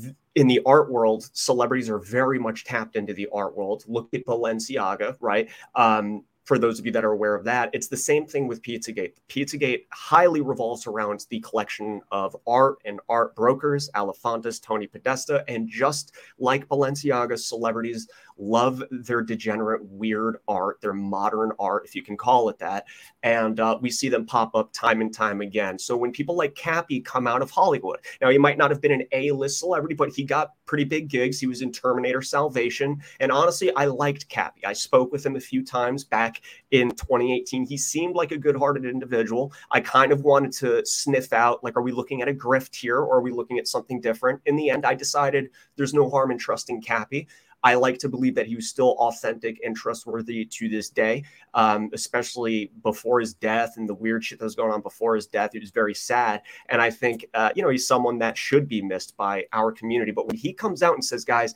th- 0.00 0.14
in 0.36 0.46
the 0.46 0.60
art 0.64 0.90
world, 0.90 1.28
celebrities 1.32 1.90
are 1.90 1.98
very 1.98 2.38
much 2.38 2.64
tapped 2.64 2.94
into 2.94 3.12
the 3.12 3.28
art 3.34 3.56
world. 3.56 3.82
Look 3.88 4.08
at 4.14 4.24
Balenciaga, 4.24 5.16
right? 5.20 5.50
Um, 5.74 6.22
for 6.44 6.56
those 6.56 6.78
of 6.78 6.86
you 6.86 6.92
that 6.92 7.04
are 7.04 7.10
aware 7.10 7.34
of 7.34 7.44
that, 7.44 7.70
it's 7.72 7.88
the 7.88 7.96
same 7.96 8.26
thing 8.26 8.46
with 8.46 8.62
Pizzagate. 8.62 9.14
Pizzagate 9.28 9.86
highly 9.90 10.40
revolves 10.40 10.86
around 10.86 11.26
the 11.30 11.40
collection 11.40 12.00
of 12.12 12.36
art 12.46 12.78
and 12.84 13.00
art 13.08 13.34
brokers, 13.34 13.90
Alefantis, 13.96 14.62
Tony 14.62 14.86
Podesta, 14.86 15.44
and 15.48 15.68
just 15.68 16.12
like 16.38 16.68
Balenciaga, 16.68 17.36
celebrities 17.38 18.08
love 18.38 18.82
their 18.90 19.22
degenerate, 19.22 19.84
weird 19.84 20.38
art, 20.48 20.80
their 20.80 20.92
modern 20.92 21.52
art, 21.58 21.84
if 21.84 21.94
you 21.94 22.02
can 22.02 22.16
call 22.16 22.48
it 22.48 22.58
that. 22.58 22.86
And 23.22 23.60
uh, 23.60 23.78
we 23.80 23.90
see 23.90 24.08
them 24.08 24.26
pop 24.26 24.54
up 24.54 24.72
time 24.72 25.00
and 25.00 25.12
time 25.12 25.40
again. 25.40 25.78
So 25.78 25.96
when 25.96 26.12
people 26.12 26.36
like 26.36 26.54
Kappy 26.54 27.00
come 27.00 27.26
out 27.26 27.42
of 27.42 27.50
Hollywood, 27.50 28.00
now 28.20 28.30
he 28.30 28.38
might 28.38 28.58
not 28.58 28.70
have 28.70 28.80
been 28.80 28.92
an 28.92 29.04
A-list 29.12 29.58
celebrity, 29.58 29.94
but 29.94 30.10
he 30.10 30.24
got 30.24 30.52
pretty 30.66 30.84
big 30.84 31.08
gigs. 31.08 31.38
He 31.38 31.46
was 31.46 31.62
in 31.62 31.72
Terminator 31.72 32.22
Salvation. 32.22 33.00
And 33.20 33.30
honestly, 33.30 33.74
I 33.74 33.86
liked 33.86 34.28
Kappy. 34.28 34.64
I 34.64 34.72
spoke 34.72 35.12
with 35.12 35.24
him 35.24 35.36
a 35.36 35.40
few 35.40 35.64
times 35.64 36.04
back 36.04 36.40
in 36.70 36.90
2018. 36.90 37.66
He 37.66 37.76
seemed 37.76 38.14
like 38.14 38.32
a 38.32 38.38
good-hearted 38.38 38.84
individual. 38.84 39.52
I 39.70 39.80
kind 39.80 40.12
of 40.12 40.22
wanted 40.22 40.52
to 40.52 40.84
sniff 40.86 41.32
out, 41.32 41.62
like, 41.62 41.76
are 41.76 41.82
we 41.82 41.92
looking 41.92 42.22
at 42.22 42.28
a 42.28 42.34
grift 42.34 42.74
here 42.74 42.98
or 42.98 43.16
are 43.16 43.20
we 43.22 43.32
looking 43.32 43.58
at 43.58 43.68
something 43.68 44.00
different? 44.00 44.40
In 44.46 44.56
the 44.56 44.70
end, 44.70 44.86
I 44.86 44.94
decided 44.94 45.50
there's 45.76 45.94
no 45.94 46.08
harm 46.08 46.30
in 46.30 46.38
trusting 46.38 46.82
Kappy. 46.82 47.26
I 47.62 47.74
like 47.74 47.98
to 47.98 48.08
believe 48.08 48.34
that 48.34 48.46
he 48.46 48.56
was 48.56 48.68
still 48.68 48.96
authentic 48.98 49.60
and 49.64 49.76
trustworthy 49.76 50.44
to 50.44 50.68
this 50.68 50.90
day, 50.90 51.24
um, 51.54 51.90
especially 51.92 52.72
before 52.82 53.20
his 53.20 53.34
death 53.34 53.74
and 53.76 53.88
the 53.88 53.94
weird 53.94 54.24
shit 54.24 54.38
that 54.38 54.44
was 54.44 54.56
going 54.56 54.72
on 54.72 54.80
before 54.80 55.14
his 55.14 55.26
death. 55.26 55.54
It 55.54 55.60
was 55.60 55.70
very 55.70 55.94
sad. 55.94 56.42
And 56.68 56.82
I 56.82 56.90
think, 56.90 57.26
uh, 57.34 57.50
you 57.54 57.62
know, 57.62 57.68
he's 57.68 57.86
someone 57.86 58.18
that 58.18 58.36
should 58.36 58.68
be 58.68 58.82
missed 58.82 59.16
by 59.16 59.46
our 59.52 59.70
community. 59.72 60.12
But 60.12 60.26
when 60.26 60.36
he 60.36 60.52
comes 60.52 60.82
out 60.82 60.94
and 60.94 61.04
says, 61.04 61.24
guys, 61.24 61.54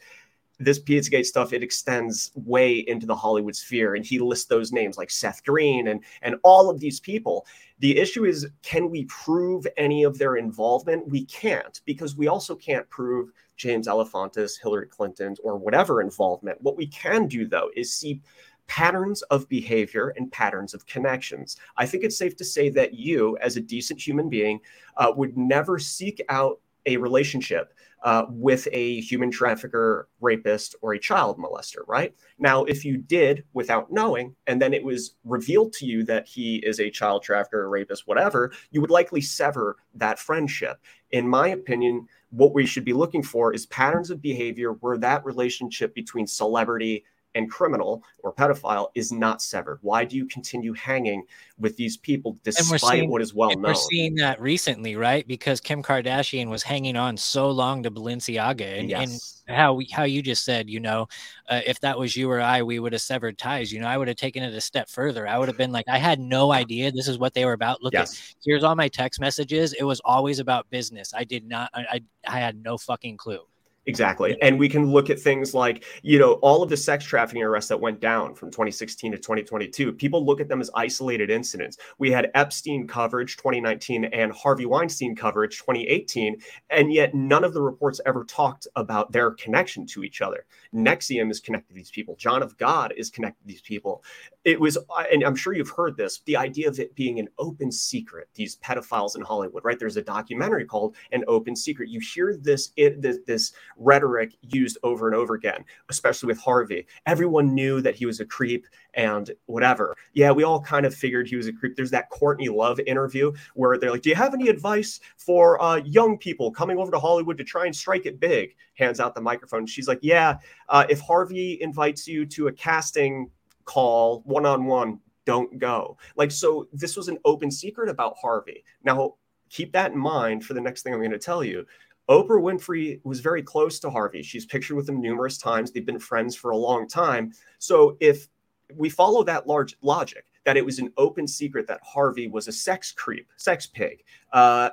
this 0.59 0.81
Pizzagate 0.81 1.27
stuff, 1.27 1.53
it 1.53 1.63
extends 1.63 2.33
way 2.35 2.79
into 2.79 3.05
the 3.05 3.15
Hollywood 3.15 3.55
sphere. 3.55 3.95
And 3.95 4.07
he 4.07 4.19
lists 4.19 4.47
those 4.47 4.73
names 4.73 4.97
like 4.97 5.11
Seth 5.11 5.45
Green 5.45 5.89
and, 5.89 6.03
and 6.23 6.37
all 6.45 6.71
of 6.71 6.81
these 6.81 6.99
people. 6.99 7.47
The 7.81 7.99
issue 7.99 8.25
is, 8.25 8.47
can 8.63 8.89
we 8.89 9.05
prove 9.05 9.67
any 9.77 10.05
of 10.05 10.17
their 10.17 10.37
involvement? 10.37 11.09
We 11.09 11.27
can't, 11.27 11.81
because 11.85 12.17
we 12.17 12.29
also 12.29 12.55
can't 12.55 12.89
prove 12.89 13.33
James 13.57 13.89
Alefantis, 13.89 14.61
Hillary 14.61 14.87
Clinton, 14.87 15.35
or 15.43 15.57
whatever 15.57 16.01
involvement. 16.01 16.61
What 16.61 16.77
we 16.77 16.87
can 16.87 17.27
do, 17.27 17.47
though, 17.47 17.71
is 17.75 17.93
see 17.93 18.21
patterns 18.67 19.23
of 19.23 19.49
behavior 19.49 20.13
and 20.17 20.31
patterns 20.33 20.75
of 20.75 20.87
connections. 20.87 21.57
I 21.77 21.87
think 21.87 22.05
it's 22.05 22.19
safe 22.19 22.37
to 22.37 22.45
say 22.45 22.69
that 22.71 22.95
you, 22.95 23.37
as 23.39 23.57
a 23.57 23.61
decent 23.61 24.01
human 24.05 24.29
being, 24.29 24.61
uh, 24.97 25.13
would 25.17 25.37
never 25.37 25.79
seek 25.79 26.23
out 26.29 26.61
a 26.87 26.97
relationship 26.97 27.75
uh, 28.03 28.27
with 28.29 28.69
a 28.73 29.01
human 29.01 29.31
trafficker, 29.31 30.09
rapist, 30.21 30.77
or 30.81 30.95
a 30.95 30.99
child 30.99 31.39
molester, 31.39 31.81
right? 31.89 32.15
Now, 32.39 32.65
if 32.65 32.85
you 32.85 32.99
did 32.99 33.43
without 33.53 33.91
knowing, 33.91 34.37
and 34.47 34.63
then 34.63 34.73
it 34.73 34.85
was 34.85 35.15
revealed 35.25 35.73
to 35.75 35.87
you 35.87 36.05
that 36.05 36.27
he 36.29 36.57
is 36.59 36.79
a 36.79 36.91
child 36.91 37.25
trafficker, 37.25 37.65
a 37.65 37.69
rapist, 37.69 38.07
whatever, 38.07 38.53
you 38.71 38.81
would 38.81 38.91
likely 38.91 39.21
sever 39.21 39.77
that 39.95 40.19
friendship. 40.19 40.81
In 41.11 41.29
my 41.29 41.49
opinion, 41.49 42.07
what 42.37 42.53
we 42.53 42.67
should 42.67 42.85
be 42.85 42.93
looking 42.93 43.23
for 43.23 43.55
is 43.55 43.65
patterns 43.67 44.11
of 44.11 44.21
behavior 44.21 44.73
where 44.73 44.99
that 44.99 45.25
relationship 45.25 45.95
between 45.95 46.27
celebrity 46.27 47.03
and 47.37 47.51
criminal 47.51 48.03
or 48.21 48.33
pedophile 48.33 48.89
is 48.95 49.13
not 49.13 49.43
severed. 49.43 49.79
Why 49.83 50.05
do 50.05 50.17
you 50.17 50.27
continue 50.27 50.73
hanging 50.73 51.23
with 51.59 51.77
these 51.77 51.97
people 51.97 52.39
despite 52.43 52.81
seeing- 52.81 53.11
what 53.11 53.23
is 53.23 53.35
well 53.35 53.51
known? 53.51 53.63
we're 53.63 53.75
seeing 53.75 54.15
that 54.17 54.41
recently, 54.41 54.97
right? 54.97 55.27
Because 55.29 55.61
Kim 55.61 55.83
Kardashian 55.83 56.49
was 56.49 56.63
hanging 56.63 56.97
on 56.97 57.17
so 57.17 57.51
long 57.51 57.83
to 57.83 57.91
Balenciaga, 57.91 58.79
and, 58.79 58.89
yes. 58.89 59.43
and 59.47 59.57
how 59.57 59.75
we, 59.75 59.87
how 59.93 60.05
you 60.05 60.23
just 60.23 60.45
said, 60.45 60.69
you 60.69 60.81
know, 60.81 61.07
uh, 61.49 61.61
if 61.65 61.79
that 61.81 61.99
was 61.99 62.17
you 62.17 62.31
or 62.31 62.41
I, 62.41 62.63
we 62.63 62.79
would 62.79 62.93
have 62.93 63.03
severed 63.03 63.39
ties. 63.39 63.71
You 63.71 63.81
know, 63.81 63.87
I 63.87 63.97
would 63.97 64.09
have 64.09 64.17
taken 64.17 64.43
it 64.43 64.55
a 64.55 64.61
step 64.61 64.89
further. 64.89 65.29
I 65.29 65.39
would 65.39 65.49
have 65.49 65.59
been 65.59 65.73
like, 65.73 65.87
I 65.89 65.99
had 65.99 66.19
no 66.19 66.53
idea 66.53 66.91
this 66.91 67.07
is 67.07 67.19
what 67.19 67.35
they 67.35 67.45
were 67.45 67.53
about. 67.53 67.83
Look, 67.83 67.95
at 67.95 68.09
here's 68.45 68.65
all 68.65 68.75
my 68.75 68.89
text 68.89 69.21
messages. 69.21 69.75
It 69.75 69.85
was 69.85 70.01
always 70.05 70.39
about 70.39 70.69
business. 70.71 71.13
I 71.15 71.25
did 71.25 71.47
not. 71.47 71.71
I 71.75 71.87
I, 71.87 72.01
I 72.27 72.41
had 72.41 72.61
no 72.63 72.77
fucking 72.79 73.19
clue. 73.19 73.41
Exactly. 73.89 74.37
And 74.43 74.59
we 74.59 74.69
can 74.69 74.91
look 74.91 75.11
at 75.11 75.21
things 75.21 75.55
like, 75.55 75.85
you 76.03 76.19
know, 76.19 76.35
all 76.35 76.61
of 76.61 76.69
the 76.69 76.77
sex 76.77 77.05
trafficking 77.05 77.45
arrests 77.45 77.69
that 77.69 77.81
went 77.81 78.01
down 78.01 78.35
from 78.35 78.51
2016 78.51 79.13
to 79.13 79.19
2022. 79.19 79.93
People 79.93 80.27
look 80.27 80.41
at 80.41 80.49
them 80.49 80.61
as 80.61 80.69
isolated 80.75 81.31
incidents. 81.31 81.77
We 81.99 82.11
had 82.11 82.33
Epstein 82.35 82.89
coverage 82.89 83.37
2019 83.37 84.07
and 84.07 84.33
Harvey 84.33 84.67
Weinstein 84.67 85.15
coverage 85.15 85.59
2018. 85.59 86.37
And 86.71 86.93
yet 86.93 87.15
none 87.15 87.45
of 87.45 87.55
the 87.55 87.63
reports 87.63 88.01
ever 88.07 88.25
talked 88.25 88.67
about 88.75 89.13
their 89.13 89.31
connection 89.31 89.87
to 89.87 90.03
each 90.03 90.21
other. 90.21 90.47
NXIVM 90.75 91.31
is 91.31 91.39
connected 91.39 91.69
to 91.69 91.75
these 91.75 91.91
people. 91.91 92.17
John 92.17 92.43
of 92.43 92.59
God 92.59 92.93
is 92.97 93.09
connected 93.09 93.43
to 93.43 93.47
these 93.47 93.63
people. 93.63 94.03
It 94.47 94.61
was, 94.61 94.79
and 95.13 95.25
I'm 95.25 95.35
sure 95.35 95.55
you've 95.55 95.71
heard 95.71 95.97
this, 95.97 96.21
the 96.25 96.37
idea 96.37 96.69
of 96.69 96.79
it 96.79 96.95
being 96.95 97.19
an 97.19 97.27
open 97.37 97.73
secret, 97.73 98.29
these 98.37 98.59
pedophiles 98.59 99.17
in 99.17 99.23
Hollywood, 99.23 99.65
right? 99.65 99.77
There's 99.77 99.97
a 99.97 100.03
documentary 100.03 100.65
called 100.65 100.95
An 101.11 101.25
Open 101.27 101.57
Secret. 101.57 101.89
You 101.89 101.99
hear 101.99 102.37
this, 102.37 102.71
it, 102.77 103.03
this, 103.03 103.19
this 103.27 103.55
rhetoric 103.77 104.35
used 104.43 104.79
over 104.85 105.09
and 105.09 105.17
over 105.17 105.35
again, 105.35 105.65
especially 105.89 106.29
with 106.29 106.39
Harvey. 106.39 106.87
Everyone 107.07 107.57
knew 107.57 107.81
that 107.81 107.97
he 107.97 108.07
was 108.07 108.21
a 108.21 108.25
creep 108.25 108.69
and 108.95 109.33
whatever. 109.47 109.97
Yeah, 110.13 110.31
we 110.31 110.45
all 110.45 110.61
kind 110.61 110.87
of 110.87 110.95
figured 110.95 111.27
he 111.27 111.35
was 111.35 111.49
a 111.49 111.53
creep. 111.53 111.75
There's 111.75 111.91
that 111.91 112.09
Courtney 112.11 112.49
Love 112.49 112.79
interview 112.79 113.33
where 113.55 113.77
they're 113.77 113.91
like, 113.91 114.03
Do 114.03 114.11
you 114.11 114.15
have 114.15 114.33
any 114.33 114.49
advice 114.49 115.01
for 115.17 115.61
uh, 115.61 115.79
young 115.79 116.19
people 116.19 116.53
coming 116.53 116.79
over 116.79 116.93
to 116.93 117.01
Hollywood 117.01 117.37
to 117.39 117.45
try 117.45 117.67
and 117.67 117.75
strike 117.75 118.07
it 118.07 118.21
big? 118.21 118.55
Hands 118.75 119.01
out 119.01 119.17
the 119.17 119.21
microphone. 119.21 119.67
She's 119.67 119.89
like, 119.89 119.99
Yeah, 120.03 120.37
uh, 120.69 120.87
if 120.89 121.01
Harvey 121.01 121.59
invites 121.61 122.07
you 122.07 122.25
to 122.27 122.47
a 122.47 122.53
casting 122.53 123.29
call 123.67 124.23
one 124.25 124.47
on 124.47 124.65
one, 124.65 125.01
don't 125.27 125.59
go. 125.59 125.99
Like, 126.17 126.31
so 126.31 126.69
this 126.73 126.97
was 126.97 127.09
an 127.09 127.19
open 127.25 127.51
secret 127.51 127.91
about 127.91 128.17
Harvey. 128.21 128.65
Now, 128.83 129.15
keep 129.51 129.73
that 129.73 129.93
in 129.93 129.99
mind 129.99 130.45
for 130.45 130.55
the 130.55 130.61
next 130.61 130.83
thing 130.83 130.95
I'm 130.95 131.01
going 131.01 131.11
to 131.11 131.19
tell 131.19 131.45
you. 131.45 131.67
Oprah 132.09 132.41
Winfrey 132.41 133.01
was 133.05 133.21
very 133.21 133.43
close 133.43 133.81
to 133.81 133.91
Harvey. 133.91 134.23
She's 134.23 134.47
pictured 134.47 134.77
with 134.77 134.89
him 134.89 135.01
numerous 135.01 135.39
times. 135.39 135.73
They've 135.73 135.85
been 135.85 135.99
friends 135.99 136.37
for 136.37 136.53
a 136.53 136.57
long 136.57 136.87
time. 136.87 137.33
So 137.59 137.97
if 138.01 138.29
we 138.75 138.89
follow 138.89 139.25
that 139.25 139.47
large 139.47 139.77
logic 139.83 140.25
that 140.45 140.57
it 140.57 140.65
was 140.65 140.79
an 140.79 140.93
open 140.97 141.27
secret 141.27 141.67
that 141.67 141.81
Harvey 141.83 142.29
was 142.29 142.47
a 142.47 142.53
sex 142.53 142.93
creep, 142.93 143.29
sex 143.37 143.67
pig, 143.67 144.05
uh, 144.33 144.71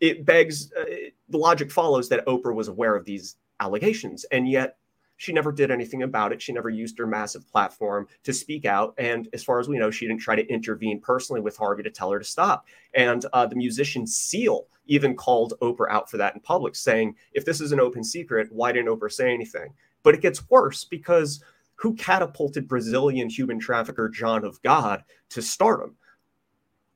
it 0.00 0.24
begs 0.24 0.72
uh, 0.72 0.84
the 1.28 1.36
logic 1.38 1.70
follows 1.70 2.08
that 2.08 2.24
Oprah 2.26 2.54
was 2.54 2.68
aware 2.68 2.96
of 2.96 3.04
these 3.04 3.36
allegations, 3.60 4.24
and 4.32 4.48
yet 4.48 4.78
she 5.20 5.34
never 5.34 5.52
did 5.52 5.70
anything 5.70 6.02
about 6.02 6.32
it. 6.32 6.40
She 6.40 6.50
never 6.50 6.70
used 6.70 6.96
her 6.96 7.06
massive 7.06 7.46
platform 7.46 8.08
to 8.24 8.32
speak 8.32 8.64
out. 8.64 8.94
And 8.96 9.28
as 9.34 9.44
far 9.44 9.60
as 9.60 9.68
we 9.68 9.76
know, 9.76 9.90
she 9.90 10.06
didn't 10.06 10.22
try 10.22 10.34
to 10.34 10.48
intervene 10.48 10.98
personally 10.98 11.42
with 11.42 11.58
Harvey 11.58 11.82
to 11.82 11.90
tell 11.90 12.10
her 12.10 12.18
to 12.18 12.24
stop. 12.24 12.66
And 12.94 13.26
uh, 13.34 13.44
the 13.44 13.54
musician 13.54 14.06
Seal 14.06 14.66
even 14.86 15.14
called 15.14 15.52
Oprah 15.60 15.90
out 15.90 16.10
for 16.10 16.16
that 16.16 16.34
in 16.34 16.40
public, 16.40 16.74
saying, 16.74 17.16
if 17.34 17.44
this 17.44 17.60
is 17.60 17.70
an 17.70 17.80
open 17.80 18.02
secret, 18.02 18.48
why 18.50 18.72
didn't 18.72 18.88
Oprah 18.88 19.12
say 19.12 19.30
anything? 19.30 19.74
But 20.02 20.14
it 20.14 20.22
gets 20.22 20.48
worse 20.48 20.84
because 20.84 21.44
who 21.74 21.92
catapulted 21.96 22.66
Brazilian 22.66 23.28
human 23.28 23.58
trafficker 23.58 24.08
John 24.08 24.42
of 24.42 24.62
God 24.62 25.04
to 25.28 25.42
stardom? 25.42 25.96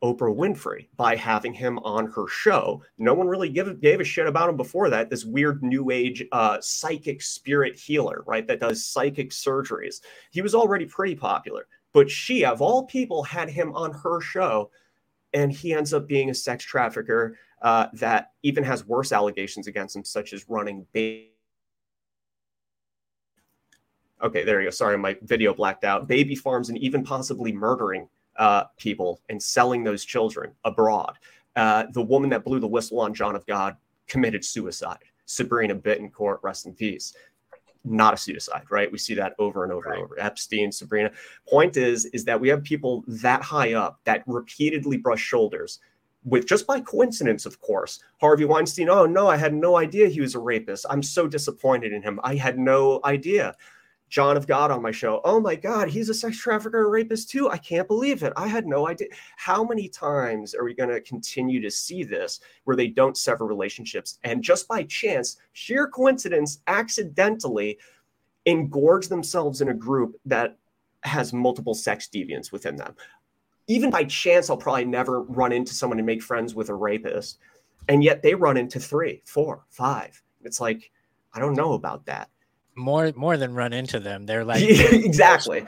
Oprah 0.04 0.36
Winfrey 0.36 0.86
by 0.98 1.16
having 1.16 1.54
him 1.54 1.78
on 1.78 2.06
her 2.08 2.28
show. 2.28 2.82
No 2.98 3.14
one 3.14 3.26
really 3.26 3.48
give, 3.48 3.80
gave 3.80 4.00
a 4.00 4.04
shit 4.04 4.26
about 4.26 4.50
him 4.50 4.56
before 4.56 4.90
that. 4.90 5.08
This 5.08 5.24
weird 5.24 5.62
new 5.62 5.90
age 5.90 6.22
uh, 6.30 6.58
psychic 6.60 7.22
spirit 7.22 7.74
healer, 7.74 8.22
right? 8.26 8.46
That 8.46 8.60
does 8.60 8.84
psychic 8.84 9.30
surgeries. 9.30 10.02
He 10.30 10.42
was 10.42 10.54
already 10.54 10.84
pretty 10.84 11.14
popular, 11.14 11.66
but 11.94 12.10
she, 12.10 12.44
of 12.44 12.60
all 12.60 12.84
people, 12.84 13.22
had 13.22 13.48
him 13.48 13.72
on 13.74 13.92
her 13.92 14.20
show, 14.20 14.70
and 15.32 15.50
he 15.50 15.72
ends 15.72 15.94
up 15.94 16.06
being 16.06 16.28
a 16.28 16.34
sex 16.34 16.62
trafficker 16.64 17.38
uh, 17.62 17.86
that 17.94 18.32
even 18.42 18.62
has 18.62 18.86
worse 18.86 19.10
allegations 19.10 19.68
against 19.68 19.96
him, 19.96 20.04
such 20.04 20.34
as 20.34 20.50
running 20.50 20.86
baby. 20.92 21.30
Okay, 24.22 24.44
there 24.44 24.60
you 24.60 24.66
go. 24.66 24.70
Sorry, 24.70 24.98
my 24.98 25.16
video 25.22 25.54
blacked 25.54 25.84
out. 25.84 26.06
Baby 26.06 26.34
farms 26.34 26.68
and 26.68 26.76
even 26.78 27.04
possibly 27.04 27.52
murdering 27.52 28.08
uh, 28.36 28.64
people 28.76 29.20
and 29.28 29.42
selling 29.42 29.84
those 29.84 30.04
children 30.04 30.52
abroad. 30.64 31.18
Uh, 31.56 31.84
the 31.92 32.02
woman 32.02 32.30
that 32.30 32.44
blew 32.44 32.60
the 32.60 32.66
whistle 32.66 33.00
on 33.00 33.14
John 33.14 33.36
of 33.36 33.46
God 33.46 33.76
committed 34.06 34.44
suicide. 34.44 34.98
Sabrina 35.26 35.74
Bittencourt, 35.74 36.38
rest 36.42 36.66
in 36.66 36.74
peace. 36.74 37.14
Not 37.84 38.14
a 38.14 38.16
suicide, 38.16 38.64
right? 38.70 38.90
We 38.90 38.98
see 38.98 39.14
that 39.14 39.34
over 39.38 39.62
and 39.64 39.72
over 39.72 39.88
right. 39.88 39.96
and 39.96 40.04
over. 40.04 40.18
Epstein, 40.18 40.72
Sabrina. 40.72 41.10
Point 41.48 41.76
is, 41.76 42.06
is 42.06 42.24
that 42.24 42.40
we 42.40 42.48
have 42.48 42.62
people 42.62 43.04
that 43.06 43.42
high 43.42 43.74
up 43.74 44.00
that 44.04 44.22
repeatedly 44.26 44.96
brush 44.96 45.20
shoulders 45.20 45.80
with 46.24 46.46
just 46.46 46.66
by 46.66 46.80
coincidence, 46.80 47.46
of 47.46 47.60
course. 47.60 48.00
Harvey 48.20 48.46
Weinstein, 48.46 48.88
oh 48.88 49.04
no, 49.06 49.28
I 49.28 49.36
had 49.36 49.54
no 49.54 49.76
idea 49.76 50.08
he 50.08 50.22
was 50.22 50.34
a 50.34 50.38
rapist. 50.38 50.86
I'm 50.88 51.02
so 51.02 51.28
disappointed 51.28 51.92
in 51.92 52.02
him. 52.02 52.18
I 52.24 52.34
had 52.34 52.58
no 52.58 53.00
idea. 53.04 53.54
John 54.14 54.36
of 54.36 54.46
God 54.46 54.70
on 54.70 54.80
my 54.80 54.92
show. 54.92 55.20
Oh 55.24 55.40
my 55.40 55.56
God, 55.56 55.88
he's 55.88 56.08
a 56.08 56.14
sex 56.14 56.38
trafficker, 56.38 56.84
a 56.84 56.88
rapist 56.88 57.30
too. 57.30 57.50
I 57.50 57.58
can't 57.58 57.88
believe 57.88 58.22
it. 58.22 58.32
I 58.36 58.46
had 58.46 58.64
no 58.64 58.86
idea. 58.86 59.08
How 59.36 59.64
many 59.64 59.88
times 59.88 60.54
are 60.54 60.62
we 60.62 60.72
going 60.72 60.90
to 60.90 61.00
continue 61.00 61.60
to 61.60 61.68
see 61.68 62.04
this 62.04 62.38
where 62.62 62.76
they 62.76 62.86
don't 62.86 63.16
sever 63.16 63.44
relationships 63.44 64.20
and 64.22 64.40
just 64.40 64.68
by 64.68 64.84
chance, 64.84 65.38
sheer 65.52 65.88
coincidence, 65.88 66.60
accidentally 66.68 67.76
engorge 68.46 69.08
themselves 69.08 69.60
in 69.60 69.70
a 69.70 69.74
group 69.74 70.14
that 70.26 70.58
has 71.02 71.32
multiple 71.32 71.74
sex 71.74 72.08
deviants 72.14 72.52
within 72.52 72.76
them? 72.76 72.94
Even 73.66 73.90
by 73.90 74.04
chance, 74.04 74.48
I'll 74.48 74.56
probably 74.56 74.84
never 74.84 75.22
run 75.22 75.50
into 75.50 75.74
someone 75.74 75.98
and 75.98 76.06
make 76.06 76.22
friends 76.22 76.54
with 76.54 76.68
a 76.68 76.74
rapist. 76.74 77.38
And 77.88 78.04
yet 78.04 78.22
they 78.22 78.36
run 78.36 78.58
into 78.58 78.78
three, 78.78 79.22
four, 79.24 79.64
five. 79.70 80.22
It's 80.44 80.60
like, 80.60 80.92
I 81.32 81.40
don't 81.40 81.54
know 81.54 81.72
about 81.72 82.06
that 82.06 82.30
more 82.76 83.12
more 83.14 83.36
than 83.36 83.54
run 83.54 83.72
into 83.72 84.00
them. 84.00 84.26
They're 84.26 84.44
like 84.44 84.62
exactly. 84.68 85.64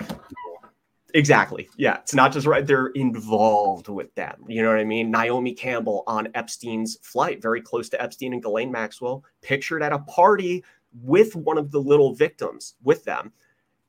Exactly. 1.15 1.69
Yeah. 1.79 1.97
It's 2.03 2.15
not 2.15 2.31
just 2.31 2.47
right. 2.47 2.67
They're 2.67 2.89
involved 2.89 3.89
with 3.89 4.15
them. 4.17 4.45
You 4.49 4.63
know 4.63 4.69
what 4.69 4.79
I 4.79 4.85
mean? 4.85 5.11
Naomi 5.11 5.55
Campbell 5.55 6.05
on 6.07 6.29
Epstein's 6.35 6.99
flight, 7.01 7.41
very 7.41 7.63
close 7.63 7.89
to 7.89 8.03
Epstein 8.03 8.35
and 8.35 8.43
Ghislaine 8.43 8.71
Maxwell, 8.71 9.25
pictured 9.41 9.83
at 9.83 9.95
a 9.95 10.01
party 10.01 10.63
with 11.03 11.35
one 11.35 11.57
of 11.57 11.71
the 11.71 11.81
little 11.81 12.15
victims 12.15 12.75
with 12.83 13.03
them. 13.05 13.33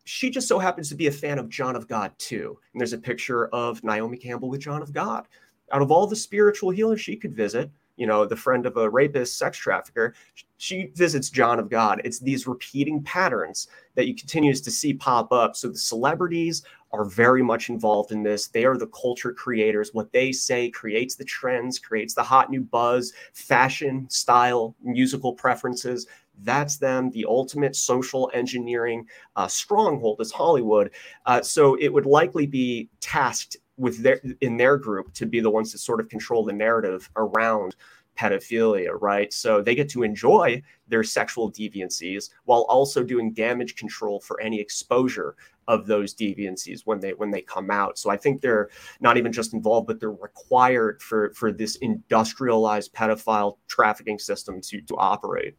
She 0.05 0.29
just 0.29 0.47
so 0.47 0.57
happens 0.57 0.87
to 0.87 0.95
be 0.95 1.07
a 1.07 1.11
fan 1.11 1.37
of 1.37 1.49
John 1.49 1.75
of 1.75 1.89
God 1.89 2.13
too. 2.17 2.57
And 2.73 2.79
there's 2.79 2.93
a 2.93 2.97
picture 2.97 3.47
of 3.47 3.83
Naomi 3.83 4.17
Campbell 4.17 4.49
with 4.49 4.61
John 4.61 4.81
of 4.81 4.93
God. 4.93 5.27
Out 5.73 5.81
of 5.81 5.91
all 5.91 6.07
the 6.07 6.15
spiritual 6.15 6.69
healers 6.69 7.01
she 7.01 7.17
could 7.17 7.35
visit, 7.35 7.69
you 7.97 8.07
know, 8.07 8.25
the 8.25 8.35
friend 8.35 8.65
of 8.65 8.77
a 8.77 8.89
rapist, 8.89 9.37
sex 9.37 9.57
trafficker, 9.57 10.13
she 10.57 10.91
visits 10.95 11.29
John 11.29 11.59
of 11.59 11.69
God. 11.69 12.01
It's 12.03 12.19
these 12.19 12.47
repeating 12.47 13.03
patterns 13.03 13.67
that 13.95 14.07
you 14.07 14.15
continues 14.15 14.61
to 14.61 14.71
see 14.71 14.93
pop 14.93 15.31
up. 15.31 15.55
So 15.55 15.69
the 15.69 15.77
celebrities 15.77 16.63
are 16.93 17.03
very 17.03 17.43
much 17.43 17.69
involved 17.69 18.11
in 18.11 18.23
this. 18.23 18.47
They 18.47 18.63
are 18.65 18.77
the 18.77 18.87
culture 18.87 19.33
creators. 19.33 19.93
What 19.93 20.11
they 20.13 20.31
say 20.31 20.69
creates 20.69 21.15
the 21.15 21.25
trends, 21.25 21.79
creates 21.79 22.13
the 22.13 22.23
hot 22.23 22.49
new 22.49 22.61
buzz, 22.61 23.13
fashion, 23.33 24.09
style, 24.09 24.75
musical 24.81 25.33
preferences. 25.33 26.07
That's 26.43 26.77
them. 26.77 27.09
The 27.11 27.25
ultimate 27.25 27.75
social 27.75 28.29
engineering 28.33 29.07
uh, 29.35 29.47
stronghold 29.47 30.21
is 30.21 30.31
Hollywood. 30.31 30.91
Uh, 31.25 31.41
so 31.41 31.75
it 31.75 31.89
would 31.89 32.05
likely 32.05 32.45
be 32.45 32.89
tasked 33.01 33.57
with 33.77 34.01
their 34.01 34.21
in 34.41 34.57
their 34.57 34.77
group 34.77 35.13
to 35.13 35.25
be 35.25 35.39
the 35.39 35.49
ones 35.49 35.71
that 35.71 35.79
sort 35.79 35.99
of 35.99 36.09
control 36.09 36.43
the 36.43 36.53
narrative 36.53 37.09
around 37.15 37.75
pedophilia, 38.17 38.99
right? 38.99 39.31
So 39.31 39.61
they 39.61 39.75
get 39.75 39.89
to 39.89 40.03
enjoy 40.03 40.61
their 40.87 41.03
sexual 41.03 41.51
deviancies 41.51 42.31
while 42.45 42.61
also 42.61 43.03
doing 43.03 43.31
damage 43.31 43.75
control 43.75 44.19
for 44.19 44.41
any 44.41 44.59
exposure 44.59 45.35
of 45.67 45.85
those 45.85 46.15
deviancies 46.15 46.81
when 46.85 46.99
they 46.99 47.11
when 47.11 47.29
they 47.29 47.41
come 47.41 47.69
out. 47.69 47.97
So 47.97 48.09
I 48.09 48.17
think 48.17 48.41
they're 48.41 48.69
not 48.99 49.17
even 49.17 49.31
just 49.31 49.53
involved, 49.53 49.87
but 49.87 49.99
they're 49.99 50.11
required 50.11 51.01
for 51.01 51.31
for 51.33 51.51
this 51.51 51.75
industrialized 51.77 52.93
pedophile 52.93 53.57
trafficking 53.67 54.19
system 54.19 54.61
to 54.61 54.81
to 54.81 54.95
operate. 54.95 55.55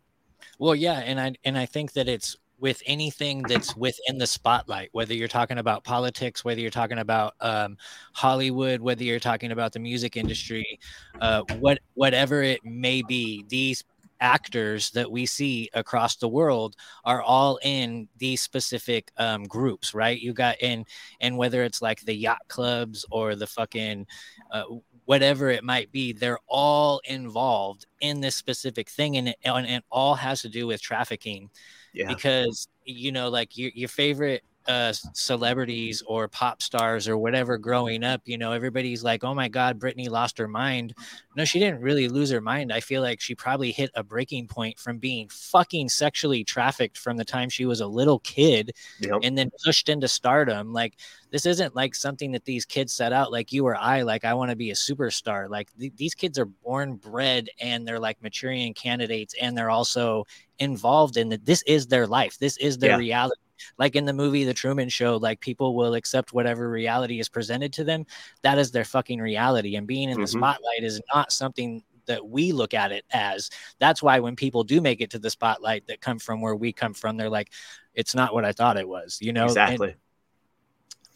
Well, 0.59 0.75
yeah, 0.75 0.99
and 0.99 1.21
I 1.21 1.35
and 1.45 1.57
I 1.57 1.67
think 1.67 1.93
that 1.93 2.09
it's 2.09 2.37
with 2.59 2.83
anything 2.87 3.43
that's 3.43 3.77
within 3.77 4.19
the 4.19 4.27
spotlight, 4.27 4.89
whether 4.93 5.15
you're 5.15 5.29
talking 5.29 5.59
about 5.59 5.85
politics, 5.85 6.45
whether 6.45 6.61
you're 6.61 6.71
talking 6.71 6.99
about 6.99 7.35
um, 7.41 7.77
Hollywood, 8.13 8.81
whether 8.81 9.05
you're 9.05 9.21
talking 9.21 9.53
about 9.53 9.73
the 9.73 9.79
music 9.79 10.17
industry, 10.17 10.79
uh, 11.21 11.43
what 11.59 11.79
whatever 11.95 12.43
it 12.43 12.65
may 12.65 13.03
be, 13.03 13.45
these 13.49 13.85
actors 14.21 14.91
that 14.91 15.11
we 15.11 15.27
see 15.27 15.71
across 15.75 16.17
the 16.17 16.29
world 16.29 16.75
are 17.05 17.23
all 17.23 17.59
in 17.63 18.09
these 18.19 18.41
specific 18.41 19.13
um, 19.17 19.45
groups, 19.45 19.95
right? 19.95 20.21
You 20.21 20.33
got 20.33 20.61
in, 20.61 20.85
and 21.21 21.37
whether 21.37 21.63
it's 21.63 21.81
like 21.81 22.01
the 22.01 22.15
yacht 22.15 22.43
clubs 22.49 23.05
or 23.11 23.35
the 23.35 23.47
fucking 23.47 24.07
uh, 24.51 24.65
whatever 25.05 25.49
it 25.51 25.65
might 25.65 25.91
be, 25.93 26.13
they're 26.13 26.41
all 26.47 27.01
involved 27.05 27.87
in 28.01 28.21
this 28.21 28.37
specific 28.37 28.91
thing, 28.91 29.17
and 29.17 29.29
it, 29.29 29.37
and 29.45 29.67
it 29.67 29.85
all 29.91 30.15
has 30.15 30.43
to 30.43 30.49
do 30.49 30.67
with 30.67 30.83
trafficking 30.83 31.49
yeah. 31.93 32.09
because 32.09 32.69
you 32.85 33.13
know 33.13 33.29
like 33.29 33.57
your, 33.57 33.71
your 33.75 33.89
favorite 33.89 34.43
uh, 34.69 34.93
celebrities 35.15 36.03
or 36.07 36.29
pop 36.29 36.61
stars 36.61 37.09
or 37.09 37.17
whatever 37.17 37.57
growing 37.57 38.05
up, 38.05 38.21
you 38.27 38.37
know, 38.37 38.53
everybody's 38.53 39.03
like, 39.03 39.25
oh 39.25 39.35
my 39.35 39.49
God, 39.49 39.79
Britney 39.81 40.11
lost 40.11 40.37
her 40.37 40.47
mind. 40.47 40.95
No, 41.37 41.45
she 41.47 41.59
didn't 41.59 41.81
really 41.81 42.07
lose 42.09 42.29
her 42.31 42.43
mind. 42.43 42.71
I 42.73 42.81
feel 42.81 43.01
like 43.01 43.19
she 43.21 43.35
probably 43.35 43.73
hit 43.73 43.91
a 43.95 44.03
breaking 44.05 44.47
point 44.47 44.79
from 44.79 44.99
being 44.99 45.29
fucking 45.31 45.89
sexually 45.89 46.45
trafficked 46.45 46.99
from 46.99 47.17
the 47.17 47.25
time 47.25 47.49
she 47.49 47.65
was 47.65 47.81
a 47.81 47.87
little 47.87 48.19
kid 48.21 48.73
Yep. 49.01 49.21
and 49.23 49.39
then 49.39 49.51
pushed 49.65 49.89
into 49.89 50.07
stardom. 50.07 50.73
Like, 50.75 50.97
this 51.31 51.47
isn't 51.47 51.75
like 51.75 51.95
something 51.95 52.33
that 52.33 52.45
these 52.45 52.65
kids 52.67 52.93
set 52.93 53.13
out 53.13 53.33
like 53.33 53.53
you 53.53 53.67
or 53.67 53.75
I, 53.75 54.03
like, 54.03 54.25
I 54.27 54.35
want 54.35 54.51
to 54.51 54.57
be 54.57 54.71
a 54.71 54.75
superstar. 54.75 55.49
Like, 55.49 55.71
th- 55.79 55.93
these 55.97 56.15
kids 56.15 56.39
are 56.39 56.45
born 56.47 56.97
bred 56.97 57.49
and 57.61 57.89
they're 57.89 57.99
like 57.99 58.23
maturing 58.23 58.75
candidates 58.75 59.35
and 59.41 59.57
they're 59.57 59.71
also 59.71 60.27
involved 60.59 61.17
in 61.17 61.31
that. 61.31 61.47
This 61.47 61.63
is 61.63 61.87
their 61.87 62.07
life, 62.07 62.39
this 62.39 62.59
is 62.59 62.77
their 62.77 62.91
Yeah. 62.91 62.97
reality 62.99 63.41
like 63.79 63.97
in 63.97 64.05
the 64.05 64.13
movie 64.13 64.45
The 64.45 64.55
Truman 64.55 64.89
Show, 64.89 65.17
like 65.17 65.41
people 65.41 65.75
will 65.75 65.95
accept 65.95 66.33
whatever 66.33 66.71
reality 66.71 67.21
is 67.21 67.29
presented 67.29 67.73
to 67.75 67.85
them. 67.85 68.07
That 68.43 68.59
is 68.59 68.71
their 68.71 68.85
fucking 68.85 69.21
reality. 69.21 69.77
And 69.77 69.87
being 69.87 70.11
in 70.11 70.19
the 70.19 70.27
Mhm. 70.27 70.39
spotlight 70.39 70.83
is 70.83 71.01
not 71.15 71.33
something 71.33 71.83
that 72.07 72.27
we 72.27 72.53
look 72.53 72.73
at 72.75 72.91
it 72.91 73.05
as. 73.11 73.51
That's 73.79 74.03
why 74.03 74.19
when 74.19 74.35
people 74.35 74.65
do 74.65 74.81
make 74.81 75.01
it 75.01 75.11
to 75.11 75.19
the 75.19 75.31
spotlight 75.31 75.87
that 75.89 76.01
come 76.01 76.19
from 76.19 76.41
where 76.41 76.57
we 76.57 76.73
come 76.73 76.95
from, 76.95 77.17
they're 77.17 77.29
like, 77.29 77.51
it's 77.95 78.15
not 78.15 78.33
what 78.33 78.45
I 78.45 78.53
thought 78.53 78.79
it 78.79 78.89
was, 78.89 79.19
you 79.21 79.33
know? 79.33 79.43
And 79.43 79.51
exactly. 79.51 79.95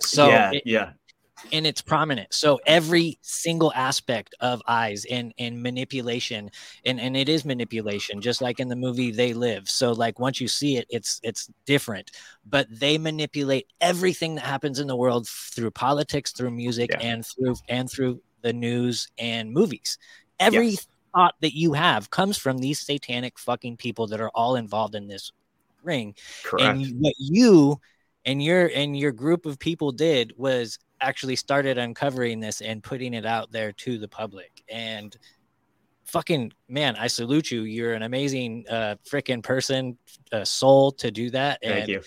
so 0.00 0.28
yeah, 0.28 0.50
it- 0.52 0.62
yeah. 0.66 0.92
And 1.50 1.66
it's 1.66 1.82
prominent. 1.82 2.32
So 2.32 2.60
every 2.66 3.18
single 3.22 3.72
aspect 3.74 4.34
of 4.40 4.62
eyes 4.66 5.04
and 5.10 5.34
and 5.38 5.62
manipulation, 5.62 6.50
and 6.84 7.00
and 7.00 7.16
it 7.16 7.28
is 7.28 7.44
manipulation, 7.44 8.20
just 8.20 8.40
like 8.40 8.60
in 8.60 8.68
the 8.68 8.76
movie 8.76 9.10
They 9.10 9.32
Live. 9.34 9.68
So 9.68 9.92
like 9.92 10.18
once 10.18 10.40
you 10.40 10.48
see 10.48 10.76
it, 10.76 10.86
it's 10.90 11.20
it's 11.22 11.50
different. 11.66 12.10
But 12.46 12.66
they 12.70 12.98
manipulate 12.98 13.66
everything 13.80 14.34
that 14.36 14.44
happens 14.44 14.78
in 14.78 14.86
the 14.86 14.96
world 14.96 15.28
through 15.28 15.70
politics, 15.72 16.32
through 16.32 16.50
music, 16.52 16.90
Yeah. 16.90 16.98
and 17.00 17.26
through 17.26 17.56
and 17.68 17.90
through 17.90 18.22
the 18.42 18.52
news 18.52 19.08
and 19.18 19.52
movies. 19.52 19.98
Every 20.40 20.70
Yes. 20.70 20.86
thought 21.14 21.34
that 21.40 21.54
you 21.56 21.74
have 21.74 22.10
comes 22.10 22.38
from 22.38 22.58
these 22.58 22.80
satanic 22.80 23.38
fucking 23.38 23.76
people 23.76 24.06
that 24.08 24.20
are 24.20 24.30
all 24.34 24.56
involved 24.56 24.94
in 24.94 25.08
this 25.08 25.30
ring 25.82 26.14
Correct. 26.44 26.64
and 26.86 27.00
what 27.00 27.14
you 27.18 27.80
and 28.24 28.42
your 28.42 28.68
and 28.74 28.96
your 28.96 29.12
group 29.12 29.46
of 29.46 29.58
people 29.58 29.90
did 29.92 30.32
was 30.36 30.78
actually 31.02 31.36
started 31.36 31.78
uncovering 31.78 32.40
this 32.40 32.60
and 32.60 32.82
putting 32.82 33.12
it 33.12 33.26
out 33.26 33.50
there 33.52 33.72
to 33.72 33.98
the 33.98 34.08
public 34.08 34.62
and 34.68 35.16
fucking 36.04 36.52
man 36.68 36.96
i 36.96 37.06
salute 37.06 37.50
you 37.50 37.62
you're 37.62 37.94
an 37.94 38.02
amazing 38.02 38.64
uh 38.70 38.94
freaking 39.08 39.42
person 39.42 39.96
uh, 40.32 40.44
soul 40.44 40.90
to 40.92 41.10
do 41.10 41.30
that 41.30 41.58
and 41.62 41.74
Thank 41.74 41.88
you. 41.88 42.02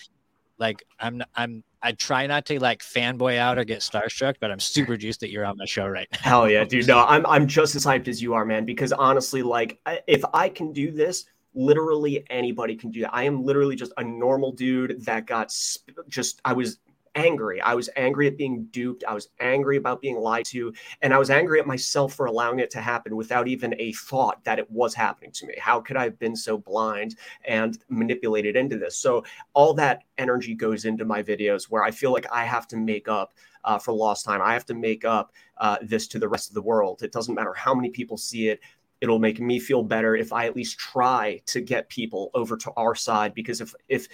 like 0.57 0.83
i'm 0.99 1.21
i'm 1.35 1.63
i 1.81 1.91
try 1.93 2.27
not 2.27 2.45
to 2.47 2.59
like 2.59 2.81
fanboy 2.81 3.37
out 3.37 3.57
or 3.57 3.63
get 3.63 3.79
starstruck 3.79 4.35
but 4.39 4.51
i'm 4.51 4.59
super 4.59 4.97
juiced 5.03 5.21
that 5.21 5.31
you're 5.31 5.45
on 5.45 5.57
my 5.57 5.65
show 5.65 5.87
right 5.87 6.07
now 6.11 6.19
Hell 6.25 6.49
yeah, 6.49 6.63
dude. 6.65 6.87
No, 6.87 7.05
I'm 7.07 7.25
I'm 7.25 7.47
just 7.47 7.75
as 7.75 7.85
hyped 7.85 8.07
as 8.07 8.21
you 8.21 8.33
are, 8.33 8.45
man. 8.45 8.65
Because 8.65 8.91
honestly, 8.91 9.41
like, 9.43 9.79
if 10.07 10.23
I 10.33 10.49
can 10.49 10.73
do 10.73 10.91
this, 10.91 11.25
literally 11.53 12.25
anybody 12.29 12.75
can 12.75 12.91
do 12.91 13.01
that. 13.01 13.13
I 13.13 13.23
am 13.23 13.43
literally 13.43 13.75
just 13.75 13.93
a 13.97 14.03
normal 14.03 14.51
dude 14.51 15.05
that 15.05 15.27
got 15.27 15.51
sp- 15.53 15.93
just. 16.09 16.41
I 16.43 16.53
was 16.53 16.79
angry. 17.15 17.61
I 17.61 17.73
was 17.73 17.89
angry 17.95 18.27
at 18.27 18.37
being 18.37 18.65
duped. 18.71 19.03
I 19.07 19.13
was 19.13 19.29
angry 19.39 19.77
about 19.77 20.01
being 20.01 20.17
lied 20.17 20.45
to, 20.47 20.73
and 21.01 21.13
I 21.13 21.17
was 21.17 21.29
angry 21.29 21.59
at 21.59 21.67
myself 21.67 22.13
for 22.13 22.25
allowing 22.25 22.59
it 22.59 22.69
to 22.71 22.81
happen 22.81 23.15
without 23.15 23.47
even 23.47 23.73
a 23.79 23.93
thought 23.93 24.43
that 24.43 24.59
it 24.59 24.69
was 24.69 24.93
happening 24.93 25.31
to 25.31 25.47
me. 25.47 25.55
How 25.59 25.79
could 25.79 25.97
I 25.97 26.03
have 26.03 26.19
been 26.19 26.35
so 26.35 26.57
blind 26.57 27.15
and 27.45 27.77
manipulated 27.89 28.55
into 28.55 28.77
this? 28.77 28.97
So 28.97 29.23
all 29.53 29.73
that 29.75 30.03
energy 30.17 30.53
goes 30.53 30.85
into 30.85 31.05
my 31.05 31.23
videos, 31.23 31.63
where 31.63 31.83
I 31.83 31.91
feel 31.91 32.11
like 32.11 32.27
I 32.31 32.43
have 32.43 32.67
to 32.69 32.77
make 32.77 33.07
up 33.07 33.33
uh, 33.63 33.79
for 33.79 33.93
lost 33.93 34.25
time. 34.25 34.41
I 34.41 34.53
have 34.53 34.65
to 34.67 34.73
make 34.73 35.05
up 35.05 35.31
uh, 35.57 35.77
this 35.81 36.07
to 36.09 36.19
the 36.19 36.27
rest 36.27 36.49
of 36.49 36.53
the 36.53 36.61
world. 36.61 37.01
It 37.01 37.11
doesn't 37.11 37.35
matter 37.35 37.53
how 37.53 37.73
many 37.73 37.89
people 37.89 38.17
see 38.17 38.49
it. 38.49 38.59
It'll 39.01 39.19
make 39.19 39.39
me 39.39 39.59
feel 39.59 39.83
better 39.83 40.15
if 40.15 40.31
I 40.31 40.45
at 40.45 40.55
least 40.55 40.79
try 40.79 41.41
to 41.47 41.61
get 41.61 41.89
people 41.89 42.31
over 42.33 42.55
to 42.57 42.71
our 42.77 42.95
side. 42.95 43.33
Because 43.33 43.59
if 43.59 43.73
if 43.89 44.07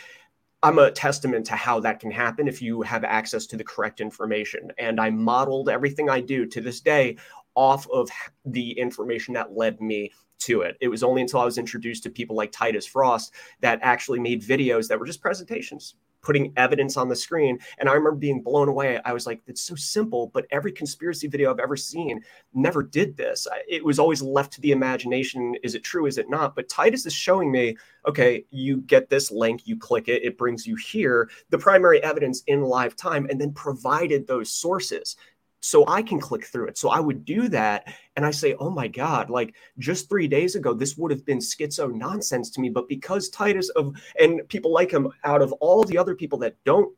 I'm 0.64 0.78
a 0.78 0.91
testament 0.91 1.47
to 1.47 1.55
how 1.55 1.80
that 1.80 1.99
can 1.99 2.12
happen 2.12 2.47
if 2.47 2.62
you 2.62 2.84
have 2.84 3.03
access 3.03 3.47
to 3.47 3.57
the 3.57 3.64
correct 3.64 3.99
information. 3.99 4.72
And 4.78 4.99
I 4.99 5.09
modeled 5.09 5.70
everything 5.70 6.09
I 6.09 6.22
do 6.22 6.45
to 6.45 6.62
this 6.62 6.82
day 6.82 7.18
off 7.55 7.89
of 7.89 8.09
the 8.45 8.72
information 8.72 9.34
that 9.34 9.57
led 9.57 9.82
me 9.82 10.12
to 10.41 10.62
it. 10.62 10.78
It 10.80 10.88
was 10.88 11.03
only 11.03 11.22
until 11.22 11.39
I 11.39 11.45
was 11.45 11.57
introduced 11.57 12.03
to 12.03 12.09
people 12.09 12.36
like 12.36 12.51
Titus 12.51 12.86
Frost 12.86 13.34
that 13.62 13.80
actually 13.82 14.20
made 14.20 14.43
videos 14.43 14.88
that 14.88 14.99
were 14.99 15.05
just 15.05 15.22
presentations, 15.22 15.95
putting 16.22 16.54
evidence 16.58 16.98
on 16.98 17.10
the 17.10 17.16
screen. 17.16 17.60
And 17.80 17.90
I 17.90 17.94
remember 17.94 18.18
being 18.18 18.42
blown 18.42 18.68
away. 18.68 19.00
I 19.06 19.14
was 19.14 19.26
like, 19.26 19.42
it's 19.48 19.62
so 19.62 19.76
simple, 19.76 20.28
but 20.34 20.46
every 20.52 20.72
conspiracy 20.72 21.28
video 21.28 21.52
I've 21.52 21.60
ever 21.60 21.76
seen 21.76 22.22
never 22.54 22.84
did 22.84 23.18
this. 23.18 23.48
It 23.68 23.84
was 23.84 24.00
always 24.00 24.22
left 24.22 24.54
to 24.54 24.62
the 24.62 24.72
imagination. 24.72 25.56
Is 25.64 25.76
it 25.76 25.84
true? 25.84 26.06
Is 26.06 26.18
it 26.18 26.30
not? 26.30 26.56
But 26.56 26.70
Titus 26.70 27.06
is 27.06 27.14
showing 27.14 27.52
me, 27.52 27.76
okay, 28.08 28.46
you 28.52 28.78
get 28.82 29.10
this 29.10 29.32
link, 29.32 29.66
you 29.66 29.78
click 29.78 30.08
it, 30.08 30.24
it 30.24 30.38
brings 30.38 30.66
you 30.66 30.76
here, 30.76 31.30
the 31.50 31.58
primary 31.58 32.02
evidence 32.04 32.44
in 32.48 32.62
live 32.62 32.96
time, 32.96 33.28
and 33.30 33.40
then 33.40 33.54
provided 33.54 34.28
those 34.28 34.50
sources. 34.50 35.16
So 35.62 35.86
I 35.88 36.01
can 36.01 36.20
click 36.20 36.45
through 36.45 36.68
it. 36.68 36.78
So 36.78 36.89
I 36.89 36.99
would 36.99 37.24
do 37.24 37.47
that. 37.49 37.93
And 38.16 38.26
I 38.26 38.32
say, 38.32 38.55
oh 38.59 38.70
my 38.70 38.88
God, 38.88 39.30
like 39.30 39.55
just 39.78 40.09
three 40.09 40.28
days 40.28 40.55
ago, 40.55 40.74
this 40.74 40.97
would 40.97 41.12
have 41.12 41.26
been 41.26 41.38
schizo 41.38 41.93
nonsense 41.93 42.49
to 42.51 42.62
me. 42.62 42.70
But 42.70 42.89
because 42.89 43.30
Titus 43.30 43.70
of 43.70 43.95
and 44.20 44.47
people 44.49 44.74
like 44.74 44.91
him, 44.91 45.12
out 45.24 45.41
of 45.41 45.53
all 45.53 45.84
the 45.84 45.97
other 45.97 46.16
people 46.16 46.39
that 46.39 46.55
don't 46.66 46.93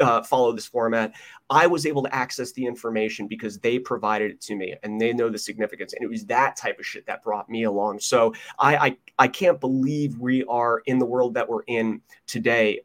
uh, 0.00 0.22
follow 0.22 0.52
this 0.52 0.66
format, 0.66 1.12
I 1.50 1.66
was 1.66 1.84
able 1.86 2.02
to 2.02 2.14
access 2.14 2.52
the 2.52 2.64
information 2.64 3.28
because 3.28 3.58
they 3.58 3.78
provided 3.78 4.30
it 4.30 4.40
to 4.42 4.56
me 4.56 4.74
and 4.82 5.00
they 5.00 5.12
know 5.12 5.28
the 5.28 5.38
significance. 5.38 5.92
And 5.92 6.02
it 6.02 6.08
was 6.08 6.24
that 6.26 6.56
type 6.56 6.78
of 6.78 6.86
shit 6.86 7.06
that 7.06 7.22
brought 7.22 7.48
me 7.48 7.64
along. 7.64 8.00
So 8.00 8.34
I 8.58 8.76
I, 8.76 8.96
I 9.18 9.28
can't 9.28 9.60
believe 9.60 10.18
we 10.18 10.44
are 10.44 10.82
in 10.86 10.98
the 10.98 11.06
world 11.06 11.34
that 11.34 11.48
we're 11.48 11.64
in 11.66 12.00
today. 12.26 12.80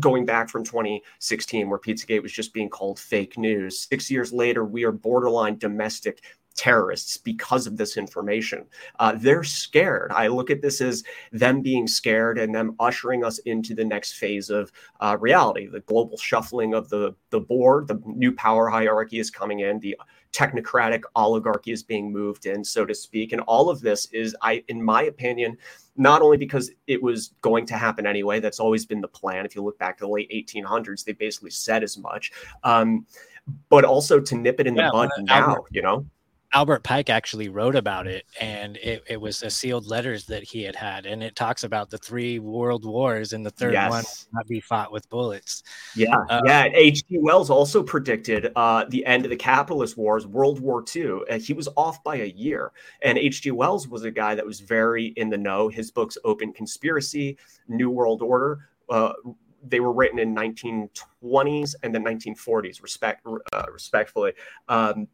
Going 0.00 0.26
back 0.26 0.48
from 0.48 0.64
2016, 0.64 1.68
where 1.68 1.78
Pizzagate 1.78 2.22
was 2.22 2.32
just 2.32 2.52
being 2.52 2.68
called 2.68 2.98
fake 2.98 3.38
news. 3.38 3.86
Six 3.88 4.10
years 4.10 4.32
later, 4.32 4.64
we 4.64 4.84
are 4.84 4.92
borderline 4.92 5.56
domestic 5.56 6.22
terrorists 6.56 7.16
because 7.16 7.66
of 7.66 7.76
this 7.76 7.96
information. 7.96 8.64
Uh, 8.98 9.14
they're 9.16 9.44
scared. 9.44 10.12
I 10.12 10.28
look 10.28 10.50
at 10.50 10.62
this 10.62 10.80
as 10.80 11.04
them 11.32 11.62
being 11.62 11.86
scared 11.86 12.38
and 12.38 12.54
them 12.54 12.76
ushering 12.78 13.24
us 13.24 13.38
into 13.38 13.74
the 13.74 13.84
next 13.84 14.14
phase 14.14 14.50
of 14.50 14.70
uh, 15.00 15.16
reality. 15.20 15.66
The 15.66 15.80
global 15.80 16.16
shuffling 16.16 16.74
of 16.74 16.88
the 16.88 17.14
the 17.30 17.40
board, 17.40 17.88
the 17.88 18.00
new 18.06 18.32
power 18.32 18.68
hierarchy 18.68 19.18
is 19.18 19.30
coming 19.30 19.60
in. 19.60 19.80
The 19.80 19.96
technocratic 20.32 21.02
oligarchy 21.14 21.70
is 21.70 21.82
being 21.82 22.12
moved 22.12 22.46
in, 22.46 22.64
so 22.64 22.84
to 22.84 22.94
speak. 22.94 23.32
And 23.32 23.40
all 23.42 23.70
of 23.70 23.80
this 23.80 24.06
is, 24.06 24.36
I, 24.42 24.64
in 24.68 24.82
my 24.82 25.04
opinion, 25.04 25.56
not 25.96 26.22
only 26.22 26.36
because 26.36 26.70
it 26.86 27.02
was 27.02 27.34
going 27.40 27.66
to 27.66 27.74
happen 27.74 28.06
anyway. 28.06 28.40
That's 28.40 28.60
always 28.60 28.84
been 28.84 29.00
the 29.00 29.08
plan. 29.08 29.46
If 29.46 29.54
you 29.54 29.62
look 29.62 29.78
back 29.78 29.98
to 29.98 30.04
the 30.04 30.10
late 30.10 30.30
1800s, 30.30 31.04
they 31.04 31.12
basically 31.12 31.50
said 31.50 31.82
as 31.82 31.96
much. 31.98 32.32
Um, 32.64 33.06
but 33.68 33.84
also 33.84 34.20
to 34.20 34.34
nip 34.34 34.58
it 34.60 34.66
in 34.66 34.74
Yeah, 34.74 34.86
the 34.86 34.92
bud 34.92 35.10
now. 35.18 35.48
Albert- 35.50 35.64
You 35.70 35.82
know. 35.82 36.06
Albert 36.54 36.84
Pike 36.84 37.10
actually 37.10 37.48
wrote 37.48 37.74
about 37.74 38.06
it, 38.06 38.24
and 38.40 38.76
it, 38.76 39.02
it 39.08 39.20
was 39.20 39.42
a 39.42 39.50
sealed 39.50 39.86
letters 39.86 40.24
that 40.26 40.44
he 40.44 40.62
had 40.62 40.76
had, 40.76 41.04
and 41.04 41.20
it 41.20 41.34
talks 41.34 41.64
about 41.64 41.90
the 41.90 41.98
three 41.98 42.38
world 42.38 42.84
wars, 42.84 43.32
and 43.32 43.44
the 43.44 43.50
third 43.50 43.74
one 43.74 43.74
Yes. 43.74 44.26
will 44.30 44.38
not 44.38 44.46
be 44.46 44.60
fought 44.60 44.92
with 44.92 45.08
bullets. 45.10 45.64
Yeah, 45.96 46.16
Uh, 46.30 46.40
yeah. 46.46 46.68
H.G. 46.72 47.18
Wells 47.18 47.50
also 47.50 47.82
predicted 47.82 48.52
uh, 48.54 48.84
the 48.88 49.04
end 49.04 49.24
of 49.24 49.30
the 49.30 49.36
capitalist 49.36 49.96
wars, 49.96 50.28
World 50.28 50.60
War 50.60 50.84
II. 50.94 51.22
Uh, 51.28 51.38
he 51.40 51.52
was 51.52 51.68
off 51.76 52.04
by 52.04 52.16
a 52.16 52.26
year. 52.26 52.70
And 53.02 53.18
H.G. 53.18 53.50
Wells 53.50 53.88
was 53.88 54.04
a 54.04 54.10
guy 54.12 54.36
that 54.36 54.46
was 54.46 54.60
very 54.60 55.06
in 55.16 55.30
the 55.30 55.38
know. 55.38 55.68
His 55.68 55.90
books, 55.90 56.16
Open 56.24 56.52
Conspiracy, 56.52 57.36
New 57.66 57.90
World 57.90 58.22
Order, 58.22 58.68
uh, 58.88 59.12
they 59.66 59.80
were 59.80 59.92
written 59.92 60.18
in 60.18 60.34
1920s 60.34 61.74
and 61.82 61.94
the 61.94 61.98
1940s, 61.98 62.82
respect, 62.82 63.26
uh, 63.26 63.64
respectfully. 63.72 64.32
Um, 64.68 65.08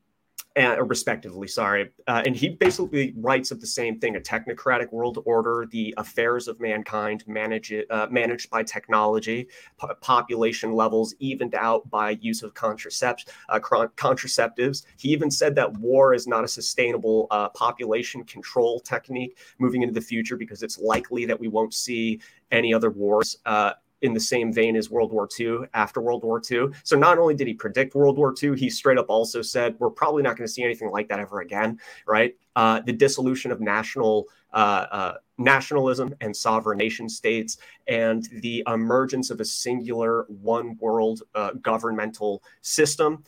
and, 0.56 0.90
respectively, 0.90 1.46
sorry. 1.46 1.90
Uh, 2.08 2.22
and 2.26 2.34
he 2.34 2.48
basically 2.48 3.14
writes 3.16 3.52
of 3.52 3.60
the 3.60 3.66
same 3.66 4.00
thing: 4.00 4.16
a 4.16 4.20
technocratic 4.20 4.92
world 4.92 5.22
order, 5.24 5.66
the 5.70 5.94
affairs 5.96 6.48
of 6.48 6.60
mankind 6.60 7.22
manage 7.28 7.70
it, 7.70 7.88
uh, 7.90 8.08
managed 8.10 8.50
by 8.50 8.62
technology, 8.64 9.46
po- 9.78 9.94
population 10.00 10.72
levels 10.72 11.14
evened 11.20 11.54
out 11.54 11.88
by 11.88 12.10
use 12.20 12.42
of 12.42 12.52
contracepts, 12.54 13.26
uh, 13.48 13.60
contraceptives. 13.60 14.84
He 14.96 15.10
even 15.10 15.30
said 15.30 15.54
that 15.54 15.72
war 15.74 16.14
is 16.14 16.26
not 16.26 16.42
a 16.42 16.48
sustainable 16.48 17.28
uh, 17.30 17.48
population 17.50 18.24
control 18.24 18.80
technique 18.80 19.38
moving 19.58 19.82
into 19.82 19.94
the 19.94 20.00
future 20.00 20.36
because 20.36 20.64
it's 20.64 20.78
likely 20.78 21.26
that 21.26 21.38
we 21.38 21.46
won't 21.46 21.74
see 21.74 22.20
any 22.50 22.74
other 22.74 22.90
wars. 22.90 23.38
In 24.02 24.14
the 24.14 24.20
same 24.20 24.52
vein 24.52 24.76
as 24.76 24.90
World 24.90 25.12
War 25.12 25.28
II 25.38 25.60
after 25.74 26.00
World 26.00 26.24
War 26.24 26.40
II. 26.50 26.68
So 26.84 26.96
not 26.96 27.18
only 27.18 27.34
did 27.34 27.46
he 27.46 27.54
predict 27.54 27.94
World 27.94 28.16
War 28.16 28.34
II, 28.42 28.58
he 28.58 28.70
straight 28.70 28.98
up 28.98 29.06
also 29.08 29.42
said 29.42 29.76
we're 29.78 29.90
probably 29.90 30.22
not 30.22 30.36
going 30.36 30.46
to 30.46 30.52
see 30.52 30.62
anything 30.62 30.90
like 30.90 31.08
that 31.08 31.20
ever 31.20 31.40
again. 31.40 31.78
Right? 32.06 32.36
Uh, 32.56 32.80
the 32.80 32.92
dissolution 32.92 33.52
of 33.52 33.60
national 33.60 34.26
uh, 34.52 34.86
uh, 34.90 35.14
nationalism 35.38 36.14
and 36.20 36.36
sovereign 36.36 36.78
nation 36.78 37.08
states, 37.08 37.58
and 37.86 38.28
the 38.40 38.64
emergence 38.66 39.30
of 39.30 39.40
a 39.40 39.44
singular 39.44 40.26
one 40.28 40.76
world 40.80 41.22
uh, 41.34 41.52
governmental 41.62 42.42
system 42.62 43.22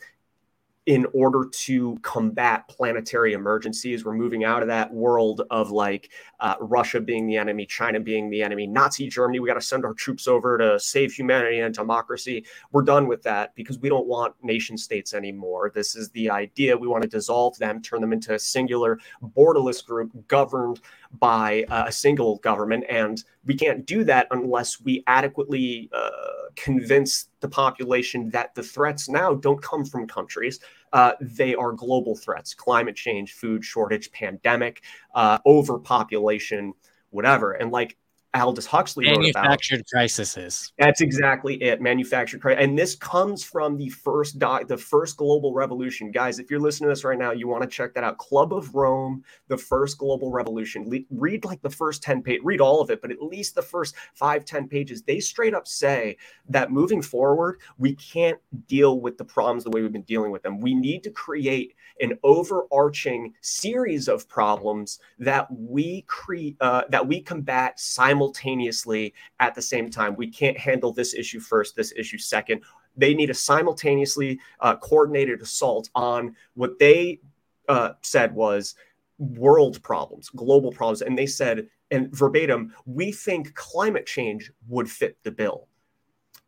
in 0.85 1.05
order 1.13 1.47
to 1.49 1.97
combat 2.01 2.67
planetary 2.67 3.33
emergencies. 3.33 4.03
We're 4.03 4.15
moving 4.15 4.43
out 4.43 4.61
of 4.61 4.67
that 4.67 4.93
world 4.93 5.41
of 5.49 5.71
like 5.71 6.11
uh, 6.41 6.55
Russia 6.59 6.99
being 6.99 7.25
the 7.25 7.37
enemy, 7.37 7.65
China 7.65 8.01
being 8.01 8.29
the 8.29 8.41
enemy, 8.41 8.67
Nazi 8.67 9.07
Germany. 9.07 9.39
We 9.39 9.47
got 9.47 9.53
to 9.53 9.61
send 9.61 9.85
our 9.85 9.93
troops 9.93 10.27
over 10.27 10.57
to 10.57 10.77
save 10.77 11.13
humanity 11.13 11.59
and 11.59 11.73
democracy. 11.73 12.45
We're 12.71 12.81
done 12.81 13.07
with 13.07 13.23
that 13.23 13.55
because 13.55 13.79
we 13.79 13.87
don't 13.87 14.07
want 14.07 14.35
nation 14.43 14.77
states 14.77 15.13
anymore. 15.13 15.71
This 15.73 15.95
is 15.95 16.09
the 16.09 16.29
idea. 16.29 16.75
We 16.75 16.87
want 16.87 17.03
to 17.03 17.09
dissolve 17.09 17.57
them, 17.59 17.81
turn 17.81 18.01
them 18.01 18.11
into 18.11 18.33
a 18.33 18.39
singular 18.39 18.99
borderless 19.37 19.85
group 19.85 20.11
governed 20.27 20.81
by 21.19 21.65
uh, 21.69 21.85
a 21.87 21.91
single 21.91 22.37
government. 22.37 22.85
And 22.89 23.23
we 23.45 23.55
can't 23.55 23.85
do 23.85 24.03
that 24.05 24.27
unless 24.31 24.81
we 24.81 25.03
adequately 25.07 25.89
uh, 25.93 26.09
convince 26.55 27.29
the 27.39 27.47
population 27.47 28.29
that 28.31 28.55
the 28.55 28.63
threats 28.63 29.09
now 29.09 29.33
don't 29.33 29.61
come 29.61 29.85
from 29.85 30.07
countries. 30.07 30.59
Uh, 30.91 31.13
they 31.21 31.55
are 31.55 31.71
global 31.71 32.15
threats 32.15 32.53
climate 32.53 32.95
change, 32.95 33.33
food 33.33 33.63
shortage, 33.63 34.11
pandemic, 34.11 34.83
uh, 35.15 35.39
overpopulation, 35.45 36.73
whatever. 37.09 37.53
And 37.53 37.71
like 37.71 37.97
Aldous 38.35 38.65
Huxley 38.65 39.05
wrote 39.05 39.29
about 39.29 39.43
manufactured 39.43 39.83
crises. 39.91 40.73
That's 40.79 41.01
exactly 41.01 41.61
it. 41.61 41.81
Manufactured 41.81 42.41
crisis, 42.41 42.63
and 42.63 42.77
this 42.77 42.95
comes 42.95 43.43
from 43.43 43.77
the 43.77 43.89
first 43.89 44.39
doc, 44.39 44.67
the 44.67 44.77
first 44.77 45.17
global 45.17 45.53
revolution. 45.53 46.09
Guys, 46.09 46.39
if 46.39 46.49
you're 46.49 46.59
listening 46.59 46.89
to 46.89 46.91
this 46.91 47.03
right 47.03 47.17
now, 47.17 47.31
you 47.31 47.47
want 47.47 47.61
to 47.61 47.69
check 47.69 47.93
that 47.93 48.03
out. 48.03 48.17
Club 48.17 48.53
of 48.53 48.73
Rome, 48.73 49.23
the 49.49 49.57
first 49.57 49.99
global 49.99 50.31
revolution. 50.31 50.89
Le- 50.89 50.99
read 51.11 51.45
like 51.45 51.61
the 51.61 51.69
first 51.69 52.01
ten 52.01 52.23
page, 52.23 52.41
read 52.43 52.59
all 52.59 52.81
of 52.81 52.89
it, 52.89 53.01
but 53.01 53.11
at 53.11 53.21
least 53.21 53.53
the 53.53 53.61
first 53.61 53.95
five 54.15 54.45
ten 54.45 54.67
pages. 54.67 55.03
They 55.03 55.19
straight 55.19 55.53
up 55.53 55.67
say 55.67 56.17
that 56.49 56.71
moving 56.71 57.03
forward, 57.03 57.59
we 57.77 57.95
can't 57.95 58.39
deal 58.67 58.99
with 58.99 59.17
the 59.17 59.25
problems 59.25 59.63
the 59.63 59.69
way 59.69 59.81
we've 59.81 59.91
been 59.91 60.01
dealing 60.03 60.31
with 60.31 60.41
them. 60.41 60.59
We 60.59 60.73
need 60.73 61.03
to 61.03 61.11
create 61.11 61.75
an 62.01 62.17
overarching 62.23 63.33
series 63.41 64.07
of 64.07 64.27
problems 64.27 64.99
that 65.19 65.47
we 65.51 66.03
create 66.07 66.57
uh, 66.59 66.83
that 66.89 67.07
we 67.07 67.21
combat 67.21 67.79
simultaneously 67.79 68.22
simultaneously 68.23 69.13
at 69.39 69.55
the 69.55 69.61
same 69.61 69.89
time. 69.89 70.15
We 70.15 70.27
can't 70.27 70.57
handle 70.57 70.93
this 70.93 71.13
issue 71.13 71.39
first, 71.39 71.75
this 71.75 71.93
issue 71.95 72.17
second. 72.17 72.61
They 72.95 73.13
need 73.13 73.29
a 73.29 73.33
simultaneously 73.33 74.39
uh, 74.59 74.75
coordinated 74.77 75.41
assault 75.41 75.89
on 75.95 76.35
what 76.53 76.79
they 76.79 77.19
uh, 77.67 77.93
said 78.01 78.33
was 78.33 78.75
world 79.17 79.81
problems, 79.81 80.29
global 80.29 80.71
problems. 80.71 81.01
And 81.01 81.17
they 81.17 81.27
said, 81.27 81.67
and 81.91 82.11
verbatim, 82.11 82.73
we 82.85 83.11
think 83.11 83.53
climate 83.55 84.05
change 84.05 84.51
would 84.67 84.89
fit 84.89 85.17
the 85.23 85.31
bill. 85.31 85.67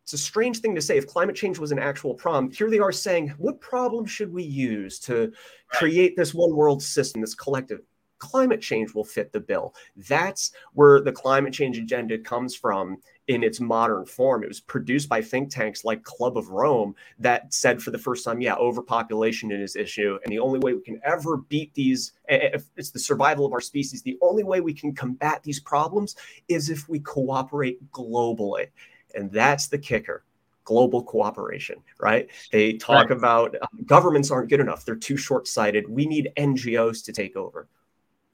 It's 0.04 0.14
a 0.14 0.18
strange 0.18 0.60
thing 0.60 0.76
to 0.76 0.82
say. 0.82 0.98
If 0.98 1.08
climate 1.08 1.36
change 1.36 1.58
was 1.58 1.72
an 1.72 1.80
actual 1.80 2.14
problem, 2.14 2.52
here 2.52 2.70
they 2.70 2.80
are 2.80 2.92
saying, 2.92 3.34
what 3.40 3.60
problem 3.60 4.06
should 4.06 4.32
we 4.32 4.44
use 4.44 5.00
to 5.00 5.32
create 5.68 6.16
this 6.16 6.34
one 6.34 6.56
world 6.56 6.82
system, 6.82 7.22
this 7.22 7.34
collective? 7.34 7.82
Climate 8.20 8.62
change 8.62 8.94
will 8.94 9.04
fit 9.04 9.32
the 9.32 9.40
bill. 9.40 9.74
That's 9.96 10.52
where 10.74 11.02
the 11.02 11.12
climate 11.12 11.54
change 11.54 11.78
agenda 11.78 12.18
comes 12.18 12.56
from 12.56 12.98
in 13.28 13.44
its 13.44 13.60
modern 13.60 14.06
form. 14.06 14.44
It 14.44 14.48
was 14.48 14.60
produced 14.60 15.10
by 15.10 15.22
think 15.22 15.50
tanks 15.50 15.84
like 15.84 16.04
Club 16.04 16.38
of 16.38 16.50
Rome 16.50 16.96
that 17.20 17.54
said 17.54 17.82
for 17.82 17.92
the 17.92 17.98
first 17.98 18.24
time, 18.24 18.42
yeah, 18.42 18.56
overpopulation 18.56 19.52
is 19.52 19.76
an 19.76 19.82
issue. 19.82 20.20
And 20.24 20.32
the 20.32 20.40
only 20.40 20.60
way 20.60 20.74
we 20.74 20.82
can 20.82 21.02
ever 21.04 21.38
beat 21.38 21.74
these, 21.74 22.14
if 22.28 22.66
it's 22.76 22.92
the 22.92 23.00
survival 23.00 23.46
of 23.46 23.54
our 23.54 23.62
species, 23.62 24.02
the 24.02 24.18
only 24.22 24.44
way 24.44 24.62
we 24.62 24.74
can 24.74 24.94
combat 24.94 25.42
these 25.44 25.60
problems 25.60 26.16
is 26.48 26.70
if 26.70 26.88
we 26.88 27.00
cooperate 27.00 27.92
globally. 27.92 28.68
And 29.16 29.32
that's 29.32 29.68
the 29.68 29.78
kicker 29.78 30.24
global 30.66 31.04
cooperation, 31.04 31.76
right? 32.00 32.28
They 32.52 32.74
talk 32.74 33.10
right. 33.10 33.12
about 33.12 33.56
um, 33.62 33.86
governments 33.86 34.32
aren't 34.32 34.50
good 34.50 34.60
enough. 34.60 34.84
They're 34.84 34.96
too 34.96 35.16
short 35.16 35.48
sighted. 35.48 35.88
We 35.88 36.08
need 36.08 36.32
NGOs 36.38 37.06
to 37.06 37.14
take 37.14 37.36
over 37.36 37.68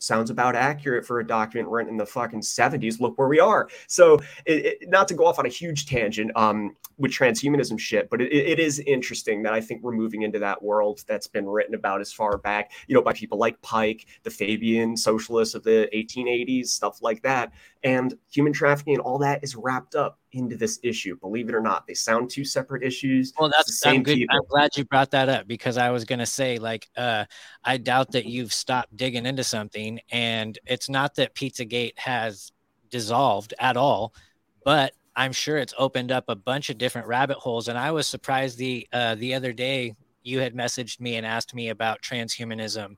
sounds 0.04 0.30
about 0.30 0.56
accurate 0.56 1.06
for 1.06 1.20
a 1.20 1.28
document 1.28 1.70
written 1.70 1.92
in 1.92 1.98
the 1.98 2.06
fucking 2.06 2.42
70s 2.42 3.00
look 3.00 3.18
where 3.18 3.28
we 3.28 3.40
are. 3.40 3.70
So 3.88 4.16
it, 4.46 4.66
it, 4.82 4.90
not 4.90 5.08
to 5.10 5.14
go 5.14 5.26
off 5.26 5.40
on 5.40 5.46
a 5.46 5.50
huge 5.50 5.86
tangent 5.86 6.32
um, 6.36 6.76
with 7.02 7.12
transhumanism 7.12 7.80
shit 7.80 8.10
but 8.10 8.22
it, 8.22 8.32
it 8.32 8.60
is 8.60 8.80
interesting 8.80 9.42
that 9.42 9.54
i 9.54 9.60
think 9.60 9.82
we're 9.82 9.92
moving 9.92 10.22
into 10.22 10.40
that 10.40 10.62
world 10.62 11.04
that's 11.08 11.28
been 11.28 11.48
written 11.48 11.74
about 11.74 12.00
as 12.00 12.14
far 12.14 12.38
back 12.38 12.72
you 12.88 12.96
know 12.96 13.02
by 13.02 13.12
people 13.12 13.38
like 13.38 13.60
pike 13.62 14.06
the 14.24 14.30
fabian 14.30 14.96
socialists 14.96 15.56
of 15.56 15.64
the 15.64 15.90
1880s 15.94 16.68
stuff 16.68 17.02
like 17.02 17.22
that 17.24 17.52
and 17.84 18.18
human 18.32 18.54
trafficking 18.54 18.94
and 18.94 19.02
all 19.02 19.18
that 19.18 19.44
is 19.44 19.56
wrapped 19.56 19.96
up 19.96 20.20
into 20.34 20.56
this 20.56 20.80
issue. 20.84 21.18
Believe 21.20 21.50
it 21.50 21.56
or 21.56 21.62
not, 21.62 21.88
they 21.88 21.94
sound 21.94 22.30
two 22.30 22.46
separate 22.46 22.84
issues. 22.84 23.34
Well, 23.40 23.50
that's 23.50 23.68
the 23.68 23.74
same 23.74 23.96
I'm 23.96 24.04
good. 24.04 24.18
People. 24.18 24.36
I'm 24.36 24.46
glad 24.48 24.78
you 24.78 24.86
brought 24.86 25.12
that 25.12 25.30
up 25.30 25.48
because 25.48 25.78
I 25.78 25.90
was 25.90 26.06
gonna 26.06 26.26
say, 26.26 26.60
like, 26.60 26.90
uh, 26.96 27.26
I 27.64 27.78
doubt 27.78 28.12
that 28.12 28.26
you've 28.26 28.54
stopped 28.54 28.96
digging 28.96 29.26
into 29.26 29.44
something, 29.44 30.00
and 30.12 30.58
it's 30.66 30.90
not 30.90 31.16
that 31.16 31.36
Pizzagate 31.36 31.98
has 31.98 32.52
dissolved 32.90 33.54
at 33.60 33.78
all, 33.78 34.14
but 34.64 34.94
I'm 35.16 35.34
sure 35.34 35.58
it's 35.58 35.74
opened 35.78 36.12
up 36.12 36.26
a 36.28 36.36
bunch 36.36 36.70
of 36.70 36.78
different 36.78 37.08
rabbit 37.08 37.38
holes. 37.38 37.68
And 37.68 37.78
I 37.78 37.92
was 37.92 38.08
surprised 38.08 38.58
the 38.58 38.88
uh, 38.94 39.16
the 39.16 39.34
other 39.34 39.54
day 39.54 39.96
you 40.24 40.40
had 40.40 40.54
messaged 40.54 41.00
me 41.00 41.16
and 41.16 41.26
asked 41.26 41.56
me 41.56 41.70
about 41.70 42.02
transhumanism 42.02 42.96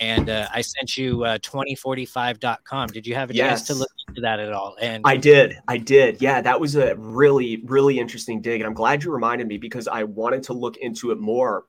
and 0.00 0.30
uh, 0.30 0.48
I 0.52 0.62
sent 0.62 0.96
you 0.96 1.24
uh, 1.24 1.38
2045.com. 1.38 2.88
Did 2.88 3.06
you 3.06 3.14
have 3.14 3.30
a 3.30 3.34
yes. 3.34 3.48
chance 3.48 3.66
to 3.68 3.74
look 3.74 3.90
into 4.08 4.22
that 4.22 4.40
at 4.40 4.52
all? 4.52 4.76
And 4.80 5.02
I 5.04 5.16
did. 5.16 5.58
I 5.68 5.76
did. 5.76 6.20
Yeah, 6.22 6.40
that 6.40 6.58
was 6.58 6.74
a 6.74 6.96
really, 6.96 7.62
really 7.66 7.98
interesting 7.98 8.40
dig. 8.40 8.60
And 8.60 8.66
I'm 8.66 8.74
glad 8.74 9.04
you 9.04 9.12
reminded 9.12 9.46
me 9.46 9.58
because 9.58 9.86
I 9.86 10.04
wanted 10.04 10.42
to 10.44 10.54
look 10.54 10.78
into 10.78 11.10
it 11.10 11.18
more. 11.18 11.66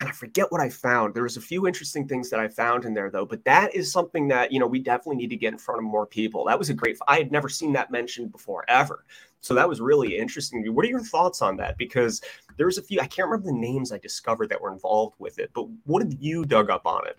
And 0.00 0.08
I 0.08 0.12
forget 0.12 0.50
what 0.50 0.60
I 0.60 0.68
found. 0.68 1.14
There 1.14 1.22
was 1.22 1.36
a 1.36 1.42
few 1.42 1.66
interesting 1.66 2.06
things 2.06 2.30
that 2.30 2.40
I 2.40 2.48
found 2.48 2.84
in 2.84 2.94
there, 2.94 3.10
though. 3.10 3.26
But 3.26 3.44
that 3.44 3.74
is 3.74 3.92
something 3.92 4.28
that 4.28 4.50
you 4.50 4.58
know 4.58 4.66
we 4.66 4.78
definitely 4.78 5.16
need 5.16 5.30
to 5.30 5.36
get 5.36 5.52
in 5.52 5.58
front 5.58 5.78
of 5.78 5.84
more 5.84 6.06
people. 6.06 6.44
That 6.46 6.58
was 6.58 6.70
a 6.70 6.74
great. 6.74 6.98
I 7.06 7.18
had 7.18 7.30
never 7.30 7.50
seen 7.50 7.74
that 7.74 7.90
mentioned 7.90 8.32
before 8.32 8.64
ever. 8.68 9.04
So 9.42 9.54
that 9.54 9.68
was 9.68 9.80
really 9.80 10.16
interesting. 10.16 10.64
What 10.74 10.86
are 10.86 10.88
your 10.88 11.02
thoughts 11.02 11.42
on 11.42 11.56
that? 11.58 11.76
Because 11.76 12.22
there's 12.56 12.78
a 12.78 12.82
few. 12.82 12.98
I 13.00 13.06
can't 13.06 13.28
remember 13.28 13.46
the 13.46 13.58
names 13.58 13.92
I 13.92 13.98
discovered 13.98 14.48
that 14.48 14.60
were 14.60 14.72
involved 14.72 15.16
with 15.18 15.38
it. 15.38 15.50
But 15.52 15.66
what 15.84 16.02
have 16.02 16.14
you 16.18 16.46
dug 16.46 16.70
up 16.70 16.86
on 16.86 17.06
it? 17.06 17.18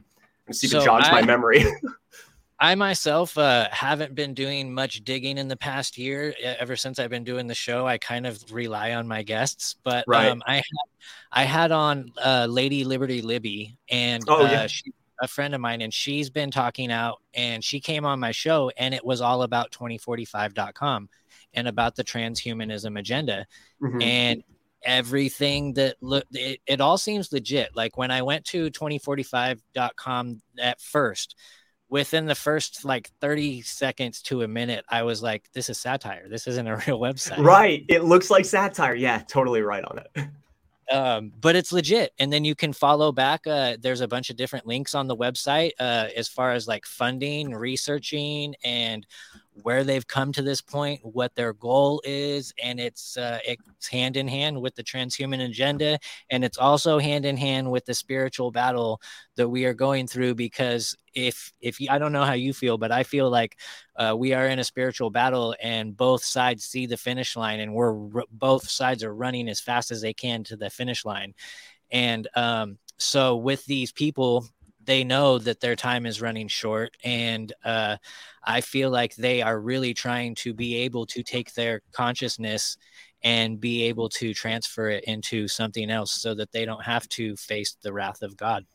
And 0.51 0.55
see 0.55 0.67
if 0.67 0.71
so 0.71 0.81
it 0.81 0.85
jogs 0.85 1.07
I, 1.07 1.11
my 1.11 1.21
memory. 1.21 1.65
I 2.59 2.75
myself 2.75 3.39
uh, 3.39 3.67
haven't 3.71 4.13
been 4.13 4.35
doing 4.35 4.71
much 4.71 5.03
digging 5.03 5.39
in 5.39 5.47
the 5.47 5.57
past 5.57 5.97
year. 5.97 6.35
Ever 6.43 6.75
since 6.75 6.99
I've 6.99 7.09
been 7.09 7.23
doing 7.23 7.47
the 7.47 7.55
show, 7.55 7.87
I 7.87 7.97
kind 7.97 8.27
of 8.27 8.39
rely 8.51 8.93
on 8.93 9.07
my 9.07 9.23
guests. 9.23 9.77
But 9.83 10.05
right. 10.07 10.27
um, 10.27 10.43
I, 10.45 10.57
had, 10.57 10.63
I 11.31 11.43
had 11.43 11.71
on 11.71 12.11
uh, 12.23 12.45
Lady 12.47 12.83
Liberty 12.83 13.23
Libby, 13.23 13.77
and 13.89 14.23
oh, 14.27 14.43
yeah. 14.43 14.61
uh, 14.61 14.67
she, 14.67 14.93
a 15.21 15.27
friend 15.27 15.55
of 15.55 15.61
mine, 15.61 15.81
and 15.81 15.91
she's 15.91 16.29
been 16.29 16.51
talking 16.51 16.91
out, 16.91 17.21
and 17.33 17.63
she 17.63 17.79
came 17.79 18.05
on 18.05 18.19
my 18.19 18.31
show, 18.31 18.71
and 18.77 18.93
it 18.93 19.03
was 19.03 19.21
all 19.21 19.41
about 19.41 19.71
2045.com 19.71 21.09
and 21.55 21.67
about 21.67 21.95
the 21.95 22.03
transhumanism 22.03 22.99
agenda. 22.99 23.47
Mm-hmm. 23.81 24.01
And 24.03 24.43
everything 24.83 25.73
that 25.73 25.95
look 26.01 26.25
it, 26.31 26.59
it 26.65 26.81
all 26.81 26.97
seems 26.97 27.31
legit. 27.31 27.75
Like 27.75 27.97
when 27.97 28.11
i 28.11 28.21
went 28.21 28.45
to 28.45 28.69
2045.com 28.71 30.41
at 30.59 30.81
first 30.81 31.35
within 31.89 32.25
the 32.25 32.35
first 32.35 32.85
like 32.85 33.09
30 33.19 33.61
seconds 33.61 34.21
to 34.21 34.43
a 34.43 34.47
minute 34.47 34.85
i 34.89 35.03
was 35.03 35.21
like 35.21 35.49
this 35.53 35.69
is 35.69 35.77
satire. 35.77 36.27
This 36.29 36.47
isn't 36.47 36.67
a 36.67 36.75
real 36.87 36.99
website. 36.99 37.43
Right. 37.43 37.85
It 37.89 38.03
looks 38.03 38.29
like 38.29 38.45
satire. 38.45 38.95
Yeah 38.95 39.19
totally 39.27 39.61
right 39.61 39.83
on 39.83 39.99
it. 39.99 40.25
Um, 40.91 41.31
but 41.39 41.55
it's 41.55 41.71
legit. 41.71 42.11
And 42.19 42.33
then 42.33 42.43
you 42.43 42.53
can 42.53 42.73
follow 42.73 43.13
back 43.13 43.47
uh, 43.47 43.77
there's 43.79 44.01
a 44.01 44.09
bunch 44.09 44.29
of 44.29 44.35
different 44.35 44.67
links 44.67 44.93
on 44.93 45.07
the 45.07 45.15
website 45.15 45.71
uh, 45.79 46.07
as 46.17 46.27
far 46.27 46.51
as 46.51 46.67
like 46.67 46.85
funding 46.85 47.51
researching 47.51 48.55
and 48.61 49.07
where 49.63 49.83
they've 49.83 50.07
come 50.07 50.31
to 50.31 50.41
this 50.41 50.61
point, 50.61 51.01
what 51.03 51.35
their 51.35 51.53
goal 51.53 52.01
is, 52.05 52.53
and 52.63 52.79
it's 52.79 53.17
uh, 53.17 53.39
it's 53.45 53.87
hand 53.87 54.17
in 54.17 54.27
hand 54.27 54.61
with 54.61 54.75
the 54.75 54.83
transhuman 54.83 55.45
agenda, 55.45 55.99
and 56.29 56.43
it's 56.43 56.57
also 56.57 56.99
hand 56.99 57.25
in 57.25 57.37
hand 57.37 57.69
with 57.69 57.85
the 57.85 57.93
spiritual 57.93 58.51
battle 58.51 59.01
that 59.35 59.49
we 59.49 59.65
are 59.65 59.73
going 59.73 60.07
through. 60.07 60.35
Because 60.35 60.95
if 61.13 61.51
if 61.59 61.77
I 61.89 61.97
don't 61.97 62.13
know 62.13 62.25
how 62.25 62.33
you 62.33 62.53
feel, 62.53 62.77
but 62.77 62.91
I 62.91 63.03
feel 63.03 63.29
like 63.29 63.57
uh, 63.95 64.15
we 64.17 64.33
are 64.33 64.47
in 64.47 64.59
a 64.59 64.63
spiritual 64.63 65.09
battle, 65.09 65.55
and 65.61 65.95
both 65.95 66.23
sides 66.23 66.63
see 66.63 66.85
the 66.85 66.97
finish 66.97 67.35
line, 67.35 67.59
and 67.59 67.73
we're 67.73 67.93
both 68.31 68.69
sides 68.69 69.03
are 69.03 69.13
running 69.13 69.49
as 69.49 69.59
fast 69.59 69.91
as 69.91 70.01
they 70.01 70.13
can 70.13 70.43
to 70.45 70.55
the 70.55 70.69
finish 70.69 71.03
line, 71.03 71.33
and 71.91 72.27
um, 72.35 72.77
so 72.97 73.35
with 73.35 73.65
these 73.65 73.91
people 73.91 74.45
they 74.85 75.03
know 75.03 75.37
that 75.37 75.59
their 75.59 75.75
time 75.75 76.05
is 76.05 76.21
running 76.21 76.47
short 76.47 76.95
and 77.03 77.53
uh, 77.63 77.95
i 78.43 78.61
feel 78.61 78.89
like 78.89 79.15
they 79.15 79.41
are 79.41 79.59
really 79.59 79.93
trying 79.93 80.35
to 80.35 80.53
be 80.53 80.75
able 80.75 81.05
to 81.05 81.23
take 81.23 81.53
their 81.53 81.81
consciousness 81.91 82.77
and 83.23 83.59
be 83.59 83.83
able 83.83 84.09
to 84.09 84.33
transfer 84.33 84.89
it 84.89 85.03
into 85.05 85.47
something 85.47 85.91
else 85.91 86.11
so 86.11 86.33
that 86.33 86.51
they 86.51 86.65
don't 86.65 86.83
have 86.83 87.07
to 87.09 87.35
face 87.35 87.77
the 87.81 87.93
wrath 87.93 88.21
of 88.21 88.35
god 88.37 88.65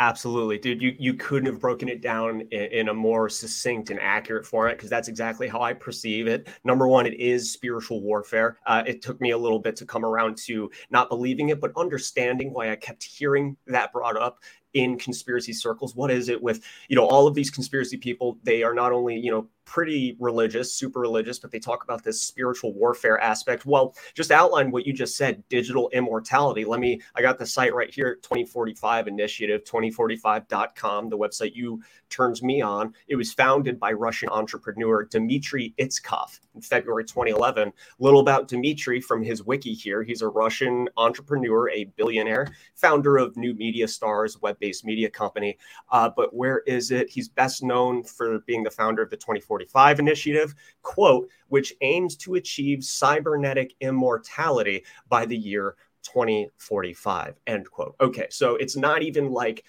Absolutely, 0.00 0.56
dude. 0.56 0.80
You 0.80 0.96
you 0.98 1.12
couldn't 1.12 1.44
have 1.44 1.60
broken 1.60 1.86
it 1.86 2.00
down 2.00 2.40
in, 2.52 2.62
in 2.72 2.88
a 2.88 2.94
more 2.94 3.28
succinct 3.28 3.90
and 3.90 4.00
accurate 4.00 4.46
format 4.46 4.78
because 4.78 4.88
that's 4.88 5.08
exactly 5.08 5.46
how 5.46 5.60
I 5.60 5.74
perceive 5.74 6.26
it. 6.26 6.48
Number 6.64 6.88
one, 6.88 7.04
it 7.04 7.20
is 7.20 7.52
spiritual 7.52 8.00
warfare. 8.00 8.56
Uh, 8.66 8.82
it 8.86 9.02
took 9.02 9.20
me 9.20 9.32
a 9.32 9.38
little 9.38 9.58
bit 9.58 9.76
to 9.76 9.84
come 9.84 10.02
around 10.02 10.38
to 10.46 10.70
not 10.90 11.10
believing 11.10 11.50
it, 11.50 11.60
but 11.60 11.72
understanding 11.76 12.50
why 12.54 12.72
I 12.72 12.76
kept 12.76 13.04
hearing 13.04 13.58
that 13.66 13.92
brought 13.92 14.16
up 14.16 14.38
in 14.74 14.98
conspiracy 14.98 15.52
circles. 15.52 15.94
What 15.94 16.10
is 16.10 16.28
it 16.28 16.42
with 16.42 16.64
you 16.88 16.96
know 16.96 17.06
all 17.06 17.26
of 17.26 17.34
these 17.34 17.50
conspiracy 17.50 17.96
people? 17.96 18.38
They 18.42 18.62
are 18.62 18.74
not 18.74 18.92
only 18.92 19.18
you 19.18 19.30
know 19.30 19.48
pretty 19.70 20.16
religious, 20.18 20.74
super 20.74 20.98
religious, 20.98 21.38
but 21.38 21.52
they 21.52 21.60
talk 21.60 21.84
about 21.84 22.02
this 22.02 22.20
spiritual 22.20 22.74
warfare 22.74 23.20
aspect. 23.20 23.64
Well, 23.64 23.94
just 24.14 24.32
outline 24.32 24.72
what 24.72 24.84
you 24.84 24.92
just 24.92 25.16
said 25.16 25.44
digital 25.48 25.88
immortality. 25.90 26.64
Let 26.64 26.80
me, 26.80 27.00
I 27.14 27.22
got 27.22 27.38
the 27.38 27.46
site 27.46 27.72
right 27.72 27.88
here 27.88 28.16
2045 28.16 29.06
Initiative, 29.06 29.62
2045.com, 29.62 31.08
the 31.08 31.16
website 31.16 31.54
you 31.54 31.80
turns 32.08 32.42
me 32.42 32.60
on. 32.60 32.92
It 33.06 33.14
was 33.14 33.32
founded 33.32 33.78
by 33.78 33.92
Russian 33.92 34.28
entrepreneur 34.30 35.04
Dmitry 35.04 35.72
Itskov 35.78 36.40
in 36.56 36.60
February 36.60 37.04
2011. 37.04 37.72
Little 38.00 38.18
about 38.18 38.48
Dmitry 38.48 39.00
from 39.00 39.22
his 39.22 39.44
wiki 39.44 39.72
here. 39.72 40.02
He's 40.02 40.22
a 40.22 40.28
Russian 40.28 40.88
entrepreneur, 40.96 41.70
a 41.70 41.84
billionaire, 41.84 42.48
founder 42.74 43.18
of 43.18 43.36
New 43.36 43.54
Media 43.54 43.86
Stars, 43.86 44.40
web 44.42 44.58
based 44.60 44.84
media 44.84 45.10
company. 45.10 45.58
Uh, 45.90 46.10
but 46.14 46.34
where 46.34 46.58
is 46.60 46.90
it? 46.90 47.10
He's 47.10 47.28
best 47.28 47.62
known 47.62 48.04
for 48.04 48.40
being 48.40 48.62
the 48.62 48.70
founder 48.70 49.02
of 49.02 49.10
the 49.10 49.16
2045 49.16 49.70
2045 49.70 50.00
initiative, 50.00 50.54
quote, 50.82 51.28
which 51.48 51.74
aims 51.80 52.16
to 52.16 52.34
achieve 52.34 52.84
cybernetic 52.84 53.74
immortality 53.80 54.84
by 55.08 55.26
the 55.26 55.36
year 55.36 55.76
2045, 56.02 57.34
end 57.46 57.70
quote. 57.70 57.94
Okay, 58.00 58.26
so 58.30 58.56
it's 58.56 58.76
not 58.76 59.02
even 59.02 59.30
like 59.30 59.64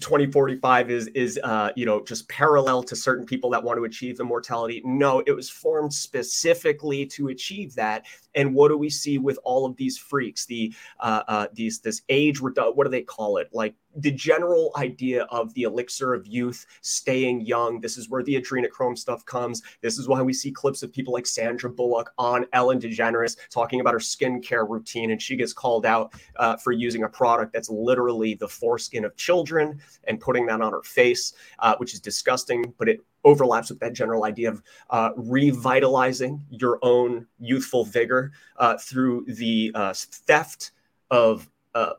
2045 0.00 0.90
is 0.90 1.06
is 1.08 1.38
uh, 1.44 1.70
you 1.76 1.84
know 1.84 2.02
just 2.04 2.28
parallel 2.28 2.82
to 2.82 2.96
certain 2.96 3.26
people 3.26 3.50
that 3.50 3.62
want 3.62 3.78
to 3.78 3.84
achieve 3.84 4.20
immortality. 4.20 4.80
No, 4.84 5.22
it 5.26 5.32
was 5.32 5.50
formed 5.50 5.92
specifically 5.92 7.04
to 7.06 7.28
achieve 7.28 7.74
that. 7.74 8.06
And 8.34 8.54
what 8.54 8.68
do 8.68 8.78
we 8.78 8.90
see 8.90 9.18
with 9.18 9.38
all 9.44 9.66
of 9.66 9.76
these 9.76 9.98
freaks? 9.98 10.46
The 10.46 10.72
uh, 11.00 11.22
uh, 11.28 11.46
these 11.52 11.80
this 11.80 12.02
age 12.08 12.40
what 12.40 12.54
do 12.54 12.88
they 12.88 13.02
call 13.02 13.36
it? 13.38 13.48
Like 13.52 13.74
the 13.96 14.10
general 14.10 14.72
idea 14.76 15.24
of 15.24 15.52
the 15.54 15.62
elixir 15.62 16.14
of 16.14 16.26
youth, 16.26 16.66
staying 16.80 17.42
young. 17.42 17.80
This 17.80 17.96
is 17.96 18.08
where 18.08 18.22
the 18.22 18.40
adrenochrome 18.40 18.96
stuff 18.96 19.24
comes. 19.24 19.62
This 19.80 19.98
is 19.98 20.08
why 20.08 20.22
we 20.22 20.32
see 20.32 20.50
clips 20.50 20.82
of 20.82 20.92
people 20.92 21.12
like 21.12 21.26
Sandra 21.26 21.70
Bullock 21.70 22.12
on 22.18 22.46
Ellen 22.52 22.80
DeGeneres 22.80 23.36
talking 23.50 23.80
about 23.80 23.94
her 23.94 24.00
skincare 24.00 24.68
routine, 24.68 25.10
and 25.10 25.20
she 25.20 25.36
gets 25.36 25.52
called 25.52 25.86
out 25.86 26.14
uh, 26.36 26.56
for 26.56 26.72
using 26.72 27.04
a 27.04 27.08
product 27.08 27.52
that's 27.52 27.70
literally 27.70 28.34
the 28.34 28.48
foreskin 28.48 29.04
of 29.04 29.16
children 29.16 29.80
and 30.04 30.20
putting 30.20 30.46
that 30.46 30.60
on 30.60 30.72
her 30.72 30.82
face, 30.82 31.34
uh, 31.58 31.74
which 31.76 31.94
is 31.94 32.00
disgusting. 32.00 32.72
But 32.78 32.88
it 32.88 33.00
overlaps 33.24 33.70
with 33.70 33.80
that 33.80 33.92
general 33.92 34.24
idea 34.24 34.50
of 34.50 34.62
uh, 34.90 35.10
revitalizing 35.16 36.44
your 36.50 36.78
own 36.82 37.26
youthful 37.38 37.84
vigor 37.84 38.32
uh, 38.56 38.76
through 38.78 39.24
the 39.28 39.70
uh, 39.74 39.94
theft 39.94 40.72
of 41.10 41.48
uh, 41.74 41.92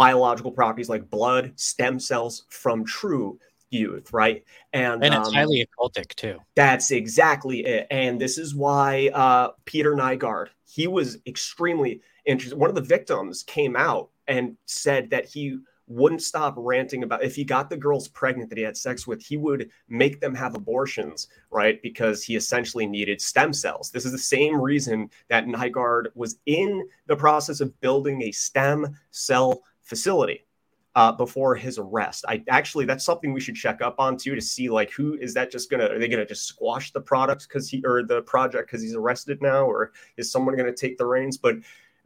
biological 0.00 0.50
properties 0.50 0.88
like 0.88 1.10
blood, 1.10 1.52
stem 1.56 2.00
cells 2.00 2.44
from 2.48 2.86
true 2.86 3.38
youth, 3.68 4.10
right? 4.14 4.42
And, 4.72 5.04
and 5.04 5.14
it's 5.14 5.28
um, 5.28 5.34
highly 5.34 5.66
occultic 5.66 6.14
too. 6.14 6.38
That's 6.56 6.90
exactly 6.90 7.66
it. 7.66 7.86
And 7.90 8.18
this 8.18 8.38
is 8.38 8.54
why 8.54 9.10
uh, 9.12 9.50
Peter 9.66 9.94
Nygard, 9.94 10.46
he 10.66 10.86
was 10.86 11.18
extremely 11.26 12.00
interested. 12.24 12.58
One 12.58 12.70
of 12.70 12.76
the 12.76 12.80
victims 12.80 13.42
came 13.42 13.76
out 13.76 14.08
and 14.26 14.56
said 14.64 15.10
that 15.10 15.26
he 15.26 15.58
wouldn't 15.86 16.22
stop 16.22 16.54
ranting 16.56 17.02
about 17.02 17.22
if 17.22 17.34
he 17.34 17.44
got 17.44 17.68
the 17.68 17.76
girls 17.76 18.08
pregnant 18.08 18.48
that 18.48 18.56
he 18.56 18.64
had 18.64 18.78
sex 18.78 19.06
with, 19.06 19.20
he 19.20 19.36
would 19.36 19.68
make 19.88 20.18
them 20.20 20.34
have 20.34 20.54
abortions, 20.54 21.28
right? 21.50 21.82
Because 21.82 22.22
he 22.22 22.36
essentially 22.36 22.86
needed 22.86 23.20
stem 23.20 23.52
cells. 23.52 23.90
This 23.90 24.06
is 24.06 24.12
the 24.12 24.18
same 24.18 24.58
reason 24.58 25.10
that 25.28 25.46
Nygard 25.46 26.06
was 26.14 26.38
in 26.46 26.88
the 27.06 27.16
process 27.16 27.60
of 27.60 27.78
building 27.80 28.22
a 28.22 28.30
stem 28.30 28.96
cell 29.10 29.62
facility 29.90 30.46
uh, 30.94 31.12
before 31.12 31.54
his 31.54 31.78
arrest. 31.78 32.24
I 32.26 32.42
actually 32.48 32.86
that's 32.86 33.04
something 33.04 33.32
we 33.32 33.40
should 33.40 33.54
check 33.54 33.82
up 33.82 33.96
on 33.98 34.16
too 34.16 34.34
to 34.34 34.40
see 34.40 34.70
like 34.70 34.90
who 34.90 35.14
is 35.14 35.34
that 35.34 35.50
just 35.50 35.70
gonna 35.70 35.86
are 35.86 35.98
they 35.98 36.08
gonna 36.08 36.24
just 36.24 36.46
squash 36.46 36.92
the 36.92 37.00
product 37.00 37.46
because 37.48 37.68
he 37.68 37.82
or 37.84 38.02
the 38.02 38.22
project 38.22 38.68
because 38.68 38.82
he's 38.82 38.94
arrested 38.94 39.42
now 39.42 39.64
or 39.64 39.92
is 40.16 40.32
someone 40.32 40.56
gonna 40.56 40.72
take 40.72 40.96
the 40.96 41.06
reins? 41.06 41.36
But 41.36 41.56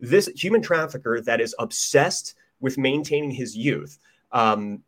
this 0.00 0.28
human 0.34 0.60
trafficker 0.60 1.20
that 1.20 1.40
is 1.40 1.54
obsessed 1.58 2.34
with 2.60 2.76
maintaining 2.76 3.30
his 3.30 3.56
youth. 3.56 3.98
Um, 4.32 4.82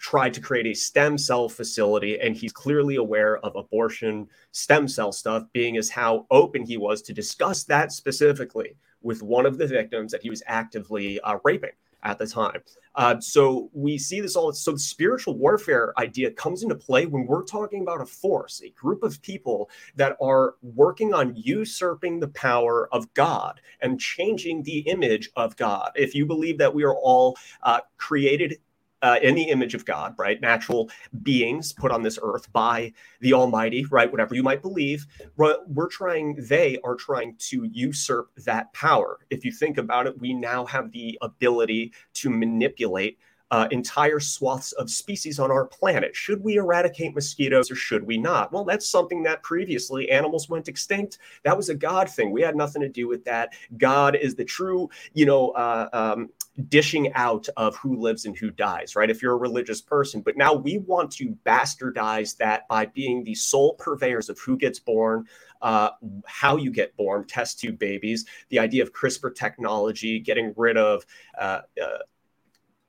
tried 0.00 0.32
to 0.32 0.40
create 0.40 0.66
a 0.66 0.74
stem 0.74 1.18
cell 1.18 1.48
facility 1.48 2.20
and 2.20 2.36
he's 2.36 2.52
clearly 2.52 2.96
aware 2.96 3.38
of 3.38 3.56
abortion 3.56 4.28
stem 4.52 4.86
cell 4.86 5.10
stuff 5.10 5.42
being 5.52 5.76
as 5.76 5.90
how 5.90 6.24
open 6.30 6.64
he 6.64 6.76
was 6.76 7.02
to 7.02 7.12
discuss 7.12 7.64
that 7.64 7.90
specifically 7.90 8.76
with 9.02 9.24
one 9.24 9.44
of 9.44 9.58
the 9.58 9.66
victims 9.66 10.12
that 10.12 10.22
he 10.22 10.30
was 10.30 10.40
actively 10.46 11.18
uh, 11.22 11.36
raping 11.42 11.72
at 12.02 12.18
the 12.18 12.26
time. 12.26 12.60
Uh, 12.94 13.20
so 13.20 13.70
we 13.72 13.96
see 13.96 14.20
this 14.20 14.34
all. 14.34 14.52
So 14.52 14.72
the 14.72 14.78
spiritual 14.78 15.36
warfare 15.36 15.92
idea 15.98 16.32
comes 16.32 16.62
into 16.62 16.74
play 16.74 17.06
when 17.06 17.26
we're 17.26 17.44
talking 17.44 17.82
about 17.82 18.00
a 18.00 18.06
force, 18.06 18.60
a 18.64 18.70
group 18.70 19.02
of 19.04 19.22
people 19.22 19.70
that 19.94 20.16
are 20.20 20.56
working 20.62 21.14
on 21.14 21.34
usurping 21.36 22.18
the 22.18 22.28
power 22.28 22.88
of 22.92 23.12
God 23.14 23.60
and 23.80 24.00
changing 24.00 24.64
the 24.64 24.80
image 24.80 25.30
of 25.36 25.56
God. 25.56 25.92
If 25.94 26.14
you 26.14 26.26
believe 26.26 26.58
that 26.58 26.74
we 26.74 26.82
are 26.82 26.96
all 26.96 27.36
uh, 27.62 27.80
created 27.98 28.58
uh, 29.02 29.18
in 29.22 29.34
the 29.34 29.44
image 29.44 29.74
of 29.74 29.84
God, 29.84 30.14
right? 30.18 30.40
Natural 30.40 30.90
beings 31.22 31.72
put 31.72 31.90
on 31.90 32.02
this 32.02 32.18
earth 32.22 32.52
by 32.52 32.92
the 33.20 33.32
Almighty, 33.32 33.84
right? 33.90 34.10
Whatever 34.10 34.34
you 34.34 34.42
might 34.42 34.62
believe, 34.62 35.06
we're 35.36 35.88
trying, 35.88 36.36
they 36.38 36.78
are 36.84 36.94
trying 36.94 37.36
to 37.38 37.64
usurp 37.72 38.30
that 38.44 38.72
power. 38.72 39.20
If 39.30 39.44
you 39.44 39.52
think 39.52 39.78
about 39.78 40.06
it, 40.06 40.18
we 40.18 40.32
now 40.32 40.66
have 40.66 40.90
the 40.92 41.18
ability 41.22 41.92
to 42.14 42.30
manipulate 42.30 43.18
uh, 43.50 43.66
entire 43.70 44.20
swaths 44.20 44.72
of 44.72 44.90
species 44.90 45.38
on 45.38 45.50
our 45.50 45.64
planet. 45.64 46.14
Should 46.14 46.42
we 46.42 46.56
eradicate 46.56 47.14
mosquitoes 47.14 47.70
or 47.70 47.74
should 47.74 48.04
we 48.04 48.18
not? 48.18 48.52
Well, 48.52 48.64
that's 48.64 48.88
something 48.88 49.22
that 49.22 49.42
previously 49.42 50.10
animals 50.10 50.48
went 50.48 50.68
extinct. 50.68 51.18
That 51.44 51.56
was 51.56 51.70
a 51.70 51.74
God 51.74 52.10
thing. 52.10 52.30
We 52.30 52.42
had 52.42 52.56
nothing 52.56 52.82
to 52.82 52.88
do 52.88 53.08
with 53.08 53.24
that. 53.24 53.54
God 53.78 54.16
is 54.16 54.34
the 54.34 54.44
true, 54.44 54.90
you 55.14 55.24
know, 55.24 55.50
uh, 55.50 55.88
um, 55.92 56.28
dishing 56.68 57.12
out 57.14 57.48
of 57.56 57.76
who 57.76 57.96
lives 57.96 58.24
and 58.24 58.36
who 58.36 58.50
dies, 58.50 58.96
right? 58.96 59.10
If 59.10 59.22
you're 59.22 59.34
a 59.34 59.38
religious 59.38 59.80
person. 59.80 60.20
But 60.20 60.36
now 60.36 60.52
we 60.52 60.78
want 60.78 61.10
to 61.12 61.36
bastardize 61.46 62.36
that 62.38 62.66
by 62.68 62.86
being 62.86 63.22
the 63.22 63.34
sole 63.34 63.74
purveyors 63.74 64.28
of 64.28 64.38
who 64.40 64.56
gets 64.56 64.80
born, 64.80 65.26
uh, 65.62 65.90
how 66.26 66.56
you 66.56 66.72
get 66.72 66.96
born, 66.96 67.24
test 67.24 67.60
tube 67.60 67.78
babies, 67.78 68.26
the 68.48 68.58
idea 68.58 68.82
of 68.82 68.92
CRISPR 68.92 69.34
technology, 69.34 70.18
getting 70.18 70.52
rid 70.56 70.76
of 70.76 71.04
uh, 71.38 71.60
uh, 71.82 71.98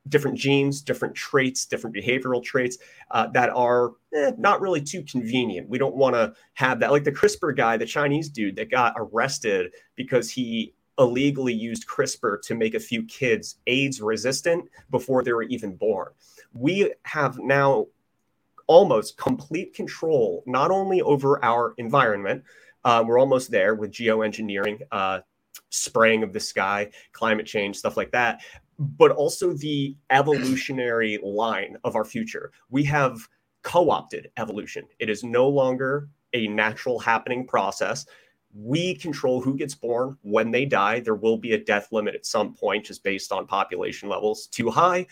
different 0.07 0.37
genes, 0.37 0.81
different 0.81 1.13
traits, 1.13 1.65
different 1.65 1.95
behavioral 1.95 2.43
traits 2.43 2.77
uh, 3.11 3.27
that 3.27 3.49
are 3.51 3.91
eh, 4.15 4.31
not 4.37 4.61
really 4.61 4.81
too 4.81 5.03
convenient. 5.03 5.69
We 5.69 5.77
don't 5.77 5.95
want 5.95 6.15
to 6.15 6.33
have 6.53 6.79
that. 6.79 6.91
Like 6.91 7.03
the 7.03 7.11
CRISPR 7.11 7.55
guy, 7.55 7.77
the 7.77 7.85
Chinese 7.85 8.29
dude 8.29 8.55
that 8.55 8.71
got 8.71 8.93
arrested 8.97 9.73
because 9.95 10.31
he 10.31 10.73
illegally 10.99 11.53
used 11.53 11.87
CRISPR 11.87 12.41
to 12.43 12.55
make 12.55 12.75
a 12.75 12.79
few 12.79 13.03
kids 13.05 13.55
AIDS 13.65 14.01
resistant 14.01 14.69
before 14.91 15.23
they 15.23 15.33
were 15.33 15.43
even 15.43 15.75
born. 15.75 16.09
We 16.53 16.93
have 17.03 17.39
now 17.39 17.87
almost 18.67 19.17
complete 19.17 19.73
control 19.73 20.43
not 20.45 20.69
only 20.69 21.01
over 21.01 21.43
our 21.43 21.73
environment, 21.77 22.43
um, 22.85 23.07
we're 23.07 23.19
almost 23.19 23.49
there 23.49 23.75
with 23.75 23.91
geoengineering, 23.91 24.81
uh, 24.91 25.19
spraying 25.69 26.23
of 26.23 26.33
the 26.33 26.39
sky, 26.39 26.89
climate 27.11 27.45
change, 27.45 27.77
stuff 27.77 27.97
like 27.97 28.11
that, 28.11 28.41
but 28.77 29.11
also 29.11 29.53
the 29.53 29.95
evolutionary 30.09 31.19
line 31.23 31.77
of 31.83 31.95
our 31.95 32.05
future. 32.05 32.51
We 32.69 32.83
have 32.85 33.27
co 33.63 33.89
opted 33.89 34.31
evolution, 34.37 34.85
it 34.99 35.09
is 35.09 35.23
no 35.23 35.47
longer 35.47 36.09
a 36.33 36.47
natural 36.47 36.99
happening 36.99 37.47
process 37.47 38.05
we 38.53 38.95
control 38.95 39.41
who 39.41 39.55
gets 39.55 39.75
born 39.75 40.17
when 40.21 40.51
they 40.51 40.65
die. 40.65 40.99
There 41.01 41.15
will 41.15 41.37
be 41.37 41.53
a 41.53 41.63
death 41.63 41.89
limit 41.91 42.15
at 42.15 42.25
some 42.25 42.53
point, 42.53 42.85
just 42.85 43.03
based 43.03 43.31
on 43.31 43.45
population 43.45 44.09
levels. 44.09 44.47
Too 44.47 44.69
high, 44.71 45.05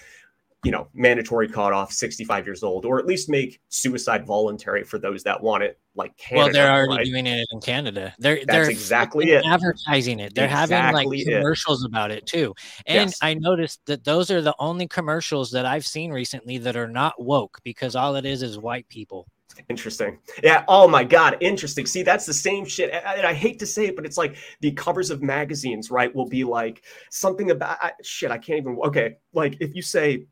you 0.64 0.72
know, 0.72 0.88
mandatory 0.96 1.48
cutoff, 1.48 1.94
65 1.94 2.46
years 2.48 2.64
old, 2.64 2.84
or 2.84 2.98
at 2.98 3.06
least 3.06 3.30
make 3.30 3.62
suicide 3.70 4.26
voluntary 4.26 4.84
for 4.84 4.98
those 4.98 5.22
that 5.24 5.42
want 5.42 5.62
it, 5.64 5.80
like 5.94 6.18
Canada. 6.18 6.44
well, 6.46 6.52
they're 6.54 6.72
already 6.72 6.98
right? 6.98 7.06
doing 7.06 7.28
it 7.28 7.48
in 7.52 7.62
Canada. 7.62 8.14
They're 8.18 8.38
That's 8.38 8.48
they're 8.48 8.70
exactly 8.72 9.30
it. 9.32 9.46
advertising 9.46 10.20
it. 10.20 10.34
They're 10.34 10.48
having 10.48 10.76
Exactly 10.78 11.06
like 11.20 11.28
it. 11.28 11.38
commercials 11.38 11.86
about 11.86 12.10
it 12.10 12.26
too. 12.26 12.56
And 12.88 13.12
Yes. 13.12 13.20
I 13.22 13.36
noticed 13.36 13.82
that 13.86 14.04
those 14.04 14.32
are 14.32 14.42
the 14.42 14.56
only 14.58 14.88
commercials 14.88 15.52
that 15.52 15.66
I've 15.68 15.86
seen 15.86 16.12
recently 16.12 16.58
that 16.58 16.76
are 16.76 16.88
not 16.88 17.22
woke 17.22 17.60
because 17.64 17.96
all 17.96 18.16
it 18.16 18.26
is 18.26 18.42
is 18.42 18.58
white 18.58 18.90
people. 18.90 19.28
Interesting. 19.70 20.20
Yeah. 20.43 20.64
Oh 20.68 20.88
my 20.88 21.03
God. 21.03 21.38
Interesting. 21.41 21.86
See, 21.86 22.03
that's 22.03 22.26
the 22.26 22.34
same 22.34 22.66
shit. 22.66 22.91
And 22.91 23.26
I, 23.26 23.34
hate 23.34 23.60
to 23.60 23.66
say 23.66 23.88
it, 23.88 23.95
but 23.95 24.05
it's 24.05 24.18
like 24.18 24.38
the 24.62 24.72
covers 24.72 25.10
of 25.10 25.22
magazines, 25.22 25.91
right? 25.91 26.14
Will 26.14 26.28
be 26.28 26.43
like 26.43 26.84
something 27.12 27.51
about 27.51 27.78
I, 27.82 27.91
shit. 28.03 28.32
I 28.32 28.38
can't 28.38 28.60
even. 28.60 28.78
Okay. 28.86 29.18
Like 29.34 29.58
if 29.60 29.76
you 29.76 29.82
say, 29.82 30.26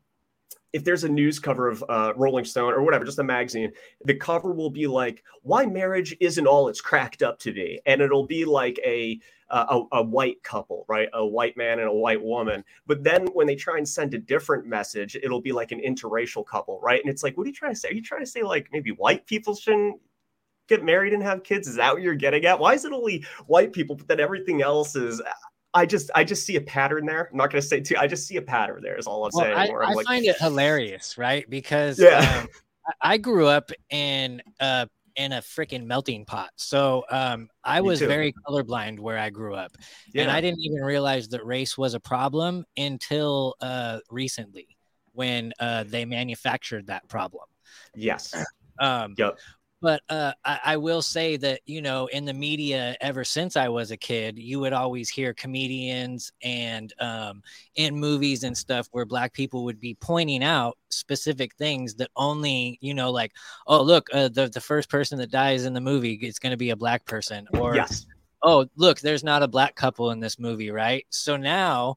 if 0.72 0.84
there's 0.84 1.04
a 1.04 1.08
news 1.08 1.38
cover 1.38 1.68
of 1.68 1.84
uh, 1.88 2.12
Rolling 2.16 2.44
Stone 2.44 2.74
or 2.74 2.82
whatever, 2.82 3.04
just 3.04 3.18
a 3.18 3.24
magazine, 3.24 3.72
the 4.04 4.14
cover 4.14 4.52
will 4.52 4.70
be 4.70 4.86
like, 4.86 5.22
why 5.42 5.64
marriage 5.64 6.14
isn't 6.20 6.46
all 6.46 6.68
it's 6.68 6.80
cracked 6.80 7.22
up 7.22 7.38
to 7.40 7.52
be. 7.52 7.80
And 7.86 8.02
it'll 8.02 8.26
be 8.26 8.44
like 8.44 8.78
a, 8.84 9.18
uh, 9.48 9.80
a, 9.92 9.98
a 9.98 10.02
white 10.02 10.42
couple, 10.42 10.84
right? 10.88 11.08
A 11.12 11.24
white 11.24 11.56
man 11.56 11.78
and 11.78 11.88
a 11.88 11.92
white 11.92 12.22
woman. 12.22 12.64
But 12.86 13.04
then 13.04 13.26
when 13.28 13.46
they 13.46 13.54
try 13.54 13.78
and 13.78 13.88
send 13.88 14.14
a 14.14 14.18
different 14.18 14.66
message, 14.66 15.16
it'll 15.16 15.40
be 15.40 15.52
like 15.52 15.72
an 15.72 15.80
interracial 15.80 16.44
couple, 16.44 16.80
right? 16.80 17.00
And 17.00 17.10
it's 17.10 17.22
like, 17.22 17.36
what 17.36 17.44
are 17.44 17.48
you 17.48 17.54
trying 17.54 17.74
to 17.74 17.78
say? 17.78 17.88
Are 17.88 17.94
you 17.94 18.02
trying 18.02 18.22
to 18.22 18.30
say 18.30 18.42
like 18.42 18.68
maybe 18.72 18.90
white 18.90 19.26
people 19.26 19.54
shouldn't 19.54 20.00
get 20.68 20.84
married 20.84 21.12
and 21.12 21.22
have 21.22 21.44
kids? 21.44 21.68
Is 21.68 21.76
that 21.76 21.92
what 21.92 22.02
you're 22.02 22.14
getting 22.14 22.44
at? 22.44 22.58
Why 22.58 22.74
is 22.74 22.84
it 22.84 22.92
only 22.92 23.24
white 23.46 23.72
people, 23.72 23.96
but 23.96 24.08
then 24.08 24.20
everything 24.20 24.62
else 24.62 24.96
is? 24.96 25.22
I 25.74 25.84
just, 25.86 26.10
I 26.14 26.24
just 26.24 26.46
see 26.46 26.56
a 26.56 26.60
pattern 26.60 27.04
there. 27.06 27.28
I'm 27.30 27.36
not 27.36 27.50
going 27.52 27.60
to 27.60 27.68
say 27.68 27.80
too. 27.80 27.96
I 27.98 28.06
just 28.06 28.26
see 28.26 28.36
a 28.36 28.42
pattern 28.42 28.80
there. 28.82 28.98
Is 28.98 29.06
all 29.06 29.26
I'm 29.26 29.30
Well, 29.32 29.44
saying. 29.44 29.56
I, 29.56 29.68
I 29.90 29.92
like, 29.92 30.06
find 30.06 30.24
it 30.24 30.36
hilarious, 30.40 31.18
right? 31.18 31.48
Because 31.48 31.98
Yeah. 31.98 32.18
um, 32.18 32.48
I- 33.02 33.18
grew 33.18 33.46
up 33.46 33.70
in 33.90 34.42
uh 34.60 34.86
in 35.16 35.32
a 35.32 35.38
freaking 35.40 35.84
melting 35.84 36.24
pot. 36.24 36.50
So 36.56 37.04
um, 37.10 37.48
I 37.64 37.80
Me 37.80 37.88
was 37.88 38.00
too. 38.00 38.06
very 38.06 38.34
colorblind 38.46 39.00
where 39.00 39.18
I 39.18 39.30
grew 39.30 39.54
up, 39.54 39.72
and 40.14 40.30
I 40.30 40.40
didn't 40.40 40.60
even 40.60 40.82
realize 40.82 41.28
that 41.28 41.44
race 41.44 41.76
was 41.76 41.94
a 41.94 42.00
problem 42.00 42.64
until 42.76 43.54
uh, 43.60 43.98
recently 44.10 44.76
when 45.12 45.52
uh, 45.58 45.84
they 45.88 46.04
manufactured 46.04 46.86
that 46.88 47.08
problem. 47.08 47.44
yes, 47.94 48.34
Um, 48.78 49.14
Yep. 49.16 49.38
But 49.82 50.00
uh, 50.08 50.32
I, 50.44 50.60
I 50.64 50.76
will 50.78 51.02
say 51.02 51.36
that 51.36 51.60
you 51.66 51.82
know, 51.82 52.06
in 52.06 52.24
the 52.24 52.32
media, 52.32 52.96
ever 53.00 53.24
since 53.24 53.56
I 53.56 53.68
was 53.68 53.90
a 53.90 53.96
kid, 53.96 54.38
you 54.38 54.58
would 54.60 54.72
always 54.72 55.10
hear 55.10 55.34
comedians 55.34 56.32
and 56.42 56.92
um, 56.98 57.42
in 57.74 57.94
movies 57.94 58.42
and 58.42 58.56
stuff 58.56 58.88
where 58.92 59.04
black 59.04 59.32
people 59.32 59.64
would 59.64 59.78
be 59.78 59.94
pointing 59.94 60.42
out 60.42 60.78
specific 60.90 61.54
things 61.56 61.94
that 61.96 62.10
only 62.16 62.78
you 62.80 62.94
know, 62.94 63.10
like, 63.10 63.32
oh 63.66 63.82
look, 63.82 64.08
uh, 64.12 64.28
the 64.28 64.48
the 64.48 64.60
first 64.60 64.88
person 64.88 65.18
that 65.18 65.30
dies 65.30 65.64
in 65.66 65.74
the 65.74 65.80
movie 65.80 66.14
is 66.14 66.38
going 66.38 66.52
to 66.52 66.56
be 66.56 66.70
a 66.70 66.76
black 66.76 67.04
person, 67.04 67.46
or 67.52 67.74
yes, 67.74 68.06
oh 68.42 68.66
look, 68.76 69.00
there's 69.00 69.24
not 69.24 69.42
a 69.42 69.48
black 69.48 69.74
couple 69.74 70.10
in 70.10 70.20
this 70.20 70.38
movie, 70.38 70.70
right? 70.70 71.04
So 71.10 71.36
now 71.36 71.96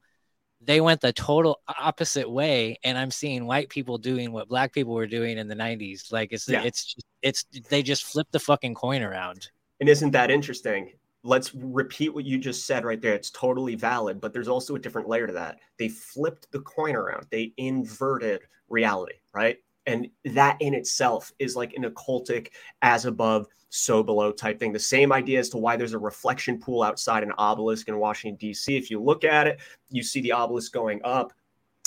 they 0.62 0.82
went 0.82 1.02
the 1.02 1.14
total 1.14 1.60
opposite 1.68 2.30
way 2.30 2.78
and 2.84 2.98
i'm 2.98 3.12
seeing 3.12 3.46
white 3.46 3.70
people 3.70 3.98
doing 3.98 4.32
what 4.32 4.48
black 4.50 4.74
people 4.74 4.94
were 4.94 5.08
doing 5.08 5.38
in 5.38 5.48
the 5.48 5.56
90s 5.56 6.12
like 6.12 6.32
it's 6.32 6.48
Yeah. 6.50 6.64
it's 6.64 6.96
it's 7.22 7.46
they 7.70 7.82
just 7.82 8.04
flipped 8.04 8.32
the 8.32 8.40
fucking 8.40 8.74
coin 8.74 9.02
around 9.02 9.50
and 9.80 9.88
isn't 9.90 10.12
that 10.12 10.32
interesting? 10.32 10.92
Let's 11.24 11.54
repeat 11.54 12.14
what 12.14 12.26
you 12.26 12.38
just 12.38 12.66
said 12.66 12.86
right 12.86 13.02
there. 13.02 13.14
It's 13.14 13.30
totally 13.30 13.76
valid, 13.76 14.22
but 14.22 14.34
there's 14.34 14.48
also 14.48 14.76
a 14.76 14.80
different 14.80 15.08
layer 15.08 15.28
to 15.28 15.34
that. 15.34 15.60
They 15.78 15.90
flipped 15.90 16.52
the 16.52 16.62
coin 16.62 16.96
around. 16.96 17.28
They 17.30 17.54
inverted 17.58 18.42
reality, 18.70 19.16
right? 19.34 19.58
And 19.90 20.08
that 20.24 20.58
in 20.62 20.76
itself 20.76 21.34
is 21.40 21.56
like 21.56 21.74
an 21.74 21.84
occultic 21.84 22.50
as 22.84 23.06
above, 23.06 23.48
so 23.70 24.04
below 24.04 24.32
type 24.32 24.60
thing. 24.60 24.72
The 24.72 24.78
same 24.80 25.12
idea 25.12 25.40
as 25.40 25.50
to 25.50 25.58
why 25.58 25.78
there's 25.78 25.94
a 25.94 26.00
reflection 26.00 26.60
pool 26.60 26.84
outside 26.84 27.24
an 27.24 27.34
obelisk 27.40 27.88
in 27.88 27.98
Washington, 27.98 28.38
D.C. 28.38 28.78
If 28.78 28.92
you 28.92 29.02
look 29.02 29.24
at 29.24 29.48
it, 29.48 29.60
you 29.90 30.04
see 30.04 30.22
the 30.22 30.32
obelisk 30.32 30.72
going 30.74 31.02
up, 31.04 31.34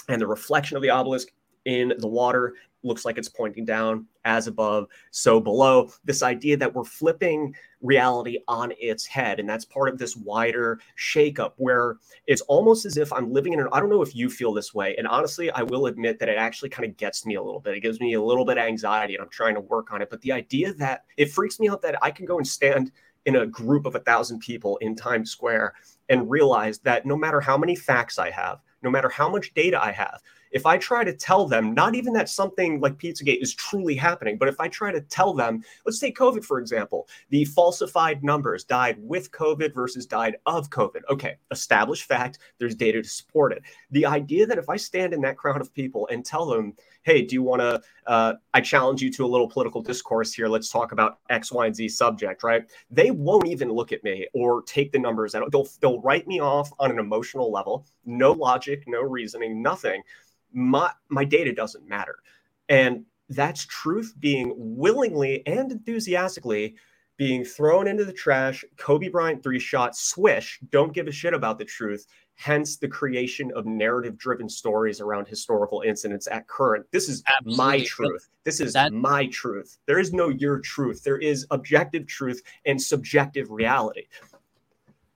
and 0.08 0.20
the 0.20 0.26
reflection 0.26 0.76
of 0.76 0.82
the 0.82 0.90
obelisk 0.90 1.28
in 1.64 1.92
the 1.98 2.08
water 2.08 2.54
looks 2.82 3.04
like 3.04 3.18
it's 3.18 3.28
pointing 3.28 3.64
down 3.64 4.06
as 4.24 4.46
above, 4.46 4.86
so 5.10 5.40
below. 5.40 5.90
This 6.04 6.22
idea 6.22 6.56
that 6.56 6.74
we're 6.74 6.84
flipping 6.84 7.54
reality 7.80 8.38
on 8.48 8.72
its 8.78 9.06
head. 9.06 9.40
And 9.40 9.48
that's 9.48 9.64
part 9.64 9.88
of 9.88 9.98
this 9.98 10.16
wider 10.16 10.80
shakeup 10.98 11.52
where 11.56 11.96
it's 12.26 12.42
almost 12.42 12.84
as 12.86 12.96
if 12.96 13.12
I'm 13.12 13.32
living 13.32 13.52
in 13.52 13.60
an, 13.60 13.68
I 13.72 13.80
don't 13.80 13.90
know 13.90 14.02
if 14.02 14.14
you 14.14 14.30
feel 14.30 14.52
this 14.52 14.72
way. 14.72 14.94
And 14.96 15.06
honestly, 15.06 15.50
I 15.50 15.62
will 15.62 15.86
admit 15.86 16.18
that 16.20 16.28
it 16.28 16.38
actually 16.38 16.68
kind 16.70 16.88
of 16.88 16.96
gets 16.96 17.26
me 17.26 17.34
a 17.34 17.42
little 17.42 17.60
bit. 17.60 17.76
It 17.76 17.80
gives 17.80 18.00
me 18.00 18.14
a 18.14 18.22
little 18.22 18.44
bit 18.44 18.58
of 18.58 18.64
anxiety 18.64 19.14
and 19.14 19.22
I'm 19.22 19.30
trying 19.30 19.54
to 19.54 19.60
work 19.60 19.92
on 19.92 20.02
it. 20.02 20.10
But 20.10 20.20
the 20.20 20.32
idea 20.32 20.72
that 20.74 21.04
it 21.16 21.32
freaks 21.32 21.58
me 21.58 21.68
out 21.68 21.82
that 21.82 21.96
I 22.02 22.10
can 22.10 22.26
go 22.26 22.38
and 22.38 22.46
stand 22.46 22.92
in 23.24 23.36
a 23.36 23.46
group 23.46 23.86
of 23.86 23.94
a 23.94 24.00
thousand 24.00 24.40
people 24.40 24.76
in 24.78 24.96
Times 24.96 25.30
Square 25.30 25.74
and 26.08 26.28
realize 26.28 26.78
that 26.80 27.06
no 27.06 27.16
matter 27.16 27.40
how 27.40 27.56
many 27.56 27.76
facts 27.76 28.18
I 28.18 28.30
have, 28.30 28.60
no 28.82 28.90
matter 28.90 29.08
how 29.08 29.28
much 29.28 29.54
data 29.54 29.82
I 29.82 29.92
have, 29.92 30.20
if 30.52 30.66
I 30.66 30.78
try 30.78 31.04
to 31.04 31.12
tell 31.12 31.46
them, 31.46 31.74
not 31.74 31.94
even 31.94 32.12
that 32.12 32.28
something 32.28 32.80
like 32.80 32.98
Pizzagate 32.98 33.42
is 33.42 33.54
truly 33.54 33.94
happening, 33.94 34.36
but 34.38 34.48
if 34.48 34.60
I 34.60 34.68
try 34.68 34.92
to 34.92 35.00
tell 35.00 35.34
them, 35.34 35.62
let's 35.84 35.98
take 35.98 36.16
COVID, 36.16 36.44
for 36.44 36.58
example, 36.58 37.08
the 37.30 37.44
falsified 37.44 38.22
numbers 38.22 38.64
died 38.64 38.96
with 39.00 39.30
COVID 39.32 39.74
versus 39.74 40.06
died 40.06 40.36
of 40.46 40.70
COVID. 40.70 41.00
Okay, 41.10 41.36
established 41.50 42.04
fact, 42.04 42.38
there's 42.58 42.74
data 42.74 43.02
to 43.02 43.08
support 43.08 43.52
it. 43.52 43.62
The 43.90 44.06
idea 44.06 44.46
that 44.46 44.58
if 44.58 44.68
I 44.68 44.76
stand 44.76 45.12
in 45.12 45.20
that 45.22 45.36
crowd 45.36 45.60
of 45.60 45.72
people 45.72 46.08
and 46.10 46.24
tell 46.24 46.46
them, 46.46 46.74
hey, 47.02 47.22
do 47.22 47.34
you 47.34 47.42
want 47.42 47.60
to, 47.60 47.80
uh, 48.06 48.34
I 48.54 48.60
challenge 48.60 49.02
you 49.02 49.10
to 49.12 49.24
a 49.24 49.26
little 49.26 49.48
political 49.48 49.82
discourse 49.82 50.32
here, 50.32 50.48
let's 50.48 50.70
talk 50.70 50.92
about 50.92 51.18
X, 51.30 51.50
Y, 51.50 51.66
and 51.66 51.74
Z 51.74 51.88
subject, 51.88 52.42
right? 52.42 52.64
They 52.90 53.10
won't 53.10 53.48
even 53.48 53.70
look 53.70 53.92
at 53.92 54.04
me 54.04 54.28
or 54.34 54.62
take 54.62 54.92
the 54.92 54.98
numbers 54.98 55.34
out. 55.34 55.50
They'll, 55.50 55.66
they'll 55.80 56.00
write 56.00 56.28
me 56.28 56.40
off 56.40 56.70
on 56.78 56.90
an 56.90 56.98
emotional 56.98 57.50
level, 57.50 57.86
no 58.04 58.32
logic, 58.32 58.84
no 58.86 59.02
reasoning, 59.02 59.60
nothing 59.62 60.02
my 60.52 60.90
my 61.08 61.24
data 61.24 61.52
doesn't 61.52 61.88
matter. 61.88 62.16
And 62.68 63.04
that's 63.28 63.64
truth 63.66 64.14
being 64.18 64.52
willingly 64.56 65.46
and 65.46 65.72
enthusiastically 65.72 66.74
being 67.16 67.44
thrown 67.44 67.86
into 67.86 68.04
the 68.04 68.12
trash 68.12 68.64
kobe 68.76 69.08
bryant 69.08 69.42
three 69.42 69.58
shot 69.58 69.94
swish 69.94 70.58
don't 70.70 70.92
give 70.92 71.06
a 71.06 71.12
shit 71.12 71.32
about 71.34 71.58
the 71.58 71.64
truth 71.64 72.06
hence 72.34 72.76
the 72.76 72.88
creation 72.88 73.52
of 73.54 73.66
narrative 73.66 74.16
driven 74.18 74.48
stories 74.48 75.00
around 75.00 75.28
historical 75.28 75.82
incidents 75.82 76.26
at 76.26 76.48
current. 76.48 76.84
This 76.90 77.08
is 77.08 77.22
my 77.44 77.80
truth. 77.84 78.28
This 78.44 78.60
is 78.60 78.72
That- 78.72 78.92
my 78.92 79.26
truth. 79.26 79.78
There 79.86 79.98
is 79.98 80.12
no 80.12 80.28
your 80.28 80.58
truth. 80.58 81.04
There 81.04 81.18
is 81.18 81.46
objective 81.50 82.06
truth 82.06 82.42
and 82.64 82.80
subjective 82.80 83.50
reality 83.50 84.06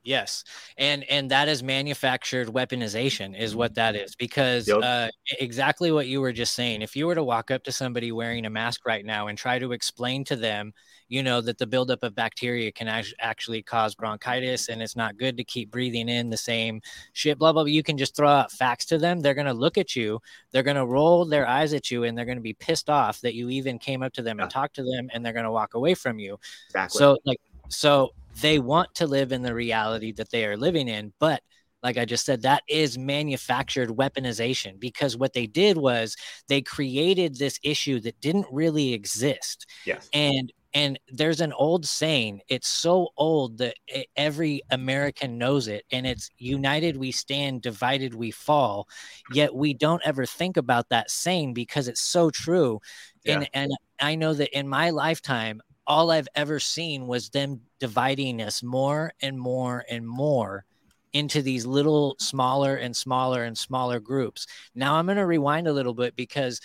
Yes, 0.07 0.45
and 0.79 1.03
and 1.11 1.29
that 1.33 1.49
is 1.49 1.65
manufactured 1.65 2.47
weaponization, 2.47 3.37
is 3.37 3.57
what 3.57 3.75
that 3.75 3.97
is. 3.97 4.15
Because 4.15 4.69
Yep. 4.69 4.79
uh, 4.83 5.09
exactly 5.41 5.91
what 5.91 6.07
you 6.07 6.21
were 6.21 6.33
just 6.33 6.55
saying. 6.55 6.81
If 6.81 6.95
you 6.95 7.09
were 7.09 7.17
to 7.17 7.25
walk 7.25 7.51
up 7.51 7.65
to 7.65 7.73
somebody 7.73 8.13
wearing 8.13 8.47
a 8.47 8.51
mask 8.51 8.87
right 8.87 9.05
now 9.05 9.27
and 9.27 9.37
try 9.37 9.59
to 9.59 9.73
explain 9.73 10.23
to 10.27 10.37
them, 10.37 10.73
you 11.09 11.25
know, 11.25 11.41
that 11.41 11.59
the 11.59 11.67
buildup 11.67 12.05
of 12.05 12.15
bacteria 12.15 12.71
can 12.71 12.87
act- 12.87 13.15
actually 13.19 13.63
cause 13.63 13.97
bronchitis, 13.97 14.69
and 14.69 14.81
it's 14.81 14.95
not 14.95 15.17
good 15.17 15.37
to 15.39 15.45
keep 15.45 15.73
breathing 15.73 16.09
in 16.09 16.31
the 16.31 16.37
same 16.37 16.81
shit, 17.13 17.37
blah 17.37 17.53
blah. 17.53 17.65
blah. 17.65 17.71
You 17.71 17.83
can 17.83 17.99
just 17.99 18.15
throw 18.15 18.29
out 18.29 18.53
facts 18.53 18.85
to 18.87 18.99
them. 18.99 19.19
They're 19.19 19.35
gonna 19.35 19.55
look 19.55 19.77
at 19.77 19.97
you. 19.97 20.21
They're 20.53 20.63
gonna 20.63 20.87
roll 20.87 21.25
their 21.25 21.49
eyes 21.49 21.75
at 21.75 21.91
you, 21.91 22.05
and 22.05 22.17
they're 22.17 22.25
gonna 22.25 22.41
be 22.41 22.55
pissed 22.55 22.89
off 22.89 23.21
that 23.23 23.35
you 23.35 23.49
even 23.51 23.81
came 23.81 24.05
up 24.05 24.13
to 24.13 24.23
them 24.23 24.39
and 24.39 24.47
Yeah. 24.49 24.55
talked 24.55 24.77
to 24.77 24.85
them, 24.85 25.11
and 25.13 25.27
they're 25.27 25.33
gonna 25.33 25.51
walk 25.51 25.75
away 25.75 25.95
from 25.95 26.21
you. 26.21 26.39
exactly 26.69 27.01
So 27.01 27.19
like 27.25 27.41
so 27.69 28.11
they 28.41 28.59
want 28.59 28.95
to 28.97 29.07
live 29.07 29.33
in 29.33 29.43
the 29.43 29.55
reality 29.55 30.12
that 30.12 30.31
they 30.31 30.45
are 30.45 30.57
living 30.57 30.89
in, 30.89 31.12
but 31.19 31.43
like 31.83 31.99
I 31.99 32.05
just 32.05 32.25
said, 32.25 32.43
that 32.43 32.62
is 32.69 32.99
manufactured 32.99 33.91
weaponization 33.91 34.81
because 34.81 35.17
what 35.17 35.33
they 35.35 35.47
did 35.47 35.77
was 35.77 36.17
they 36.49 36.61
created 36.61 37.37
this 37.37 37.61
issue 37.62 38.01
that 38.01 38.21
didn't 38.21 38.47
really 38.51 38.93
exist. 38.93 39.67
yes 39.85 40.09
And 40.12 40.53
and 40.75 40.99
there's 41.09 41.41
an 41.41 41.55
old 41.55 41.87
saying, 41.87 42.43
it's 42.49 42.69
so 42.69 43.09
old 43.17 43.57
that 43.59 43.77
every 44.14 44.61
American 44.71 45.39
knows 45.39 45.69
it, 45.69 45.85
and 45.91 46.07
it's 46.07 46.29
united 46.37 46.99
we 46.99 47.12
stand, 47.12 47.62
divided 47.62 48.14
we 48.14 48.31
fall. 48.31 48.87
Yet 49.33 49.55
we 49.55 49.73
don't 49.73 50.03
ever 50.05 50.27
think 50.27 50.57
about 50.59 50.89
that 50.91 51.11
saying 51.11 51.55
because 51.55 51.89
it's 51.89 52.03
so 52.03 52.31
true. 52.31 52.81
And 53.27 53.49
and 53.55 53.71
I 54.01 54.17
know 54.17 54.35
that 54.35 54.57
in 54.57 54.69
my 54.69 54.91
lifetime, 54.91 55.62
all 55.87 56.11
I've 56.11 56.28
ever 56.34 56.59
seen 56.59 57.07
was 57.07 57.30
them 57.30 57.61
dividing 57.78 58.43
us 58.43 58.62
more 58.62 59.12
and 59.20 59.39
more 59.39 59.84
and 59.89 60.07
more 60.07 60.64
into 61.12 61.41
these 61.41 61.64
little 61.64 62.16
smaller 62.18 62.76
and 62.76 62.95
smaller 62.95 63.45
and 63.45 63.57
smaller 63.57 64.01
groups. 64.01 64.47
Now 64.74 64.97
I'm 64.97 65.07
going 65.07 65.16
to 65.16 65.26
rewind 65.26 65.66
a 65.66 65.72
little 65.72 65.95
bit 65.95 66.14
because 66.16 66.61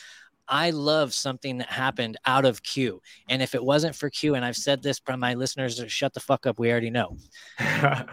I 0.48 0.72
love 0.72 1.14
something 1.14 1.60
that 1.60 1.70
happened 1.70 2.18
out 2.26 2.44
of 2.44 2.62
Q. 2.62 3.02
And 3.30 3.42
if 3.42 3.56
it 3.56 3.64
wasn't 3.64 3.96
for 3.96 4.10
Q, 4.10 4.36
and 4.36 4.44
I've 4.44 4.58
said 4.58 4.84
this 4.84 5.00
from 5.00 5.22
my 5.22 5.36
listeners, 5.36 5.82
shut 5.88 6.14
the 6.14 6.20
fuck 6.20 6.46
up, 6.46 6.60
we 6.60 6.70
already 6.70 6.90
know. 6.90 7.18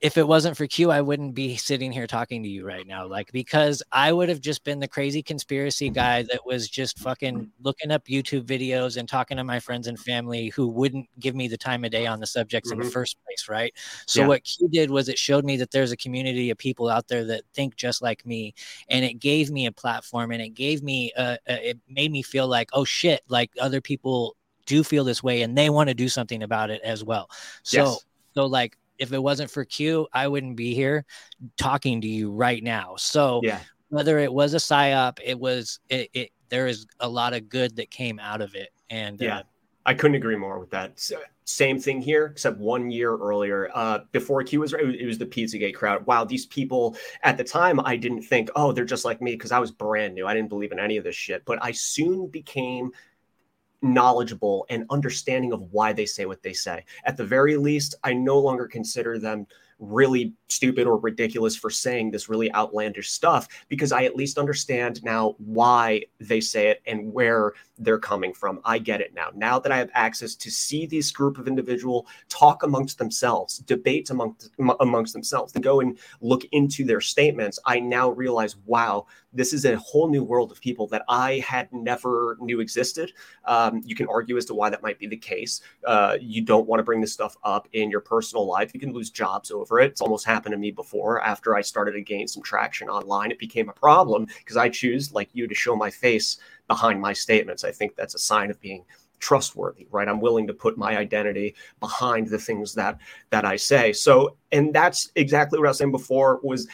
if 0.00 0.16
it 0.16 0.28
wasn't 0.28 0.56
for 0.56 0.66
Q, 0.68 0.92
I 0.92 1.00
wouldn't 1.00 1.34
be 1.34 1.56
sitting 1.56 1.90
here 1.90 2.06
talking 2.06 2.42
to 2.44 2.48
you 2.48 2.64
right 2.64 2.86
now. 2.86 3.04
Like, 3.06 3.32
because 3.32 3.82
I 3.90 4.12
would 4.12 4.28
have 4.28 4.40
just 4.40 4.62
been 4.62 4.78
the 4.78 4.86
crazy 4.86 5.24
conspiracy 5.24 5.90
guy 5.90 6.22
that 6.24 6.46
was 6.46 6.68
just 6.68 7.00
fucking 7.00 7.50
looking 7.60 7.90
up 7.90 8.04
YouTube 8.04 8.44
videos 8.44 8.96
and 8.96 9.08
talking 9.08 9.36
to 9.38 9.44
my 9.44 9.58
friends 9.58 9.88
and 9.88 9.98
family 9.98 10.50
who 10.50 10.68
wouldn't 10.68 11.08
give 11.18 11.34
me 11.34 11.48
the 11.48 11.56
time 11.56 11.84
of 11.84 11.90
day 11.90 12.06
on 12.06 12.20
the 12.20 12.26
subjects 12.28 12.70
in 12.70 12.78
the 12.78 12.84
Mhm. 12.84 12.92
first 12.92 13.16
place. 13.24 13.48
Right. 13.48 13.74
So, 14.06 14.20
Yeah. 14.20 14.28
what 14.28 14.44
Q 14.44 14.68
did 14.68 14.90
was 14.90 15.08
it 15.08 15.18
showed 15.18 15.44
me 15.44 15.56
that 15.56 15.72
there's 15.72 15.90
a 15.90 15.96
community 15.96 16.50
of 16.50 16.58
people 16.58 16.88
out 16.88 17.08
there 17.08 17.24
that 17.24 17.42
think 17.52 17.74
just 17.74 18.00
like 18.00 18.24
me. 18.24 18.54
And 18.88 19.04
it 19.04 19.14
gave 19.14 19.50
me 19.50 19.66
a 19.66 19.72
platform 19.72 20.30
and 20.30 20.40
it 20.40 20.50
gave 20.50 20.82
me, 20.82 21.12
a, 21.16 21.22
uh, 21.32 21.36
it 21.46 21.78
made 21.88 22.12
me 22.12 22.22
feel 22.22 22.46
like, 22.46 22.68
oh 22.72 22.84
shit, 22.84 23.22
like 23.28 23.50
other 23.60 23.80
people 23.80 24.36
do 24.64 24.84
feel 24.84 25.02
this 25.02 25.22
way 25.24 25.42
and 25.42 25.58
they 25.58 25.70
want 25.70 25.88
to 25.88 25.94
do 25.94 26.08
something 26.08 26.42
about 26.44 26.70
it 26.70 26.80
as 26.82 27.02
well. 27.02 27.28
So, 27.64 27.78
Yes. 27.78 28.04
so 28.34 28.46
like, 28.46 28.76
if 28.98 29.12
it 29.12 29.22
wasn't 29.22 29.50
for 29.50 29.64
Q, 29.64 30.06
I 30.12 30.28
wouldn't 30.28 30.56
be 30.56 30.74
here 30.74 31.04
talking 31.56 32.00
to 32.00 32.08
you 32.08 32.30
right 32.30 32.62
now. 32.62 32.96
So 32.96 33.40
Yeah. 33.42 33.60
whether 33.88 34.18
it 34.18 34.32
was 34.32 34.54
a 34.54 34.58
psyop, 34.58 35.18
it 35.24 35.38
was 35.38 35.80
it, 35.88 36.10
it 36.12 36.30
there 36.48 36.66
is 36.66 36.86
a 37.00 37.08
lot 37.08 37.34
of 37.34 37.48
good 37.48 37.76
that 37.76 37.90
came 37.90 38.18
out 38.18 38.40
of 38.40 38.54
it. 38.54 38.70
And 38.90 39.20
Yeah. 39.20 39.38
uh, 39.38 39.42
I 39.86 39.94
couldn't 39.94 40.16
agree 40.16 40.36
more 40.36 40.58
with 40.58 40.70
that. 40.70 40.92
S- 40.96 41.12
Same 41.44 41.80
thing 41.80 42.02
here, 42.02 42.26
except 42.26 42.58
one 42.58 42.90
year 42.90 43.16
earlier, 43.16 43.70
uh, 43.74 44.00
before 44.12 44.42
Q 44.42 44.60
was, 44.60 44.74
it 44.74 44.84
was- 44.84 44.96
it 44.96 45.06
was 45.06 45.16
the 45.16 45.24
Pizzagate 45.24 45.74
crowd. 45.74 46.04
Wow, 46.04 46.24
these 46.24 46.44
people 46.44 46.94
at 47.22 47.38
the 47.38 47.44
time, 47.44 47.80
I 47.80 47.96
didn't 47.96 48.20
think, 48.20 48.50
oh, 48.54 48.70
they're 48.72 48.84
just 48.84 49.06
like 49.06 49.22
me 49.22 49.32
because 49.32 49.50
I 49.50 49.58
was 49.58 49.70
brand 49.70 50.14
new. 50.14 50.26
I 50.26 50.34
didn't 50.34 50.50
believe 50.50 50.72
in 50.72 50.78
any 50.78 50.98
of 50.98 51.04
this 51.04 51.16
shit. 51.16 51.42
But 51.46 51.58
I 51.62 51.72
soon 51.72 52.26
became 52.26 52.92
knowledgeable 53.82 54.66
and 54.70 54.84
understanding 54.90 55.52
of 55.52 55.62
why 55.72 55.92
they 55.92 56.06
say 56.06 56.26
what 56.26 56.42
they 56.42 56.52
say. 56.52 56.84
At 57.04 57.16
the 57.16 57.24
very 57.24 57.56
least, 57.56 57.94
I 58.04 58.12
no 58.12 58.38
longer 58.38 58.66
consider 58.66 59.18
them 59.18 59.46
really 59.78 60.34
stupid 60.48 60.86
or 60.86 60.98
ridiculous 60.98 61.56
for 61.56 61.70
saying 61.70 62.10
this 62.10 62.28
really 62.28 62.52
outlandish 62.54 63.10
stuff 63.10 63.48
because 63.68 63.92
I 63.92 64.04
at 64.04 64.16
least 64.16 64.38
understand 64.38 65.02
now 65.04 65.34
why 65.38 66.04
they 66.20 66.40
say 66.40 66.68
it 66.68 66.82
and 66.86 67.12
where 67.12 67.52
they're 67.78 67.98
coming 67.98 68.32
from. 68.32 68.60
I 68.64 68.78
get 68.78 69.00
it 69.00 69.14
now. 69.14 69.28
Now 69.34 69.58
that 69.58 69.70
I 69.70 69.78
have 69.78 69.90
access 69.94 70.34
to 70.36 70.50
see 70.50 70.86
this 70.86 71.10
group 71.10 71.38
of 71.38 71.46
individual 71.46 72.06
talk 72.28 72.62
amongst 72.62 72.98
themselves, 72.98 73.58
debate 73.58 74.10
amongst 74.10 74.50
amongst 74.80 75.12
themselves, 75.12 75.54
and 75.54 75.62
go 75.62 75.80
and 75.80 75.98
look 76.20 76.44
into 76.52 76.84
their 76.84 77.00
statements, 77.00 77.58
I 77.66 77.78
now 77.80 78.10
realize, 78.10 78.56
wow, 78.66 79.06
this 79.32 79.52
is 79.52 79.64
a 79.64 79.76
whole 79.76 80.08
new 80.08 80.24
world 80.24 80.50
of 80.50 80.60
people 80.60 80.86
that 80.88 81.04
I 81.08 81.44
had 81.46 81.72
never 81.72 82.36
knew 82.40 82.60
existed. 82.60 83.12
Um, 83.44 83.82
you 83.84 83.94
can 83.94 84.08
argue 84.08 84.36
as 84.36 84.46
to 84.46 84.54
why 84.54 84.70
that 84.70 84.82
might 84.82 84.98
be 84.98 85.06
the 85.06 85.16
case. 85.16 85.60
Uh, 85.86 86.16
you 86.20 86.42
don't 86.42 86.66
want 86.66 86.80
to 86.80 86.84
bring 86.84 87.00
this 87.00 87.12
stuff 87.12 87.36
up 87.44 87.68
in 87.72 87.90
your 87.90 88.00
personal 88.00 88.46
life. 88.46 88.72
You 88.74 88.80
can 88.80 88.92
lose 88.92 89.10
jobs 89.10 89.50
over 89.50 89.80
it. 89.80 89.92
It's 89.92 90.00
almost 90.00 90.24
happened 90.24 90.37
to 90.44 90.58
me 90.58 90.70
before. 90.70 91.20
After 91.22 91.56
I 91.56 91.60
started 91.60 91.92
to 91.92 92.00
gain 92.00 92.28
some 92.28 92.42
traction 92.42 92.88
online, 92.88 93.30
it 93.30 93.38
became 93.38 93.68
a 93.68 93.72
problem 93.72 94.26
because 94.38 94.56
I 94.56 94.68
choose, 94.68 95.12
like 95.12 95.28
you, 95.32 95.46
to 95.46 95.54
show 95.54 95.76
my 95.76 95.90
face 95.90 96.38
behind 96.66 97.00
my 97.00 97.12
statements. 97.12 97.64
I 97.64 97.72
think 97.72 97.96
that's 97.96 98.14
a 98.14 98.18
sign 98.18 98.50
of 98.50 98.60
being 98.60 98.84
trustworthy 99.20 99.86
right 99.90 100.08
i'm 100.08 100.20
willing 100.20 100.46
to 100.46 100.54
put 100.54 100.78
my 100.78 100.96
identity 100.96 101.54
behind 101.80 102.28
the 102.28 102.38
things 102.38 102.74
that 102.74 102.98
that 103.30 103.44
i 103.44 103.56
say 103.56 103.92
so 103.92 104.36
and 104.52 104.72
that's 104.72 105.10
exactly 105.16 105.58
what 105.58 105.66
i 105.66 105.70
was 105.70 105.78
saying 105.78 105.90
before 105.90 106.38
was 106.42 106.68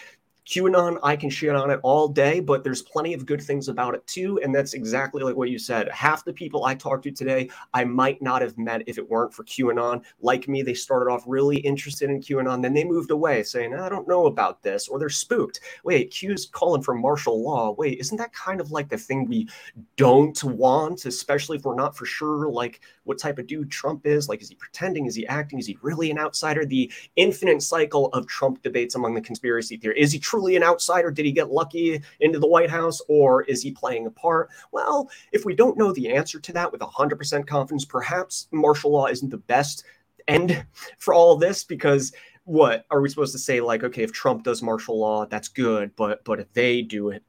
QAnon, 0.47 0.99
I 1.03 1.17
can 1.17 1.31
shit 1.31 1.55
on 1.55 1.71
it 1.71 1.81
all 1.83 2.07
day, 2.09 2.41
but 2.41 2.63
there's 2.63 2.83
plenty 2.83 3.15
of 3.15 3.25
good 3.25 3.43
things 3.43 3.69
about 3.69 3.95
it 3.95 4.07
too. 4.07 4.39
And 4.43 4.55
that's 4.55 4.75
exactly 4.75 5.23
like 5.23 5.37
what 5.37 5.49
you 5.51 5.59
said. 5.59 5.89
Half 5.89 6.25
the 6.25 6.33
people 6.33 6.65
I 6.65 6.75
talked 6.75 7.05
to 7.05 7.11
today, 7.11 7.49
I 7.73 7.85
might 7.85 8.21
not 8.21 8.43
have 8.43 8.59
met 8.59 8.83
if 8.87 8.99
it 8.99 9.09
weren't 9.09 9.33
for 9.33 9.45
QAnon. 9.45 10.03
Like 10.21 10.47
me, 10.47 10.63
they 10.63 10.75
started 10.75 11.11
off 11.11 11.25
really 11.27 11.57
interested 11.59 12.11
in 12.11 12.21
QAnon, 12.21 12.63
then 12.63 12.75
they 12.75 12.85
moved 12.85 13.11
away 13.11 13.43
saying, 13.43 13.75
I 13.75 13.89
don't 13.89 14.09
know 14.09 14.27
about 14.27 14.63
this, 14.63 14.89
or 14.89 14.99
they're 14.99 15.09
spooked. 15.09 15.61
Wait, 15.83 16.11
Q's 16.11 16.47
calling 16.47 16.83
for 16.83 16.95
martial 16.95 17.43
law. 17.43 17.73
Wait, 17.73 17.99
isn't 17.99 18.19
that 18.19 18.33
kind 18.33 18.61
of 18.61 18.71
like 18.71 18.89
the 18.89 18.99
thing 18.99 19.27
we 19.27 19.49
don't 19.97 20.43
want, 20.45 21.07
especially 21.07 21.57
if 21.57 21.65
we're 21.65 21.75
not 21.75 21.97
for 21.97 22.05
sure 22.05 22.49
like 22.51 22.81
what 23.05 23.19
type 23.19 23.39
of 23.39 23.47
dude 23.47 23.71
Trump 23.71 24.07
is? 24.07 24.29
Like, 24.29 24.43
is 24.43 24.49
he 24.49 24.55
pretending? 24.55 25.07
Is 25.07 25.15
he 25.15 25.27
acting? 25.27 25.59
Is 25.59 25.67
he 25.67 25.79
really 25.83 26.11
an 26.11 26.19
outsider? 26.19 26.65
The 26.65 26.91
infinite 27.17 27.63
cycle 27.63 28.09
of 28.09 28.27
Trump 28.27 28.63
debates 28.63 28.95
among 28.95 29.15
the 29.15 29.21
conspiracy 29.21 29.77
theory. 29.77 30.01
Is 30.01 30.13
he 30.13 30.19
truly 30.19 30.57
an 30.57 30.63
outsider? 30.63 31.11
Did 31.11 31.25
he 31.27 31.33
get 31.33 31.51
lucky 31.51 32.01
into 32.21 32.39
the 32.39 32.47
White 32.47 32.71
House 32.71 33.01
or 33.09 33.43
is 33.45 33.63
he 33.63 33.71
playing 33.71 34.07
a 34.07 34.11
part? 34.11 34.51
Well, 34.73 35.09
if 35.33 35.45
we 35.45 35.55
don't 35.55 35.79
know 35.79 35.93
the 35.93 36.13
answer 36.13 36.41
to 36.41 36.53
that 36.55 36.73
with 36.73 36.81
100% 36.81 37.47
confidence, 37.47 37.85
perhaps 37.85 38.49
martial 38.53 38.91
law 38.93 39.07
isn't 39.07 39.31
the 39.31 39.39
best 39.39 39.85
end 40.29 40.65
for 40.99 41.13
all 41.15 41.33
of 41.33 41.41
this 41.41 41.65
because 41.65 42.13
what 42.45 42.85
are 42.91 43.01
we 43.01 43.09
supposed 43.09 43.33
to 43.33 43.39
say 43.39 43.61
like 43.61 43.85
okay 43.85 44.03
if 44.03 44.13
trump 44.13 44.43
does 44.43 44.63
martial 44.63 44.99
law 44.99 45.27
that's 45.27 45.49
good 45.49 45.95
but 45.97 46.25
but 46.25 46.41
if 46.41 46.53
they 46.53 46.81
do 46.83 47.11
it 47.11 47.23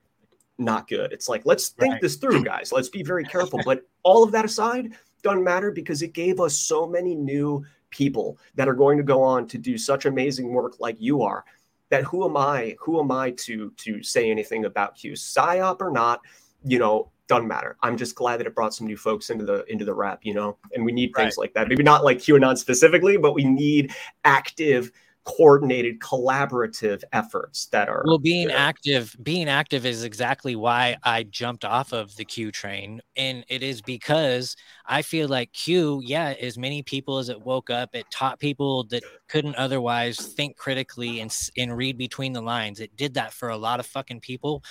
not 0.58 0.88
good 0.88 1.12
it's 1.12 1.28
like 1.28 1.42
let's 1.46 1.70
think 1.70 1.94
Right. 1.94 2.02
this 2.02 2.16
through 2.16 2.44
guys 2.44 2.72
let's 2.72 2.90
be 2.90 3.04
very 3.04 3.24
careful 3.26 3.60
but 3.66 3.82
all 4.04 4.24
of 4.24 4.32
that 4.32 4.46
aside 4.46 4.94
doesn't 5.26 5.44
matter 5.44 5.72
because 5.72 6.04
it 6.04 6.14
gave 6.14 6.40
us 6.40 6.56
so 6.56 6.86
many 6.86 7.16
new 7.16 7.66
people 7.90 8.38
that 8.54 8.70
are 8.70 8.76
going 8.76 8.98
to 8.98 9.04
go 9.04 9.22
on 9.22 9.48
to 9.48 9.58
do 9.58 9.78
such 9.78 10.06
amazing 10.06 10.54
work 10.54 10.76
like 10.80 10.96
you 11.00 11.24
are 11.24 11.44
that 11.90 12.04
who 12.04 12.24
am 12.24 12.38
i 12.38 12.76
who 12.80 13.00
am 13.00 13.12
i 13.12 13.32
to 13.32 13.72
to 13.72 14.04
say 14.04 14.30
anything 14.30 14.66
about 14.66 14.96
q 14.96 15.14
psyop 15.14 15.82
or 15.82 15.90
not 15.90 16.22
you 16.64 16.80
know 16.80 17.12
doesn't 17.28 17.48
matter. 17.48 17.76
I'm 17.82 17.98
just 17.98 18.14
glad 18.14 18.40
that 18.40 18.46
it 18.46 18.54
brought 18.54 18.76
some 18.76 18.86
new 18.86 18.98
folks 18.98 19.32
into 19.32 19.46
the 19.46 19.66
into 19.66 19.84
the 19.84 19.96
rap 19.96 20.20
you 20.22 20.36
know 20.36 20.58
and 20.74 20.86
we 20.86 20.92
need 20.92 21.12
things 21.16 21.38
like 21.38 21.56
that. 21.56 21.68
Maybe 21.68 21.82
not 21.82 22.04
like 22.04 22.20
qanon 22.20 22.56
specifically 22.56 23.18
but 23.18 23.34
we 23.34 23.44
need 23.44 23.94
active 24.24 24.92
coordinated 25.26 26.00
collaborative 26.00 27.02
efforts 27.12 27.66
that 27.68 27.90
are 27.90 28.04
well 28.06 28.20
being 28.20 28.44
you 28.44 28.48
know, 28.50 28.56
active 28.56 29.16
being 29.24 29.50
active 29.50 29.86
is 29.86 30.04
exactly 30.04 30.56
why 30.56 30.96
i 31.04 31.24
jumped 31.24 31.66
off 31.66 31.94
of 31.94 32.16
the 32.16 32.24
q 32.24 32.52
train 32.52 33.02
and 33.18 33.44
it 33.50 33.64
is 33.64 33.82
because 33.82 34.56
i 34.86 35.02
feel 35.02 35.28
like 35.28 35.52
q 35.52 36.00
yeah 36.04 36.36
as 36.40 36.60
many 36.60 36.84
people 36.84 37.18
as 37.18 37.30
it 37.30 37.42
woke 37.42 37.72
up 37.72 37.90
it 37.96 38.06
taught 38.12 38.40
people 38.40 38.84
that 38.84 39.04
couldn't 39.28 39.56
otherwise 39.56 40.18
think 40.18 40.56
critically 40.58 41.20
and, 41.20 41.36
and 41.58 41.76
read 41.76 41.98
between 41.98 42.34
the 42.34 42.42
lines. 42.42 42.80
It 42.80 42.96
did 42.96 43.16
that 43.16 43.34
for 43.34 43.50
a 43.50 43.58
lot 43.58 43.80
of 43.80 43.86
fucking 43.86 44.20
people 44.20 44.64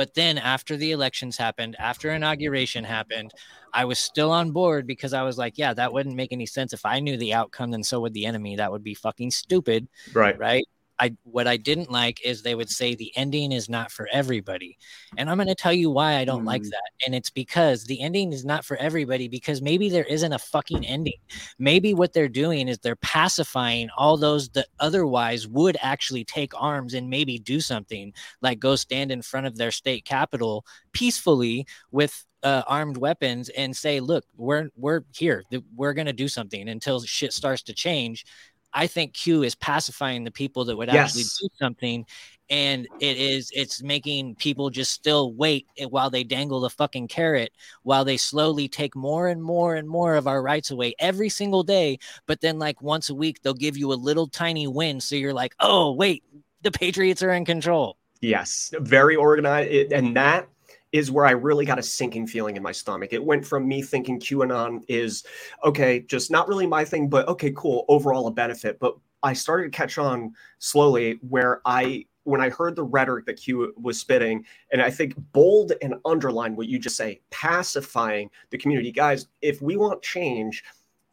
but 0.00 0.14
then 0.14 0.38
after 0.38 0.78
the 0.78 0.92
elections 0.92 1.36
happened 1.36 1.76
after 1.78 2.10
inauguration 2.10 2.82
happened 2.82 3.30
i 3.74 3.84
was 3.84 3.98
still 3.98 4.30
on 4.30 4.50
board 4.50 4.86
because 4.86 5.12
i 5.12 5.22
was 5.22 5.36
like 5.36 5.58
yeah 5.58 5.74
that 5.74 5.92
wouldn't 5.92 6.16
make 6.16 6.32
any 6.32 6.46
sense 6.46 6.72
if 6.72 6.86
i 6.86 6.98
knew 6.98 7.18
the 7.18 7.34
outcome 7.34 7.70
then 7.70 7.82
so 7.82 8.00
would 8.00 8.14
the 8.14 8.24
enemy 8.24 8.56
that 8.56 8.72
would 8.72 8.82
be 8.82 8.94
fucking 8.94 9.30
stupid 9.30 9.86
right 10.14 10.38
right? 10.38 10.64
I 11.00 11.16
what 11.24 11.48
I 11.48 11.56
didn't 11.56 11.90
like 11.90 12.20
is 12.24 12.42
they 12.42 12.54
would 12.54 12.68
say 12.68 12.94
the 12.94 13.10
ending 13.16 13.52
is 13.52 13.68
not 13.68 13.90
for 13.90 14.06
everybody. 14.12 14.76
And 15.16 15.30
I'm 15.30 15.38
going 15.38 15.48
to 15.48 15.54
tell 15.54 15.72
you 15.72 15.90
why 15.90 16.16
I 16.16 16.24
don't 16.26 16.44
like 16.44 16.62
Mm. 16.62 16.70
that. 16.70 16.90
And 17.06 17.14
it's 17.14 17.30
because 17.30 17.84
the 17.84 18.00
ending 18.02 18.32
is 18.32 18.44
not 18.44 18.64
for 18.66 18.76
everybody 18.76 19.26
because 19.26 19.62
maybe 19.62 19.88
there 19.88 20.04
isn't 20.04 20.32
a 20.32 20.38
fucking 20.38 20.84
ending. 20.86 21.14
Maybe 21.58 21.94
what 21.94 22.12
they're 22.12 22.28
doing 22.28 22.68
is 22.68 22.78
they're 22.78 22.96
pacifying 22.96 23.88
all 23.96 24.16
those 24.18 24.50
that 24.50 24.68
otherwise 24.78 25.48
would 25.48 25.76
actually 25.80 26.24
take 26.24 26.52
arms 26.60 26.92
and 26.94 27.08
maybe 27.08 27.38
do 27.38 27.60
something 27.60 28.12
like 28.42 28.58
go 28.60 28.76
stand 28.76 29.10
in 29.10 29.22
front 29.22 29.46
of 29.46 29.56
their 29.56 29.70
state 29.70 30.04
capitol 30.04 30.64
peacefully 30.92 31.66
with 31.90 32.26
uh, 32.42 32.62
armed 32.66 32.96
weapons 32.96 33.48
and 33.50 33.76
say, 33.76 34.00
"Look, 34.00 34.24
we're 34.36 34.68
we're 34.76 35.02
here. 35.14 35.44
We're 35.76 35.92
going 35.92 36.06
to 36.06 36.12
do 36.14 36.28
something 36.28 36.68
until 36.68 37.00
shit 37.00 37.32
starts 37.32 37.62
to 37.64 37.74
change." 37.74 38.24
I 38.72 38.86
think 38.86 39.14
Q 39.14 39.42
is 39.42 39.54
pacifying 39.54 40.24
the 40.24 40.30
people 40.30 40.64
that 40.66 40.76
would 40.76 40.88
actually 40.88 41.24
do 41.24 41.48
something, 41.58 42.06
and 42.48 42.86
it 43.00 43.16
is 43.16 43.50
it's 43.54 43.82
making 43.82 44.36
people 44.36 44.70
just 44.70 44.92
still 44.92 45.32
wait 45.32 45.66
while 45.88 46.10
they 46.10 46.24
dangle 46.24 46.60
the 46.60 46.70
fucking 46.70 47.08
carrot, 47.08 47.52
while 47.82 48.04
they 48.04 48.16
slowly 48.16 48.68
take 48.68 48.94
more 48.94 49.28
and 49.28 49.42
more 49.42 49.74
and 49.74 49.88
more 49.88 50.14
of 50.14 50.26
our 50.26 50.42
rights 50.42 50.70
away 50.70 50.94
every 50.98 51.28
single 51.28 51.62
day. 51.62 51.98
But 52.26 52.40
then, 52.40 52.58
like 52.58 52.80
once 52.82 53.10
a 53.10 53.14
week, 53.14 53.42
they'll 53.42 53.54
give 53.54 53.76
you 53.76 53.92
a 53.92 53.94
little 53.94 54.26
tiny 54.26 54.66
win, 54.66 55.00
so 55.00 55.16
you're 55.16 55.34
like, 55.34 55.54
"Oh, 55.60 55.92
wait, 55.92 56.22
the 56.62 56.70
Patriots 56.70 57.22
are 57.22 57.32
in 57.32 57.44
control." 57.44 57.96
Yes, 58.20 58.72
very 58.80 59.16
organized. 59.16 59.92
And 59.92 60.14
that 60.16 60.48
is 60.92 61.10
where 61.10 61.24
I 61.24 61.32
really 61.32 61.64
got 61.64 61.78
a 61.78 61.82
sinking 61.82 62.26
feeling 62.26 62.56
in 62.56 62.62
my 62.62 62.72
stomach. 62.72 63.12
It 63.12 63.24
went 63.24 63.46
from 63.46 63.68
me 63.68 63.82
thinking 63.82 64.18
QAnon 64.18 64.82
is 64.88 65.24
okay, 65.64 66.00
just 66.00 66.30
not 66.30 66.48
really 66.48 66.66
my 66.66 66.84
thing, 66.84 67.08
but 67.08 67.28
okay, 67.28 67.52
cool, 67.56 67.84
overall 67.88 68.26
a 68.26 68.30
benefit. 68.30 68.78
But 68.80 68.96
I 69.22 69.32
started 69.32 69.64
to 69.64 69.76
catch 69.76 69.98
on 69.98 70.34
slowly 70.58 71.18
where 71.28 71.60
I, 71.64 72.06
when 72.24 72.40
I 72.40 72.48
heard 72.48 72.74
the 72.74 72.82
rhetoric 72.82 73.26
that 73.26 73.34
Q 73.34 73.72
was 73.80 74.00
spitting, 74.00 74.44
and 74.72 74.82
I 74.82 74.90
think 74.90 75.14
bold 75.32 75.72
and 75.82 75.94
underline 76.04 76.56
what 76.56 76.68
you 76.68 76.78
just 76.78 76.96
say, 76.96 77.20
pacifying 77.30 78.30
the 78.50 78.58
community. 78.58 78.92
Guys, 78.92 79.28
if 79.42 79.62
we 79.62 79.76
want 79.76 80.02
change, 80.02 80.64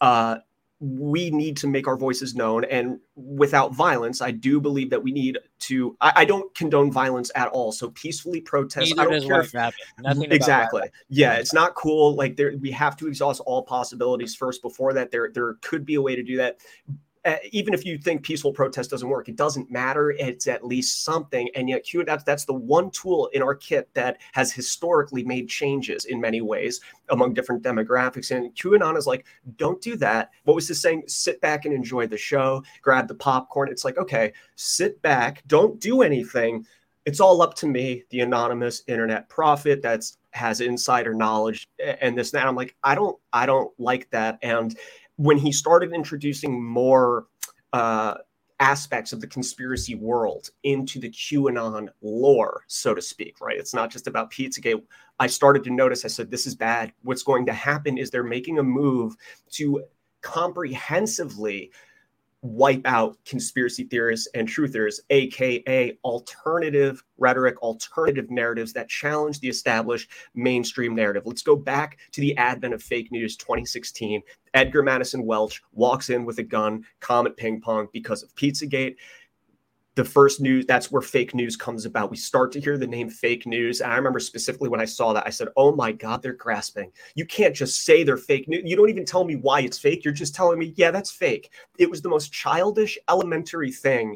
uh, 0.01 0.37
we 0.79 1.31
need 1.31 1.57
to 1.57 1.67
make 1.67 1.87
our 1.87 1.97
voices 1.97 2.35
known 2.35 2.63
and 2.65 2.99
without 3.15 3.73
violence 3.73 4.21
i 4.21 4.29
do 4.29 4.61
believe 4.61 4.91
that 4.91 5.01
we 5.01 5.11
need 5.11 5.37
to 5.57 5.97
i, 6.01 6.13
I 6.17 6.25
don't 6.25 6.53
condone 6.53 6.91
violence 6.91 7.31
at 7.33 7.47
all 7.47 7.71
so 7.71 7.89
peacefully 7.91 8.41
protest. 8.41 8.93
I 8.97 9.05
don't 9.05 9.27
care 9.27 9.41
if, 9.41 9.53
Nothing 9.99 10.31
exactly. 10.31 10.83
Yeah 11.09 11.33
it's 11.33 11.53
not 11.53 11.73
cool 11.75 12.15
like 12.15 12.35
there 12.35 12.53
we 12.59 12.71
have 12.71 12.95
to 12.97 13.07
exhaust 13.07 13.41
all 13.45 13.63
possibilities 13.63 14.35
first 14.35 14.61
before 14.61 14.93
that. 14.93 15.11
There 15.11 15.31
there 15.33 15.55
could 15.61 15.85
be 15.85 15.95
a 15.95 16.01
way 16.01 16.15
to 16.15 16.23
do 16.23 16.37
that 16.37 16.59
uh, 17.27 17.35
even 17.51 17.73
if 17.73 17.85
you 17.85 17.97
think 17.97 18.23
peaceful 18.23 18.53
protest 18.53 18.89
doesn't 18.89 19.09
work, 19.09 19.27
it 19.27 19.35
doesn't 19.35 19.69
matter. 19.69 20.11
It's 20.11 20.47
at 20.47 20.65
least 20.65 21.03
something. 21.03 21.49
And 21.55 21.67
yet, 21.67 21.83
Q 21.83 22.05
that's 22.05 22.23
that's 22.23 22.45
the 22.45 22.53
one 22.53 22.89
tool 22.89 23.29
in 23.33 23.41
our 23.41 23.53
kit 23.53 23.89
that 23.95 24.21
has 24.31 24.53
historically 24.53 25.25
made 25.25 25.49
changes 25.49 26.05
in 26.05 26.21
many 26.21 26.39
ways 26.39 26.79
among 27.09 27.33
different 27.33 27.63
demographics. 27.63 28.31
And 28.35 28.55
QAnon 28.55 28.97
is 28.97 29.07
like, 29.07 29.25
don't 29.57 29.81
do 29.81 29.97
that. 29.97 30.31
What 30.45 30.55
was 30.55 30.69
this 30.69 30.81
saying? 30.81 31.03
Sit 31.07 31.41
back 31.41 31.65
and 31.65 31.73
enjoy 31.73 32.07
the 32.07 32.17
show. 32.17 32.63
Grab 32.81 33.09
the 33.09 33.15
popcorn. 33.15 33.69
It's 33.69 33.83
like, 33.83 33.97
okay, 33.97 34.31
sit 34.55 35.01
back. 35.01 35.43
Don't 35.47 35.79
do 35.81 36.03
anything. 36.03 36.65
It's 37.05 37.19
all 37.19 37.41
up 37.41 37.55
to 37.55 37.67
me, 37.67 38.03
the 38.09 38.21
anonymous 38.21 38.83
internet 38.87 39.29
prophet 39.29 39.81
that's 39.81 40.17
has 40.31 40.61
insider 40.61 41.13
knowledge 41.13 41.67
and 41.79 42.17
this 42.17 42.31
and 42.31 42.39
that. 42.39 42.47
I'm 42.47 42.55
like, 42.55 42.75
I 42.83 42.95
don't, 42.95 43.17
I 43.33 43.45
don't 43.45 43.71
like 43.79 44.09
that. 44.11 44.37
And 44.41 44.77
when 45.17 45.37
he 45.37 45.51
started 45.51 45.93
introducing 45.93 46.63
more 46.63 47.27
uh, 47.73 48.15
aspects 48.59 49.13
of 49.13 49.21
the 49.21 49.27
conspiracy 49.27 49.95
world 49.95 50.49
into 50.63 50.99
the 50.99 51.09
QAnon 51.09 51.89
lore, 52.01 52.63
so 52.67 52.95
to 52.95 53.01
speak, 53.01 53.39
right? 53.41 53.57
It's 53.57 53.73
not 53.73 53.91
just 53.91 54.07
about 54.07 54.31
Pizzagate. 54.31 54.81
I 55.19 55.27
started 55.27 55.63
to 55.65 55.69
notice, 55.69 56.05
I 56.05 56.07
said, 56.07 56.31
this 56.31 56.47
is 56.47 56.55
bad. 56.55 56.91
What's 57.03 57.23
going 57.23 57.45
to 57.47 57.53
happen 57.53 57.97
is 57.97 58.09
they're 58.09 58.23
making 58.23 58.59
a 58.59 58.63
move 58.63 59.15
to 59.51 59.83
comprehensively 60.21 61.71
wipe 62.47 62.81
out 62.85 63.17
conspiracy 63.25 63.83
theorists 63.83 64.27
and 64.33 64.47
truthers, 64.47 64.99
aka 65.09 65.97
alternative 66.03 67.03
rhetoric, 67.17 67.61
alternative 67.61 68.31
narratives 68.31 68.73
that 68.73 68.89
challenge 68.89 69.39
the 69.39 69.49
established 69.49 70.09
mainstream 70.33 70.95
narrative. 70.95 71.23
Let's 71.25 71.41
go 71.41 71.55
back 71.55 71.99
to 72.11 72.21
the 72.21 72.35
advent 72.37 72.73
of 72.73 72.81
fake 72.81 73.11
news 73.11 73.35
2016. 73.37 74.21
Edgar 74.53 74.81
Maddison 74.81 75.25
Welch 75.25 75.61
walks 75.73 76.09
in 76.09 76.25
with 76.25 76.39
a 76.39 76.43
gun, 76.43 76.83
Comet 76.99 77.37
Ping 77.37 77.61
Pong, 77.61 77.87
because 77.91 78.23
of 78.23 78.33
Pizzagate 78.35 78.95
the 79.97 80.05
first 80.05 80.39
news 80.39 80.63
that's 80.67 80.91
where 80.91 81.01
fake 81.01 81.33
news 81.33 81.57
comes 81.57 81.83
about. 81.83 82.11
We 82.11 82.17
start 82.17 82.51
to 82.51 82.61
hear 82.61 82.77
the 82.77 82.85
name 82.85 83.09
fake 83.09 83.47
news. 83.47 83.81
And 83.81 83.91
i 83.91 83.95
remember 83.95 84.19
specifically 84.19 84.69
when 84.69 84.79
i 84.79 84.85
saw 84.85 85.11
that 85.11 85.25
i 85.25 85.31
said 85.31 85.47
oh 85.57 85.75
my 85.75 85.91
god 85.91 86.21
they're 86.21 86.33
grasping. 86.33 86.91
You 87.15 87.25
can't 87.25 87.55
just 87.55 87.83
say 87.83 88.03
they're 88.03 88.15
fake 88.15 88.47
news 88.47 88.61
you 88.63 88.75
don't 88.75 88.91
even 88.91 89.05
tell 89.05 89.25
me 89.25 89.35
why 89.35 89.61
it's 89.61 89.79
fake. 89.79 90.05
You're 90.05 90.13
just 90.13 90.35
telling 90.35 90.59
me 90.59 90.73
yeah 90.77 90.91
that's 90.91 91.11
fake. 91.11 91.51
It 91.79 91.89
was 91.89 92.03
the 92.03 92.09
most 92.09 92.31
childish 92.31 92.97
elementary 93.09 93.71
thing 93.71 94.15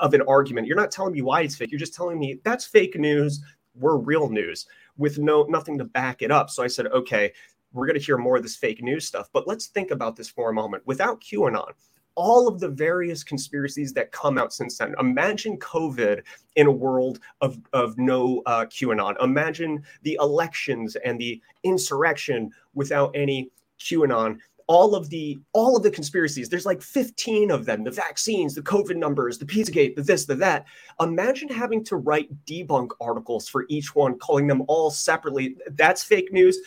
of 0.00 0.12
an 0.12 0.22
argument. 0.22 0.66
You're 0.66 0.76
not 0.76 0.90
telling 0.90 1.12
me 1.12 1.22
why 1.22 1.42
it's 1.42 1.54
fake. 1.54 1.70
You're 1.70 1.78
just 1.78 1.94
telling 1.94 2.18
me 2.18 2.40
that's 2.42 2.64
fake 2.64 2.98
news. 2.98 3.40
We're 3.76 3.98
real 3.98 4.28
news 4.28 4.66
with 4.96 5.18
no 5.18 5.44
nothing 5.44 5.78
to 5.78 5.84
back 5.84 6.22
it 6.22 6.32
up. 6.32 6.50
So 6.50 6.64
i 6.64 6.66
said 6.66 6.88
okay 6.88 7.32
we're 7.72 7.86
going 7.86 7.98
to 7.98 8.04
hear 8.04 8.18
more 8.18 8.36
of 8.36 8.42
this 8.42 8.56
fake 8.56 8.82
news 8.82 9.06
stuff. 9.06 9.30
But 9.32 9.48
let's 9.48 9.68
think 9.68 9.92
about 9.92 10.14
this 10.14 10.28
for 10.28 10.50
a 10.50 10.52
moment. 10.52 10.82
Without 10.84 11.22
qanon 11.22 11.72
all 12.14 12.48
of 12.48 12.60
the 12.60 12.68
various 12.68 13.24
conspiracies 13.24 13.92
that 13.94 14.12
come 14.12 14.38
out 14.38 14.52
since 14.52 14.78
then. 14.78 14.94
Imagine 15.00 15.58
COVID 15.58 16.22
in 16.56 16.66
a 16.66 16.72
world 16.72 17.20
of, 17.40 17.58
of 17.72 17.96
no 17.98 18.42
uh, 18.46 18.66
QAnon. 18.66 19.22
Imagine 19.22 19.82
the 20.02 20.18
elections 20.20 20.96
and 20.96 21.18
the 21.18 21.40
insurrection 21.62 22.50
without 22.74 23.10
any 23.14 23.50
QAnon. 23.80 24.38
All 24.68 24.94
of 24.94 25.10
the 25.10 25.38
all 25.52 25.76
of 25.76 25.82
the 25.82 25.90
conspiracies. 25.90 26.48
There's 26.48 26.64
like 26.64 26.80
15 26.80 27.50
of 27.50 27.66
them. 27.66 27.82
The 27.82 27.90
vaccines, 27.90 28.54
the 28.54 28.62
COVID 28.62 28.96
numbers, 28.96 29.36
the 29.36 29.44
Pizzagate, 29.44 29.96
the 29.96 30.02
this, 30.02 30.24
the 30.24 30.36
that. 30.36 30.66
Imagine 31.00 31.48
having 31.48 31.84
to 31.84 31.96
write 31.96 32.30
debunk 32.46 32.90
articles 33.00 33.48
for 33.48 33.66
each 33.68 33.94
one, 33.94 34.18
calling 34.18 34.46
them 34.46 34.62
all 34.68 34.90
separately. 34.90 35.56
That's 35.72 36.04
fake 36.04 36.32
news 36.32 36.58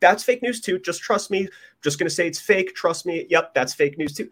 that's 0.00 0.22
fake 0.22 0.42
news 0.42 0.60
too. 0.60 0.78
Just 0.78 1.00
trust 1.00 1.30
me. 1.30 1.48
Just 1.82 1.98
to 1.98 2.14
say 2.14 2.26
it's 2.26 2.40
fake. 2.40 2.74
Trust 2.74 3.06
me. 3.06 3.26
Yep, 3.30 3.54
that's 3.54 3.74
fake 3.74 3.98
news 3.98 4.14
too. 4.14 4.28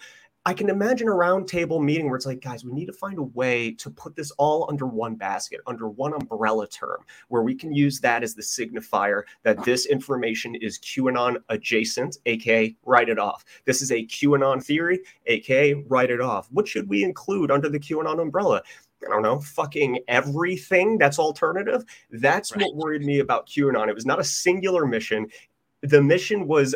I 0.47 0.55
can 0.55 0.70
imagine 0.70 1.07
a 1.07 1.12
roundtable 1.12 1.82
meeting 1.82 2.07
where 2.07 2.16
it's 2.16 2.24
like, 2.24 2.41
guys, 2.41 2.64
we 2.64 2.72
need 2.72 2.86
to 2.86 2.95
find 2.95 3.18
a 3.18 3.22
way 3.22 3.72
to 3.72 3.91
put 3.91 4.16
this 4.16 4.30
all 4.32 4.66
under 4.70 4.86
one 4.86 5.14
basket, 5.14 5.61
under 5.66 5.88
one 5.88 6.14
umbrella 6.14 6.66
term, 6.66 7.05
where 7.28 7.43
we 7.43 7.55
can 7.55 7.74
use 7.74 8.01
that 8.01 8.22
as 8.22 8.34
the 8.34 8.41
signifier 8.41 9.24
that 9.43 9.62
this 9.64 9.84
information 9.84 10.55
is 10.55 10.78
QAnon 10.78 11.36
adjacent, 11.51 12.16
aka 12.24 12.74
write 12.86 13.11
it 13.11 13.18
off. 13.18 13.45
This 13.66 13.82
is 13.82 13.93
a 13.93 14.07
QAnon 14.07 14.64
theory, 14.64 15.01
aka 15.26 15.74
write 15.88 16.11
it 16.11 16.22
off. 16.22 16.49
What 16.51 16.66
should 16.66 16.88
we 16.88 17.05
include 17.05 17.51
under 17.51 17.68
the 17.68 17.78
QAnon 17.78 18.22
umbrella? 18.22 18.62
I 19.07 19.11
don't 19.11 19.22
know, 19.22 19.41
fucking 19.41 20.01
everything 20.09 20.97
that's 20.97 21.18
alternative. 21.18 21.84
That's 22.12 22.57
right. 22.57 22.62
what 22.62 22.76
worried 22.76 23.05
me 23.05 23.18
about 23.18 23.47
QAnon. 23.47 23.88
It 23.88 23.95
was 23.95 24.07
not 24.07 24.20
a 24.20 24.24
singular 24.24 24.86
mission. 24.86 25.26
The 25.82 26.03
mission 26.03 26.47
was 26.47 26.74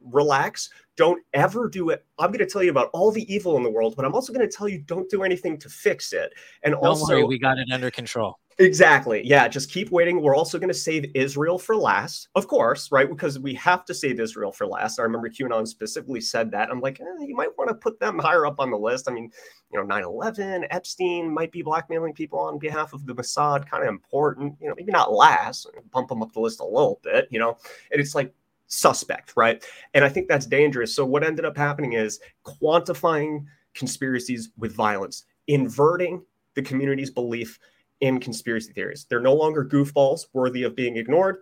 relax. 0.00 0.70
Don't 1.00 1.22
ever 1.32 1.66
do 1.66 1.88
it. 1.88 2.04
I'm 2.18 2.26
going 2.26 2.40
to 2.40 2.46
tell 2.46 2.62
you 2.62 2.70
about 2.70 2.90
all 2.92 3.10
the 3.10 3.24
evil 3.34 3.56
in 3.56 3.62
the 3.62 3.70
world, 3.70 3.94
but 3.96 4.04
I'm 4.04 4.14
also 4.14 4.34
going 4.34 4.46
to 4.46 4.54
tell 4.54 4.68
you 4.68 4.82
don't 4.82 5.08
do 5.08 5.22
anything 5.22 5.56
to 5.60 5.70
fix 5.70 6.12
it. 6.12 6.30
And 6.62 6.74
don't 6.74 6.84
also, 6.84 7.14
worry, 7.14 7.24
we 7.24 7.38
got 7.38 7.56
it 7.56 7.72
under 7.72 7.90
control. 7.90 8.38
Exactly. 8.58 9.26
Yeah. 9.26 9.48
Just 9.48 9.70
keep 9.70 9.90
waiting. 9.90 10.20
We're 10.20 10.36
also 10.36 10.58
going 10.58 10.68
to 10.68 10.74
save 10.74 11.10
Israel 11.14 11.58
for 11.58 11.74
last, 11.74 12.28
of 12.34 12.48
course, 12.48 12.92
right? 12.92 13.08
Because 13.08 13.38
we 13.38 13.54
have 13.54 13.86
to 13.86 13.94
save 13.94 14.20
Israel 14.20 14.52
for 14.52 14.66
last. 14.66 15.00
I 15.00 15.02
remember 15.04 15.30
QAnon 15.30 15.66
specifically 15.66 16.20
said 16.20 16.50
that. 16.50 16.68
I'm 16.70 16.82
like, 16.82 17.00
eh, 17.00 17.24
you 17.26 17.34
might 17.34 17.56
want 17.56 17.68
to 17.68 17.74
put 17.74 17.98
them 17.98 18.18
higher 18.22 18.44
up 18.44 18.56
on 18.60 18.70
the 18.70 18.76
list. 18.76 19.08
I 19.08 19.14
mean, 19.14 19.30
you 19.72 19.78
know, 19.78 19.86
9 19.86 20.04
11, 20.04 20.66
Epstein 20.70 21.32
might 21.32 21.50
be 21.50 21.62
blackmailing 21.62 22.12
people 22.12 22.40
on 22.40 22.58
behalf 22.58 22.92
of 22.92 23.06
the 23.06 23.14
Mossad, 23.14 23.66
kind 23.66 23.84
of 23.84 23.88
important, 23.88 24.54
you 24.60 24.68
know, 24.68 24.74
maybe 24.76 24.92
not 24.92 25.14
last, 25.14 25.66
bump 25.92 26.10
them 26.10 26.22
up 26.22 26.34
the 26.34 26.40
list 26.40 26.60
a 26.60 26.64
little 26.64 27.00
bit, 27.02 27.26
you 27.30 27.38
know? 27.38 27.56
And 27.90 28.02
it's 28.02 28.14
like, 28.14 28.34
suspect, 28.70 29.34
right? 29.36 29.62
And 29.94 30.04
I 30.04 30.08
think 30.08 30.28
that's 30.28 30.46
dangerous. 30.46 30.94
So 30.94 31.04
what 31.04 31.24
ended 31.24 31.44
up 31.44 31.56
happening 31.56 31.92
is 31.92 32.20
quantifying 32.46 33.44
conspiracies 33.74 34.50
with 34.56 34.74
violence, 34.74 35.24
inverting 35.48 36.22
the 36.54 36.62
community's 36.62 37.10
belief 37.10 37.58
in 38.00 38.18
conspiracy 38.18 38.72
theories. 38.72 39.06
They're 39.08 39.20
no 39.20 39.34
longer 39.34 39.64
goofballs 39.64 40.26
worthy 40.32 40.62
of 40.62 40.74
being 40.74 40.96
ignored. 40.96 41.38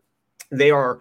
They 0.50 0.70
are 0.70 0.98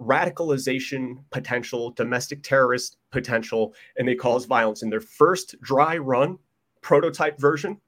radicalization 0.00 1.22
potential, 1.30 1.90
domestic 1.92 2.42
terrorist 2.42 2.98
potential, 3.12 3.74
and 3.96 4.08
they 4.08 4.14
cause 4.14 4.44
violence. 4.44 4.82
In 4.82 4.90
their 4.90 5.00
first 5.00 5.60
dry 5.60 5.96
run 5.96 6.38
prototype 6.80 7.38
version 7.38 7.80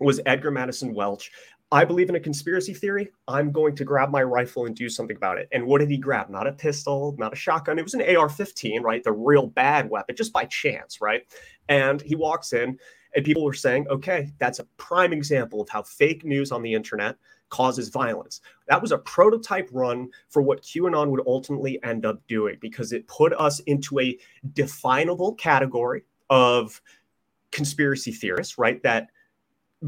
was 0.00 0.20
Edgar 0.26 0.50
Maddison 0.50 0.94
Welch. 0.94 1.30
I 1.72 1.84
believe 1.84 2.08
in 2.08 2.14
a 2.14 2.20
conspiracy 2.20 2.72
theory. 2.72 3.10
I'm 3.26 3.50
going 3.50 3.74
to 3.76 3.84
grab 3.84 4.10
my 4.10 4.22
rifle 4.22 4.66
and 4.66 4.76
do 4.76 4.88
something 4.88 5.16
about 5.16 5.38
it. 5.38 5.48
And 5.50 5.66
what 5.66 5.80
did 5.80 5.90
he 5.90 5.98
grab? 5.98 6.30
Not 6.30 6.46
a 6.46 6.52
pistol, 6.52 7.16
not 7.18 7.32
a 7.32 7.36
shotgun. 7.36 7.78
It 7.78 7.82
was 7.82 7.94
an 7.94 8.16
AR 8.16 8.28
15, 8.28 8.82
right? 8.82 9.02
The 9.02 9.12
real 9.12 9.48
bad 9.48 9.90
weapon, 9.90 10.14
just 10.14 10.32
by 10.32 10.44
chance, 10.44 11.00
right? 11.00 11.26
And 11.68 12.00
he 12.00 12.14
walks 12.14 12.52
in, 12.52 12.78
and 13.16 13.24
people 13.24 13.42
were 13.42 13.52
saying, 13.52 13.88
okay, 13.88 14.32
that's 14.38 14.60
a 14.60 14.64
prime 14.76 15.12
example 15.12 15.60
of 15.60 15.68
how 15.68 15.82
fake 15.82 16.24
news 16.24 16.52
on 16.52 16.62
the 16.62 16.72
internet 16.72 17.16
causes 17.48 17.88
violence. 17.88 18.42
That 18.68 18.80
was 18.80 18.92
a 18.92 18.98
prototype 18.98 19.68
run 19.72 20.10
for 20.28 20.42
what 20.42 20.62
QAnon 20.62 21.10
would 21.10 21.22
ultimately 21.26 21.82
end 21.82 22.06
up 22.06 22.24
doing 22.28 22.58
because 22.60 22.92
it 22.92 23.08
put 23.08 23.32
us 23.32 23.58
into 23.60 23.98
a 23.98 24.16
definable 24.52 25.34
category 25.34 26.04
of 26.30 26.80
conspiracy 27.50 28.12
theorists, 28.12 28.56
right? 28.56 28.80
That 28.82 29.08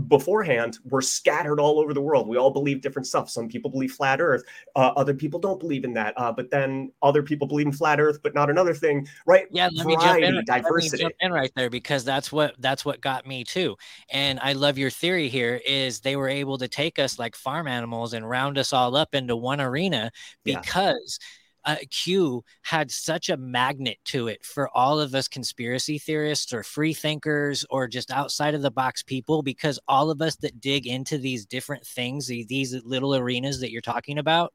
beforehand 0.06 0.78
we 0.84 0.90
were 0.90 1.02
scattered 1.02 1.58
all 1.58 1.80
over 1.80 1.94
the 1.94 2.00
world. 2.00 2.28
We 2.28 2.36
all 2.36 2.50
believe 2.50 2.82
different 2.82 3.06
stuff. 3.06 3.30
Some 3.30 3.48
people 3.48 3.70
believe 3.70 3.92
flat 3.92 4.20
Earth, 4.20 4.42
uh, 4.76 4.92
other 4.96 5.14
people 5.14 5.40
don't 5.40 5.58
believe 5.58 5.84
in 5.84 5.94
that. 5.94 6.14
Uh, 6.16 6.32
but 6.32 6.50
then 6.50 6.92
other 7.02 7.22
people 7.22 7.46
believe 7.46 7.66
in 7.66 7.72
flat 7.72 8.00
Earth, 8.00 8.20
but 8.22 8.34
not 8.34 8.50
another 8.50 8.74
thing, 8.74 9.08
right? 9.26 9.46
Yeah, 9.50 9.70
let 9.74 9.86
Variety, 9.86 9.96
me 9.96 9.96
jump 10.06 10.22
in. 10.22 10.44
Diversity. 10.44 11.02
Jump 11.04 11.14
in 11.20 11.32
right 11.32 11.52
there 11.56 11.70
because 11.70 12.04
that's 12.04 12.30
what 12.30 12.54
that's 12.58 12.84
what 12.84 13.00
got 13.00 13.26
me 13.26 13.44
too. 13.44 13.76
And 14.10 14.38
I 14.42 14.52
love 14.52 14.78
your 14.78 14.90
theory 14.90 15.28
here. 15.28 15.60
Is 15.66 16.00
they 16.00 16.16
were 16.16 16.28
able 16.28 16.58
to 16.58 16.68
take 16.68 16.98
us 16.98 17.18
like 17.18 17.34
farm 17.34 17.66
animals 17.66 18.12
and 18.12 18.28
round 18.28 18.58
us 18.58 18.72
all 18.72 18.96
up 18.96 19.14
into 19.14 19.36
one 19.36 19.60
arena 19.60 20.10
because. 20.44 21.18
Yeah 21.20 21.34
uh, 21.64 21.76
Q 21.90 22.44
had 22.62 22.90
such 22.90 23.28
a 23.28 23.36
magnet 23.36 23.98
to 24.06 24.28
it 24.28 24.44
for 24.44 24.68
all 24.76 25.00
of 25.00 25.14
us 25.14 25.28
conspiracy 25.28 25.98
theorists 25.98 26.52
or 26.52 26.62
free 26.62 26.94
thinkers 26.94 27.64
or 27.70 27.88
just 27.88 28.10
outside 28.10 28.54
of 28.54 28.62
the 28.62 28.70
box 28.70 29.02
people, 29.02 29.42
because 29.42 29.78
all 29.88 30.10
of 30.10 30.22
us 30.22 30.36
that 30.36 30.60
dig 30.60 30.86
into 30.86 31.18
these 31.18 31.46
different 31.46 31.86
things, 31.86 32.26
these 32.26 32.74
little 32.84 33.14
arenas 33.14 33.60
that 33.60 33.70
you're 33.70 33.80
talking 33.80 34.18
about, 34.18 34.52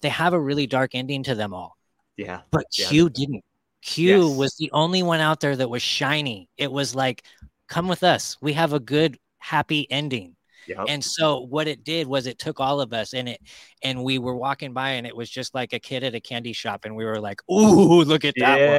they 0.00 0.08
have 0.08 0.32
a 0.32 0.40
really 0.40 0.66
dark 0.66 0.94
ending 0.94 1.22
to 1.24 1.34
them 1.34 1.54
all. 1.54 1.76
Yeah. 2.16 2.40
But 2.50 2.66
yeah. 2.78 2.86
Q 2.86 3.10
didn't. 3.10 3.44
Q 3.82 4.28
yes. 4.28 4.36
was 4.36 4.56
the 4.56 4.70
only 4.72 5.02
one 5.02 5.20
out 5.20 5.40
there 5.40 5.56
that 5.56 5.70
was 5.70 5.82
shiny. 5.82 6.48
It 6.56 6.70
was 6.70 6.94
like, 6.94 7.24
come 7.68 7.88
with 7.88 8.02
us. 8.02 8.36
We 8.40 8.52
have 8.54 8.72
a 8.72 8.80
good, 8.80 9.18
happy 9.38 9.90
ending. 9.90 10.36
Yep. 10.66 10.86
And 10.88 11.04
so 11.04 11.40
what 11.40 11.68
it 11.68 11.84
did 11.84 12.06
was 12.06 12.26
it 12.26 12.38
took 12.38 12.60
all 12.60 12.80
of 12.80 12.92
us 12.92 13.14
and 13.14 13.28
it 13.28 13.40
and 13.82 14.02
we 14.04 14.18
were 14.18 14.36
walking 14.36 14.72
by 14.72 14.90
and 14.90 15.06
it 15.06 15.16
was 15.16 15.30
just 15.30 15.54
like 15.54 15.72
a 15.72 15.78
kid 15.78 16.04
at 16.04 16.14
a 16.14 16.20
candy 16.20 16.52
shop 16.52 16.84
and 16.84 16.94
we 16.94 17.04
were 17.04 17.20
like, 17.20 17.40
"Ooh, 17.50 18.02
look 18.04 18.24
at 18.24 18.34
that 18.38 18.58
yeah. 18.58 18.70
one." 18.72 18.78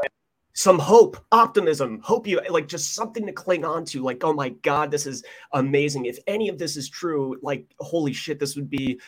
Some 0.53 0.79
hope, 0.79 1.17
optimism, 1.31 2.01
hope 2.03 2.27
you 2.27 2.41
like 2.49 2.67
just 2.67 2.93
something 2.93 3.25
to 3.25 3.31
cling 3.31 3.63
on 3.63 3.85
to 3.85 4.01
like, 4.03 4.23
"Oh 4.23 4.33
my 4.33 4.49
god, 4.49 4.91
this 4.91 5.05
is 5.05 5.23
amazing. 5.53 6.05
If 6.05 6.19
any 6.27 6.49
of 6.49 6.57
this 6.57 6.75
is 6.77 6.89
true, 6.89 7.37
like 7.41 7.65
holy 7.79 8.13
shit, 8.13 8.39
this 8.39 8.55
would 8.55 8.69
be 8.69 8.99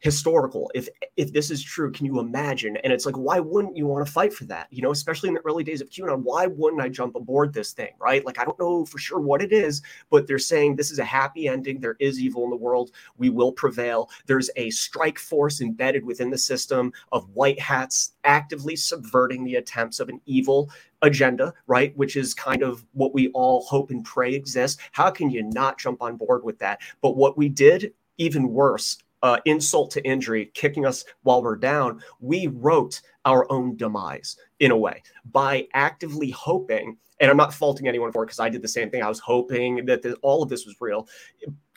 historical. 0.00 0.70
If 0.74 0.88
if 1.16 1.32
this 1.32 1.50
is 1.50 1.62
true 1.62 1.90
can 1.90 2.06
you 2.06 2.20
imagine? 2.20 2.76
And 2.78 2.92
it's 2.92 3.06
like 3.06 3.16
why 3.16 3.40
wouldn't 3.40 3.76
you 3.76 3.86
want 3.86 4.06
to 4.06 4.12
fight 4.12 4.32
for 4.32 4.44
that? 4.44 4.68
You 4.70 4.82
know 4.82 4.92
especially 4.92 5.28
in 5.28 5.34
the 5.34 5.44
early 5.44 5.64
days 5.64 5.80
of 5.80 5.90
qanon 5.90 6.22
why 6.22 6.46
wouldn't 6.46 6.82
i 6.82 6.88
jump 6.88 7.16
aboard 7.16 7.52
this 7.52 7.72
thing 7.72 7.90
right? 8.00 8.24
Like 8.24 8.38
i 8.38 8.44
don't 8.44 8.58
know 8.58 8.84
for 8.84 8.98
sure 8.98 9.20
what 9.20 9.42
it 9.42 9.52
is 9.52 9.82
but 10.10 10.26
they're 10.26 10.38
saying 10.38 10.76
this 10.76 10.90
is 10.90 10.98
a 10.98 11.04
happy 11.04 11.48
ending. 11.48 11.80
There 11.80 11.96
is 11.98 12.20
evil 12.20 12.44
in 12.44 12.50
the 12.50 12.56
world. 12.56 12.92
We 13.16 13.30
will 13.30 13.52
prevail. 13.52 14.08
There's 14.26 14.50
a 14.56 14.70
strike 14.70 15.18
force 15.18 15.60
embedded 15.60 16.04
within 16.04 16.30
the 16.30 16.38
system 16.38 16.92
of 17.12 17.28
white 17.30 17.60
hats 17.60 18.12
actively 18.24 18.76
subverting 18.76 19.44
the 19.44 19.56
attempts 19.56 20.00
of 20.00 20.08
an 20.08 20.20
evil 20.26 20.70
agenda, 21.02 21.54
right? 21.66 21.96
Which 21.96 22.16
is 22.16 22.34
kind 22.34 22.62
of 22.62 22.84
what 22.92 23.14
we 23.14 23.28
all 23.28 23.64
hope 23.64 23.90
and 23.90 24.04
pray 24.04 24.34
exists. 24.34 24.80
How 24.92 25.10
can 25.10 25.30
you 25.30 25.42
not 25.42 25.78
jump 25.78 26.02
on 26.02 26.16
board 26.16 26.44
with 26.44 26.58
that? 26.58 26.80
But 27.00 27.16
what 27.16 27.36
we 27.36 27.48
did, 27.48 27.92
even 28.18 28.48
worse, 28.48 28.98
uh, 29.22 29.38
insult 29.44 29.90
to 29.92 30.04
injury, 30.06 30.50
kicking 30.54 30.86
us 30.86 31.04
while 31.22 31.42
we're 31.42 31.56
down, 31.56 32.00
we 32.20 32.46
wrote 32.48 33.00
our 33.24 33.50
own 33.50 33.76
demise 33.76 34.36
in 34.60 34.70
a 34.70 34.76
way 34.76 35.02
by 35.30 35.66
actively 35.74 36.30
hoping. 36.30 36.96
And 37.20 37.30
I'm 37.30 37.36
not 37.36 37.52
faulting 37.52 37.88
anyone 37.88 38.12
for 38.12 38.22
it 38.22 38.26
because 38.26 38.38
I 38.38 38.48
did 38.48 38.62
the 38.62 38.68
same 38.68 38.90
thing. 38.90 39.02
I 39.02 39.08
was 39.08 39.18
hoping 39.18 39.84
that 39.86 40.02
the, 40.02 40.14
all 40.22 40.42
of 40.42 40.48
this 40.48 40.66
was 40.66 40.76
real 40.80 41.08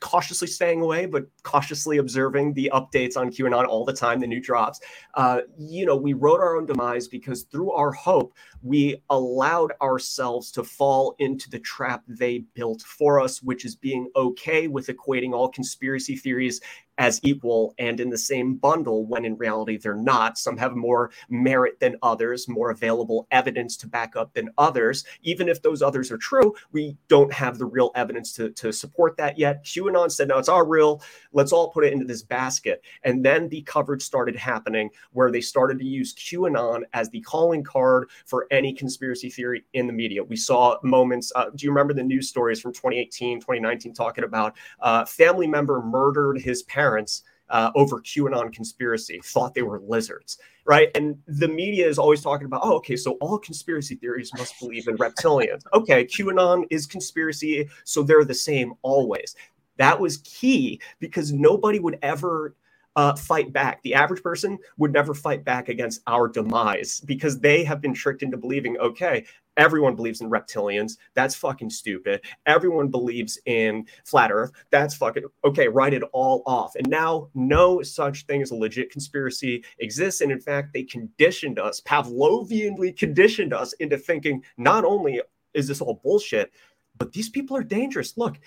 cautiously 0.02 0.48
staying 0.48 0.82
away, 0.82 1.06
but 1.06 1.26
cautiously 1.44 1.98
observing 1.98 2.54
the 2.54 2.70
updates 2.74 3.16
on 3.16 3.30
QAnon 3.30 3.66
all 3.66 3.86
the 3.86 3.94
time, 3.94 4.20
the 4.20 4.28
new 4.28 4.42
drops. 4.42 4.82
Uh, 5.14 5.42
you 5.58 5.86
know, 5.86 5.96
we 5.96 6.14
wrote 6.14 6.42
our 6.42 6.58
own 6.58 6.66
demise 6.66 7.08
because 7.08 7.44
through 7.44 7.72
our 7.72 7.92
hope, 7.92 8.34
we 8.64 9.02
allowed 9.10 9.74
ourselves 9.82 10.52
to 10.52 10.64
fall 10.64 11.16
into 11.20 11.50
the 11.50 11.60
trap 11.60 12.04
they 12.08 12.40
built 12.54 12.82
for 12.82 13.20
us, 13.20 13.42
which 13.42 13.66
is 13.66 13.76
being 13.76 14.10
okay 14.16 14.68
with 14.68 14.88
equating 14.88 15.34
all 15.34 15.50
conspiracy 15.50 16.16
theories 16.16 16.62
as 16.98 17.20
equal 17.24 17.74
and 17.80 18.00
in 18.00 18.12
the 18.12 18.18
same 18.18 18.56
bundle 18.56 19.06
when 19.08 19.26
in 19.26 19.36
reality 19.36 19.76
they're 19.76 19.96
not. 19.96 20.38
Some 20.38 20.56
have 20.58 20.76
more 20.76 21.10
merit 21.30 21.80
than 21.80 21.96
others, 22.04 22.48
more 22.48 22.70
available 22.70 23.28
evidence 23.32 23.76
to 23.78 23.88
back 23.88 24.16
up 24.16 24.34
than 24.34 24.52
others. 24.60 25.04
Even 25.24 25.50
if 25.50 25.64
those 25.64 25.82
others 25.82 26.12
are 26.12 26.18
true, 26.18 26.54
we 26.72 26.96
don't 27.08 27.34
have 27.34 27.58
the 27.58 27.66
real 27.66 27.90
evidence 27.96 28.34
to, 28.34 28.52
to 28.52 28.72
support 28.72 29.18
that 29.18 29.40
yet. 29.40 29.64
QAnon 29.66 30.12
said, 30.12 30.28
no, 30.28 30.38
it's 30.38 30.48
all 30.48 30.64
real. 30.64 31.02
Let's 31.34 31.52
all 31.52 31.72
put 31.72 31.86
it 31.86 31.94
into 31.94 32.06
this 32.06 32.22
basket. 32.22 32.84
And 33.04 33.26
then 33.26 33.50
the 33.50 33.64
coverage 33.64 34.04
started 34.04 34.36
happening 34.36 34.92
where 35.12 35.32
they 35.32 35.42
started 35.42 35.80
to 35.80 35.86
use 35.86 36.14
QAnon 36.14 36.84
as 36.94 37.10
the 37.10 37.22
calling 37.22 37.64
card 37.64 38.10
for 38.26 38.46
any 38.52 38.74
conspiracy 38.74 39.30
theory 39.30 39.64
in 39.74 39.88
the 39.88 39.94
media. 39.94 40.24
We 40.24 40.36
saw 40.36 40.78
moments. 40.84 41.32
Uh, 41.36 41.46
do 41.56 41.66
you 41.66 41.72
remember 41.72 41.94
the 41.94 42.04
news 42.04 42.30
stories 42.30 42.60
from 42.62 42.74
2018, 42.74 43.40
2019 43.40 43.94
talking 43.94 44.24
about 44.24 44.56
uh, 44.82 45.06
family 45.06 45.48
member 45.48 45.82
murdered 45.82 46.40
his 46.40 46.64
parents? 46.64 47.24
uh, 47.52 47.70
over 47.76 48.00
QAnon 48.00 48.52
conspiracy, 48.52 49.20
thought 49.24 49.54
they 49.54 49.62
were 49.62 49.82
lizards, 49.82 50.38
right? 50.66 50.90
And 50.96 51.18
the 51.28 51.50
media 51.50 51.88
is 51.88 52.00
always 52.00 52.22
talking 52.22 52.46
about, 52.46 52.62
oh, 52.64 52.76
okay, 52.78 52.96
so 52.96 53.18
all 53.20 53.38
conspiracy 53.38 53.96
theories 53.96 54.32
must 54.38 54.58
believe 54.60 54.88
in 54.88 54.98
reptilians. 54.98 55.62
Okay, 55.74 56.06
QAnon 56.06 56.64
is 56.70 56.88
conspiracy, 56.88 57.70
so 57.84 58.04
they're 58.04 58.24
the 58.24 58.34
same 58.34 58.74
always. 58.82 59.36
That 59.78 60.00
was 60.00 60.18
key 60.24 60.80
because 61.00 61.34
nobody 61.34 61.80
would 61.80 62.00
ever 62.02 62.56
uh, 62.96 63.16
fight 63.16 63.54
back. 63.54 63.82
The 63.84 63.96
average 63.96 64.24
person 64.24 64.58
would 64.78 64.94
never 64.94 65.14
fight 65.14 65.44
back 65.46 65.70
against 65.70 66.02
our 66.08 66.28
demise 66.28 67.02
because 67.02 67.40
they 67.40 67.64
have 67.64 67.82
been 67.82 67.94
tricked 67.94 68.24
into 68.24 68.38
believing, 68.38 68.78
okay, 68.80 69.26
everyone 69.58 69.96
believes 69.96 70.22
in 70.22 70.30
reptilians. 70.30 70.98
That's 71.16 71.36
fucking 71.36 71.70
stupid. 71.72 72.22
Everyone 72.46 72.90
believes 72.90 73.40
in 73.46 73.86
flat 74.06 74.32
earth. 74.32 74.52
That's 74.72 74.96
fucking 74.96 75.24
okay. 75.46 75.68
Write 75.68 75.94
it 75.94 76.04
all 76.14 76.44
off. 76.46 76.76
And 76.76 76.88
now 76.90 77.30
no 77.36 77.82
such 77.84 78.26
thing 78.26 78.42
as 78.42 78.52
a 78.52 78.56
legit 78.56 78.92
conspiracy 78.92 79.64
exists. 79.80 80.22
And 80.22 80.32
in 80.32 80.40
fact, 80.42 80.74
they 80.74 80.84
conditioned 80.84 81.60
us, 81.60 81.82
Pavlovianly 81.82 82.98
conditioned 82.98 83.54
us 83.54 83.74
into 83.74 83.98
thinking 83.98 84.44
not 84.58 84.86
only 84.86 85.22
is 85.54 85.68
this 85.68 85.82
all 85.82 86.02
bullshit, 86.04 86.52
but 86.98 87.14
these 87.14 87.30
people 87.30 87.58
are 87.58 87.64
dangerous. 87.64 88.18
Look, 88.18 88.38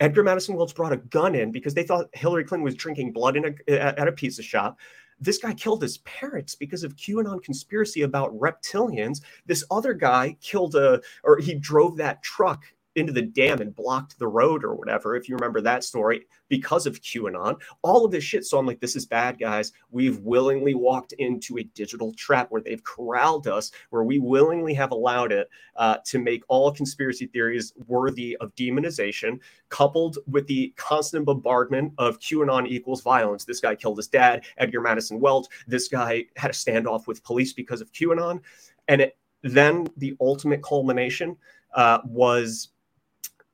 Edgar 0.00 0.22
Maddison 0.22 0.54
Welch 0.54 0.74
brought 0.74 0.92
a 0.92 0.98
gun 0.98 1.34
in 1.34 1.50
because 1.50 1.74
they 1.74 1.82
thought 1.82 2.08
Hillary 2.12 2.44
Clinton 2.44 2.64
was 2.64 2.74
drinking 2.74 3.12
blood 3.12 3.36
in 3.36 3.56
a, 3.68 3.72
at 3.72 4.08
a 4.08 4.12
pizza 4.12 4.42
shop. 4.42 4.78
This 5.20 5.38
guy 5.38 5.52
killed 5.52 5.82
his 5.82 5.98
parents 5.98 6.54
because 6.54 6.84
of 6.84 6.94
QAnon 6.94 7.42
conspiracy 7.42 8.02
about 8.02 8.38
reptilians. 8.38 9.20
This 9.46 9.64
other 9.70 9.92
guy 9.92 10.36
killed 10.40 10.76
a, 10.76 11.00
or 11.24 11.38
he 11.38 11.54
drove 11.54 11.96
that 11.96 12.22
truck 12.22 12.64
into 12.94 13.12
the 13.12 13.22
dam 13.22 13.60
and 13.60 13.74
blocked 13.74 14.18
the 14.18 14.26
road 14.26 14.64
or 14.64 14.74
whatever, 14.74 15.16
if 15.16 15.28
you 15.28 15.36
remember 15.36 15.60
that 15.60 15.84
story, 15.84 16.26
because 16.48 16.86
of 16.86 17.00
QAnon. 17.00 17.60
All 17.82 18.04
of 18.04 18.10
this 18.10 18.24
shit. 18.24 18.44
So 18.44 18.58
I'm 18.58 18.66
like, 18.66 18.80
this 18.80 18.96
is 18.96 19.06
bad, 19.06 19.38
guys. 19.38 19.72
We've 19.90 20.18
willingly 20.20 20.74
walked 20.74 21.12
into 21.12 21.58
a 21.58 21.62
digital 21.62 22.12
trap 22.14 22.50
where 22.50 22.62
they've 22.62 22.82
corralled 22.82 23.46
us, 23.46 23.70
where 23.90 24.02
we 24.04 24.18
willingly 24.18 24.74
have 24.74 24.90
allowed 24.90 25.32
it 25.32 25.48
uh, 25.76 25.98
to 26.06 26.18
make 26.18 26.42
all 26.48 26.72
conspiracy 26.72 27.26
theories 27.26 27.72
worthy 27.86 28.36
of 28.40 28.54
demonization, 28.54 29.38
coupled 29.68 30.18
with 30.26 30.46
the 30.46 30.72
constant 30.76 31.24
bombardment 31.26 31.92
of 31.98 32.18
QAnon 32.18 32.66
equals 32.66 33.02
violence. 33.02 33.44
This 33.44 33.60
guy 33.60 33.74
killed 33.74 33.98
his 33.98 34.08
dad, 34.08 34.44
Edgar 34.56 34.80
Maddison 34.80 35.20
Welch. 35.20 35.46
This 35.66 35.88
guy 35.88 36.24
had 36.36 36.50
a 36.50 36.54
standoff 36.54 37.06
with 37.06 37.22
police 37.22 37.52
because 37.52 37.80
of 37.80 37.92
QAnon. 37.92 38.40
And 38.88 39.02
it, 39.02 39.16
then 39.42 39.86
the 39.98 40.16
ultimate 40.20 40.62
culmination 40.62 41.36
uh, 41.74 41.98
was 42.04 42.70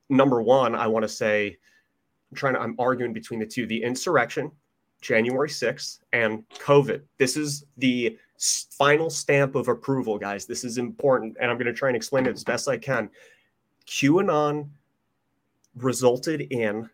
number 0.09 0.43
one, 0.43 0.74
I 0.74 0.86
want 0.86 1.02
to 1.05 1.09
say, 1.09 1.56
I'm 2.31 2.36
trying 2.36 2.55
to, 2.55 2.60
I'm 2.60 2.76
arguing 2.78 3.12
between 3.12 3.40
the 3.40 3.47
two 3.47 3.66
the 3.66 3.82
insurrection, 3.82 4.51
January 5.01 5.48
6th, 5.48 6.01
and 6.12 6.48
COVID. 6.59 7.02
This 7.18 7.36
is 7.36 7.64
the 7.76 8.18
final 8.39 9.10
stamp 9.10 9.55
of 9.55 9.68
approval, 9.68 10.18
guys. 10.18 10.47
This 10.47 10.64
is 10.64 10.78
important. 10.78 11.36
And 11.40 11.51
I'm 11.51 11.56
going 11.56 11.66
to 11.66 11.72
try 11.72 11.89
and 11.89 11.97
explain 11.97 12.26
it 12.26 12.35
as 12.35 12.44
best 12.44 12.68
I 12.68 12.76
can. 12.76 13.09
QAnon 13.86 14.68
resulted 15.76 16.43
in 16.51 16.89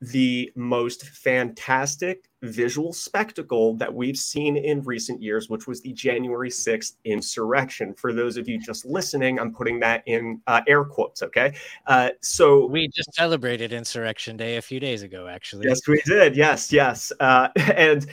the 0.00 0.52
most 0.54 1.08
fantastic 1.08 2.25
visual 2.46 2.92
spectacle 2.92 3.74
that 3.76 3.92
we've 3.92 4.16
seen 4.16 4.56
in 4.56 4.82
recent 4.82 5.22
years, 5.22 5.48
which 5.48 5.66
was 5.66 5.80
the 5.80 5.92
January 5.92 6.50
6th 6.50 6.94
insurrection. 7.04 7.94
For 7.94 8.12
those 8.12 8.36
of 8.36 8.48
you 8.48 8.58
just 8.58 8.84
listening, 8.84 9.38
I'm 9.38 9.52
putting 9.52 9.80
that 9.80 10.02
in 10.06 10.40
uh, 10.46 10.62
air 10.66 10.84
quotes, 10.84 11.22
okay? 11.22 11.54
Uh, 11.86 12.10
so 12.22 12.66
we 12.66 12.88
just 12.88 13.14
celebrated 13.14 13.72
Insurrection 13.72 14.36
Day 14.36 14.56
a 14.56 14.62
few 14.62 14.80
days 14.80 15.02
ago, 15.02 15.28
actually. 15.28 15.66
Yes, 15.68 15.80
we 15.86 16.00
did. 16.06 16.36
Yes, 16.36 16.72
yes. 16.72 17.12
Uh, 17.20 17.48
and 17.56 18.06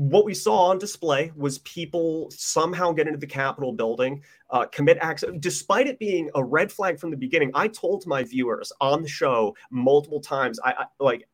what 0.00 0.24
we 0.24 0.32
saw 0.32 0.70
on 0.70 0.78
display 0.78 1.30
was 1.36 1.58
people 1.58 2.30
somehow 2.30 2.90
get 2.90 3.06
into 3.06 3.18
the 3.18 3.26
Capitol 3.26 3.72
building, 3.72 4.22
uh, 4.48 4.64
commit 4.66 4.96
acts, 5.00 5.24
despite 5.40 5.86
it 5.86 5.98
being 5.98 6.30
a 6.34 6.42
red 6.42 6.72
flag 6.72 6.98
from 6.98 7.10
the 7.10 7.18
beginning. 7.18 7.50
I 7.54 7.68
told 7.68 8.06
my 8.06 8.24
viewers 8.24 8.72
on 8.80 9.02
the 9.02 9.08
show 9.08 9.54
multiple 9.70 10.20
times, 10.20 10.58
I, 10.64 10.72
I 10.72 10.84
like, 10.98 11.28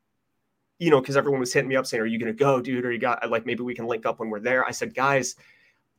you 0.78 0.90
know, 0.90 1.00
because 1.00 1.16
everyone 1.16 1.40
was 1.40 1.52
hitting 1.52 1.68
me 1.68 1.76
up 1.76 1.86
saying, 1.86 2.02
"Are 2.02 2.06
you 2.06 2.18
going 2.18 2.32
to 2.32 2.38
go, 2.38 2.60
dude? 2.60 2.84
Or 2.84 2.92
you 2.92 2.98
got 2.98 3.30
like 3.30 3.46
maybe 3.46 3.62
we 3.62 3.74
can 3.74 3.86
link 3.86 4.06
up 4.06 4.18
when 4.18 4.30
we're 4.30 4.40
there?" 4.40 4.64
I 4.64 4.70
said, 4.70 4.94
"Guys, 4.94 5.36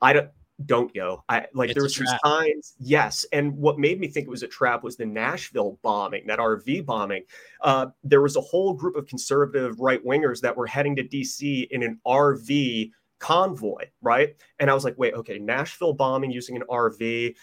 I 0.02 0.14
don't." 0.14 0.30
Don't 0.66 0.92
go. 0.92 1.24
I 1.30 1.46
like 1.54 1.70
it's 1.70 1.76
there 1.76 1.84
was 1.84 1.96
some 1.96 2.08
signs, 2.26 2.74
yes. 2.80 3.28
And 3.32 3.56
what 3.56 3.78
made 3.78 4.00
me 4.00 4.08
think 4.08 4.26
it 4.26 4.32
was 4.32 4.42
a 4.42 4.48
trap 4.48 4.84
was 4.84 4.98
the 4.98 5.06
Nashville 5.06 5.78
bombing, 5.84 6.26
that 6.26 6.40
RV 6.40 6.84
bombing. 6.84 7.26
Uh, 7.62 7.88
there 8.04 8.24
was 8.24 8.38
a 8.38 8.42
whole 8.42 8.74
group 8.74 8.96
of 8.96 9.06
conservative 9.06 9.80
right 9.80 10.04
wingers 10.04 10.42
that 10.42 10.58
were 10.58 10.66
heading 10.66 10.96
to 10.96 11.04
DC 11.04 11.68
in 11.70 11.84
an 11.84 12.00
RV 12.08 12.90
convoy, 13.20 13.86
right? 14.02 14.36
And 14.60 14.72
I 14.72 14.74
was 14.74 14.84
like, 14.84 14.98
wait, 14.98 15.14
okay, 15.14 15.38
Nashville 15.38 15.94
bombing 15.94 16.32
using 16.32 16.56
an 16.56 16.64
RV. 16.70 17.36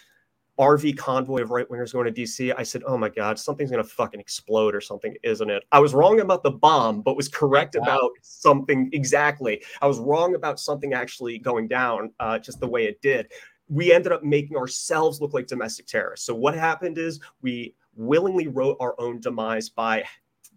RV 0.59 0.97
convoy 0.97 1.41
of 1.41 1.51
right 1.51 1.67
wingers 1.69 1.93
going 1.93 2.11
to 2.11 2.21
DC. 2.21 2.53
I 2.57 2.63
said, 2.63 2.83
"Oh 2.85 2.97
my 2.97 3.09
God, 3.09 3.37
something's 3.37 3.71
going 3.71 3.83
to 3.83 3.89
fucking 3.89 4.19
explode 4.19 4.73
or 4.73 4.81
something, 4.81 5.15
isn't 5.23 5.49
it?" 5.49 5.63
I 5.71 5.79
was 5.79 5.93
wrong 5.93 6.21
about 6.21 6.43
the 6.43 6.51
bomb, 6.51 7.01
but 7.01 7.17
was 7.17 7.27
correct 7.27 7.75
wow. 7.75 7.83
about 7.83 8.11
something 8.21 8.89
exactly. 8.93 9.63
I 9.81 9.87
was 9.87 9.99
wrong 9.99 10.35
about 10.35 10.59
something 10.59 10.93
actually 10.93 11.39
going 11.39 11.67
down, 11.67 12.11
uh, 12.19 12.39
just 12.39 12.59
the 12.59 12.67
way 12.67 12.85
it 12.85 13.01
did. 13.01 13.31
We 13.67 13.91
ended 13.91 14.11
up 14.11 14.23
making 14.23 14.57
ourselves 14.57 15.19
look 15.19 15.33
like 15.33 15.47
domestic 15.47 15.87
terrorists. 15.87 16.25
So 16.25 16.35
what 16.35 16.55
happened 16.55 16.97
is 16.97 17.19
we 17.41 17.75
willingly 17.95 18.47
wrote 18.47 18.77
our 18.79 18.95
own 18.99 19.19
demise 19.19 19.69
by 19.69 20.05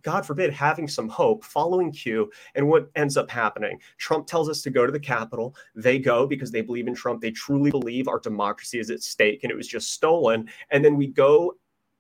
God 0.02 0.24
forbid, 0.26 0.52
having 0.52 0.88
some 0.88 1.08
hope, 1.08 1.44
following 1.44 1.92
Q. 1.92 2.30
And 2.54 2.68
what 2.68 2.90
ends 2.96 3.16
up 3.16 3.30
happening? 3.30 3.78
Trump 3.98 4.26
tells 4.26 4.48
us 4.48 4.62
to 4.62 4.70
go 4.70 4.86
to 4.86 4.92
the 4.92 5.00
Capitol. 5.00 5.54
They 5.74 5.98
go 5.98 6.26
because 6.26 6.50
they 6.50 6.62
believe 6.62 6.86
in 6.86 6.94
Trump. 6.94 7.20
They 7.20 7.30
truly 7.30 7.70
believe 7.70 8.08
our 8.08 8.20
democracy 8.20 8.78
is 8.78 8.90
at 8.90 9.02
stake 9.02 9.44
and 9.44 9.50
it 9.50 9.56
was 9.56 9.68
just 9.68 9.92
stolen. 9.92 10.48
And 10.70 10.84
then 10.84 10.96
we 10.96 11.08
go 11.08 11.54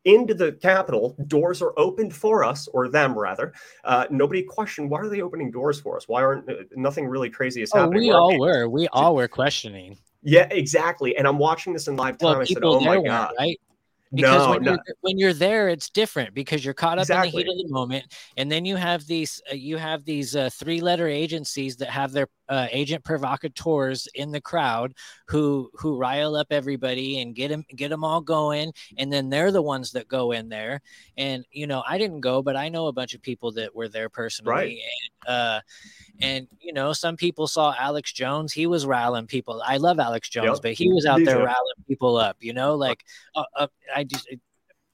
into 0.04 0.34
the 0.34 0.52
Capitol. 0.52 1.16
Doors 1.26 1.60
are 1.62 1.72
opened 1.78 2.14
for 2.14 2.44
us, 2.44 2.68
or 2.68 2.88
them 2.88 3.18
rather. 3.18 3.52
Uh, 3.84 4.06
nobody 4.10 4.42
questioned 4.42 4.90
why 4.90 5.00
are 5.00 5.08
they 5.08 5.20
opening 5.20 5.50
doors 5.50 5.80
for 5.80 5.96
us? 5.96 6.08
Why 6.08 6.22
aren't 6.22 6.48
uh, 6.48 6.54
nothing 6.76 7.06
really 7.06 7.30
crazy 7.30 7.62
is 7.62 7.70
oh, 7.74 7.80
happening? 7.80 8.02
We 8.02 8.10
all 8.10 8.38
were. 8.38 8.68
We 8.68 8.88
all 8.92 9.14
were 9.14 9.28
questioning. 9.28 9.98
Yeah, 10.22 10.48
exactly. 10.50 11.16
And 11.16 11.26
I'm 11.26 11.38
watching 11.38 11.72
this 11.72 11.88
in 11.88 11.96
live 11.96 12.18
time. 12.18 12.30
Well, 12.30 12.40
I 12.40 12.44
said, 12.44 12.64
"Oh 12.64 12.80
my 12.80 13.00
god!" 13.02 13.32
Right? 13.38 13.60
Because 14.12 14.46
No, 14.46 14.50
when, 14.50 14.62
no. 14.62 14.70
You're, 14.72 14.96
when 15.00 15.18
you're 15.18 15.32
there 15.32 15.68
it's 15.68 15.90
different 15.90 16.34
because 16.34 16.64
you're 16.64 16.74
caught 16.74 16.98
up 16.98 17.02
Exactly. 17.02 17.28
in 17.42 17.46
the 17.46 17.52
heat 17.52 17.62
of 17.62 17.68
the 17.68 17.74
moment 17.74 18.14
and 18.36 18.50
then 18.50 18.64
you 18.64 18.76
have 18.76 19.06
these 19.06 19.40
uh, 19.50 19.54
you 19.54 19.76
have 19.76 20.04
these 20.04 20.34
uh, 20.34 20.50
three 20.52 20.80
letter 20.80 21.08
agencies 21.08 21.76
that 21.76 21.90
have 21.90 22.12
their 22.12 22.28
uh, 22.48 22.66
agent 22.70 23.04
provocateurs 23.04 24.08
in 24.14 24.30
the 24.30 24.40
crowd 24.40 24.94
who 25.26 25.70
who 25.74 25.96
rile 25.96 26.34
up 26.34 26.46
everybody 26.50 27.20
and 27.20 27.34
get 27.34 27.48
them 27.48 27.64
get 27.76 27.88
them 27.90 28.04
all 28.04 28.20
going 28.20 28.72
and 28.96 29.12
then 29.12 29.28
they're 29.28 29.52
the 29.52 29.60
ones 29.62 29.92
that 29.92 30.08
go 30.08 30.32
in 30.32 30.48
there 30.48 30.80
and 31.16 31.44
you 31.50 31.66
know 31.66 31.82
i 31.86 31.98
didn't 31.98 32.20
go 32.20 32.42
but 32.42 32.56
i 32.56 32.68
know 32.68 32.86
a 32.86 32.92
bunch 32.92 33.14
of 33.14 33.20
people 33.22 33.52
that 33.52 33.74
were 33.74 33.88
there 33.88 34.08
personally 34.08 34.50
Right. 34.52 34.78
and 34.78 35.34
uh 35.34 35.60
and 36.20 36.48
you 36.60 36.72
know 36.72 36.92
some 36.92 37.16
people 37.16 37.46
saw 37.46 37.74
alex 37.78 38.12
jones 38.12 38.52
he 38.52 38.66
was 38.66 38.86
riling 38.86 39.26
people 39.26 39.62
i 39.66 39.76
love 39.76 39.98
alex 39.98 40.28
jones 40.28 40.46
Yep. 40.54 40.62
but 40.62 40.72
he 40.72 40.90
was 40.90 41.04
out 41.06 41.20
there 41.24 41.36
too. 41.38 41.44
riling 41.44 41.84
people 41.86 42.16
up 42.16 42.36
you 42.40 42.52
know 42.54 42.74
like 42.76 43.04
uh, 43.34 43.44
uh, 43.56 43.66
i 43.94 44.04
just 44.04 44.26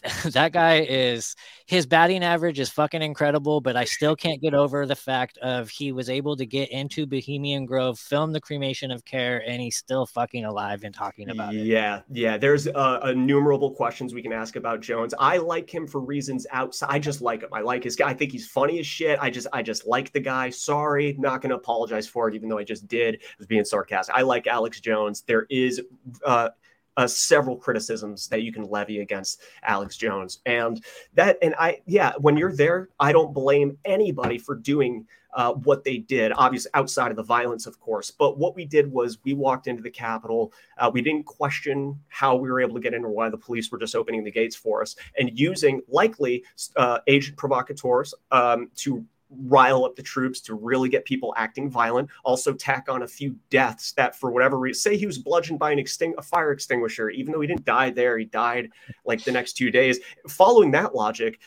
that 0.33 0.53
guy 0.53 0.81
is 0.81 1.35
his 1.67 1.87
batting 1.87 2.23
average 2.23 2.59
is 2.59 2.71
fucking 2.71 3.01
incredible, 3.01 3.61
but 3.61 3.77
I 3.77 3.85
still 3.85 4.15
can't 4.15 4.41
get 4.41 4.53
over 4.53 4.87
the 4.87 4.97
fact 4.97 5.39
of 5.39 5.71
he 5.71 5.93
was 5.93 6.11
able 6.11 6.37
to 6.37 6.45
get 6.45 6.71
into 6.71 7.07
Bohemian 7.07 7.65
Grove, 7.65 7.99
film 7.99 8.33
the 8.33 8.41
cremation 8.41 8.91
of 8.91 9.05
care, 9.05 9.43
and 9.47 9.63
he's 9.63 9.77
still 9.77 10.05
fucking 10.07 10.45
alive 10.45 10.85
and 10.85 10.95
talking 10.95 11.31
about 11.31 11.55
it. 11.55 11.65
Yeah, 11.65 12.01
yeah. 12.11 12.37
There's 12.37 12.67
uh, 12.67 13.01
innumerable 13.05 13.71
questions 13.71 14.13
we 14.13 14.23
can 14.23 14.33
ask 14.33 14.57
about 14.57 14.81
Jones. 14.81 15.15
I 15.19 15.39
like 15.39 15.73
him 15.73 15.87
for 15.87 16.01
reasons 16.01 16.47
outside. 16.51 16.91
I 16.91 16.99
just 16.99 17.23
like 17.23 17.43
him. 17.43 17.51
I 17.53 17.61
like 17.61 17.85
his 17.85 17.97
guy. 17.97 18.09
I 18.09 18.15
think 18.15 18.33
he's 18.33 18.47
funny 18.47 18.79
as 18.81 18.87
shit. 18.87 19.19
I 19.21 19.31
just, 19.31 19.47
I 19.53 19.63
just 19.63 19.87
like 19.87 20.13
the 20.13 20.21
guy. 20.21 20.51
Sorry, 20.51 21.15
not 21.19 21.41
to 21.43 21.55
apologize 21.55 22.07
for 22.07 22.29
it, 22.29 22.35
even 22.35 22.49
though 22.49 22.59
I 22.59 22.65
just 22.65 22.87
did. 22.89 23.17
I 23.17 23.35
was 23.39 23.47
being 23.47 23.65
sarcastic. 23.65 24.15
I 24.15 24.23
like 24.23 24.47
Alex 24.47 24.81
Jones. 24.81 25.23
There 25.23 25.47
is 25.49 25.81
uh, 26.25 26.51
uh, 26.97 27.07
several 27.07 27.57
criticisms 27.57 28.29
that 28.29 28.43
you 28.43 28.53
can 28.53 28.65
levy 28.65 29.01
against 29.01 29.43
Alex 29.62 29.97
Jones, 29.97 30.41
and 30.47 30.85
that, 31.15 31.39
and 31.43 31.55
I, 31.59 31.81
yeah, 31.87 32.12
when 32.19 32.37
you're 32.37 32.55
there, 32.55 32.89
I 33.01 33.12
don't 33.12 33.33
blame 33.33 33.79
anybody 33.85 34.39
for 34.39 34.55
doing 34.55 35.07
uh, 35.35 35.53
what 35.53 35.85
they 35.85 35.99
did, 35.99 36.33
obviously 36.37 36.71
outside 36.75 37.11
of 37.11 37.16
the 37.16 37.23
violence, 37.23 37.66
of 37.66 37.79
course. 37.81 38.11
But 38.11 38.39
what 38.39 38.55
we 38.55 38.65
did 38.65 38.91
was 38.91 39.19
we 39.25 39.35
walked 39.35 39.66
into 39.66 39.83
the 39.83 39.91
Capitol. 39.91 40.53
Uh, 40.79 40.91
we 40.93 41.03
didn't 41.03 41.27
question 41.27 41.99
how 42.09 42.37
we 42.37 42.51
were 42.51 42.61
able 42.61 42.75
to 42.75 42.81
get 42.81 42.95
in 42.95 43.05
or 43.05 43.11
why 43.11 43.29
the 43.29 43.37
police 43.37 43.71
were 43.71 43.79
just 43.79 43.95
opening 43.95 44.25
the 44.25 44.31
gates 44.31 44.57
for 44.57 44.81
us 44.81 44.97
and 45.19 45.37
using 45.39 45.83
likely 45.89 46.45
uh, 46.77 47.01
agent 47.07 47.37
provocateurs 47.37 48.15
um, 48.31 48.71
to 48.77 49.05
rile 49.39 49.85
up 49.85 49.97
the 49.97 50.02
troops 50.02 50.40
to 50.43 50.55
really 50.55 50.89
get 50.89 51.05
people 51.05 51.35
acting 51.36 51.70
violent. 51.70 52.09
Also, 52.24 52.52
tack 52.52 52.89
on 52.89 53.02
a 53.02 53.06
few 53.09 53.36
deaths 53.51 53.93
that, 53.93 54.19
for 54.19 54.31
whatever 54.31 54.59
reason, 54.59 54.81
say 54.81 54.97
he 54.97 55.06
was 55.06 55.19
bludgeoned 55.19 55.59
by 55.59 55.70
an 55.73 55.78
exting- 55.78 56.15
a 56.19 56.23
fire 56.23 56.52
extinguisher, 56.52 57.11
even 57.11 57.32
though 57.32 57.40
he 57.40 57.47
didn't 57.47 57.65
die 57.65 57.90
there, 57.90 58.19
he 58.19 58.24
died 58.24 58.70
like 59.05 59.23
the 59.24 59.32
next 59.32 59.55
two 59.55 59.70
days. 59.70 59.98
Following 60.28 60.70
that 60.73 60.94
logic, 60.94 61.40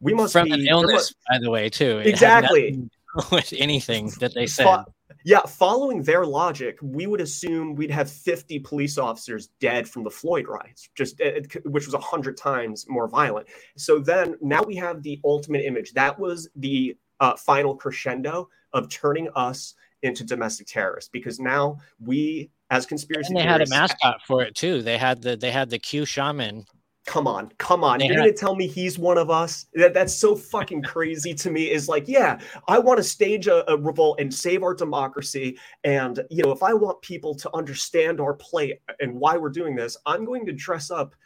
we 0.00 0.14
must 0.14 0.32
From 0.32 0.46
be 0.46 0.52
an 0.52 0.66
illness, 0.66 0.92
must- 0.92 1.16
by 1.30 1.38
the 1.38 1.50
way, 1.50 1.68
too. 1.68 1.98
It 1.98 2.06
Exactly. 2.08 2.70
nothing 2.70 2.74
to 2.74 2.80
do 2.82 2.88
With 3.36 3.52
anything 3.58 4.10
that 4.20 4.32
they 4.34 4.46
said. 4.46 4.64
Fo- 4.64 4.84
yeah, 5.24 5.42
following 5.42 6.02
their 6.02 6.24
logic, 6.24 6.78
we 6.82 7.06
would 7.06 7.20
assume 7.20 7.74
we'd 7.76 7.90
have 7.90 8.10
50 8.10 8.58
police 8.60 8.96
officers 8.98 9.48
dead 9.60 9.86
from 9.88 10.02
the 10.02 10.10
Floyd 10.10 10.46
riots, 10.48 10.88
just 10.96 11.20
eh, 11.20 11.26
it- 11.44 11.66
which 11.70 11.84
was 11.86 11.94
100 11.94 12.36
times 12.36 12.86
more 12.88 13.06
violent. 13.06 13.46
So 13.76 13.98
then 13.98 14.36
now 14.40 14.62
we 14.62 14.74
have 14.76 15.02
the 15.02 15.20
ultimate 15.24 15.64
image. 15.64 15.92
That 15.92 16.18
was 16.18 16.48
the 16.56 16.96
uh, 17.22 17.36
final 17.36 17.74
crescendo 17.74 18.48
of 18.74 18.88
turning 18.90 19.28
us 19.34 19.74
into 20.02 20.24
domestic 20.24 20.66
terrorists 20.66 21.08
because 21.10 21.38
now 21.40 21.78
we 22.04 22.50
as 22.70 22.84
conspiracy 22.84 23.28
and 23.28 23.36
they 23.38 23.42
had 23.42 23.62
a 23.62 23.68
mascot 23.70 24.20
for 24.26 24.42
it 24.42 24.54
too. 24.54 24.82
They 24.82 24.98
had 24.98 25.22
the 25.22 25.36
they 25.36 25.50
had 25.52 25.70
the 25.70 25.78
Q 25.78 26.04
shaman. 26.04 26.66
come 27.06 27.26
on 27.26 27.50
come 27.58 27.82
on 27.84 27.98
They 27.98 28.06
you're 28.06 28.14
had- 28.16 28.20
gonna 28.26 28.32
tell 28.32 28.54
me 28.56 28.66
he's 28.66 28.98
one 28.98 29.18
of 29.18 29.28
us 29.30 29.66
that, 29.74 29.92
that's 29.94 30.14
so 30.14 30.34
fucking 30.36 30.82
crazy 30.82 31.34
to 31.34 31.50
me 31.50 31.68
is 31.70 31.88
like 31.88 32.06
yeah 32.06 32.38
i 32.68 32.78
want 32.78 32.96
to 32.98 33.02
stage 33.02 33.48
a, 33.48 33.68
a 33.72 33.76
revolt 33.76 34.20
and 34.20 34.32
save 34.32 34.62
our 34.62 34.72
democracy 34.72 35.58
and 35.82 36.20
you 36.30 36.44
know 36.44 36.52
if 36.52 36.62
i 36.62 36.72
want 36.72 37.02
people 37.02 37.34
to 37.34 37.50
understand 37.56 38.20
our 38.20 38.34
play 38.34 38.78
and 39.00 39.12
why 39.12 39.36
we're 39.36 39.50
doing 39.50 39.74
this 39.74 39.96
i'm 40.06 40.24
going 40.24 40.46
to 40.46 40.52
dress 40.52 40.92
up 40.92 41.16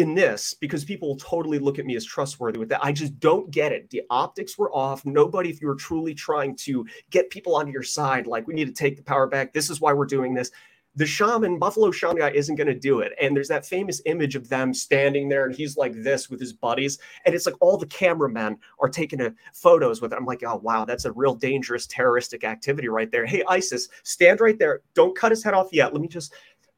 in 0.00 0.14
this 0.14 0.54
because 0.54 0.84
people 0.84 1.08
will 1.08 1.16
totally 1.16 1.58
look 1.58 1.78
at 1.78 1.84
me 1.84 1.94
as 1.94 2.04
trustworthy 2.04 2.58
with 2.58 2.68
that 2.68 2.82
i 2.82 2.90
just 2.90 3.18
don't 3.20 3.50
get 3.50 3.70
it 3.70 3.88
the 3.90 4.02
optics 4.10 4.58
were 4.58 4.72
off 4.74 5.04
nobody 5.04 5.50
if 5.50 5.60
you 5.60 5.68
were 5.68 5.74
truly 5.74 6.14
trying 6.14 6.56
to 6.56 6.86
get 7.10 7.30
people 7.30 7.54
onto 7.54 7.70
your 7.70 7.82
side 7.82 8.26
like 8.26 8.46
we 8.46 8.54
need 8.54 8.66
to 8.66 8.72
take 8.72 8.96
the 8.96 9.02
power 9.02 9.26
back 9.26 9.52
this 9.52 9.70
is 9.70 9.80
why 9.80 9.92
we're 9.92 10.06
doing 10.06 10.34
this 10.34 10.50
the 10.96 11.06
shaman, 11.06 11.58
Buffalo 11.58 11.92
Shaman 11.92 12.16
guy, 12.16 12.30
isn't 12.30 12.56
going 12.56 12.66
to 12.66 12.74
do 12.74 13.00
it. 13.00 13.12
And 13.20 13.36
there's 13.36 13.48
that 13.48 13.64
famous 13.64 14.02
image 14.06 14.34
of 14.34 14.48
them 14.48 14.74
standing 14.74 15.28
there, 15.28 15.46
and 15.46 15.54
he's 15.54 15.76
like 15.76 15.92
this 15.94 16.28
with 16.28 16.40
his 16.40 16.52
buddies, 16.52 16.98
and 17.24 17.34
it's 17.34 17.46
like 17.46 17.54
all 17.60 17.76
the 17.76 17.86
cameramen 17.86 18.56
are 18.80 18.88
taking 18.88 19.20
a, 19.20 19.32
photos 19.52 20.02
with 20.02 20.12
it. 20.12 20.16
I'm 20.16 20.26
like, 20.26 20.42
oh 20.44 20.56
wow, 20.56 20.84
that's 20.84 21.04
a 21.04 21.12
real 21.12 21.34
dangerous 21.34 21.86
terroristic 21.86 22.42
activity 22.42 22.88
right 22.88 23.10
there. 23.10 23.24
Hey, 23.24 23.44
ISIS, 23.48 23.88
stand 24.02 24.40
right 24.40 24.58
there. 24.58 24.80
Don't 24.94 25.16
cut 25.16 25.30
his 25.30 25.44
head 25.44 25.54
off 25.54 25.68
yet. 25.72 25.92
Let 25.92 26.02
me 26.02 26.08
just 26.08 26.34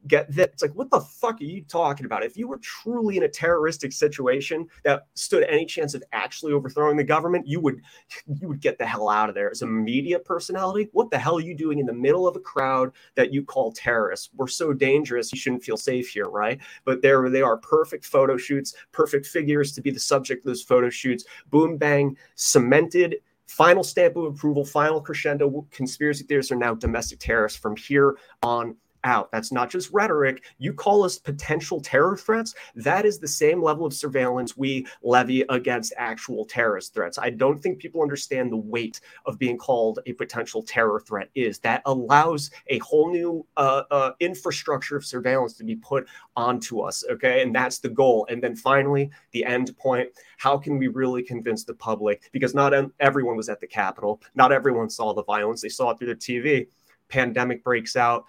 get 0.07 0.33
that. 0.35 0.51
It's 0.51 0.61
like, 0.61 0.75
what 0.75 0.89
the 0.89 0.99
fuck 0.99 1.39
are 1.41 1.45
you 1.45 1.63
talking 1.63 2.05
about? 2.05 2.23
If 2.23 2.37
you 2.37 2.47
were 2.47 2.59
truly 2.59 3.17
in 3.17 3.23
a 3.23 3.29
terroristic 3.29 3.91
situation 3.91 4.67
that 4.83 5.07
stood 5.13 5.43
any 5.43 5.65
chance 5.65 5.93
of 5.93 6.03
actually 6.11 6.53
overthrowing 6.53 6.97
the 6.97 7.03
government, 7.03 7.47
you 7.47 7.59
would 7.59 7.81
you 8.27 8.47
would 8.47 8.61
get 8.61 8.77
the 8.77 8.85
hell 8.85 9.09
out 9.09 9.29
of 9.29 9.35
there. 9.35 9.49
As 9.51 9.61
a 9.61 9.67
media 9.67 10.19
personality, 10.19 10.89
what 10.91 11.09
the 11.09 11.17
hell 11.17 11.37
are 11.37 11.41
you 11.41 11.55
doing 11.55 11.79
in 11.79 11.85
the 11.85 11.93
middle 11.93 12.27
of 12.27 12.35
a 12.35 12.39
crowd 12.39 12.91
that 13.15 13.33
you 13.33 13.43
call 13.43 13.71
terrorists? 13.71 14.29
We're 14.35 14.47
so 14.47 14.73
dangerous, 14.73 15.31
you 15.31 15.39
shouldn't 15.39 15.63
feel 15.63 15.77
safe 15.77 16.09
here, 16.09 16.27
right? 16.27 16.59
But 16.85 17.01
there 17.01 17.29
they 17.29 17.41
are, 17.41 17.57
perfect 17.57 18.05
photo 18.05 18.37
shoots, 18.37 18.75
perfect 18.91 19.25
figures 19.25 19.71
to 19.73 19.81
be 19.81 19.91
the 19.91 19.99
subject 19.99 20.45
of 20.45 20.49
those 20.49 20.63
photo 20.63 20.89
shoots. 20.89 21.25
Boom 21.49 21.77
bang, 21.77 22.17
cemented 22.35 23.17
final 23.47 23.83
stamp 23.83 24.15
of 24.15 24.23
approval, 24.25 24.65
final 24.65 24.99
crescendo. 24.99 25.65
Conspiracy 25.71 26.23
theorists 26.23 26.51
are 26.51 26.57
now 26.57 26.73
domestic 26.73 27.19
terrorists 27.19 27.59
from 27.59 27.75
here 27.75 28.17
on 28.41 28.75
out. 29.03 29.31
That's 29.31 29.51
not 29.51 29.69
just 29.69 29.91
rhetoric. 29.91 30.43
You 30.57 30.73
call 30.73 31.03
us 31.03 31.17
potential 31.17 31.81
terror 31.81 32.17
threats. 32.17 32.55
That 32.75 33.05
is 33.05 33.19
the 33.19 33.27
same 33.27 33.61
level 33.61 33.85
of 33.85 33.93
surveillance 33.93 34.57
we 34.57 34.87
levy 35.01 35.43
against 35.49 35.93
actual 35.97 36.45
terrorist 36.45 36.93
threats. 36.93 37.17
I 37.17 37.29
don't 37.29 37.61
think 37.61 37.79
people 37.79 38.01
understand 38.01 38.51
the 38.51 38.57
weight 38.57 39.01
of 39.25 39.39
being 39.39 39.57
called 39.57 39.99
a 40.05 40.13
potential 40.13 40.63
terror 40.63 40.99
threat 40.99 41.29
is. 41.35 41.59
That 41.59 41.81
allows 41.85 42.51
a 42.67 42.79
whole 42.79 43.11
new 43.11 43.45
uh, 43.57 43.83
uh, 43.91 44.11
infrastructure 44.19 44.95
of 44.95 45.05
surveillance 45.05 45.53
to 45.53 45.63
be 45.63 45.75
put 45.75 46.07
onto 46.35 46.79
us. 46.81 47.03
Okay. 47.09 47.41
And 47.41 47.53
that's 47.53 47.79
the 47.79 47.89
goal. 47.89 48.27
And 48.29 48.41
then 48.41 48.55
finally, 48.55 49.09
the 49.31 49.45
end 49.45 49.75
point 49.77 50.09
how 50.37 50.57
can 50.57 50.77
we 50.77 50.89
really 50.89 51.23
convince 51.23 51.63
the 51.63 51.73
public? 51.73 52.29
Because 52.33 52.53
not 52.53 52.73
everyone 52.99 53.37
was 53.37 53.47
at 53.47 53.61
the 53.61 53.67
Capitol, 53.67 54.21
not 54.35 54.51
everyone 54.51 54.89
saw 54.89 55.13
the 55.13 55.23
violence, 55.23 55.61
they 55.61 55.69
saw 55.69 55.91
it 55.91 55.97
through 55.97 56.07
their 56.07 56.15
TV. 56.15 56.67
Pandemic 57.07 57.63
breaks 57.63 57.95
out 57.95 58.25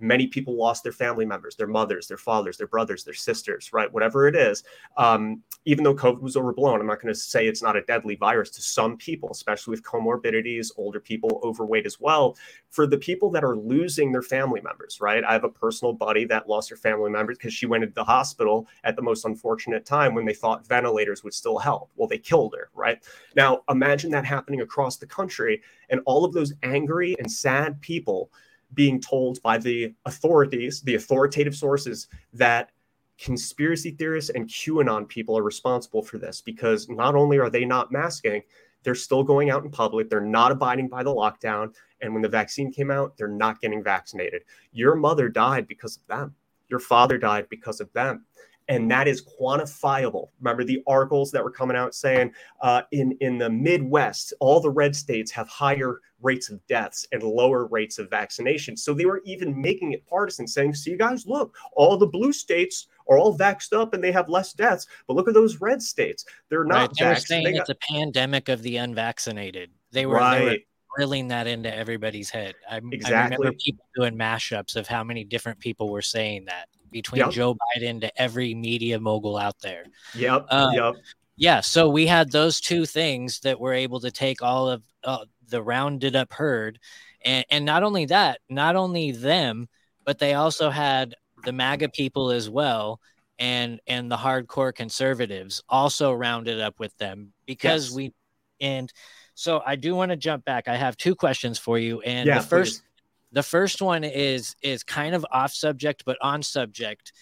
many 0.00 0.26
people 0.26 0.56
lost 0.56 0.82
their 0.82 0.92
family 0.92 1.24
members, 1.24 1.56
their 1.56 1.66
mothers, 1.66 2.06
their 2.06 2.16
fathers, 2.16 2.56
their 2.56 2.66
brothers, 2.66 3.04
their 3.04 3.14
sisters, 3.14 3.72
right? 3.72 3.92
Whatever 3.92 4.26
it 4.28 4.36
is. 4.36 4.64
Um, 4.96 5.42
even 5.64 5.84
though 5.84 5.94
COVID 5.94 6.20
was 6.20 6.36
overblown, 6.36 6.80
I'm 6.80 6.86
not 6.86 7.00
going 7.00 7.12
to 7.12 7.18
say 7.18 7.46
it's 7.46 7.62
not 7.62 7.76
a 7.76 7.82
deadly 7.82 8.14
virus 8.16 8.50
to 8.50 8.62
some 8.62 8.96
people, 8.96 9.30
especially 9.30 9.72
with 9.72 9.82
comorbidities, 9.82 10.70
older 10.76 11.00
people, 11.00 11.40
overweight 11.42 11.86
as 11.86 12.00
well. 12.00 12.36
For 12.70 12.86
the 12.86 12.98
people 12.98 13.30
that 13.30 13.44
are 13.44 13.56
losing 13.56 14.12
their 14.12 14.22
family 14.22 14.60
members, 14.60 15.00
right? 15.00 15.24
I 15.24 15.32
have 15.32 15.44
a 15.44 15.48
personal 15.48 15.92
buddy 15.92 16.24
that 16.26 16.48
lost 16.48 16.70
her 16.70 16.76
family 16.76 17.10
members 17.10 17.38
because 17.38 17.54
she 17.54 17.66
went 17.66 17.84
into 17.84 17.94
the 17.94 18.04
hospital 18.04 18.68
at 18.84 18.96
the 18.96 19.02
most 19.02 19.24
unfortunate 19.24 19.84
time 19.84 20.14
when 20.14 20.24
they 20.24 20.34
thought 20.34 20.66
ventilators 20.66 21.24
would 21.24 21.34
still 21.34 21.58
help. 21.58 21.90
Well, 21.96 22.08
they 22.08 22.18
killed 22.18 22.54
her, 22.56 22.70
right? 22.74 23.02
Now, 23.34 23.62
imagine 23.68 24.10
that 24.12 24.24
happening 24.24 24.60
across 24.60 24.96
the 24.96 25.06
country 25.06 25.62
and 25.90 26.00
all 26.06 26.24
of 26.24 26.32
those 26.32 26.52
angry 26.62 27.16
and 27.18 27.30
sad 27.30 27.80
people 27.80 28.30
being 28.74 29.00
told 29.00 29.40
by 29.42 29.58
the 29.58 29.94
authorities, 30.04 30.80
the 30.82 30.94
authoritative 30.94 31.54
sources, 31.54 32.08
that 32.32 32.70
conspiracy 33.18 33.92
theorists 33.92 34.30
and 34.30 34.46
QAnon 34.46 35.08
people 35.08 35.38
are 35.38 35.42
responsible 35.42 36.02
for 36.02 36.18
this 36.18 36.40
because 36.40 36.88
not 36.88 37.14
only 37.14 37.38
are 37.38 37.50
they 37.50 37.64
not 37.64 37.90
masking, 37.92 38.42
they're 38.82 38.94
still 38.94 39.24
going 39.24 39.50
out 39.50 39.64
in 39.64 39.70
public, 39.70 40.08
they're 40.08 40.20
not 40.20 40.52
abiding 40.52 40.88
by 40.88 41.02
the 41.02 41.14
lockdown. 41.14 41.74
And 42.02 42.12
when 42.12 42.22
the 42.22 42.28
vaccine 42.28 42.70
came 42.70 42.90
out, 42.90 43.16
they're 43.16 43.26
not 43.26 43.60
getting 43.60 43.82
vaccinated. 43.82 44.42
Your 44.72 44.94
mother 44.94 45.28
died 45.28 45.66
because 45.66 45.96
of 45.96 46.06
them, 46.06 46.34
your 46.68 46.78
father 46.78 47.18
died 47.18 47.48
because 47.48 47.80
of 47.80 47.92
them. 47.94 48.24
And 48.68 48.90
that 48.90 49.06
is 49.06 49.24
quantifiable. 49.40 50.28
Remember 50.40 50.64
the 50.64 50.82
articles 50.86 51.30
that 51.30 51.42
were 51.42 51.50
coming 51.50 51.76
out 51.76 51.94
saying 51.94 52.32
uh, 52.60 52.82
in 52.92 53.16
in 53.20 53.38
the 53.38 53.48
Midwest, 53.48 54.32
all 54.40 54.60
the 54.60 54.70
red 54.70 54.94
states 54.96 55.30
have 55.32 55.48
higher 55.48 56.00
rates 56.20 56.48
of 56.50 56.64
deaths 56.66 57.06
and 57.12 57.22
lower 57.22 57.66
rates 57.66 57.98
of 57.98 58.10
vaccination. 58.10 58.76
So 58.76 58.92
they 58.94 59.06
were 59.06 59.22
even 59.24 59.60
making 59.60 59.92
it 59.92 60.04
partisan, 60.06 60.46
saying, 60.48 60.74
"See, 60.74 60.90
you 60.90 60.96
guys, 60.98 61.26
look, 61.26 61.54
all 61.74 61.96
the 61.96 62.06
blue 62.06 62.32
states 62.32 62.88
are 63.08 63.18
all 63.18 63.38
vaxxed 63.38 63.72
up 63.72 63.94
and 63.94 64.02
they 64.02 64.10
have 64.12 64.28
less 64.28 64.52
deaths, 64.52 64.86
but 65.06 65.14
look 65.14 65.28
at 65.28 65.34
those 65.34 65.60
red 65.60 65.80
states; 65.80 66.24
they're 66.48 66.64
not 66.64 66.88
Right. 66.88 66.90
They 66.98 67.04
were 67.06 67.12
vaxxed. 67.14 67.26
saying 67.26 67.44
They 67.44 67.50
it's 67.50 67.68
got- 67.68 67.76
a 67.76 67.92
pandemic 67.92 68.48
of 68.48 68.62
the 68.62 68.78
unvaccinated. 68.78 69.70
They 69.92 70.06
were, 70.06 70.18
they 70.30 70.44
were 70.44 70.56
drilling 70.96 71.28
that 71.28 71.46
into 71.46 71.72
everybody's 71.74 72.30
head. 72.30 72.54
I, 72.68 72.76
I 72.76 72.80
Exactly. 72.90 73.36
remember 73.36 73.58
people 73.64 73.84
doing 73.94 74.16
mashups 74.16 74.74
of 74.76 74.88
how 74.88 75.04
many 75.04 75.22
different 75.24 75.60
people 75.60 75.90
were 75.90 76.02
saying 76.02 76.46
that. 76.46 76.68
Between 76.90 77.20
Yep. 77.20 77.30
Joe 77.30 77.56
Biden 77.76 78.00
to 78.00 78.20
every 78.20 78.54
media 78.54 78.98
mogul 78.98 79.36
out 79.36 79.58
there. 79.60 79.84
Yep. 80.14 80.46
Uh, 80.48 80.70
yep. 80.74 80.94
Yeah, 81.36 81.60
so 81.60 81.88
we 81.90 82.06
had 82.06 82.32
those 82.32 82.60
two 82.60 82.86
things 82.86 83.40
that 83.40 83.60
were 83.60 83.74
able 83.74 84.00
to 84.00 84.10
take 84.10 84.42
all 84.42 84.70
of 84.70 84.82
uh, 85.04 85.26
the 85.48 85.62
rounded 85.62 86.16
up 86.16 86.32
herd, 86.32 86.78
and 87.24 87.44
and 87.50 87.64
not 87.64 87.82
only 87.82 88.06
that, 88.06 88.40
not 88.48 88.74
only 88.74 89.12
them, 89.12 89.68
but 90.04 90.18
they 90.18 90.32
also 90.34 90.70
had 90.70 91.14
the 91.44 91.52
MAGA 91.52 91.90
people 91.90 92.30
as 92.30 92.48
well, 92.48 93.00
and 93.38 93.80
and 93.86 94.10
the 94.10 94.16
hardcore 94.16 94.74
conservatives 94.74 95.62
also 95.68 96.12
rounded 96.12 96.58
up 96.60 96.78
with 96.80 96.96
them 96.96 97.34
because 97.44 97.88
Yes. 97.88 97.94
we, 97.94 98.14
and 98.62 98.90
so 99.34 99.62
I 99.64 99.76
do 99.76 99.94
want 99.94 100.12
to 100.12 100.16
jump 100.16 100.46
back. 100.46 100.68
I 100.68 100.76
have 100.76 100.96
two 100.96 101.14
questions 101.14 101.58
for 101.58 101.78
you, 101.78 102.00
and 102.00 102.26
Yeah, 102.26 102.38
the 102.38 102.46
first 102.46 102.76
please. 102.80 102.82
The 103.32 103.42
first 103.42 103.82
one 103.82 104.04
is 104.04 104.54
is 104.62 104.82
kind 104.82 105.14
of 105.14 105.26
off 105.30 105.52
subject 105.52 106.04
but 106.04 106.16
on 106.20 106.42
subject. 106.42 107.12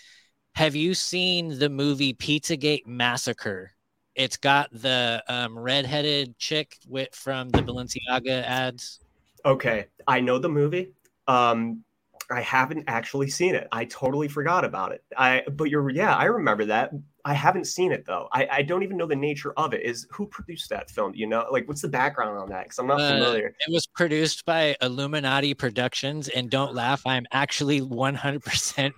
Have 0.54 0.76
you 0.76 0.94
seen 0.94 1.58
the 1.58 1.68
movie 1.68 2.14
Pizzagate 2.14 2.86
Massacre? 2.86 3.72
It's 4.14 4.36
got 4.36 4.70
the 4.72 5.22
um, 5.28 5.58
redheaded 5.58 6.38
chick 6.38 6.78
with 6.88 7.12
from 7.12 7.48
the 7.48 7.58
Balenciaga 7.58 8.44
ads. 8.44 9.00
Okay, 9.44 9.86
I 10.06 10.20
know 10.20 10.38
the 10.38 10.48
movie. 10.48 10.92
Um, 11.26 11.82
I 12.30 12.40
haven't 12.40 12.84
actually 12.86 13.28
seen 13.28 13.54
it. 13.54 13.68
I 13.72 13.84
totally 13.86 14.28
forgot 14.28 14.64
about 14.64 14.92
it. 14.92 15.02
I 15.16 15.42
but 15.50 15.70
you're 15.70 15.90
yeah, 15.90 16.14
I 16.16 16.24
remember 16.24 16.66
that. 16.66 16.92
I 17.26 17.32
haven't 17.32 17.66
seen 17.66 17.90
it 17.90 18.04
though. 18.04 18.28
I, 18.32 18.46
I 18.50 18.62
don't 18.62 18.82
even 18.82 18.96
know 18.98 19.06
the 19.06 19.16
nature 19.16 19.52
of 19.56 19.72
it. 19.72 19.82
Is 19.82 20.06
who 20.10 20.26
produced 20.26 20.68
that 20.70 20.90
film? 20.90 21.12
You 21.14 21.26
know? 21.26 21.46
Like, 21.50 21.66
what's 21.66 21.80
the 21.80 21.88
background 21.88 22.38
on 22.38 22.48
that? 22.50 22.64
Because 22.64 22.78
I'm 22.78 22.86
not 22.86 23.00
Uh, 23.00 23.08
familiar. 23.12 23.46
It 23.66 23.72
was 23.72 23.86
produced 23.86 24.44
by 24.44 24.76
Illuminati 24.82 25.54
Productions, 25.54 26.28
and 26.28 26.50
don't 26.50 26.74
laugh, 26.74 27.02
I'm 27.06 27.24
actually 27.32 27.80
100%. 27.80 28.92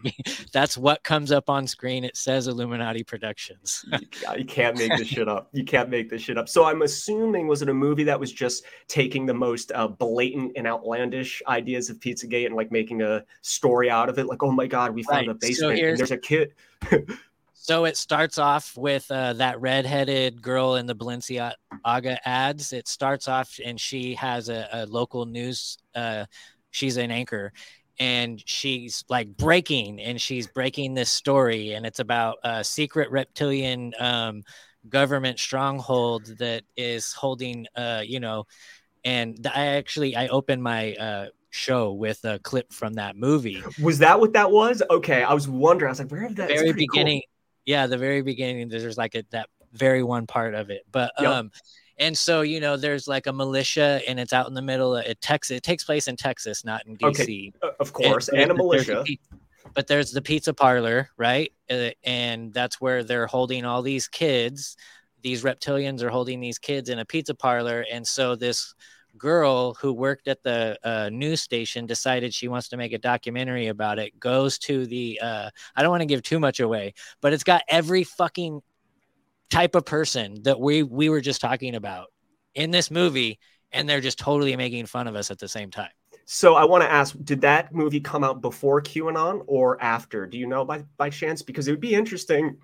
That's 0.53 0.77
what 0.77 1.03
comes 1.05 1.31
up 1.31 1.48
on 1.48 1.66
screen. 1.66 2.03
It 2.05 2.16
says 2.16 2.48
Illuminati 2.48 3.05
Productions. 3.05 3.85
Yeah, 4.23 4.35
you 4.36 4.44
can't 4.44 4.77
make 4.77 4.97
this 4.97 5.09
shit 5.09 5.28
up. 5.28 5.48
You 5.53 5.65
can't 5.65 5.89
make 5.89 6.11
this 6.11 6.23
shit 6.23 6.36
up. 6.36 6.48
So 6.48 6.65
I'm 6.65 6.82
assuming 6.82 7.47
was 7.47 7.62
it 7.62 7.69
a 7.69 7.74
movie 7.74 8.05
that 8.05 8.19
was 8.19 8.32
just 8.32 8.65
taking 8.89 9.27
the 9.27 9.35
most 9.35 9.70
uh, 9.74 9.86
blatant 9.89 10.53
and 10.57 10.66
outlandish 10.66 11.43
ideas 11.47 11.90
of 11.90 11.98
Pizzagate 12.01 12.47
and 12.47 12.57
like 12.57 12.73
making 12.73 13.03
a 13.03 13.24
story 13.43 13.89
out 13.89 14.09
of 14.09 14.19
it? 14.19 14.27
Like, 14.27 14.43
oh 14.43 14.51
my 14.51 14.66
god, 14.66 14.94
we 14.94 15.03
found 15.05 15.28
Right, 15.28 15.36
a 15.36 15.39
so 15.40 15.48
basement 15.48 15.81
and 15.81 15.98
there's 15.98 16.11
a 16.11 16.19
kid. 16.19 16.55
So 17.66 17.84
it 17.84 17.97
starts 17.97 18.38
off 18.38 18.76
with 18.76 19.10
uh, 19.10 19.32
that 19.32 19.60
redheaded 19.60 20.40
girl 20.40 20.76
in 20.76 20.86
the 20.86 20.94
Balenciaga 20.94 21.56
ads. 22.24 22.72
It 22.72 22.86
starts 22.86 23.26
off, 23.26 23.59
and 23.64 23.80
she 23.80 24.14
has 24.14 24.48
a, 24.48 24.68
a 24.72 24.86
local 24.86 25.26
news. 25.26 25.76
Uh, 25.93 26.26
she's 26.70 26.97
an 26.97 27.10
anchor, 27.10 27.52
and 27.98 28.40
she's 28.47 29.05
like 29.09 29.36
breaking, 29.36 30.01
and 30.01 30.20
she's 30.20 30.47
breaking 30.47 30.94
this 30.94 31.10
story, 31.10 31.72
and 31.72 31.84
it's 31.84 31.98
about 31.98 32.36
a 32.44 32.62
secret 32.62 33.10
reptilian 33.10 33.94
um, 33.98 34.44
government 34.88 35.40
stronghold 35.40 36.38
that 36.38 36.62
is 36.76 37.12
holding, 37.14 37.66
uh, 37.74 38.01
you 38.06 38.20
know, 38.20 38.44
and 39.05 39.44
I 39.52 39.66
actually 39.74 40.14
I 40.14 40.28
opened 40.28 40.62
my 40.62 40.94
uh, 40.94 41.26
show 41.51 41.94
with 41.94 42.24
a 42.24 42.38
clip 42.38 42.72
from 42.72 42.93
that 42.93 43.16
movie 43.16 43.64
Was 43.82 43.98
that 43.98 44.20
what 44.20 44.34
that 44.34 44.52
was? 44.52 44.84
Okay, 44.88 45.24
I 45.24 45.34
was 45.34 45.48
wondering. 45.48 45.88
I 45.88 45.90
was 45.90 45.98
like, 45.98 46.12
where 46.12 46.20
have 46.20 46.36
that? 46.36 46.48
very 46.48 46.72
beginning. 46.72 47.22
cool. 47.22 47.32
Yeah 47.66 47.86
the 47.86 47.98
very 47.98 48.22
beginning 48.22 48.68
there's 48.68 48.97
like 48.97 49.14
a, 49.14 49.22
that 49.30 49.48
very 49.72 50.02
one 50.02 50.26
part 50.26 50.55
of 50.55 50.70
it 50.70 50.82
but 50.90 51.12
Yep. 51.20 51.28
um 51.30 51.51
and 51.98 52.16
so 52.16 52.40
you 52.43 52.60
know 52.60 52.76
there's 52.76 53.06
like 53.09 53.26
a 53.26 53.32
militia 53.32 54.01
and 54.09 54.18
it's 54.18 54.32
out 54.32 54.48
in 54.48 54.55
the 54.55 54.62
middle 54.62 54.97
of 54.97 55.05
it 55.05 55.20
texas 55.20 55.56
it 55.56 55.62
takes 55.62 55.84
place 55.84 56.09
in 56.09 56.16
texas 56.16 56.64
not 56.64 56.86
in 56.86 56.97
dc 56.97 57.20
Okay, 57.20 57.52
Uh, 57.62 57.68
of 57.80 57.93
course, 57.93 58.28
And- 58.28 58.38
and 58.40 58.51
a 58.52 58.55
but 58.55 58.70
there's 58.70 58.86
the 58.86 58.93
militia. 58.94 59.16
but 59.74 59.86
there's 59.86 60.12
the 60.12 60.22
pizza 60.22 60.55
parlor 60.55 61.10
right 61.18 61.52
uh, 61.70 61.90
and 62.05 62.55
that's 62.55 62.80
where 62.80 63.02
they're 63.05 63.26
holding 63.26 63.64
all 63.66 63.82
these 63.82 64.09
kids 64.09 64.76
these 65.22 65.43
reptilians 65.43 66.02
are 66.02 66.10
holding 66.10 66.40
these 66.40 66.59
kids 66.59 66.88
in 66.88 67.01
a 67.01 67.05
pizza 67.05 67.34
parlor 67.34 67.84
and 67.93 68.06
so 68.06 68.36
this 68.36 68.74
girl 69.18 69.74
who 69.74 69.93
worked 69.93 70.28
at 70.28 70.43
the 70.43 70.78
uh, 70.84 71.09
news 71.10 71.43
station 71.43 71.86
decided 71.86 72.32
she 72.34 72.48
wants 72.48 72.68
to 72.68 72.76
make 72.76 72.93
a 72.93 72.98
documentary 72.98 73.68
about 73.68 73.98
it 73.98 74.18
goes 74.20 74.59
to 74.59 74.86
the 74.86 75.18
uh, 75.22 75.51
i 75.76 75.82
don't 75.82 75.90
want 75.90 76.01
to 76.02 76.06
give 76.06 76.22
too 76.22 76.38
much 76.38 76.60
away 76.60 76.94
but 77.20 77.32
it's 77.32 77.44
got 77.44 77.62
every 77.68 78.05
fucking 78.05 78.60
type 79.51 79.74
of 79.74 79.84
person 79.84 80.43
that 80.43 80.60
we 80.60 80.82
we 80.82 81.09
were 81.09 81.20
just 81.20 81.40
talking 81.40 81.74
about 81.74 82.09
in 82.55 82.70
this 82.70 82.90
movie 82.90 83.38
and 83.72 83.88
they're 83.88 84.01
just 84.01 84.18
totally 84.18 84.56
making 84.56 84.86
fun 84.86 85.06
of 85.06 85.14
us 85.16 85.30
at 85.30 85.38
the 85.38 85.48
same 85.48 85.70
time 85.70 85.90
So 86.24 86.55
I 86.55 86.64
want 86.64 86.82
to 86.82 86.90
ask, 86.90 87.14
did 87.22 87.40
that 87.43 87.72
movie 87.72 88.01
come 88.01 88.24
out 88.24 88.40
before 88.40 88.82
QAnon 88.82 89.43
or 89.47 89.80
after? 89.82 90.26
Do 90.26 90.38
you 90.38 90.47
know 90.47 90.64
by 90.64 90.84
by 90.97 91.10
chance? 91.10 91.43
Because 91.43 91.68
it 91.68 91.70
would 91.72 91.80
be 91.80 91.94
interesting 91.94 92.59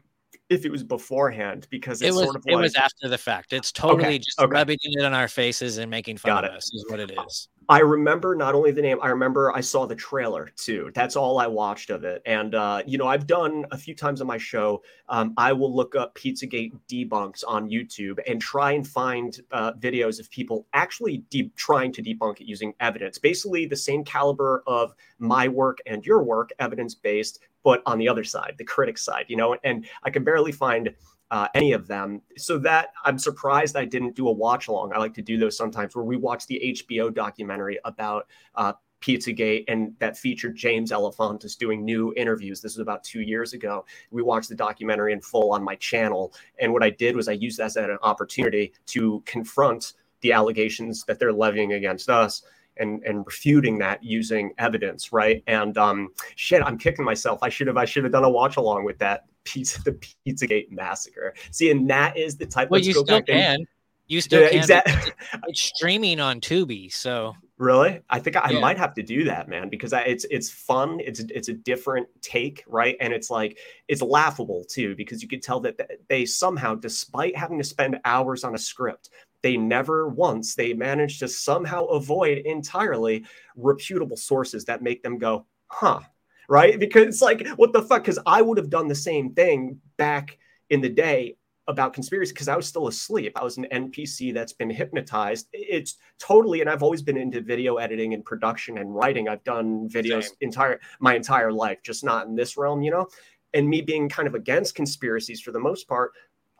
if 0.52 0.64
it 0.64 0.70
was 0.70 0.84
beforehand, 0.84 1.66
because 1.70 2.02
it 2.02 2.12
was 2.12 2.24
sort 2.24 2.36
of 2.36 2.44
it 2.46 2.54
like 2.54 2.62
was 2.62 2.74
after 2.76 3.08
the 3.08 3.18
fact 3.18 3.52
it's 3.52 3.72
totally 3.72 4.04
Okay, 4.04 4.18
just 4.18 4.38
okay. 4.38 4.50
rubbing 4.50 4.78
it 4.80 5.04
on 5.04 5.14
our 5.14 5.28
faces 5.28 5.78
and 5.78 5.90
making 5.90 6.16
fun 6.18 6.30
Got 6.30 6.44
of 6.44 6.52
it. 6.52 6.56
us 6.56 6.72
is 6.72 6.84
what 6.88 7.00
it 7.00 7.10
is 7.26 7.48
I 7.68 7.78
remember 7.78 8.34
not 8.34 8.54
only 8.54 8.70
the 8.70 8.82
name, 8.82 8.98
I 9.02 9.08
remember 9.08 9.52
I 9.54 9.60
saw 9.60 9.86
the 9.86 9.94
trailer 9.94 10.50
too. 10.56 10.90
That's 10.94 11.16
all 11.16 11.38
I 11.38 11.46
watched 11.46 11.90
of 11.90 12.04
it. 12.04 12.22
And, 12.26 12.54
uh, 12.54 12.82
you 12.86 12.98
know, 12.98 13.06
I've 13.06 13.26
done 13.26 13.64
a 13.70 13.78
few 13.78 13.94
times 13.94 14.20
on 14.20 14.26
my 14.26 14.38
show, 14.38 14.82
um, 15.08 15.34
I 15.36 15.52
will 15.52 15.74
look 15.74 15.94
up 15.94 16.14
Pizzagate 16.14 16.72
debunks 16.90 17.44
on 17.46 17.70
YouTube 17.70 18.18
and 18.26 18.40
try 18.40 18.72
and 18.72 18.86
find 18.86 19.40
uh, 19.52 19.72
videos 19.74 20.18
of 20.20 20.30
people 20.30 20.66
actually 20.72 21.18
de- 21.30 21.52
trying 21.56 21.92
to 21.92 22.02
debunk 22.02 22.40
it 22.40 22.46
using 22.46 22.74
evidence. 22.80 23.18
Basically, 23.18 23.66
the 23.66 23.76
same 23.76 24.04
caliber 24.04 24.62
of 24.66 24.94
my 25.18 25.48
work 25.48 25.78
and 25.86 26.04
your 26.04 26.22
work, 26.22 26.50
evidence 26.58 26.94
based, 26.94 27.38
but 27.62 27.82
on 27.86 27.98
the 27.98 28.08
other 28.08 28.24
side, 28.24 28.54
the 28.58 28.64
critic 28.64 28.98
side, 28.98 29.26
you 29.28 29.36
know, 29.36 29.56
and 29.64 29.86
I 30.02 30.10
can 30.10 30.24
barely 30.24 30.52
find 30.52 30.94
uh, 31.30 31.48
any 31.54 31.72
of 31.72 31.86
them. 31.86 32.20
So 32.36 32.58
that 32.58 32.92
I'm 33.04 33.18
surprised 33.18 33.76
I 33.76 33.86
didn't 33.86 34.14
do 34.14 34.28
a 34.28 34.32
watch 34.32 34.68
along. 34.68 34.92
I 34.92 34.98
like 34.98 35.14
to 35.14 35.22
do 35.22 35.38
those 35.38 35.56
sometimes 35.56 35.96
where 35.96 36.04
we 36.04 36.16
watch 36.16 36.46
the 36.46 36.60
HBO 36.76 37.12
documentary 37.12 37.78
about 37.84 38.26
uh, 38.54 38.74
Pizzagate 39.00 39.64
and 39.68 39.94
that 39.98 40.16
featured 40.16 40.56
James 40.56 40.92
Alefantis 40.92 41.56
doing 41.56 41.84
new 41.84 42.12
interviews. 42.16 42.60
This 42.60 42.76
was 42.76 42.82
about 42.82 43.02
two 43.02 43.20
years 43.20 43.52
ago. 43.54 43.84
We 44.10 44.22
watched 44.22 44.48
the 44.48 44.54
documentary 44.54 45.12
in 45.12 45.20
full 45.20 45.52
on 45.52 45.64
my 45.64 45.74
channel. 45.76 46.32
And 46.60 46.72
what 46.72 46.82
I 46.82 46.90
did 46.90 47.16
was 47.16 47.28
I 47.28 47.32
used 47.32 47.58
that 47.58 47.64
as 47.64 47.76
an 47.76 47.98
opportunity 48.02 48.72
to 48.86 49.22
confront 49.26 49.94
the 50.20 50.32
allegations 50.32 51.04
that 51.04 51.18
they're 51.18 51.32
levying 51.32 51.72
against 51.72 52.08
us. 52.08 52.42
And, 52.78 53.02
and 53.04 53.24
refuting 53.26 53.78
that 53.80 54.02
using 54.02 54.52
evidence, 54.58 55.12
right? 55.12 55.42
And 55.46 55.76
um, 55.76 56.08
shit, 56.36 56.62
I'm 56.62 56.78
kicking 56.78 57.04
myself. 57.04 57.40
I 57.42 57.50
should 57.50 57.66
have 57.66 57.76
I 57.76 57.84
should 57.84 58.02
have 58.04 58.12
done 58.12 58.24
a 58.24 58.30
watch 58.30 58.56
along 58.56 58.84
with 58.84 58.98
that 58.98 59.26
pizza 59.44 59.82
the 59.84 59.92
Pizzagate 60.26 60.70
massacre. 60.70 61.34
See, 61.50 61.70
and 61.70 61.88
that 61.90 62.16
is 62.16 62.36
the 62.38 62.46
type. 62.46 62.70
well 62.70 62.80
you 62.80 62.92
still 62.92 63.04
back 63.04 63.24
and- 63.28 63.58
can 63.58 63.66
you 64.08 64.20
still 64.20 64.40
Yeah, 64.42 64.48
can 64.48 64.58
exactly. 64.58 64.94
it's, 64.94 65.10
it's 65.48 65.60
streaming 65.62 66.18
on 66.18 66.40
tubi 66.40 66.92
so 66.92 67.34
Really? 67.58 68.00
I 68.10 68.18
think 68.18 68.34
I 68.36 68.50
Yeah. 68.50 68.58
might 68.60 68.76
have 68.78 68.94
to 68.94 69.02
do 69.02 69.24
that, 69.24 69.48
man, 69.48 69.68
because 69.68 69.92
I, 69.92 70.00
it's 70.00 70.24
it's 70.30 70.50
fun. 70.50 70.98
It's 70.98 71.20
it's 71.20 71.48
a 71.48 71.52
different 71.52 72.08
take, 72.20 72.64
right? 72.66 72.96
And 73.00 73.12
it's 73.12 73.30
like 73.30 73.58
it's 73.86 74.02
laughable 74.02 74.64
too, 74.68 74.96
because 74.96 75.22
you 75.22 75.28
could 75.28 75.42
tell 75.42 75.60
that 75.60 75.78
they 76.08 76.24
somehow, 76.24 76.74
despite 76.74 77.36
having 77.36 77.58
to 77.58 77.64
spend 77.64 78.00
hours 78.04 78.42
on 78.42 78.54
a 78.56 78.58
script, 78.58 79.10
they 79.42 79.56
never 79.56 80.08
once 80.08 80.54
they 80.54 80.72
managed 80.72 81.20
to 81.20 81.28
somehow 81.28 81.84
avoid 81.86 82.38
entirely 82.38 83.24
reputable 83.56 84.16
sources 84.16 84.64
that 84.64 84.82
make 84.82 85.02
them 85.02 85.18
go, 85.18 85.46
huh? 85.66 86.00
Right? 86.48 86.78
Because 86.78 87.06
it's 87.06 87.22
like, 87.22 87.46
what 87.56 87.72
the 87.72 87.82
fuck? 87.82 88.02
Because 88.02 88.18
I 88.26 88.42
would 88.42 88.58
have 88.58 88.70
done 88.70 88.88
the 88.88 88.94
same 88.94 89.32
thing 89.32 89.80
back 89.96 90.38
in 90.70 90.80
the 90.80 90.88
day 90.88 91.36
about 91.68 91.92
conspiracy 91.92 92.32
because 92.32 92.48
I 92.48 92.56
was 92.56 92.66
still 92.66 92.88
asleep. 92.88 93.32
I 93.36 93.44
was 93.44 93.56
an 93.56 93.66
NPC 93.72 94.34
that's 94.34 94.52
been 94.52 94.70
hypnotized. 94.70 95.48
It's 95.52 95.96
totally, 96.18 96.60
and 96.60 96.68
I've 96.68 96.82
always 96.82 97.02
been 97.02 97.16
into 97.16 97.40
video 97.40 97.76
editing 97.76 98.14
and 98.14 98.24
production 98.24 98.78
and 98.78 98.94
writing. 98.94 99.28
I've 99.28 99.44
done 99.44 99.88
videos 99.88 100.24
Same. 100.24 100.36
entire 100.40 100.80
my 100.98 101.14
entire 101.14 101.52
life, 101.52 101.78
just 101.82 102.04
not 102.04 102.26
in 102.26 102.34
this 102.34 102.56
realm, 102.56 102.82
you 102.82 102.90
know. 102.90 103.06
And 103.54 103.68
me 103.68 103.80
being 103.80 104.08
kind 104.08 104.26
of 104.26 104.34
against 104.34 104.74
conspiracies 104.74 105.40
for 105.40 105.52
the 105.52 105.60
most 105.60 105.86
part, 105.86 106.12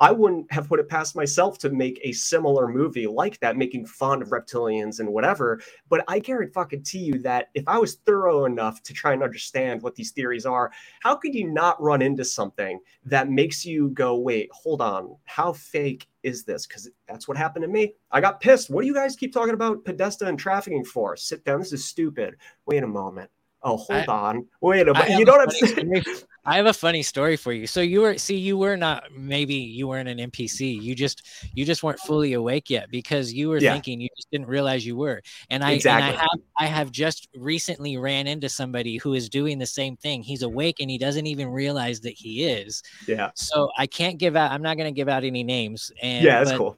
I 0.03 0.11
wouldn't 0.11 0.51
have 0.51 0.69
put 0.69 0.81
it 0.81 0.89
past 0.89 1.15
myself 1.15 1.59
to 1.59 1.71
make 1.71 2.01
a 2.03 2.11
similar 2.11 2.67
movie 2.67 3.07
like 3.07 3.39
that, 3.39 3.57
making 3.57 3.87
fun 3.87 4.21
of 4.21 4.31
reptilians 4.31 4.99
and 4.99 5.09
whatever. 5.09 5.61
But 5.89 6.03
I 6.09 6.19
guarantee 6.19 6.53
fucking 6.53 6.83
to 6.83 6.99
you 6.99 7.21
that 7.21 7.51
if 7.55 7.63
I 7.69 7.79
was 7.79 7.95
thorough 7.95 8.45
enough 8.45 8.83
to 8.83 8.93
try 8.93 9.13
and 9.13 9.23
understand 9.23 9.81
what 9.81 9.95
these 9.95 10.11
theories 10.11 10.45
are, 10.45 10.73
how 11.03 11.15
could 11.15 11.37
you 11.37 11.49
not 11.49 11.81
run 11.81 12.03
into 12.03 12.25
something 12.25 12.81
that 13.05 13.31
makes 13.31 13.65
you 13.65 13.91
go, 13.91 14.17
wait, 14.17 14.51
hold 14.53 14.81
on, 14.83 15.15
how 15.25 15.53
fake 15.53 16.09
is 16.25 16.43
this? 16.43 16.67
Because 16.67 16.91
that's 17.07 17.29
what 17.29 17.37
happened 17.37 17.63
to 17.63 17.69
me. 17.69 17.95
I 18.11 18.21
got 18.21 18.41
pissed. 18.41 18.71
What 18.71 18.81
do 18.81 18.89
you 18.89 18.95
guys 18.95 19.15
keep 19.15 19.33
talking 19.33 19.55
about 19.55 19.85
Podesta 19.85 20.27
and 20.27 20.37
trafficking 20.37 20.85
for? 20.85 21.17
Sit 21.17 21.45
down. 21.45 21.61
This 21.61 21.73
is 21.73 21.85
stupid. 21.85 22.35
Wait 22.67 22.83
a 22.83 22.89
moment. 22.89 23.31
Oh, 23.63 23.77
hold 23.77 24.09
on. 24.09 24.47
Wait 24.61 24.89
a 24.89 24.93
minute. 24.93 25.17
You 25.17 25.25
know 25.25 25.33
what 25.33 25.43
I'm 25.43 25.51
saying? 25.51 26.05
I 26.45 26.57
have 26.57 26.67
a 26.67 26.73
funny 26.73 27.03
story 27.05 27.37
for 27.37 27.53
you. 27.53 27.69
So 27.69 27.81
you 27.81 28.01
were 28.01 28.19
see 28.19 28.37
you 28.37 28.57
were 28.57 28.77
not 28.77 29.05
maybe 29.17 29.55
you 29.55 29.87
weren't 29.87 30.09
an 30.09 30.19
NPC. 30.19 30.81
You 30.83 30.95
just 30.95 31.23
you 31.55 31.65
just 31.65 31.85
weren't 31.85 32.01
fully 32.01 32.33
awake 32.33 32.69
yet 32.69 32.91
because 32.91 33.33
you 33.33 33.49
were 33.49 33.59
Yeah. 33.59 33.73
thinking 33.75 34.01
you 34.01 34.09
just 34.17 34.29
didn't 34.33 34.49
realize 34.49 34.85
you 34.85 34.97
were. 34.97 35.23
And 35.51 35.63
I 35.63 35.73
Exactly. 35.73 36.09
and 36.11 36.17
I 36.19 36.21
have 36.21 36.41
I 36.59 36.67
have 36.67 36.91
just 36.91 37.29
recently 37.37 37.97
ran 37.97 38.27
into 38.27 38.49
somebody 38.49 38.97
who 38.97 39.15
is 39.15 39.29
doing 39.29 39.59
the 39.61 39.67
same 39.67 39.97
thing. 39.97 40.21
He's 40.23 40.43
awake 40.43 40.81
and 40.81 40.91
he 40.91 40.99
doesn't 40.99 41.27
even 41.29 41.49
realize 41.49 42.01
that 42.01 42.15
he 42.15 42.45
is. 42.45 42.83
Yeah. 43.07 43.31
So 43.37 43.71
I 43.79 43.87
can't 43.87 44.19
give 44.19 44.35
out 44.35 44.51
I'm 44.51 44.63
not 44.63 44.77
going 44.77 44.93
to 44.93 44.97
give 44.97 45.09
out 45.09 45.23
any 45.23 45.45
names 45.45 45.93
and 46.03 46.25
Yeah, 46.25 46.43
that's 46.43 46.57
cool. 46.59 46.77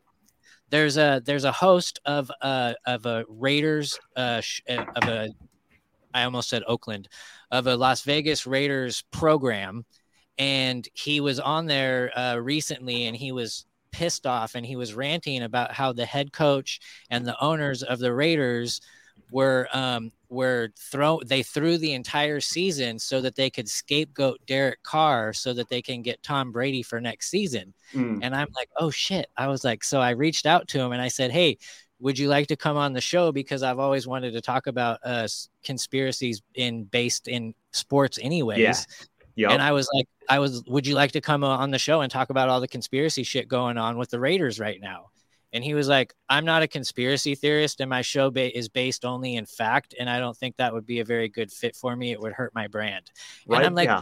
there's 0.69 0.99
a 0.99 1.23
there's 1.25 1.45
a 1.45 1.53
host 1.53 2.01
of 2.05 2.31
a 2.43 2.75
of 2.87 3.07
a 3.07 3.25
Raiders 3.29 3.99
uh 4.15 4.43
sh- 4.43 4.61
uh, 4.69 4.85
of 4.97 5.05
a 5.09 5.29
I 6.15 6.25
almost 6.25 6.49
said 6.49 6.63
Oakland 6.67 7.09
of 7.51 7.67
a 7.67 7.77
Las 7.77 8.03
Vegas 8.03 8.47
Raiders 8.47 9.03
program 9.11 9.85
and 10.39 10.89
he 10.95 11.21
was 11.21 11.39
on 11.41 11.67
there 11.67 12.17
uh 12.19 12.37
recently 12.37 13.05
and 13.07 13.17
he 13.17 13.33
was 13.33 13.67
pissed 13.93 14.27
off 14.27 14.55
and 14.57 14.67
he 14.67 14.77
was 14.77 14.95
ranting 14.95 15.43
about 15.43 15.73
how 15.73 15.93
the 15.93 16.07
head 16.07 16.33
coach 16.33 16.81
and 17.11 17.27
the 17.27 17.41
owners 17.41 17.83
of 17.83 17.99
the 18.01 18.13
Raiders 18.13 18.81
were 19.31 19.69
um 19.73 20.11
were 20.29 20.71
throw 20.77 21.21
they 21.25 21.43
threw 21.43 21.79
the 21.79 21.93
entire 21.93 22.41
season 22.41 22.99
so 22.99 23.21
that 23.21 23.37
they 23.37 23.49
could 23.51 23.69
scapegoat 23.69 24.41
Derek 24.47 24.83
Carr 24.83 25.33
so 25.33 25.53
that 25.55 25.69
they 25.69 25.81
can 25.83 26.03
get 26.03 26.23
Tom 26.23 26.51
Brady 26.53 26.83
for 26.83 27.01
next 27.01 27.31
season 27.31 27.73
Mm. 27.95 28.19
and 28.23 28.35
I'm 28.35 28.49
like, 28.57 28.69
oh 28.77 28.91
shit. 28.91 29.27
I 29.37 29.47
was 29.47 29.63
like, 29.65 29.85
so 29.85 30.01
I 30.01 30.11
reached 30.11 30.47
out 30.47 30.67
to 30.69 30.81
him 30.81 30.91
and 30.93 31.01
I 31.03 31.07
said, 31.09 31.31
hey, 31.31 31.59
would 32.05 32.19
you 32.19 32.29
like 32.29 32.49
to 32.49 32.57
come 32.57 32.77
on 32.77 32.93
the 32.93 33.01
show? 33.01 33.33
Because 33.33 33.63
I've 33.63 33.79
always 33.79 34.07
wanted 34.07 34.33
to 34.33 34.43
talk 34.43 34.67
about 34.67 35.01
uh, 35.03 35.27
conspiracies 35.65 36.43
in 36.55 36.85
based 36.85 37.29
in 37.29 37.55
sports, 37.73 38.19
anyways. 38.21 38.59
Yeah. 38.59 38.75
Yup. 39.37 39.53
And 39.53 39.63
I 39.63 39.73
was 39.73 39.89
like, 39.95 40.07
I 40.29 40.39
was, 40.39 40.63
would 40.67 40.87
you 40.87 40.95
like 40.95 41.13
to 41.13 41.23
come 41.23 41.43
on 41.43 41.71
the 41.71 41.79
show 41.79 42.03
and 42.03 42.13
talk 42.13 42.29
about 42.29 42.51
all 42.51 42.61
the 42.61 42.69
conspiracy 42.69 43.23
shit 43.23 43.49
going 43.49 43.79
on 43.79 43.97
with 43.97 44.11
the 44.11 44.21
Raiders 44.21 44.61
right 44.61 44.79
now? 44.83 45.07
And 45.55 45.65
he 45.65 45.73
was 45.73 45.89
like, 45.89 46.13
I'm 46.29 46.45
not 46.45 46.63
a 46.63 46.69
conspiracy 46.69 47.35
theorist, 47.35 47.81
and 47.81 47.89
my 47.89 48.03
show 48.03 48.31
ba- 48.31 48.57
is 48.57 48.69
based 48.69 49.07
only 49.07 49.37
in 49.37 49.47
fact. 49.47 49.95
And 49.99 50.11
I 50.11 50.19
don't 50.19 50.37
think 50.37 50.57
that 50.59 50.75
would 50.75 50.85
be 50.85 51.01
a 51.01 51.05
very 51.07 51.31
good 51.31 51.51
fit 51.51 51.75
for 51.75 51.97
me. 51.97 52.13
It 52.13 52.21
would 52.21 52.35
hurt 52.35 52.55
my 52.55 52.67
brand. 52.67 53.11
Right? 53.47 53.59
And 53.59 53.67
I'm 53.67 53.75
like, 53.75 53.89
Yeah. 53.89 54.01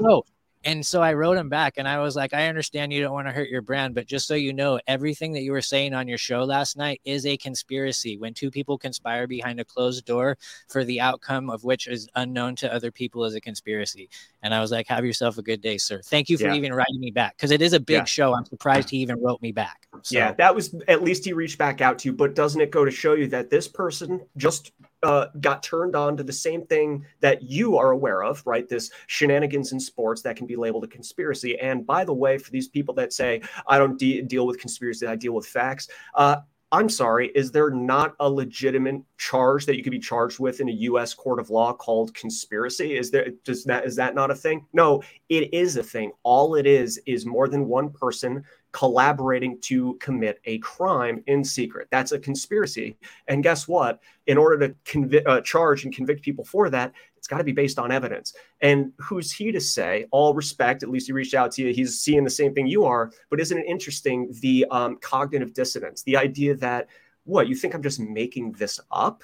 And 0.65 0.85
so 0.87 1.03
I 1.03 1.13
wrote 1.15 1.37
him 1.37 1.49
back 1.49 1.75
and 1.77 1.89
I 1.89 1.99
was 1.99 2.15
like, 2.15 2.33
I 2.33 2.47
understand 2.47 2.93
you 2.93 3.03
don't 3.03 3.13
want 3.13 3.27
to 3.27 3.33
hurt 3.33 3.49
your 3.49 3.63
brand, 3.63 3.95
but 3.95 4.07
just 4.07 4.29
so 4.29 4.35
you 4.35 4.53
know, 4.53 4.79
everything 4.87 5.33
that 5.33 5.43
you 5.43 5.53
were 5.53 5.61
saying 5.63 5.93
on 5.93 6.07
your 6.07 6.19
show 6.19 6.45
last 6.45 6.77
night 6.77 7.01
is 7.05 7.27
a 7.27 7.37
conspiracy. 7.37 8.17
When 8.17 8.33
two 8.33 8.51
people 8.51 8.79
conspire 8.79 9.27
behind 9.27 9.59
a 9.59 9.65
closed 9.65 10.05
door 10.05 10.39
for 10.69 10.85
the 10.85 11.01
outcome 11.01 11.51
of 11.51 11.65
which 11.65 11.89
is 11.89 12.09
unknown 12.15 12.55
to 12.57 12.73
other 12.73 12.93
people 12.93 13.25
is 13.25 13.35
a 13.35 13.41
conspiracy. 13.41 14.09
And 14.43 14.55
I 14.55 14.61
was 14.61 14.71
like, 14.71 14.87
have 14.87 15.05
yourself 15.05 15.37
a 15.39 15.43
good 15.43 15.61
day, 15.61 15.79
sir. 15.79 16.01
Thank 16.05 16.29
you 16.29 16.39
for 16.39 16.45
Yeah. 16.49 16.55
even 16.55 16.73
writing 16.73 17.01
me 17.01 17.11
back 17.11 17.37
because 17.37 17.51
it 17.51 17.61
is 17.63 17.73
a 17.73 17.81
big 17.81 17.97
Yeah. 17.97 18.05
show. 18.05 18.35
I'm 18.35 18.45
surprised 18.45 18.91
he 18.91 18.99
even 18.99 19.21
wrote 19.21 19.43
me 19.43 19.51
back. 19.51 19.89
So, 20.03 20.17
Yeah, 20.17 20.33
that 20.33 20.55
was 20.55 20.75
at 20.87 21.03
least 21.03 21.25
he 21.25 21.33
reached 21.33 21.59
back 21.59 21.81
out 21.81 21.99
to 22.01 22.09
you. 22.09 22.13
But 22.13 22.35
doesn't 22.35 22.61
it 22.61 22.71
go 22.71 22.85
to 22.85 22.91
show 22.91 23.15
you 23.15 23.27
that 23.29 23.51
this 23.51 23.67
person 23.69 24.21
just 24.37 24.73
uh, 25.03 25.27
got 25.41 25.63
turned 25.63 25.97
on 25.97 26.17
to 26.17 26.23
the 26.23 26.33
same 26.33 26.65
thing 26.67 27.05
that 27.21 27.43
you 27.43 27.77
are 27.77 27.91
aware 27.91 28.23
of, 28.23 28.43
right? 28.47 28.69
This 28.69 28.91
shenanigans 29.07 29.73
in 29.73 29.81
sports 29.81 30.23
that 30.23 30.37
can 30.37 30.47
be 30.47 30.57
labeled 30.57 30.85
a 30.85 30.89
conspiracy. 30.89 31.59
And 31.59 31.87
by 31.87 32.05
the 32.05 32.15
way, 32.15 32.39
for 32.39 32.51
these 32.51 32.69
people 32.69 32.95
that 32.95 33.13
say 33.13 33.43
I 33.67 33.79
don't 33.79 33.99
de- 33.99 34.23
deal 34.23 34.47
with 34.47 34.59
conspiracy, 34.59 35.07
I 35.07 35.17
deal 35.17 35.33
with 35.33 35.47
facts. 35.47 35.89
Uh, 36.15 36.37
I'm 36.73 36.89
sorry, 36.89 37.31
is 37.35 37.53
there 37.53 37.69
not 37.69 38.15
a 38.19 38.29
legitimate 38.31 39.03
charge 39.19 39.67
that 39.67 39.77
you 39.77 39.83
could 39.83 39.91
be 39.91 39.99
charged 39.99 40.41
with 40.41 40.61
in 40.61 40.71
a 40.71 40.73
U.S. 40.73 41.13
court 41.13 41.39
of 41.39 41.51
law 41.51 41.75
called 41.75 42.15
conspiracy? 42.15 42.97
Is 42.97 43.11
there 43.11 43.29
does 43.45 43.63
that 43.65 43.85
is 43.85 43.95
that 43.97 44.15
not 44.15 44.31
a 44.31 44.35
thing? 44.35 44.67
No, 44.73 45.03
it 45.29 45.53
is 45.53 45.77
a 45.77 45.83
thing. 45.83 46.13
All 46.23 46.55
it 46.55 46.67
is 46.67 46.99
is 47.05 47.27
more 47.27 47.47
than 47.47 47.69
one 47.69 47.91
person 47.91 48.43
collaborating 48.73 49.59
to 49.61 49.95
commit 50.01 50.41
a 50.47 50.59
crime 50.59 51.23
in 51.27 51.45
secret. 51.45 51.89
That's 51.91 52.13
a 52.13 52.19
conspiracy. 52.19 52.97
And 53.29 53.43
guess 53.43 53.69
what? 53.69 54.01
In 54.27 54.39
order 54.39 54.67
to 54.67 54.75
convict, 54.85 55.27
uh, 55.27 55.41
charge 55.43 55.85
and 55.85 55.95
convict 55.95 56.23
people 56.23 56.45
for 56.45 56.71
that, 56.71 56.93
it's 57.17 57.29
got 57.29 57.39
to 57.39 57.45
be 57.45 57.53
based 57.53 57.79
on 57.79 57.93
evidence. 57.93 58.35
And 58.61 58.93
who's 58.99 59.31
he 59.31 59.53
to 59.53 59.61
say? 59.61 60.07
All 60.11 60.35
respect, 60.35 60.83
at 60.83 60.89
least 60.89 61.07
he 61.07 61.13
reached 61.13 61.35
out 61.35 61.53
to 61.53 61.63
you. 61.63 61.73
He's 61.73 62.01
seeing 62.01 62.25
the 62.25 62.31
same 62.31 62.55
thing 62.55 62.67
you 62.67 62.85
are. 62.85 63.13
But 63.31 63.41
isn't 63.41 63.57
it 63.57 63.67
interesting 63.67 64.35
the 64.41 64.67
um, 64.71 64.97
cognitive 65.01 65.55
dissonance, 65.55 66.03
the 66.03 66.17
idea 66.17 66.57
that 66.57 66.89
what 67.25 67.47
you 67.47 67.55
think 67.55 67.75
I'm 67.75 67.83
just 67.83 68.01
making 68.01 68.53
this 68.53 68.81
up? 68.91 69.23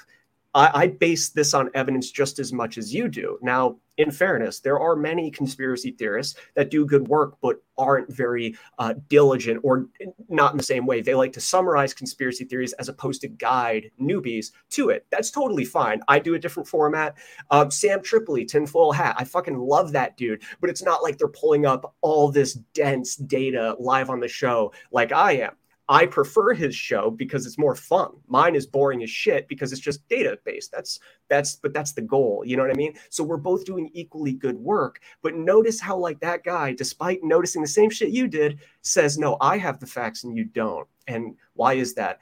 I, 0.54 0.70
I 0.82 0.86
base 0.88 1.30
this 1.30 1.54
on 1.54 1.70
evidence 1.74 2.10
just 2.10 2.38
as 2.38 2.52
much 2.52 2.78
as 2.78 2.94
you 2.94 3.08
do. 3.08 3.38
Now, 3.42 3.78
in 3.98 4.12
fairness, 4.12 4.60
there 4.60 4.78
are 4.78 4.96
many 4.96 5.30
conspiracy 5.30 5.90
theorists 5.90 6.38
that 6.54 6.70
do 6.70 6.86
good 6.86 7.06
work, 7.08 7.36
but 7.42 7.56
aren't 7.76 8.10
very 8.12 8.56
uh, 8.78 8.94
diligent 9.08 9.60
or 9.62 9.86
not 10.28 10.52
in 10.52 10.56
the 10.56 10.64
same 10.64 10.86
way. 10.86 11.00
They 11.00 11.14
like 11.14 11.32
to 11.34 11.40
summarize 11.40 11.92
conspiracy 11.92 12.44
theories 12.44 12.72
as 12.74 12.88
opposed 12.88 13.20
to 13.22 13.28
guide 13.28 13.90
newbies 14.00 14.52
to 14.70 14.90
it. 14.90 15.06
That's 15.10 15.30
totally 15.30 15.64
fine. 15.64 16.00
I 16.08 16.20
do 16.20 16.34
a 16.34 16.38
different 16.38 16.68
format. 16.68 17.16
Um, 17.50 17.70
Sam 17.70 18.02
Tripoli, 18.02 18.44
tinfoil 18.44 18.92
hat. 18.92 19.16
I 19.18 19.24
fucking 19.24 19.58
love 19.58 19.92
that 19.92 20.16
dude, 20.16 20.42
but 20.60 20.70
it's 20.70 20.82
not 20.82 21.02
like 21.02 21.18
they're 21.18 21.28
pulling 21.28 21.66
up 21.66 21.94
all 22.00 22.30
this 22.30 22.54
dense 22.54 23.16
data 23.16 23.76
live 23.78 24.10
on 24.10 24.20
the 24.20 24.28
show 24.28 24.72
like 24.92 25.12
I 25.12 25.32
am. 25.32 25.52
I 25.88 26.06
prefer 26.06 26.52
his 26.52 26.74
show 26.74 27.10
because 27.10 27.46
it's 27.46 27.58
more 27.58 27.74
fun. 27.74 28.10
Mine 28.26 28.54
is 28.54 28.66
boring 28.66 29.02
as 29.02 29.10
shit 29.10 29.48
because 29.48 29.72
it's 29.72 29.80
just 29.80 30.06
data 30.08 30.38
based. 30.44 30.70
That's 30.70 31.00
that's 31.28 31.56
but 31.56 31.72
that's 31.72 31.92
the 31.92 32.02
goal. 32.02 32.42
You 32.44 32.56
know 32.56 32.62
what 32.62 32.72
I 32.72 32.76
mean? 32.76 32.94
So 33.10 33.24
we're 33.24 33.38
both 33.38 33.64
doing 33.64 33.90
equally 33.94 34.32
good 34.32 34.56
work. 34.56 35.00
But 35.22 35.34
notice 35.34 35.80
how 35.80 35.96
like 35.96 36.20
that 36.20 36.44
guy, 36.44 36.72
despite 36.74 37.20
noticing 37.22 37.62
the 37.62 37.68
same 37.68 37.90
shit 37.90 38.10
you 38.10 38.28
did, 38.28 38.60
says, 38.82 39.18
"No, 39.18 39.36
I 39.40 39.58
have 39.58 39.80
the 39.80 39.86
facts 39.86 40.24
and 40.24 40.36
you 40.36 40.44
don't." 40.44 40.86
And 41.06 41.36
why 41.54 41.74
is 41.74 41.94
that? 41.94 42.18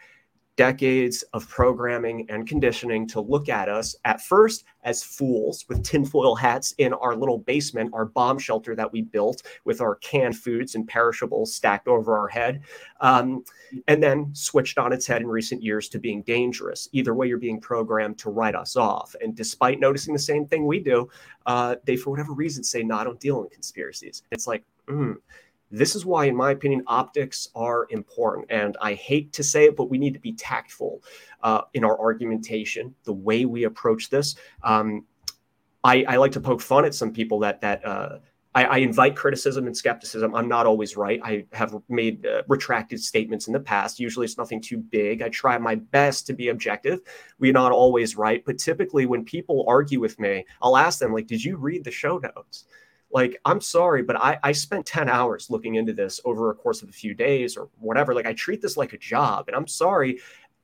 Decades 0.56 1.22
of 1.34 1.48
programming 1.48 2.26
and 2.30 2.48
conditioning 2.48 3.06
to 3.06 3.20
look 3.20 3.48
at 3.48 3.68
us 3.68 3.94
at 4.04 4.20
first 4.22 4.64
as 4.84 5.02
fools 5.02 5.64
with 5.68 5.82
tinfoil 5.82 6.34
hats 6.34 6.72
in 6.78 6.94
our 6.94 7.14
little 7.14 7.38
basement, 7.38 7.90
our 7.92 8.06
bomb 8.06 8.38
shelter 8.38 8.74
that 8.74 8.90
we 8.90 9.02
built 9.02 9.42
with 9.64 9.80
our 9.80 9.96
canned 9.96 10.36
foods 10.36 10.74
and 10.74 10.88
perishables 10.88 11.54
stacked 11.54 11.88
over 11.88 12.16
our 12.16 12.28
head, 12.28 12.62
um, 13.00 13.44
and 13.88 14.02
then 14.02 14.30
switched 14.32 14.78
on 14.78 14.92
its 14.92 15.06
head 15.06 15.20
in 15.20 15.28
recent 15.28 15.62
years 15.62 15.88
to 15.88 15.98
being 15.98 16.22
dangerous. 16.22 16.88
Either 16.92 17.14
way, 17.14 17.26
you're 17.26 17.38
being 17.38 17.60
programmed 17.60 18.16
to 18.18 18.30
write 18.30 18.54
us 18.54 18.76
off. 18.76 19.14
And 19.20 19.34
despite 19.34 19.78
noticing 19.80 20.14
the 20.14 20.20
same 20.20 20.46
thing 20.46 20.66
we 20.66 20.80
do, 20.80 21.08
uh, 21.44 21.76
they, 21.84 21.96
for 21.96 22.10
whatever 22.10 22.32
reason, 22.32 22.64
say, 22.64 22.82
no, 22.82 22.96
I 22.96 23.04
don't 23.04 23.20
deal 23.20 23.42
in 23.42 23.50
conspiracies. 23.50 24.22
It's 24.30 24.46
like, 24.46 24.64
mm, 24.88 25.16
this 25.77 25.94
is 25.94 26.07
why, 26.07 26.24
in 26.24 26.36
my 26.36 26.53
opinion, 26.53 26.82
optics 26.86 27.48
are 27.55 27.86
important. 27.90 28.47
And 28.51 28.77
I 28.81 28.94
hate 28.94 29.32
to 29.35 29.43
say 29.43 29.66
it, 29.66 29.77
but 29.77 29.90
we 29.90 29.98
need 29.98 30.15
to 30.15 30.20
be 30.20 30.32
tactful 30.32 31.03
uh, 31.43 31.62
in 31.74 31.85
our 31.85 31.98
argumentation, 31.98 32.94
the 33.05 33.12
way 33.12 33.44
we 33.44 33.65
approach 33.65 34.09
this. 34.09 34.36
Um, 34.62 35.05
I, 35.85 36.05
I, 36.09 36.16
like 36.16 36.32
to 36.32 36.40
poke 36.40 36.61
fun 36.61 36.85
at 36.85 36.94
some 36.94 37.12
people 37.12 37.39
that 37.40 37.61
that 37.61 37.85
uh, 37.85 38.19
I, 38.57 38.65
I, 38.65 38.77
invite 38.78 39.15
criticism 39.15 39.66
and 39.66 39.77
skepticism. 39.77 40.35
I'm 40.35 40.48
not 40.48 40.66
always 40.66 40.97
right. 40.97 41.20
I 41.23 41.44
have 41.53 41.77
made 41.89 42.27
uh, 42.27 42.43
retracted 42.48 43.01
statements 43.01 43.47
in 43.47 43.53
the 43.53 43.61
past. 43.61 44.01
Usually, 44.01 44.24
it's 44.24 44.39
nothing 44.39 44.61
too 44.61 44.78
big. 44.78 45.23
I 45.23 45.28
try 45.28 45.59
my 45.59 45.77
best 45.77 46.27
to 46.27 46.32
be 46.32 46.48
objective. 46.48 47.01
We're 47.39 47.53
not 47.53 47.70
always 47.70 48.16
right, 48.16 48.43
but 48.44 48.59
typically, 48.59 49.07
when 49.07 49.24
people 49.24 49.65
argue 49.69 50.01
with 50.01 50.19
me, 50.19 50.44
I'll 50.62 50.77
ask 50.77 50.98
them 50.98 51.12
like, 51.12 51.27
"Did 51.27 51.44
you 51.44 51.57
read 51.57 51.85
the 51.85 51.90
show 51.90 52.19
notes?" 52.19 52.65
Like 53.12 53.40
i'm 53.44 53.60
sorry 53.60 54.02
but 54.02 54.16
I, 54.16 54.38
I 54.42 54.52
spent 54.52 54.86
10 54.86 55.08
hours 55.08 55.50
looking 55.50 55.76
into 55.76 55.92
this 55.92 56.20
over 56.24 56.50
a 56.50 56.54
course 56.54 56.82
of 56.82 56.88
a 56.88 56.92
few 56.92 57.14
days 57.14 57.56
or 57.56 57.68
whatever. 57.78 58.14
Like 58.14 58.26
i 58.26 58.32
treat 58.32 58.60
this 58.62 58.76
like 58.76 58.92
a 58.92 58.98
job 58.98 59.48
and 59.48 59.56
i'm 59.56 59.66
sorry. 59.66 60.18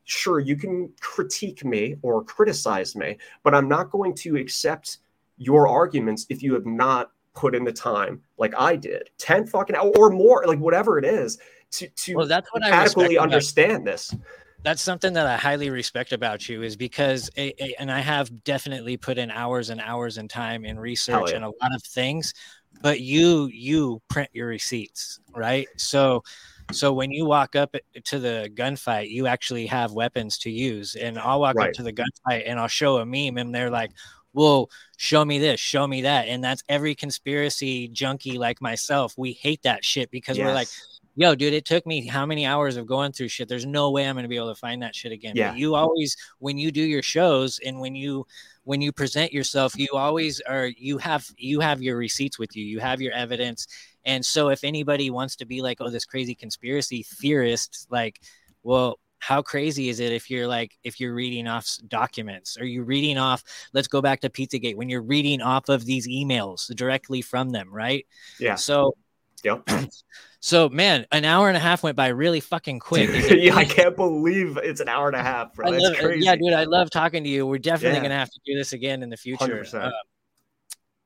Sure 0.04 0.40
you 0.40 0.56
can 0.56 0.92
critique 1.00 1.64
me 1.64 1.94
or 2.02 2.24
criticize 2.24 2.96
me 2.96 3.18
but 3.44 3.54
i'm 3.54 3.68
not 3.68 3.90
going 3.90 4.14
to 4.16 4.36
accept 4.36 4.98
your 5.38 5.68
arguments 5.68 6.26
if 6.28 6.42
you 6.42 6.52
have 6.54 6.66
not 6.66 7.12
put 7.34 7.54
in 7.54 7.62
the 7.62 7.72
time 7.72 8.20
like 8.36 8.52
i 8.58 8.74
did. 8.74 9.10
10 9.18 9.46
fucking 9.46 9.76
hours 9.76 9.92
or 9.96 10.10
more 10.10 10.44
like 10.46 10.58
whatever 10.58 10.98
it 10.98 11.04
is 11.04 11.38
to, 11.72 11.88
to 11.88 12.14
well, 12.16 12.26
that's 12.26 12.52
what 12.52 12.64
adequately 12.64 13.18
I 13.18 13.22
understand 13.22 13.86
this 13.86 14.14
that's 14.62 14.82
something 14.82 15.12
that 15.14 15.26
I 15.26 15.36
highly 15.36 15.70
respect 15.70 16.12
about 16.12 16.48
you 16.48 16.62
is 16.62 16.76
because, 16.76 17.30
it, 17.36 17.54
it, 17.58 17.74
and 17.78 17.90
I 17.90 18.00
have 18.00 18.44
definitely 18.44 18.96
put 18.96 19.18
in 19.18 19.30
hours 19.30 19.70
and 19.70 19.80
hours 19.80 20.18
and 20.18 20.30
time 20.30 20.64
in 20.64 20.78
research 20.78 21.30
yeah. 21.30 21.36
and 21.36 21.44
a 21.44 21.48
lot 21.48 21.74
of 21.74 21.82
things, 21.82 22.32
but 22.80 23.00
you, 23.00 23.48
you 23.52 24.00
print 24.08 24.30
your 24.32 24.46
receipts, 24.46 25.20
right? 25.34 25.66
So, 25.76 26.22
so 26.70 26.92
when 26.92 27.10
you 27.10 27.26
walk 27.26 27.56
up 27.56 27.74
to 28.04 28.18
the 28.18 28.50
gunfight, 28.54 29.10
you 29.10 29.26
actually 29.26 29.66
have 29.66 29.92
weapons 29.92 30.38
to 30.38 30.50
use 30.50 30.94
and 30.94 31.18
I'll 31.18 31.40
walk 31.40 31.56
right. 31.56 31.68
up 31.68 31.74
to 31.74 31.82
the 31.82 31.92
gunfight 31.92 32.44
and 32.46 32.58
I'll 32.58 32.68
show 32.68 32.98
a 32.98 33.06
meme 33.06 33.38
and 33.38 33.54
they're 33.54 33.70
like, 33.70 33.90
well, 34.32 34.70
show 34.96 35.24
me 35.24 35.38
this, 35.38 35.60
show 35.60 35.86
me 35.86 36.02
that. 36.02 36.28
And 36.28 36.42
that's 36.42 36.62
every 36.68 36.94
conspiracy 36.94 37.88
junkie 37.88 38.38
like 38.38 38.62
myself. 38.62 39.14
We 39.18 39.32
hate 39.32 39.62
that 39.62 39.84
shit 39.84 40.10
because 40.10 40.38
yes. 40.38 40.46
we're 40.46 40.54
like, 40.54 40.68
yo, 41.14 41.34
dude, 41.34 41.52
it 41.52 41.64
took 41.64 41.86
me 41.86 42.06
how 42.06 42.24
many 42.24 42.46
hours 42.46 42.76
of 42.76 42.86
going 42.86 43.12
through 43.12 43.28
shit. 43.28 43.48
There's 43.48 43.66
no 43.66 43.90
way 43.90 44.08
I'm 44.08 44.14
going 44.14 44.24
to 44.24 44.28
be 44.28 44.36
able 44.36 44.52
to 44.52 44.58
find 44.58 44.82
that 44.82 44.94
shit 44.94 45.12
again. 45.12 45.34
Yeah. 45.36 45.50
But 45.50 45.58
you 45.58 45.74
always, 45.74 46.16
when 46.38 46.58
you 46.58 46.70
do 46.70 46.82
your 46.82 47.02
shows 47.02 47.58
and 47.64 47.80
when 47.80 47.94
you, 47.94 48.26
when 48.64 48.80
you 48.80 48.92
present 48.92 49.32
yourself, 49.32 49.76
you 49.76 49.88
always 49.92 50.40
are 50.42 50.66
you 50.66 50.98
have 50.98 51.26
you 51.36 51.60
have 51.60 51.82
your 51.82 51.96
receipts 51.96 52.38
with 52.38 52.56
you, 52.56 52.64
you 52.64 52.78
have 52.78 53.00
your 53.00 53.12
evidence. 53.12 53.66
And 54.04 54.24
so 54.24 54.48
if 54.50 54.64
anybody 54.64 55.10
wants 55.10 55.36
to 55.36 55.44
be 55.44 55.62
like, 55.62 55.78
oh, 55.80 55.90
this 55.90 56.04
crazy 56.04 56.34
conspiracy 56.34 57.02
theorist, 57.02 57.86
like, 57.90 58.20
well, 58.62 58.98
how 59.22 59.40
crazy 59.40 59.88
is 59.88 60.00
it 60.00 60.12
if 60.12 60.28
you're 60.28 60.48
like 60.48 60.76
if 60.82 60.98
you're 60.98 61.14
reading 61.14 61.46
off 61.46 61.78
documents 61.86 62.58
or 62.58 62.64
you're 62.64 62.84
reading 62.84 63.16
off 63.16 63.44
let's 63.72 63.86
go 63.86 64.02
back 64.02 64.20
to 64.20 64.28
pizzagate 64.28 64.74
when 64.74 64.88
you're 64.88 65.00
reading 65.00 65.40
off 65.40 65.68
of 65.68 65.84
these 65.84 66.08
emails 66.08 66.74
directly 66.74 67.22
from 67.22 67.50
them 67.50 67.72
right 67.72 68.04
yeah 68.40 68.56
so 68.56 68.96
yep 69.42 69.62
so 70.40 70.68
man 70.68 71.06
an 71.12 71.24
hour 71.24 71.48
and 71.48 71.56
a 71.56 71.60
half 71.60 71.82
went 71.82 71.96
by 71.96 72.08
really 72.08 72.40
fucking 72.40 72.78
quick 72.78 73.10
yeah 73.30 73.54
i 73.56 73.64
can't 73.64 73.96
believe 73.96 74.56
it's 74.58 74.80
an 74.80 74.88
hour 74.88 75.06
and 75.08 75.16
a 75.16 75.22
half 75.22 75.54
bro. 75.54 75.66
I 75.68 75.78
love, 75.78 75.94
yeah 76.18 76.34
dude 76.36 76.52
i 76.52 76.64
love 76.64 76.90
talking 76.90 77.24
to 77.24 77.30
you 77.30 77.46
we're 77.46 77.58
definitely 77.58 77.98
Yeah. 77.98 78.02
gonna 78.04 78.18
have 78.18 78.30
to 78.30 78.40
do 78.44 78.54
this 78.56 78.72
again 78.72 79.02
in 79.02 79.10
the 79.10 79.16
future 79.16 79.62
100%. 79.64 79.92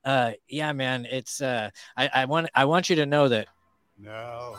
uh, 0.05 0.09
uh 0.09 0.33
yeah 0.49 0.73
man 0.73 1.07
it's 1.07 1.41
uh 1.41 1.71
i 1.97 2.09
i 2.15 2.25
want 2.27 2.49
i 2.55 2.65
want 2.65 2.89
you 2.91 2.97
to 2.97 3.07
know 3.07 3.29
that 3.29 3.49
Now 3.99 4.55
I've 4.55 4.59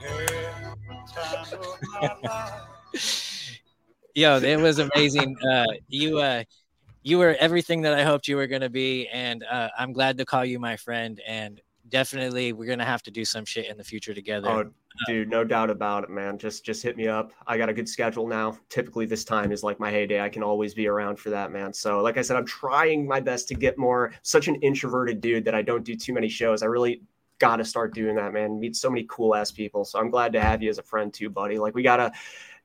had 0.00 0.74
time 1.08 1.58
of 1.60 1.78
my 1.82 2.28
life. 2.28 2.68
yo 4.14 4.36
it 4.38 4.56
was 4.60 4.78
amazing 4.78 5.34
uh 5.50 5.64
you 5.88 6.18
uh 6.18 6.42
you 7.02 7.18
were 7.18 7.36
everything 7.38 7.82
that 7.82 7.94
i 7.94 8.02
hoped 8.02 8.28
you 8.28 8.36
were 8.36 8.46
going 8.46 8.62
to 8.62 8.70
be 8.70 9.08
and 9.08 9.44
uh 9.44 9.68
i'm 9.78 9.92
glad 9.92 10.16
to 10.18 10.24
call 10.24 10.44
you 10.44 10.58
my 10.58 10.76
friend 10.76 11.20
and 11.26 11.60
definitely 11.88 12.52
we're 12.52 12.66
going 12.66 12.78
to 12.78 12.84
have 12.84 13.02
to 13.02 13.10
do 13.10 13.24
some 13.24 13.44
shit 13.44 13.66
in 13.66 13.76
the 13.76 13.84
future 13.84 14.14
together 14.14 14.48
Oh, 14.48 14.70
dude, 15.06 15.30
no 15.30 15.44
doubt 15.44 15.70
about 15.70 16.04
it, 16.04 16.10
man. 16.10 16.38
Just 16.38 16.64
just 16.64 16.82
hit 16.82 16.96
me 16.96 17.08
up. 17.08 17.32
I 17.46 17.56
got 17.56 17.68
a 17.68 17.72
good 17.72 17.88
schedule 17.88 18.26
now. 18.26 18.58
Typically, 18.68 19.06
this 19.06 19.24
time 19.24 19.52
is 19.52 19.62
like 19.62 19.80
my 19.80 19.90
heyday. 19.90 20.20
I 20.20 20.28
can 20.28 20.42
always 20.42 20.74
be 20.74 20.86
around 20.86 21.18
for 21.18 21.30
that, 21.30 21.50
man. 21.50 21.72
So, 21.72 22.00
like 22.00 22.18
I 22.18 22.22
said, 22.22 22.36
I'm 22.36 22.46
trying 22.46 23.06
my 23.06 23.20
best 23.20 23.48
to 23.48 23.54
get 23.54 23.78
more. 23.78 24.12
Such 24.22 24.48
an 24.48 24.56
introverted 24.56 25.20
dude 25.20 25.44
that 25.44 25.54
I 25.54 25.62
don't 25.62 25.84
do 25.84 25.94
too 25.94 26.12
many 26.12 26.28
shows. 26.28 26.62
I 26.62 26.66
really 26.66 27.02
got 27.38 27.56
to 27.56 27.64
start 27.64 27.94
doing 27.94 28.14
that, 28.16 28.32
man. 28.32 28.60
Meet 28.60 28.76
so 28.76 28.88
many 28.90 29.04
cool 29.08 29.34
ass 29.34 29.50
people. 29.50 29.84
So 29.84 29.98
I'm 29.98 30.10
glad 30.10 30.32
to 30.34 30.40
have 30.40 30.62
you 30.62 30.70
as 30.70 30.78
a 30.78 30.82
friend 30.82 31.12
too, 31.12 31.28
buddy. 31.30 31.58
Like 31.58 31.74
we 31.74 31.82
gotta 31.82 32.12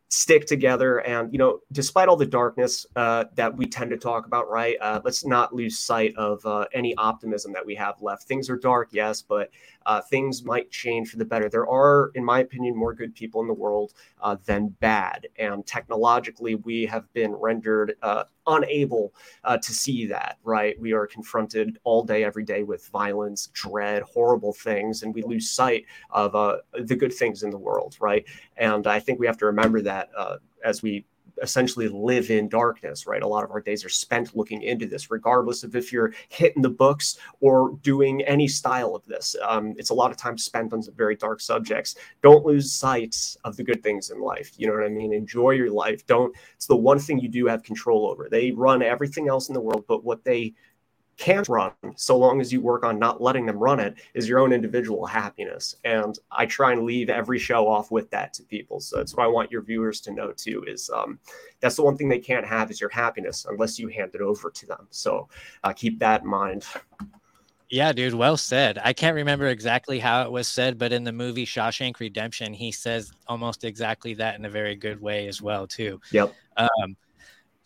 stick 0.10 0.46
together 0.46 1.00
and 1.02 1.34
you 1.34 1.38
know 1.38 1.60
despite 1.74 2.08
all 2.08 2.16
the 2.16 2.26
darkness 2.26 2.86
uh, 2.96 3.26
that 3.36 3.56
we 3.56 3.66
tend 3.66 3.90
to 3.90 3.98
talk 3.98 4.26
about 4.26 4.50
right 4.50 4.78
uh, 4.82 5.02
let's 5.04 5.26
not 5.26 5.54
lose 5.54 5.80
sight 5.80 6.16
of 6.16 6.46
uh, 6.46 6.66
any 6.74 6.96
optimism 6.96 7.52
that 7.52 7.66
we 7.66 7.76
have 7.76 8.02
left. 8.02 8.24
Things 8.24 8.50
are 8.50 8.58
dark 8.58 8.90
yes 8.92 9.22
but 9.22 9.50
uh, 9.88 10.02
things 10.02 10.44
might 10.44 10.70
change 10.70 11.10
for 11.10 11.18
the 11.18 11.26
better. 11.26 11.50
There 11.50 11.68
are 11.68 12.12
in 12.14 12.24
my 12.24 12.42
opinion 12.42 12.76
more 12.76 12.94
good 12.94 13.16
people 13.16 13.42
in 13.42 13.48
the 13.48 13.54
world 13.54 13.94
uh, 14.22 14.36
than 14.46 14.68
bad. 14.82 15.28
And 15.38 15.66
technologically 15.66 16.56
we 16.56 16.86
have 16.86 17.12
been 17.14 17.34
rendered 17.34 17.96
uh, 18.02 18.26
unable 18.46 19.14
uh, 19.46 19.58
to 19.58 19.74
see 19.74 20.06
that 20.08 20.38
right? 20.44 20.80
We 20.80 20.92
are 20.92 21.08
confronted 21.08 21.80
all 21.86 22.04
day 22.04 22.26
every 22.26 22.44
day 22.44 22.64
with 22.64 22.88
violence 22.90 23.48
dread 23.54 24.04
horrible 24.04 24.54
things 24.54 25.04
and 25.04 25.16
we 25.16 25.24
lose 25.24 25.50
sight 25.50 25.86
of 26.12 26.36
uh, 26.36 26.58
the 26.74 26.96
good 26.96 27.14
things 27.14 27.44
in 27.44 27.50
the 27.50 27.58
world 27.58 27.96
right? 28.02 28.26
And 28.58 28.86
I 28.88 29.00
think 29.00 29.20
we 29.20 29.26
have 29.26 29.38
to 29.38 29.46
remember 29.46 29.82
that 29.84 30.10
uh, 30.18 30.38
as 30.66 30.84
we 30.84 31.06
essentially 31.42 31.88
live 31.88 32.30
in 32.30 32.50
darkness, 32.50 33.08
right? 33.08 33.24
A 33.24 33.28
lot 33.28 33.44
of 33.44 33.52
our 33.52 33.62
days 33.62 33.86
are 33.86 33.90
spent 33.90 34.36
looking 34.36 34.62
into 34.62 34.86
this, 34.86 35.12
regardless 35.12 35.64
of 35.64 35.76
if 35.76 35.92
you're 35.92 36.14
hitting 36.30 36.62
the 36.62 36.70
books 36.70 37.18
or 37.40 37.78
doing 37.82 38.22
any 38.24 38.48
style 38.48 38.96
of 38.96 39.06
this. 39.06 39.36
Um, 39.48 39.74
it's 39.78 39.90
a 39.90 39.94
lot 39.94 40.12
of 40.12 40.18
time 40.18 40.38
spent 40.38 40.74
on 40.74 40.82
some 40.82 40.96
very 40.96 41.16
dark 41.16 41.42
subjects. 41.42 41.96
Don't 42.22 42.46
lose 42.46 42.72
sight 42.72 43.36
of 43.44 43.56
the 43.58 43.64
good 43.64 43.84
things 43.84 44.10
in 44.10 44.20
life. 44.22 44.52
You 44.58 44.68
know 44.68 44.74
what 44.74 44.86
I 44.86 44.90
mean? 44.90 45.14
Enjoy 45.14 45.52
your 45.52 45.72
life. 45.72 46.06
Don't, 46.08 46.36
it's 46.56 46.68
the 46.68 46.76
one 46.76 47.00
thing 47.00 47.20
you 47.20 47.30
do 47.30 47.46
have 47.48 47.64
control 47.64 48.08
over. 48.08 48.28
They 48.30 48.52
run 48.52 48.82
everything 48.82 49.28
else 49.28 49.50
in 49.50 49.54
the 49.54 49.62
world, 49.62 49.86
but 49.88 50.04
what 50.04 50.24
they 50.24 50.54
can't 51.18 51.50
run 51.50 51.72
so 51.96 52.16
long 52.16 52.40
as 52.40 52.54
you 52.54 52.62
work 52.62 52.84
on 52.84 53.00
not 53.00 53.22
letting 53.22 53.46
them 53.46 53.58
run 53.58 53.80
it 53.80 53.96
is 54.14 54.30
your 54.30 54.40
own 54.40 54.54
individual 54.54 55.06
happiness 55.06 55.76
and 55.84 56.20
i 56.32 56.46
try 56.46 56.72
and 56.72 56.84
leave 56.84 57.10
every 57.10 57.40
show 57.40 57.68
off 57.68 57.90
with 57.92 58.10
that 58.12 58.34
to 58.34 58.44
people 58.44 58.80
so 58.80 58.98
that's 58.98 59.16
what 59.16 59.24
i 59.24 59.28
want 59.28 59.52
your 59.52 59.62
viewers 59.62 60.00
to 60.00 60.12
know 60.12 60.32
too 60.32 60.64
is 60.68 60.90
um, 60.92 61.20
that's 61.60 61.76
the 61.76 61.84
one 61.84 61.98
thing 61.98 62.08
they 62.08 62.20
can't 62.20 62.46
have 62.46 62.70
is 62.70 62.80
your 62.80 62.90
happiness 62.90 63.46
unless 63.50 63.80
you 63.80 63.88
hand 63.88 64.12
it 64.14 64.22
over 64.22 64.52
to 64.52 64.68
them 64.68 64.88
so 64.92 65.28
uh, 65.64 65.74
keep 65.74 66.00
that 66.00 66.22
in 66.22 66.28
mind 66.28 66.66
Yeah, 67.70 67.92
dude, 67.92 68.14
well 68.14 68.38
said. 68.38 68.80
I 68.82 68.94
can't 68.94 69.16
remember 69.16 69.48
exactly 69.48 70.00
how 70.00 70.22
it 70.24 70.32
was 70.32 70.48
said, 70.48 70.78
but 70.78 70.94
in 70.94 71.04
the 71.04 71.12
movie 71.12 71.46
Shawshank 71.46 72.00
Redemption, 72.00 72.54
he 72.54 72.72
says 72.72 73.12
almost 73.28 73.66
exactly 73.66 74.14
that 74.14 74.40
in 74.40 74.46
a 74.46 74.50
very 74.50 74.74
good 74.74 75.02
way 75.02 75.28
as 75.28 75.42
well, 75.42 75.68
too. 75.68 76.00
Yep. 76.12 76.34
Um, 76.56 76.96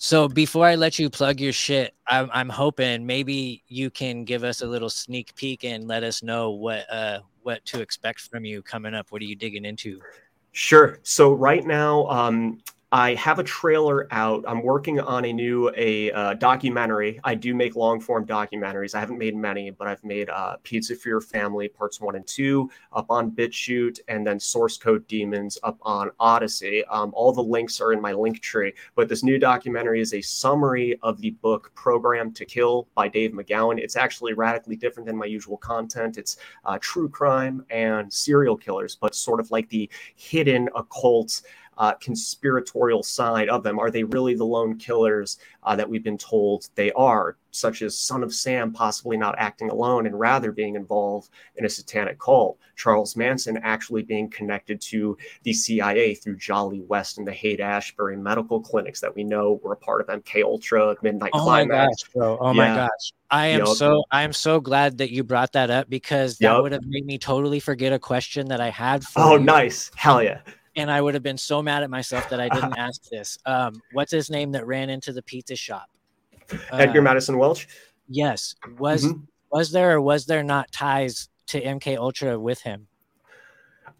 so 0.03 0.27
before 0.27 0.65
I 0.65 0.73
let 0.73 0.97
you 0.97 1.11
plug 1.11 1.39
your 1.39 1.53
shit, 1.53 1.93
I'm, 2.07 2.27
I'm 2.33 2.49
hoping 2.49 3.05
maybe 3.05 3.61
you 3.67 3.91
can 3.91 4.23
give 4.23 4.43
us 4.43 4.63
a 4.63 4.65
little 4.65 4.89
sneak 4.89 5.35
peek 5.35 5.63
and 5.63 5.87
let 5.87 6.03
us 6.03 6.23
know 6.23 6.49
what 6.49 6.91
uh 6.91 7.19
what 7.43 7.63
to 7.65 7.81
expect 7.81 8.21
from 8.21 8.43
you 8.43 8.63
coming 8.63 8.95
up. 8.95 9.11
What 9.11 9.21
are 9.21 9.25
you 9.25 9.35
digging 9.35 9.63
into? 9.63 10.01
Sure. 10.53 10.97
So 11.03 11.33
right 11.33 11.63
now, 11.63 12.07
um, 12.07 12.63
I 12.93 13.13
have 13.15 13.39
a 13.39 13.43
trailer 13.43 14.05
out. 14.11 14.43
I'm 14.45 14.61
working 14.61 14.99
on 14.99 15.23
a 15.23 15.31
new 15.31 15.71
a 15.77 16.11
uh, 16.11 16.33
documentary. 16.33 17.21
I 17.23 17.35
do 17.35 17.55
make 17.55 17.77
long 17.77 18.01
form 18.01 18.25
documentaries. 18.25 18.93
I 18.93 18.99
haven't 18.99 19.17
made 19.17 19.33
many, 19.33 19.69
but 19.69 19.87
I've 19.87 20.03
made 20.03 20.29
uh, 20.29 20.57
Pizza 20.63 20.97
for 20.97 21.07
Your 21.07 21.21
Family 21.21 21.69
parts 21.69 22.01
one 22.01 22.17
and 22.17 22.27
two 22.27 22.69
up 22.91 23.05
on 23.09 23.31
BitChute, 23.31 23.99
and 24.09 24.27
then 24.27 24.41
Source 24.41 24.77
Code 24.77 25.07
Demons 25.07 25.57
up 25.63 25.77
on 25.83 26.11
Odysee. 26.19 26.83
Um, 26.89 27.13
all 27.15 27.31
the 27.31 27.41
links 27.41 27.79
are 27.79 27.93
in 27.93 28.01
my 28.01 28.11
link 28.11 28.41
tree. 28.41 28.73
But 28.95 29.07
this 29.07 29.23
new 29.23 29.39
documentary 29.39 30.01
is 30.01 30.13
a 30.13 30.21
summary 30.21 30.99
of 31.01 31.21
the 31.21 31.29
book 31.29 31.71
Programmed 31.75 32.35
to 32.35 32.45
Kill 32.45 32.89
by 32.93 33.07
Dave 33.07 33.31
McGowan. 33.31 33.79
It's 33.79 33.95
actually 33.95 34.33
radically 34.33 34.75
different 34.75 35.07
than 35.07 35.15
my 35.15 35.27
usual 35.27 35.55
content. 35.55 36.17
It's 36.17 36.35
uh, 36.65 36.77
true 36.81 37.07
crime 37.07 37.65
and 37.69 38.11
serial 38.11 38.57
killers, 38.57 38.97
but 38.97 39.15
sort 39.15 39.39
of 39.39 39.49
like 39.49 39.69
the 39.69 39.89
hidden 40.15 40.67
occult 40.75 41.41
uh, 41.77 41.93
conspiratorial 41.93 43.03
side 43.03 43.49
of 43.49 43.63
them. 43.63 43.79
Are 43.79 43.89
they 43.91 44.03
really 44.03 44.35
the 44.35 44.45
lone 44.45 44.77
killers 44.77 45.37
uh, 45.63 45.75
that 45.75 45.89
we've 45.89 46.03
been 46.03 46.17
told 46.17 46.67
they 46.75 46.91
are? 46.93 47.37
Such 47.53 47.81
as 47.81 47.97
Son 47.97 48.23
of 48.23 48.33
Sam 48.33 48.71
possibly 48.71 49.17
not 49.17 49.35
acting 49.37 49.69
alone 49.69 50.05
and 50.05 50.17
rather 50.17 50.51
being 50.51 50.75
involved 50.75 51.29
in 51.57 51.65
a 51.65 51.69
satanic 51.69 52.17
cult. 52.19 52.57
Charles 52.77 53.15
Manson 53.15 53.57
actually 53.57 54.03
being 54.03 54.29
connected 54.29 54.79
to 54.81 55.17
the 55.43 55.51
CIA 55.53 56.15
through 56.15 56.37
Jolly 56.37 56.81
West 56.81 57.17
and 57.17 57.27
the 57.27 57.33
Haight 57.33 57.59
Ashbury 57.59 58.15
medical 58.15 58.61
clinics 58.61 59.01
that 59.01 59.13
we 59.13 59.23
know 59.23 59.59
were 59.63 59.73
a 59.73 59.77
part 59.77 60.01
of 60.01 60.07
MK 60.07 60.43
Ultra, 60.43 60.95
Midnight 61.01 61.31
Oh 61.33 61.45
my 61.45 61.65
gosh! 61.65 61.89
Oh 62.15 62.53
my 62.53 62.67
gosh! 62.67 63.13
I 63.29 63.47
am 63.47 63.59
Yup. 63.65 63.75
so 63.77 64.03
I 64.11 64.23
am 64.23 64.33
so 64.33 64.59
glad 64.59 64.97
that 64.99 65.11
you 65.11 65.23
brought 65.23 65.51
that 65.53 65.69
up 65.69 65.89
because 65.89 66.37
that 66.37 66.45
Yup. 66.53 66.63
would 66.63 66.71
have 66.71 66.85
made 66.85 67.05
me 67.05 67.17
totally 67.17 67.59
forget 67.59 67.91
a 67.93 67.99
question 67.99 68.47
that 68.47 68.61
I 68.61 68.69
had 68.69 69.03
for 69.03 69.21
Oh, 69.21 69.35
you. 69.37 69.43
nice. 69.43 69.91
Hell 69.95 70.23
yeah. 70.23 70.39
And 70.75 70.89
I 70.89 71.01
would 71.01 71.13
have 71.15 71.23
been 71.23 71.37
so 71.37 71.61
mad 71.61 71.83
at 71.83 71.89
myself 71.89 72.29
that 72.29 72.39
I 72.39 72.47
didn't 72.49 72.73
ask 72.77 73.01
this. 73.09 73.37
Um, 73.45 73.81
what's 73.91 74.11
his 74.11 74.29
name 74.29 74.51
that 74.53 74.65
ran 74.65 74.89
into 74.89 75.11
the 75.11 75.21
pizza 75.21 75.55
shop? 75.55 75.89
Edgar 76.71 76.99
Uh, 76.99 77.03
Maddison 77.03 77.37
Welch. 77.37 77.67
Yes. 78.07 78.55
Was 78.79 79.05
Mhm. 79.05 79.27
was 79.51 79.71
there 79.71 79.91
or 79.97 80.01
was 80.01 80.25
there 80.25 80.43
not 80.43 80.71
ties 80.71 81.29
to 81.47 81.61
MK 81.61 81.97
Ultra 81.97 82.39
with 82.39 82.61
him? 82.61 82.87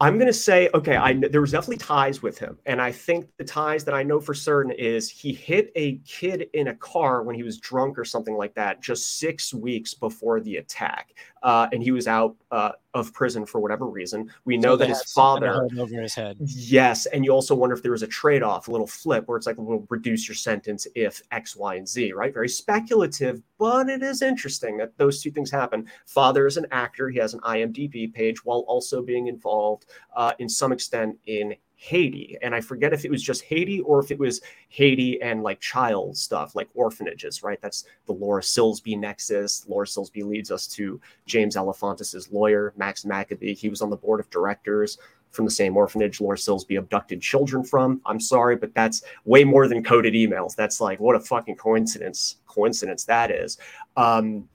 I'm 0.02 0.18
gonna 0.18 0.34
say, 0.34 0.68
okay, 0.74 0.96
I 0.96 1.14
there 1.14 1.42
was 1.42 1.52
definitely 1.52 1.78
ties 1.78 2.24
with 2.24 2.40
him, 2.40 2.58
and 2.66 2.82
I 2.82 2.92
think 2.92 3.28
the 3.38 3.44
ties 3.44 3.84
that 3.86 3.94
I 3.94 4.02
know 4.02 4.20
for 4.20 4.34
certain 4.34 4.72
is 4.72 5.10
he 5.10 5.32
hit 5.32 5.72
a 5.76 5.98
kid 6.00 6.48
in 6.54 6.70
a 6.70 6.76
car 6.76 7.22
when 7.22 7.36
he 7.36 7.44
was 7.44 7.60
drunk 7.60 8.00
or 8.00 8.04
something 8.04 8.36
like 8.36 8.56
that, 8.56 8.82
just 8.82 9.20
six 9.20 9.54
weeks 9.54 9.94
before 9.94 10.40
the 10.40 10.58
attack, 10.58 11.14
uh, 11.44 11.68
and 11.72 11.84
he 11.84 11.92
was 11.92 12.08
out 12.08 12.36
uh, 12.50 12.72
of 12.96 13.14
prison 13.14 13.46
for 13.46 13.62
whatever 13.62 13.86
reason. 13.86 14.30
We 14.44 14.58
know 14.58 14.74
So 14.74 14.78
that 14.78 14.90
his 14.90 15.14
father, 15.14 15.68
over 15.78 16.02
his 16.02 16.16
head. 16.16 16.38
yes, 16.40 17.06
and 17.06 17.24
you 17.24 17.32
also 17.32 17.54
wonder 17.54 17.76
if 17.76 17.84
there 17.84 17.92
was 17.92 18.04
a 18.04 18.08
trade-off, 18.08 18.70
a 18.70 18.72
little 18.72 18.88
flip, 18.88 19.28
where 19.28 19.38
it's 19.38 19.46
like, 19.46 19.58
we'll 19.60 19.86
reduce 19.90 20.28
your 20.28 20.36
sentence 20.36 20.88
if 20.96 21.22
X, 21.32 21.56
Y, 21.56 21.76
and 21.76 21.88
Z, 21.88 22.14
right? 22.14 22.34
Very 22.34 22.50
speculative, 22.50 23.40
but 23.60 23.88
it 23.88 24.02
is 24.02 24.24
interesting 24.24 24.78
that 24.78 24.98
those 24.98 25.22
two 25.22 25.30
things 25.30 25.52
happen. 25.52 25.86
Father 26.08 26.48
is 26.48 26.58
an 26.58 26.66
actor; 26.72 27.08
he 27.08 27.20
has 27.20 27.36
an 27.36 27.40
IMDb 27.42 28.12
page 28.12 28.44
while 28.44 28.66
also 28.68 29.04
being 29.04 29.28
involved 29.28 29.86
uh, 30.16 30.34
in 30.40 30.50
some 30.50 30.72
extent 30.72 31.18
in 31.26 31.56
Haiti. 31.76 32.38
And 32.44 32.54
I 32.54 32.62
forget 32.62 32.94
if 32.94 33.06
it 33.06 33.12
was 33.12 33.24
just 33.24 33.42
Haiti 33.42 33.82
or 33.82 34.00
if 34.00 34.12
it 34.12 34.20
was 34.20 34.42
Haiti 34.70 35.20
and 35.20 35.42
like 35.42 35.60
child 35.60 36.16
stuff, 36.16 36.54
like 36.54 36.70
orphanages, 36.76 37.42
right? 37.42 37.60
That's 37.60 37.86
the 38.06 38.14
Laura 38.14 38.44
Silsby 38.44 39.00
nexus. 39.00 39.66
Laura 39.68 39.88
Silsby 39.88 40.24
leads 40.24 40.52
us 40.52 40.68
to 40.68 41.02
James 41.26 41.56
Alefantis' 41.56 42.32
lawyer, 42.32 42.72
Max 42.78 43.04
Maccabee. 43.04 43.56
He 43.56 43.68
was 43.68 43.82
on 43.82 43.90
the 43.90 43.98
board 43.98 44.20
of 44.20 44.30
directors 44.30 45.00
from 45.32 45.46
the 45.46 45.52
same 45.52 45.76
orphanage 45.76 46.22
Laura 46.22 46.38
Silsby 46.38 46.78
abducted 46.78 47.20
children 47.20 47.64
from. 47.64 48.00
I'm 48.06 48.20
sorry, 48.20 48.58
but 48.58 48.76
that's 48.76 49.02
way 49.26 49.44
more 49.44 49.68
than 49.68 49.84
coded 49.84 50.14
emails. 50.14 50.56
That's 50.56 50.82
like, 50.82 51.00
what 51.00 51.16
a 51.16 51.20
fucking 51.20 51.56
coincidence. 51.56 52.38
Coincidence 52.46 53.06
that 53.06 53.32
is. 53.32 53.58
Um, 53.98 54.48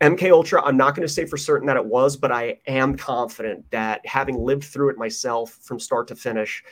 MK 0.00 0.30
Ultra, 0.30 0.62
I'm 0.62 0.76
not 0.76 0.94
going 0.94 1.06
to 1.06 1.12
say 1.12 1.24
for 1.24 1.36
certain 1.36 1.66
that 1.66 1.76
it 1.76 1.84
was, 1.84 2.16
but 2.16 2.30
I 2.30 2.58
am 2.66 2.96
confident 2.96 3.68
that 3.70 4.04
having 4.06 4.38
lived 4.38 4.64
through 4.64 4.90
it 4.90 4.98
myself 4.98 5.58
from 5.62 5.80
start 5.80 6.06
to 6.08 6.16
finish, 6.16 6.62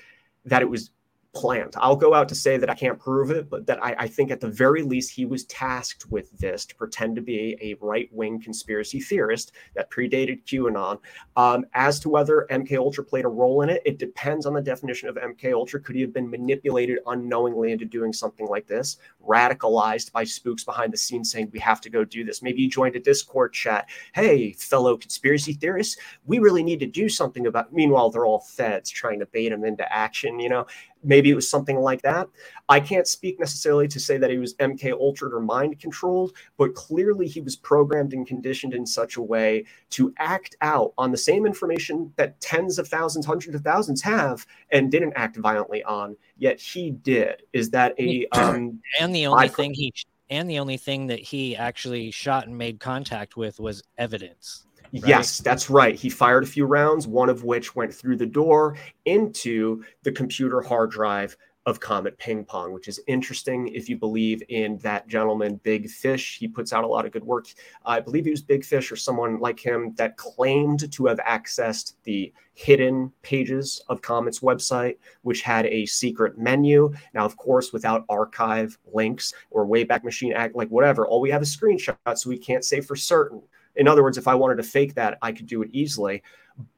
that 0.45 0.63
it 0.63 0.71
was 0.71 0.91
planned. 1.37 1.75
I'll 1.77 1.97
go 1.97 2.15
out 2.15 2.31
to 2.31 2.35
say 2.35 2.57
that 2.57 2.71
I 2.71 2.75
can't 2.75 2.99
prove 2.99 3.31
it, 3.31 3.51
but 3.51 3.67
that 3.67 3.85
I, 3.85 3.95
I 3.99 4.09
think 4.09 4.31
at 4.31 4.41
the 4.41 4.49
very 4.49 4.83
least 4.83 5.13
he 5.13 5.27
was 5.27 5.45
tasked 5.45 6.11
with 6.11 6.31
this 6.39 6.65
to 6.65 6.75
pretend 6.75 7.15
to 7.17 7.23
be 7.23 7.59
a 7.61 7.75
right 7.85 8.09
wing 8.11 8.41
conspiracy 8.41 9.01
theorist 9.01 9.53
that 9.75 9.91
predated 9.91 10.43
QAnon. 10.45 10.99
Um, 11.37 11.67
as 11.75 12.01
to 12.01 12.09
whether 12.09 12.47
MK 12.51 12.79
Ultra 12.79 13.05
played 13.05 13.27
a 13.27 13.29
role 13.29 13.61
in 13.61 13.69
it, 13.69 13.83
it 13.85 13.99
depends 13.99 14.47
on 14.47 14.55
the 14.55 14.63
definition 14.63 15.11
of 15.11 15.17
MK 15.17 15.53
Ultra. 15.53 15.79
Could 15.79 15.95
he 15.95 16.01
have 16.01 16.15
been 16.15 16.31
manipulated 16.31 17.01
unknowingly 17.07 17.71
into 17.71 17.85
doing 17.85 18.15
something 18.15 18.47
like 18.47 18.67
this, 18.67 18.97
radicalized 19.23 20.13
by 20.13 20.25
spooks 20.25 20.65
behind 20.65 20.91
the 20.91 20.97
scenes 20.97 21.31
saying 21.31 21.51
we 21.53 21.59
have 21.59 21.83
to 21.83 21.91
go 21.91 22.03
do 22.03 22.25
this? 22.25 22.43
Maybe 22.43 22.63
he 22.63 22.69
joined 22.69 22.97
a 22.97 23.01
Discord 23.01 23.53
chat. 23.53 23.91
Hey, 24.15 24.53
fellow 24.53 24.97
conspiracy 24.97 25.53
theorists, 25.53 25.99
we 26.25 26.39
really 26.39 26.63
need 26.63 26.81
to 26.81 26.87
do 26.87 27.11
something 27.11 27.47
about. 27.47 27.75
Meanwhile, 27.75 28.09
they're 28.09 28.25
all 28.25 28.41
feds 28.41 28.89
trying 28.89 29.19
to 29.21 29.27
bait 29.27 29.53
him 29.53 29.65
into 29.65 29.93
action. 29.93 30.41
You 30.41 30.49
know, 30.49 30.67
maybe 31.07 31.31
it 31.31 31.35
was 31.35 31.49
something 31.49 31.79
like 31.79 32.03
that. 32.03 32.29
I 32.69 32.81
can't 32.81 33.07
speak 33.07 33.39
necessarily 33.39 33.89
to 33.89 34.01
say 34.01 34.19
that 34.19 34.31
he 34.31 34.39
was 34.39 34.55
MK 34.55 34.93
ultra 34.93 35.35
or 35.35 35.41
mind 35.41 35.79
controlled, 35.79 36.33
but 36.59 36.75
clearly 36.75 37.29
he 37.29 37.41
was 37.41 37.57
programmed 37.57 38.13
and 38.13 38.27
conditioned 38.27 38.75
in 38.75 38.85
such 38.85 39.17
a 39.17 39.23
way 39.23 39.65
to 39.91 40.13
act 40.19 40.57
out 40.61 40.93
on 40.99 41.13
the 41.13 41.17
same 41.17 41.47
information 41.47 42.13
that 42.17 42.41
tens 42.41 42.79
of 42.79 42.89
thousands, 42.89 43.25
hundreds 43.25 43.55
of 43.55 43.63
thousands 43.63 44.03
have 44.03 44.47
and 44.73 44.91
didn't 44.91 45.15
act 45.15 45.37
violently 45.37 45.83
on. 45.85 46.17
Yet 46.37 46.61
he 46.61 46.91
did. 46.91 47.43
Is 47.53 47.71
that 47.71 47.95
a 47.99 48.27
um, 48.33 48.81
and 49.01 49.15
the 49.15 49.27
only 49.29 49.49
thing 49.49 49.73
he 49.73 49.93
and 50.29 50.51
the 50.51 50.59
only 50.59 50.77
thing 50.77 51.07
that 51.07 51.21
he 51.21 51.57
actually 51.57 52.11
shot 52.11 52.47
and 52.47 52.59
made 52.59 52.81
contact 52.81 53.37
with 53.37 53.61
was 53.61 53.83
evidence. 53.97 54.66
Right? 54.93 55.07
Yes, 55.07 55.39
that's 55.39 55.71
right. 55.71 55.95
He 55.95 56.09
fired 56.09 56.45
a 56.45 56.47
few 56.47 56.67
rounds, 56.67 57.07
one 57.07 57.29
of 57.29 57.45
which 57.45 57.77
went 57.77 57.93
through 57.93 58.17
the 58.17 58.27
door 58.27 58.77
into 59.05 59.83
the 60.03 60.13
computer 60.13 60.61
hard 60.61 60.91
drive 60.91 61.37
of 61.67 61.81
Comet 61.81 62.17
Ping 62.19 62.45
Pong, 62.45 62.73
which 62.73 62.87
is 62.87 63.01
interesting 63.09 63.67
if 63.75 63.89
you 63.89 63.99
believe 63.99 64.41
in 64.49 64.79
that 64.79 65.09
gentleman, 65.09 65.61
Big 65.65 65.91
Fish. 65.91 66.39
He 66.39 66.47
puts 66.47 66.73
out 66.73 66.85
a 66.85 66.87
lot 66.87 67.05
of 67.05 67.11
good 67.11 67.25
work. 67.25 67.47
I 67.85 67.99
believe 67.99 68.25
he 68.25 68.31
was 68.31 68.41
Big 68.41 68.65
Fish 68.65 68.93
or 68.93 68.97
someone 68.97 69.41
like 69.41 69.59
him 69.59 69.93
that 69.97 70.17
claimed 70.17 70.91
to 70.93 71.07
have 71.07 71.19
accessed 71.19 71.95
the 72.05 72.33
hidden 72.55 73.13
pages 73.23 73.83
of 73.89 74.01
Comet's 74.01 74.41
website, 74.41 74.99
which 75.23 75.43
had 75.43 75.67
a 75.67 75.87
secret 75.87 76.39
menu. 76.39 76.95
Now, 77.15 77.25
of 77.25 77.37
course, 77.37 77.73
without 77.73 78.05
archive 78.09 78.79
links 78.93 79.35
or 79.51 79.67
Wayback 79.67 80.05
Machine 80.05 80.35
Act, 80.35 80.55
like 80.55 80.69
whatever, 80.69 81.05
all 81.05 81.21
we 81.21 81.31
have 81.31 81.43
is 81.43 81.55
screenshots, 81.55 82.19
so 82.19 82.31
we 82.31 82.39
can't 82.39 82.65
say 82.65 82.81
for 82.81 82.95
certain. 82.95 83.43
In 83.77 83.89
other 83.89 84.03
words, 84.03 84.19
if 84.19 84.29
I 84.29 84.35
wanted 84.35 84.57
to 84.57 84.63
fake 84.63 84.95
that, 84.95 85.19
I 85.23 85.33
could 85.33 85.47
do 85.47 85.63
it 85.63 85.71
easily. 85.73 86.23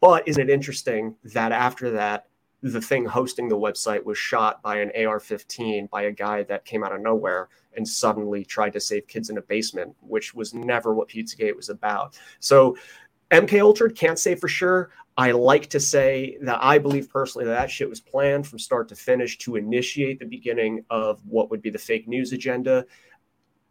But 0.01 0.27
isn't 0.27 0.43
it 0.43 0.53
interesting 0.53 1.15
that 1.25 1.53
after 1.53 1.91
that, 1.93 2.27
the 2.63 2.81
thing 2.81 3.05
hosting 3.05 3.49
the 3.49 3.57
website 3.57 4.05
was 4.05 4.19
shot 4.19 4.61
by 4.63 4.81
an 4.81 4.91
AR 5.07 5.21
15 5.21 5.89
by 5.93 6.03
a 6.03 6.13
guy 6.13 6.43
that 6.45 6.65
came 6.65 6.83
out 6.83 6.93
of 6.93 7.01
nowhere 7.01 7.49
and 7.77 7.87
suddenly 7.87 8.45
tried 8.45 8.73
to 8.73 8.81
save 8.81 9.07
kids 9.07 9.31
in 9.31 9.39
a 9.39 9.43
basement, 9.43 9.95
which 10.01 10.35
was 10.35 10.55
never 10.55 10.93
what 10.93 11.09
Pizzagate 11.09 11.55
was 11.55 11.69
about. 11.69 12.19
So, 12.41 12.77
MK 13.31 13.61
Ultra 13.61 13.93
can't 13.93 14.19
say 14.19 14.35
for 14.35 14.49
sure. 14.49 14.91
I 15.19 15.33
like 15.33 15.69
to 15.71 15.81
say 15.81 16.39
that 16.43 16.59
I 16.63 16.79
believe 16.79 17.11
personally 17.11 17.45
that 17.45 17.53
that 17.53 17.71
shit 17.71 17.89
was 17.89 18.01
planned 18.01 18.47
from 18.47 18.59
start 18.59 18.89
to 18.89 18.97
finish 18.97 19.37
to 19.39 19.57
initiate 19.57 20.19
the 20.19 20.25
beginning 20.25 20.85
of 20.91 21.21
what 21.27 21.51
would 21.51 21.61
be 21.61 21.71
the 21.71 21.79
fake 21.79 22.09
news 22.09 22.33
agenda, 22.33 22.87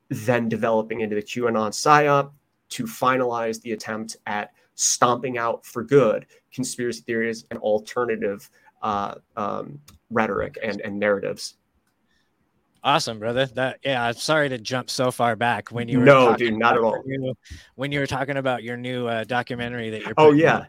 then 0.09 0.47
developing 0.47 1.01
into 1.01 1.15
the 1.15 1.23
QAnon 1.23 1.71
psyop, 1.71 2.31
to 2.69 2.83
finalize 2.83 3.61
the 3.61 3.71
attempt 3.71 4.17
at 4.25 4.51
stomping 4.75 5.37
out 5.37 5.65
for 5.65 5.83
good 5.83 6.25
conspiracy 6.53 7.01
theories 7.01 7.45
and 7.49 7.59
alternative 7.59 8.49
uh, 8.81 9.15
um, 9.35 9.79
rhetoric 10.09 10.57
and, 10.63 10.81
and 10.81 10.99
narratives. 10.99 11.55
Awesome, 12.83 13.19
brother. 13.19 13.47
That 13.47 13.79
yeah. 13.83 14.03
I'm 14.03 14.13
sorry 14.13 14.49
to 14.49 14.57
jump 14.57 14.89
so 14.89 15.11
far 15.11 15.35
back 15.35 15.69
when 15.69 15.89
you 15.89 15.99
were 15.99 16.05
no, 16.05 16.35
dude, 16.35 16.57
not 16.57 16.77
at 16.77 16.83
all. 16.83 17.01
New, 17.05 17.33
when 17.75 17.91
you 17.91 17.99
were 17.99 18.07
talking 18.07 18.37
about 18.37 18.63
your 18.63 18.77
new 18.77 19.07
uh, 19.07 19.23
documentary 19.23 19.89
that 19.89 20.03
you're. 20.03 20.13
Oh 20.17 20.31
yeah, 20.31 20.65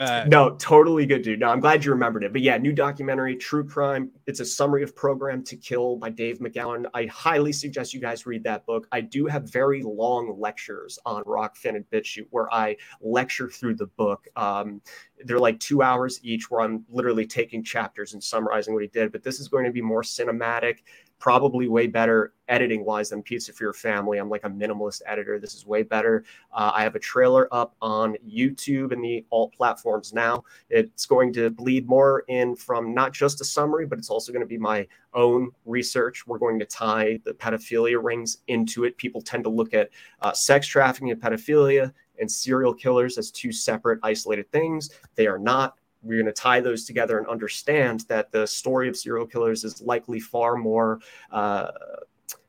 uh, 0.00 0.24
no, 0.28 0.54
totally 0.56 1.06
good, 1.06 1.22
dude. 1.22 1.40
No, 1.40 1.48
I'm 1.48 1.58
glad 1.58 1.84
you 1.84 1.90
remembered 1.90 2.22
it. 2.22 2.32
But 2.32 2.42
yeah, 2.42 2.56
new 2.56 2.72
documentary, 2.72 3.34
True 3.34 3.64
Crime. 3.64 4.12
It's 4.26 4.38
a 4.38 4.44
summary 4.44 4.84
of 4.84 4.94
Programmed 4.94 5.44
to 5.46 5.56
Kill 5.56 5.96
by 5.96 6.10
Dave 6.10 6.38
McGowan. 6.38 6.86
I 6.94 7.06
highly 7.06 7.52
suggest 7.52 7.92
you 7.92 8.00
guys 8.00 8.24
read 8.24 8.44
that 8.44 8.64
book. 8.64 8.86
I 8.92 9.00
do 9.00 9.26
have 9.26 9.50
very 9.50 9.82
long 9.82 10.38
lectures 10.38 11.00
on 11.04 11.24
Rokfin 11.24 11.74
and 11.74 11.84
BitChute 11.90 12.28
where 12.30 12.52
I 12.54 12.76
lecture 13.00 13.48
through 13.48 13.74
the 13.74 13.86
book. 13.86 14.28
Um, 14.36 14.80
they're 15.24 15.40
like 15.40 15.58
two 15.58 15.82
hours 15.82 16.20
each 16.22 16.48
where 16.48 16.60
I'm 16.60 16.84
literally 16.88 17.26
taking 17.26 17.64
chapters 17.64 18.12
and 18.12 18.22
summarizing 18.22 18.74
what 18.74 18.84
he 18.84 18.88
did. 18.88 19.10
But 19.10 19.24
this 19.24 19.40
is 19.40 19.48
going 19.48 19.64
to 19.64 19.72
be 19.72 19.82
more 19.82 20.02
cinematic 20.02 20.78
probably 21.18 21.68
way 21.68 21.86
better 21.86 22.32
editing 22.48 22.84
wise 22.84 23.10
than 23.10 23.22
Pizza 23.22 23.52
for 23.52 23.64
Your 23.64 23.72
Family. 23.72 24.18
I'm 24.18 24.30
like 24.30 24.44
a 24.44 24.50
minimalist 24.50 25.02
editor. 25.06 25.38
This 25.38 25.54
is 25.54 25.66
way 25.66 25.82
better. 25.82 26.24
Uh, 26.52 26.72
I 26.74 26.82
have 26.82 26.94
a 26.94 27.00
trailer 27.00 27.48
up 27.52 27.74
on 27.82 28.16
YouTube 28.26 28.92
and 28.92 29.02
the 29.02 29.24
alt 29.30 29.52
platforms 29.52 30.12
now. 30.12 30.44
It's 30.70 31.06
going 31.06 31.32
to 31.34 31.50
bleed 31.50 31.88
more 31.88 32.24
in 32.28 32.56
from 32.56 32.94
not 32.94 33.12
just 33.12 33.40
a 33.40 33.44
summary, 33.44 33.86
but 33.86 33.98
it's 33.98 34.10
also 34.10 34.32
going 34.32 34.44
to 34.44 34.46
be 34.46 34.58
my 34.58 34.86
own 35.14 35.50
research. 35.66 36.26
We're 36.26 36.38
going 36.38 36.58
to 36.58 36.64
tie 36.64 37.20
the 37.24 37.34
pedophilia 37.34 38.02
rings 38.02 38.38
into 38.46 38.84
it. 38.84 38.96
People 38.96 39.20
tend 39.20 39.44
to 39.44 39.50
look 39.50 39.74
at 39.74 39.90
uh, 40.22 40.32
sex 40.32 40.66
trafficking 40.66 41.10
and 41.10 41.20
pedophilia 41.20 41.92
and 42.20 42.30
serial 42.30 42.74
killers 42.74 43.18
as 43.18 43.30
two 43.30 43.52
separate, 43.52 44.00
isolated 44.02 44.50
things. 44.50 44.90
They 45.14 45.26
are 45.26 45.38
not 45.38 45.76
we're 46.08 46.22
going 46.22 46.26
to 46.26 46.32
tie 46.32 46.60
those 46.60 46.84
together 46.84 47.18
and 47.18 47.26
understand 47.28 48.06
that 48.08 48.32
the 48.32 48.46
story 48.46 48.88
of 48.88 48.96
serial 48.96 49.26
killers 49.26 49.62
is 49.62 49.82
likely 49.82 50.18
far 50.18 50.56
more 50.56 51.00
uh, 51.30 51.68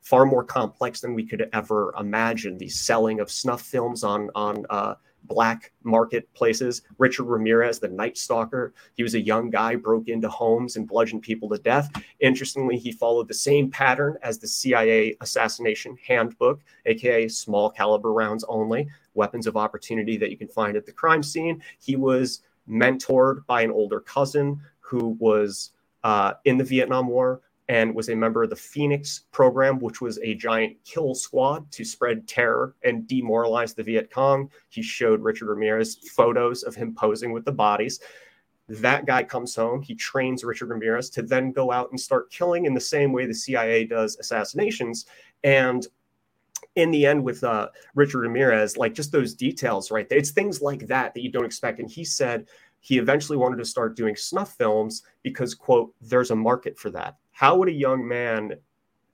far 0.00 0.24
more 0.26 0.42
complex 0.42 1.00
than 1.00 1.14
we 1.14 1.24
could 1.24 1.48
ever 1.52 1.94
imagine. 2.00 2.56
The 2.56 2.68
selling 2.68 3.20
of 3.20 3.30
snuff 3.30 3.60
films 3.60 4.02
on 4.02 4.30
on 4.34 4.64
uh, 4.70 4.94
black 5.24 5.72
marketplaces. 5.84 6.82
Richard 6.98 7.24
Ramirez, 7.24 7.78
the 7.78 7.88
Night 7.88 8.16
Stalker, 8.16 8.72
he 8.94 9.02
was 9.02 9.14
a 9.14 9.20
young 9.20 9.50
guy, 9.50 9.76
broke 9.76 10.08
into 10.08 10.28
homes 10.28 10.76
and 10.76 10.88
bludgeoned 10.88 11.22
people 11.22 11.48
to 11.50 11.58
death. 11.58 11.90
Interestingly, 12.20 12.78
he 12.78 12.90
followed 12.90 13.28
the 13.28 13.34
same 13.34 13.70
pattern 13.70 14.16
as 14.22 14.38
the 14.38 14.48
CIA 14.48 15.16
assassination 15.20 15.96
handbook, 16.06 16.60
aka 16.86 17.28
small 17.28 17.70
caliber 17.70 18.12
rounds 18.12 18.44
only, 18.48 18.88
weapons 19.14 19.46
of 19.46 19.56
opportunity 19.56 20.16
that 20.16 20.30
you 20.30 20.36
can 20.36 20.48
find 20.48 20.76
at 20.76 20.86
the 20.86 20.92
crime 20.92 21.22
scene. 21.22 21.62
He 21.78 21.96
was 21.96 22.40
mentored 22.68 23.46
by 23.46 23.62
an 23.62 23.70
older 23.70 24.00
cousin 24.00 24.60
who 24.80 25.16
was 25.18 25.70
uh, 26.04 26.34
in 26.44 26.56
the 26.56 26.64
Vietnam 26.64 27.08
War 27.08 27.42
and 27.68 27.94
was 27.94 28.08
a 28.08 28.16
member 28.16 28.42
of 28.42 28.50
the 28.50 28.56
Phoenix 28.56 29.26
program, 29.30 29.78
which 29.78 30.00
was 30.00 30.18
a 30.24 30.34
giant 30.34 30.76
kill 30.84 31.14
squad 31.14 31.70
to 31.70 31.84
spread 31.84 32.26
terror 32.26 32.74
and 32.82 33.06
demoralize 33.06 33.74
the 33.74 33.82
Viet 33.84 34.10
Cong. 34.10 34.50
He 34.70 34.82
showed 34.82 35.20
Richard 35.20 35.46
Ramirez 35.46 35.94
photos 35.94 36.64
of 36.64 36.74
him 36.74 36.92
posing 36.94 37.32
with 37.32 37.44
the 37.44 37.52
bodies. 37.52 38.00
That 38.68 39.06
guy 39.06 39.22
comes 39.22 39.54
home. 39.54 39.82
He 39.82 39.94
trains 39.94 40.42
Richard 40.42 40.70
Ramirez 40.70 41.10
to 41.10 41.22
then 41.22 41.52
go 41.52 41.70
out 41.70 41.90
and 41.90 42.00
start 42.00 42.32
killing 42.32 42.66
in 42.66 42.74
the 42.74 42.80
same 42.80 43.12
way 43.12 43.26
the 43.26 43.34
CIA 43.34 43.84
does 43.84 44.16
assassinations. 44.18 45.06
And 45.44 45.86
in 46.76 46.90
the 46.90 47.06
end 47.06 47.22
with 47.22 47.42
uh, 47.42 47.68
Richard 47.94 48.20
Ramirez, 48.20 48.76
like 48.76 48.94
just 48.94 49.12
those 49.12 49.34
details, 49.34 49.90
right? 49.90 50.06
It's 50.10 50.30
things 50.30 50.62
like 50.62 50.86
that 50.86 51.14
that 51.14 51.22
you 51.22 51.30
don't 51.30 51.44
expect. 51.44 51.80
And 51.80 51.90
he 51.90 52.04
said 52.04 52.46
he 52.80 52.98
eventually 52.98 53.36
wanted 53.36 53.56
to 53.56 53.64
start 53.64 53.96
doing 53.96 54.16
snuff 54.16 54.56
films 54.56 55.02
because, 55.22 55.54
quote, 55.54 55.92
there's 56.00 56.30
a 56.30 56.36
market 56.36 56.78
for 56.78 56.90
that. 56.90 57.16
How 57.32 57.56
would 57.56 57.68
a 57.68 57.72
young 57.72 58.06
man 58.06 58.54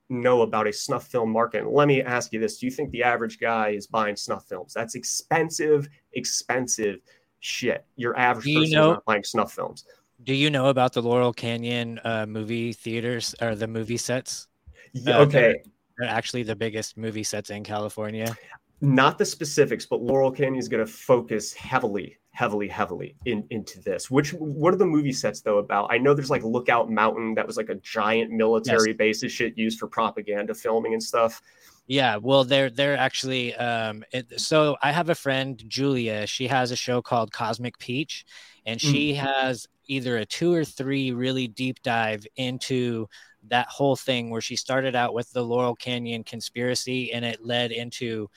know 0.08 0.42
about 0.42 0.68
a 0.68 0.72
snuff 0.72 1.08
film 1.08 1.30
market? 1.30 1.62
And 1.62 1.70
let 1.70 1.88
me 1.88 2.02
ask 2.02 2.32
you 2.32 2.40
this 2.40 2.58
Do 2.58 2.66
you 2.66 2.72
think 2.72 2.90
the 2.90 3.02
average 3.02 3.40
guy 3.40 3.70
is 3.70 3.86
buying 3.86 4.16
snuff 4.16 4.46
films? 4.46 4.72
That's 4.74 4.94
expensive, 4.94 5.88
expensive 6.12 7.00
shit. 7.40 7.84
Your 7.96 8.16
average 8.18 8.46
you 8.46 8.60
person 8.60 8.74
know, 8.74 8.90
is 8.90 8.94
not 8.94 9.04
buying 9.04 9.24
snuff 9.24 9.52
films. 9.52 9.84
Do 10.22 10.34
you 10.34 10.50
know 10.50 10.66
about 10.68 10.92
the 10.92 11.02
Laurel 11.02 11.32
Canyon 11.32 12.00
uh, 12.04 12.26
movie 12.26 12.72
theaters 12.72 13.34
or 13.40 13.54
the 13.54 13.66
movie 13.66 13.98
sets? 13.98 14.48
Yeah, 14.92 15.18
okay. 15.18 15.50
Uh, 15.50 15.68
actually 16.04 16.42
the 16.42 16.56
biggest 16.56 16.96
movie 16.96 17.24
sets 17.24 17.50
in 17.50 17.64
California? 17.64 18.36
Not 18.80 19.16
the 19.16 19.24
specifics, 19.24 19.86
but 19.86 20.02
Laurel 20.02 20.30
Canyon 20.30 20.58
is 20.58 20.68
going 20.68 20.84
to 20.84 20.90
focus 20.90 21.54
heavily, 21.54 22.18
heavily, 22.32 22.68
heavily 22.68 23.16
in, 23.24 23.46
into 23.50 23.80
this. 23.80 24.10
Which 24.10 24.32
what 24.34 24.74
are 24.74 24.76
the 24.76 24.86
movie 24.86 25.12
sets 25.12 25.40
though 25.40 25.58
about? 25.58 25.90
I 25.90 25.96
know 25.98 26.12
there's 26.12 26.30
like 26.30 26.42
Lookout 26.44 26.90
Mountain 26.90 27.34
that 27.36 27.46
was 27.46 27.56
like 27.56 27.70
a 27.70 27.76
giant 27.76 28.30
military 28.30 28.90
yes. 28.90 28.96
base 28.96 29.22
of 29.22 29.30
shit 29.30 29.56
used 29.56 29.78
for 29.78 29.86
propaganda 29.86 30.54
filming 30.54 30.92
and 30.92 31.02
stuff. 31.02 31.40
Yeah, 31.86 32.16
well, 32.16 32.44
they're 32.44 32.68
they're 32.68 32.96
actually. 32.98 33.54
Um, 33.54 34.04
it, 34.12 34.40
so 34.40 34.76
I 34.82 34.92
have 34.92 35.08
a 35.08 35.14
friend, 35.14 35.62
Julia. 35.68 36.26
She 36.26 36.48
has 36.48 36.70
a 36.70 36.76
show 36.76 37.00
called 37.00 37.32
Cosmic 37.32 37.78
Peach, 37.78 38.26
and 38.66 38.80
she 38.80 39.12
mm. 39.12 39.16
has 39.16 39.66
either 39.86 40.16
a 40.16 40.26
two 40.26 40.52
or 40.52 40.64
three 40.64 41.12
really 41.12 41.46
deep 41.46 41.80
dive 41.82 42.26
into 42.36 43.08
that 43.48 43.68
whole 43.68 43.96
thing 43.96 44.30
where 44.30 44.40
she 44.40 44.56
started 44.56 44.94
out 44.94 45.14
with 45.14 45.30
the 45.32 45.42
Laurel 45.42 45.74
Canyon 45.74 46.24
conspiracy 46.24 47.12
and 47.12 47.24
it 47.24 47.44
led 47.44 47.72
into 47.72 48.28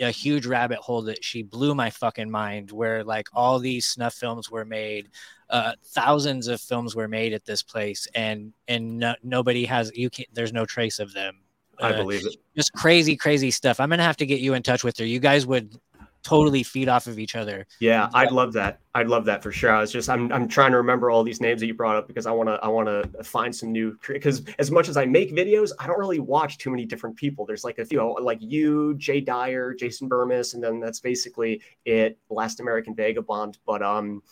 a 0.00 0.10
huge 0.10 0.46
rabbit 0.46 0.78
hole 0.78 1.02
that 1.02 1.22
she 1.22 1.42
blew 1.42 1.74
my 1.74 1.90
fucking 1.90 2.30
mind 2.30 2.70
where 2.70 3.04
like 3.04 3.28
all 3.34 3.58
these 3.58 3.84
snuff 3.86 4.14
films 4.14 4.50
were 4.50 4.64
made 4.64 5.10
uh 5.50 5.72
thousands 5.88 6.46
of 6.48 6.58
films 6.60 6.96
were 6.96 7.08
made 7.08 7.34
at 7.34 7.44
this 7.44 7.62
place 7.62 8.08
and 8.14 8.52
and 8.68 8.98
no, 8.98 9.14
nobody 9.22 9.64
has 9.66 9.92
you 9.94 10.08
can't 10.08 10.28
there's 10.32 10.52
no 10.52 10.64
trace 10.64 11.00
of 11.00 11.12
them. 11.12 11.36
I 11.82 11.90
Uh, 11.92 11.96
believe 11.98 12.26
it. 12.26 12.36
just 12.56 12.72
crazy 12.72 13.14
crazy 13.16 13.50
stuff. 13.50 13.78
I'm 13.80 13.90
gonna 13.90 14.02
have 14.02 14.16
to 14.18 14.26
get 14.26 14.40
you 14.40 14.54
in 14.54 14.62
touch 14.62 14.84
with 14.84 14.96
her. 14.98 15.04
You 15.04 15.18
guys 15.20 15.46
would 15.46 15.78
totally 16.22 16.62
feed 16.62 16.88
off 16.88 17.06
of 17.06 17.18
each 17.18 17.34
other 17.34 17.66
Yeah, 17.80 18.08
I'd 18.14 18.32
love 18.32 18.52
that. 18.54 18.80
I'd 18.94 19.08
love 19.08 19.24
that 19.26 19.42
for 19.42 19.52
sure. 19.52 19.72
I 19.72 19.80
was 19.80 19.92
just 19.92 20.08
I'm 20.08 20.32
I'm 20.32 20.48
trying 20.48 20.72
to 20.72 20.76
remember 20.76 21.10
all 21.10 21.22
these 21.22 21.40
names 21.40 21.60
that 21.60 21.66
you 21.66 21.74
brought 21.74 21.96
up 21.96 22.08
because 22.08 22.26
I 22.26 22.32
want 22.32 22.48
to 22.48 22.54
I 22.62 22.68
want 22.68 22.88
to 22.88 23.24
find 23.24 23.54
some 23.54 23.72
new 23.72 23.96
because 24.06 24.42
as 24.58 24.70
much 24.70 24.88
as 24.88 24.96
I 24.96 25.06
make 25.06 25.32
videos, 25.32 25.70
I 25.78 25.86
don't 25.86 25.98
really 25.98 26.18
watch 26.18 26.58
too 26.58 26.70
many 26.70 26.84
different 26.84 27.16
people. 27.16 27.46
There's 27.46 27.64
like 27.64 27.78
a 27.78 27.84
few 27.84 28.16
like 28.20 28.38
you, 28.40 28.94
Jay 28.96 29.20
Dyer, 29.20 29.74
Jason 29.74 30.08
Bermas, 30.08 30.54
and 30.54 30.62
then 30.62 30.80
that's 30.80 31.00
basically 31.00 31.62
it. 31.84 32.18
Last 32.28 32.60
American 32.60 32.94
Vagabond, 32.94 33.58
but 33.66 33.82
um, 33.82 34.22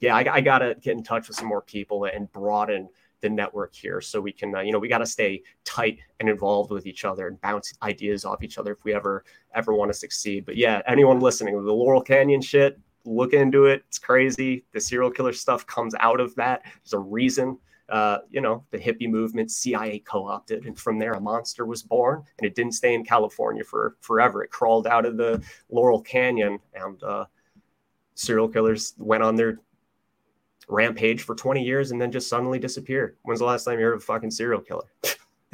yeah, 0.00 0.16
I, 0.16 0.34
I 0.34 0.40
gotta 0.40 0.76
get 0.80 0.96
in 0.96 1.02
touch 1.02 1.28
with 1.28 1.36
some 1.36 1.48
more 1.48 1.62
people 1.62 2.04
and 2.04 2.30
broaden 2.32 2.88
the 3.22 3.30
network 3.30 3.74
here 3.74 4.00
so 4.00 4.20
we 4.20 4.32
can 4.32 4.54
uh, 4.54 4.60
you 4.60 4.72
know 4.72 4.78
we 4.78 4.88
got 4.88 4.98
to 4.98 5.06
stay 5.06 5.42
tight 5.64 5.98
and 6.20 6.28
involved 6.28 6.70
with 6.70 6.86
each 6.86 7.04
other 7.04 7.28
and 7.28 7.40
bounce 7.40 7.72
ideas 7.82 8.24
off 8.24 8.42
each 8.42 8.58
other 8.58 8.72
if 8.72 8.84
we 8.84 8.92
ever 8.92 9.24
ever 9.54 9.72
want 9.72 9.90
to 9.90 9.98
succeed. 9.98 10.44
But 10.44 10.56
yeah 10.56 10.82
anyone 10.86 11.20
listening 11.20 11.54
the 11.54 11.72
laurel 11.72 12.02
canyon 12.02 12.42
shit 12.42 12.78
look 13.04 13.32
into 13.32 13.66
it. 13.66 13.82
It's 13.88 13.98
crazy. 13.98 14.64
The 14.72 14.80
serial 14.80 15.10
killer 15.10 15.32
stuff 15.32 15.66
comes 15.66 15.94
out 15.98 16.20
of 16.20 16.34
that. 16.36 16.62
There's 16.64 16.92
a 16.92 16.98
reason 16.98 17.58
uh, 17.88 18.18
you 18.30 18.40
know 18.40 18.64
the 18.70 18.78
hippie 18.78 19.08
movement 19.08 19.50
cia 19.50 19.98
co-opted 20.00 20.64
and 20.64 20.78
from 20.78 20.98
there 20.98 21.12
a 21.12 21.20
monster 21.20 21.66
was 21.66 21.82
born 21.82 22.22
and 22.38 22.46
it 22.46 22.54
didn't 22.54 22.72
stay 22.72 22.94
in 22.94 23.04
california 23.04 23.62
for 23.62 23.96
forever. 24.00 24.42
It 24.42 24.50
crawled 24.50 24.86
out 24.86 25.04
of 25.04 25.16
the 25.16 25.42
laurel 25.70 26.00
canyon 26.00 26.58
and 26.74 27.02
uh, 27.02 27.26
serial 28.14 28.48
killers 28.48 28.94
went 28.98 29.22
on 29.22 29.36
their 29.36 29.60
rampage 30.72 31.22
for 31.22 31.34
20 31.34 31.62
years 31.62 31.90
and 31.90 32.00
then 32.00 32.10
just 32.10 32.28
suddenly 32.28 32.58
disappear. 32.58 33.16
When's 33.22 33.40
the 33.40 33.46
last 33.46 33.64
time 33.64 33.78
you 33.78 33.84
heard 33.84 33.94
of 33.94 34.00
a 34.02 34.04
fucking 34.04 34.30
serial 34.30 34.60
killer? 34.60 34.84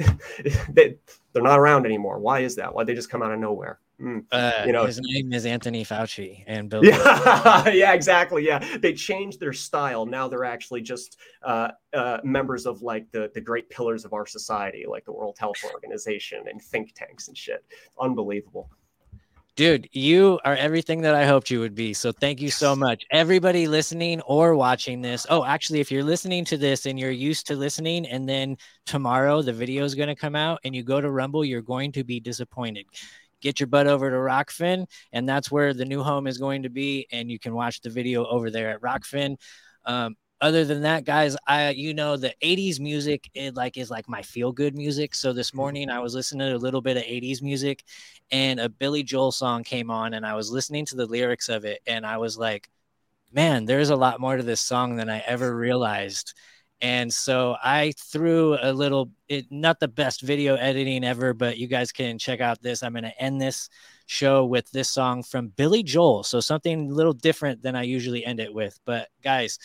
they, 0.69 0.95
they're 1.33 1.43
not 1.43 1.59
around 1.59 1.85
anymore. 1.85 2.19
Why 2.19 2.39
is 2.39 2.55
that? 2.55 2.73
Why 2.73 2.83
they 2.83 2.95
just 2.95 3.09
come 3.09 3.21
out 3.21 3.31
of 3.31 3.39
nowhere? 3.39 3.79
Hmm. 3.99 4.19
uh 4.31 4.63
You 4.65 4.71
know- 4.71 4.85
his 4.85 5.01
name 5.03 5.33
is 5.33 5.45
anthony 5.45 5.83
fauci 5.83 6.45
and 6.47 6.69
bill 6.69 6.85
Yeah, 6.85 7.67
yeah, 7.69 7.91
exactly. 7.91 8.45
Yeah, 8.45 8.77
they 8.77 8.93
changed 8.93 9.41
their 9.41 9.51
style. 9.51 10.05
Now 10.05 10.29
they're 10.29 10.45
actually 10.45 10.81
just 10.81 11.17
uh, 11.43 11.71
uh, 11.93 12.19
members 12.23 12.65
of 12.65 12.81
like 12.81 13.11
the 13.11 13.29
the 13.33 13.41
great 13.41 13.69
pillars 13.69 14.05
of 14.05 14.13
our 14.13 14.25
society, 14.25 14.85
like 14.87 15.03
the 15.03 15.11
World 15.11 15.37
Health 15.37 15.57
Organization 15.73 16.45
and 16.49 16.61
think 16.61 16.93
tanks 16.95 17.27
and 17.27 17.37
shit. 17.37 17.65
Unbelievable. 17.99 18.69
Dude, 19.59 19.89
you 19.91 20.39
are 20.45 20.55
everything 20.55 21.01
that 21.01 21.15
I 21.15 21.25
hoped 21.25 21.51
you 21.51 21.59
would 21.59 21.75
be. 21.75 21.93
So 21.93 22.13
thank 22.13 22.39
you 22.39 22.49
so 22.49 22.77
much. 22.77 23.03
Everybody 23.11 23.67
listening 23.67 24.21
or 24.21 24.55
watching 24.55 25.01
this. 25.01 25.27
Oh, 25.29 25.43
actually, 25.43 25.81
if 25.81 25.91
you're 25.91 26.01
listening 26.01 26.45
to 26.45 26.55
this 26.55 26.85
and 26.85 26.97
you're 26.97 27.11
used 27.11 27.45
to 27.47 27.57
listening, 27.57 28.07
and 28.07 28.27
then 28.29 28.55
tomorrow 28.85 29.41
the 29.41 29.51
video 29.51 29.83
is 29.83 29.95
going 29.95 30.07
to 30.07 30.15
come 30.15 30.33
out 30.33 30.61
and 30.63 30.73
you 30.73 30.81
go 30.81 31.01
to 31.01 31.11
Rumble, 31.11 31.43
you're 31.43 31.61
going 31.61 31.91
to 31.91 32.05
be 32.05 32.21
disappointed. 32.21 32.85
Get 33.41 33.59
your 33.59 33.67
butt 33.67 33.85
over 33.85 34.09
to 34.09 34.15
Rokfin, 34.15 34.85
and 35.11 35.27
that's 35.27 35.51
where 35.51 35.73
the 35.73 35.83
new 35.83 36.03
home 36.03 36.25
is 36.25 36.37
going 36.37 36.63
to 36.63 36.69
be. 36.69 37.05
And 37.11 37.29
you 37.29 37.37
can 37.37 37.53
watch 37.53 37.81
the 37.81 37.89
video 37.89 38.25
over 38.27 38.49
there 38.49 38.69
at 38.69 38.79
Rokfin. 38.79 39.35
Um, 39.83 40.15
other 40.41 40.63
than 40.63 40.81
that, 40.83 41.03
guys, 41.05 41.35
I 41.47 41.71
you 41.71 41.93
know 41.93 42.15
the 42.15 42.33
80s 42.41 42.79
music 42.79 43.29
it 43.33 43.55
like 43.55 43.77
is 43.77 43.89
like 43.89 44.07
my 44.07 44.21
feel 44.21 44.51
good 44.51 44.75
music. 44.75 45.13
So 45.15 45.33
this 45.33 45.49
mm-hmm. 45.49 45.57
morning 45.57 45.89
I 45.89 45.99
was 45.99 46.13
listening 46.15 46.49
to 46.49 46.55
a 46.55 46.57
little 46.57 46.81
bit 46.81 46.97
of 46.97 47.03
80s 47.03 47.41
music 47.41 47.83
and 48.31 48.59
a 48.59 48.69
Billy 48.69 49.03
Joel 49.03 49.31
song 49.31 49.63
came 49.63 49.91
on 49.91 50.13
and 50.13 50.25
I 50.25 50.35
was 50.35 50.51
listening 50.51 50.85
to 50.87 50.95
the 50.95 51.05
lyrics 51.05 51.49
of 51.49 51.65
it 51.65 51.81
and 51.87 52.05
I 52.05 52.17
was 52.17 52.37
like, 52.37 52.69
man, 53.33 53.65
there's 53.65 53.89
a 53.89 53.95
lot 53.95 54.21
more 54.21 54.37
to 54.37 54.43
this 54.43 54.61
song 54.61 54.95
than 54.95 55.09
I 55.09 55.19
ever 55.19 55.55
realized. 55.55 56.33
And 56.81 57.13
so 57.13 57.57
I 57.61 57.91
threw 57.97 58.57
a 58.61 58.71
little 58.71 59.11
it 59.27 59.45
not 59.51 59.79
the 59.81 59.89
best 59.89 60.21
video 60.21 60.55
editing 60.55 61.03
ever, 61.03 61.33
but 61.33 61.57
you 61.57 61.67
guys 61.67 61.91
can 61.91 62.17
check 62.17 62.39
out 62.39 62.61
this. 62.61 62.81
I'm 62.81 62.93
going 62.93 63.03
to 63.03 63.21
end 63.21 63.41
this 63.41 63.69
show 64.05 64.45
with 64.45 64.71
this 64.71 64.89
song 64.89 65.21
from 65.23 65.49
Billy 65.49 65.83
Joel. 65.83 66.23
So 66.23 66.39
something 66.39 66.89
a 66.89 66.93
little 66.93 67.13
different 67.13 67.61
than 67.61 67.75
I 67.75 67.83
usually 67.83 68.25
end 68.25 68.39
it 68.39 68.53
with. 68.53 68.79
But 68.85 69.09
guys, 69.21 69.59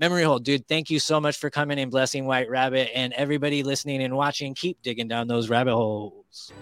Memory 0.00 0.22
Hold, 0.22 0.44
dude, 0.44 0.68
thank 0.68 0.90
you 0.90 1.00
so 1.00 1.20
much 1.20 1.36
for 1.38 1.50
coming 1.50 1.80
and 1.80 1.90
blessing 1.90 2.24
White 2.24 2.48
Rabbit 2.48 2.90
and 2.94 3.12
everybody 3.14 3.64
listening 3.64 4.00
and 4.00 4.14
watching. 4.14 4.54
Keep 4.54 4.80
digging 4.80 5.08
down 5.08 5.26
those 5.26 5.48
rabbit 5.48 5.74
holes. 5.74 6.52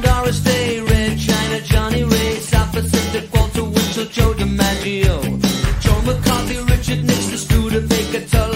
Doris 0.00 0.40
Day, 0.40 0.80
Red 0.80 1.18
China, 1.18 1.60
Johnny 1.60 2.04
Ray, 2.04 2.36
South 2.36 2.72
Pacific, 2.72 3.32
Walter 3.34 3.64
Winchell, 3.64 4.06
Joe 4.06 4.32
DiMaggio 4.32 5.51
until 8.22 8.51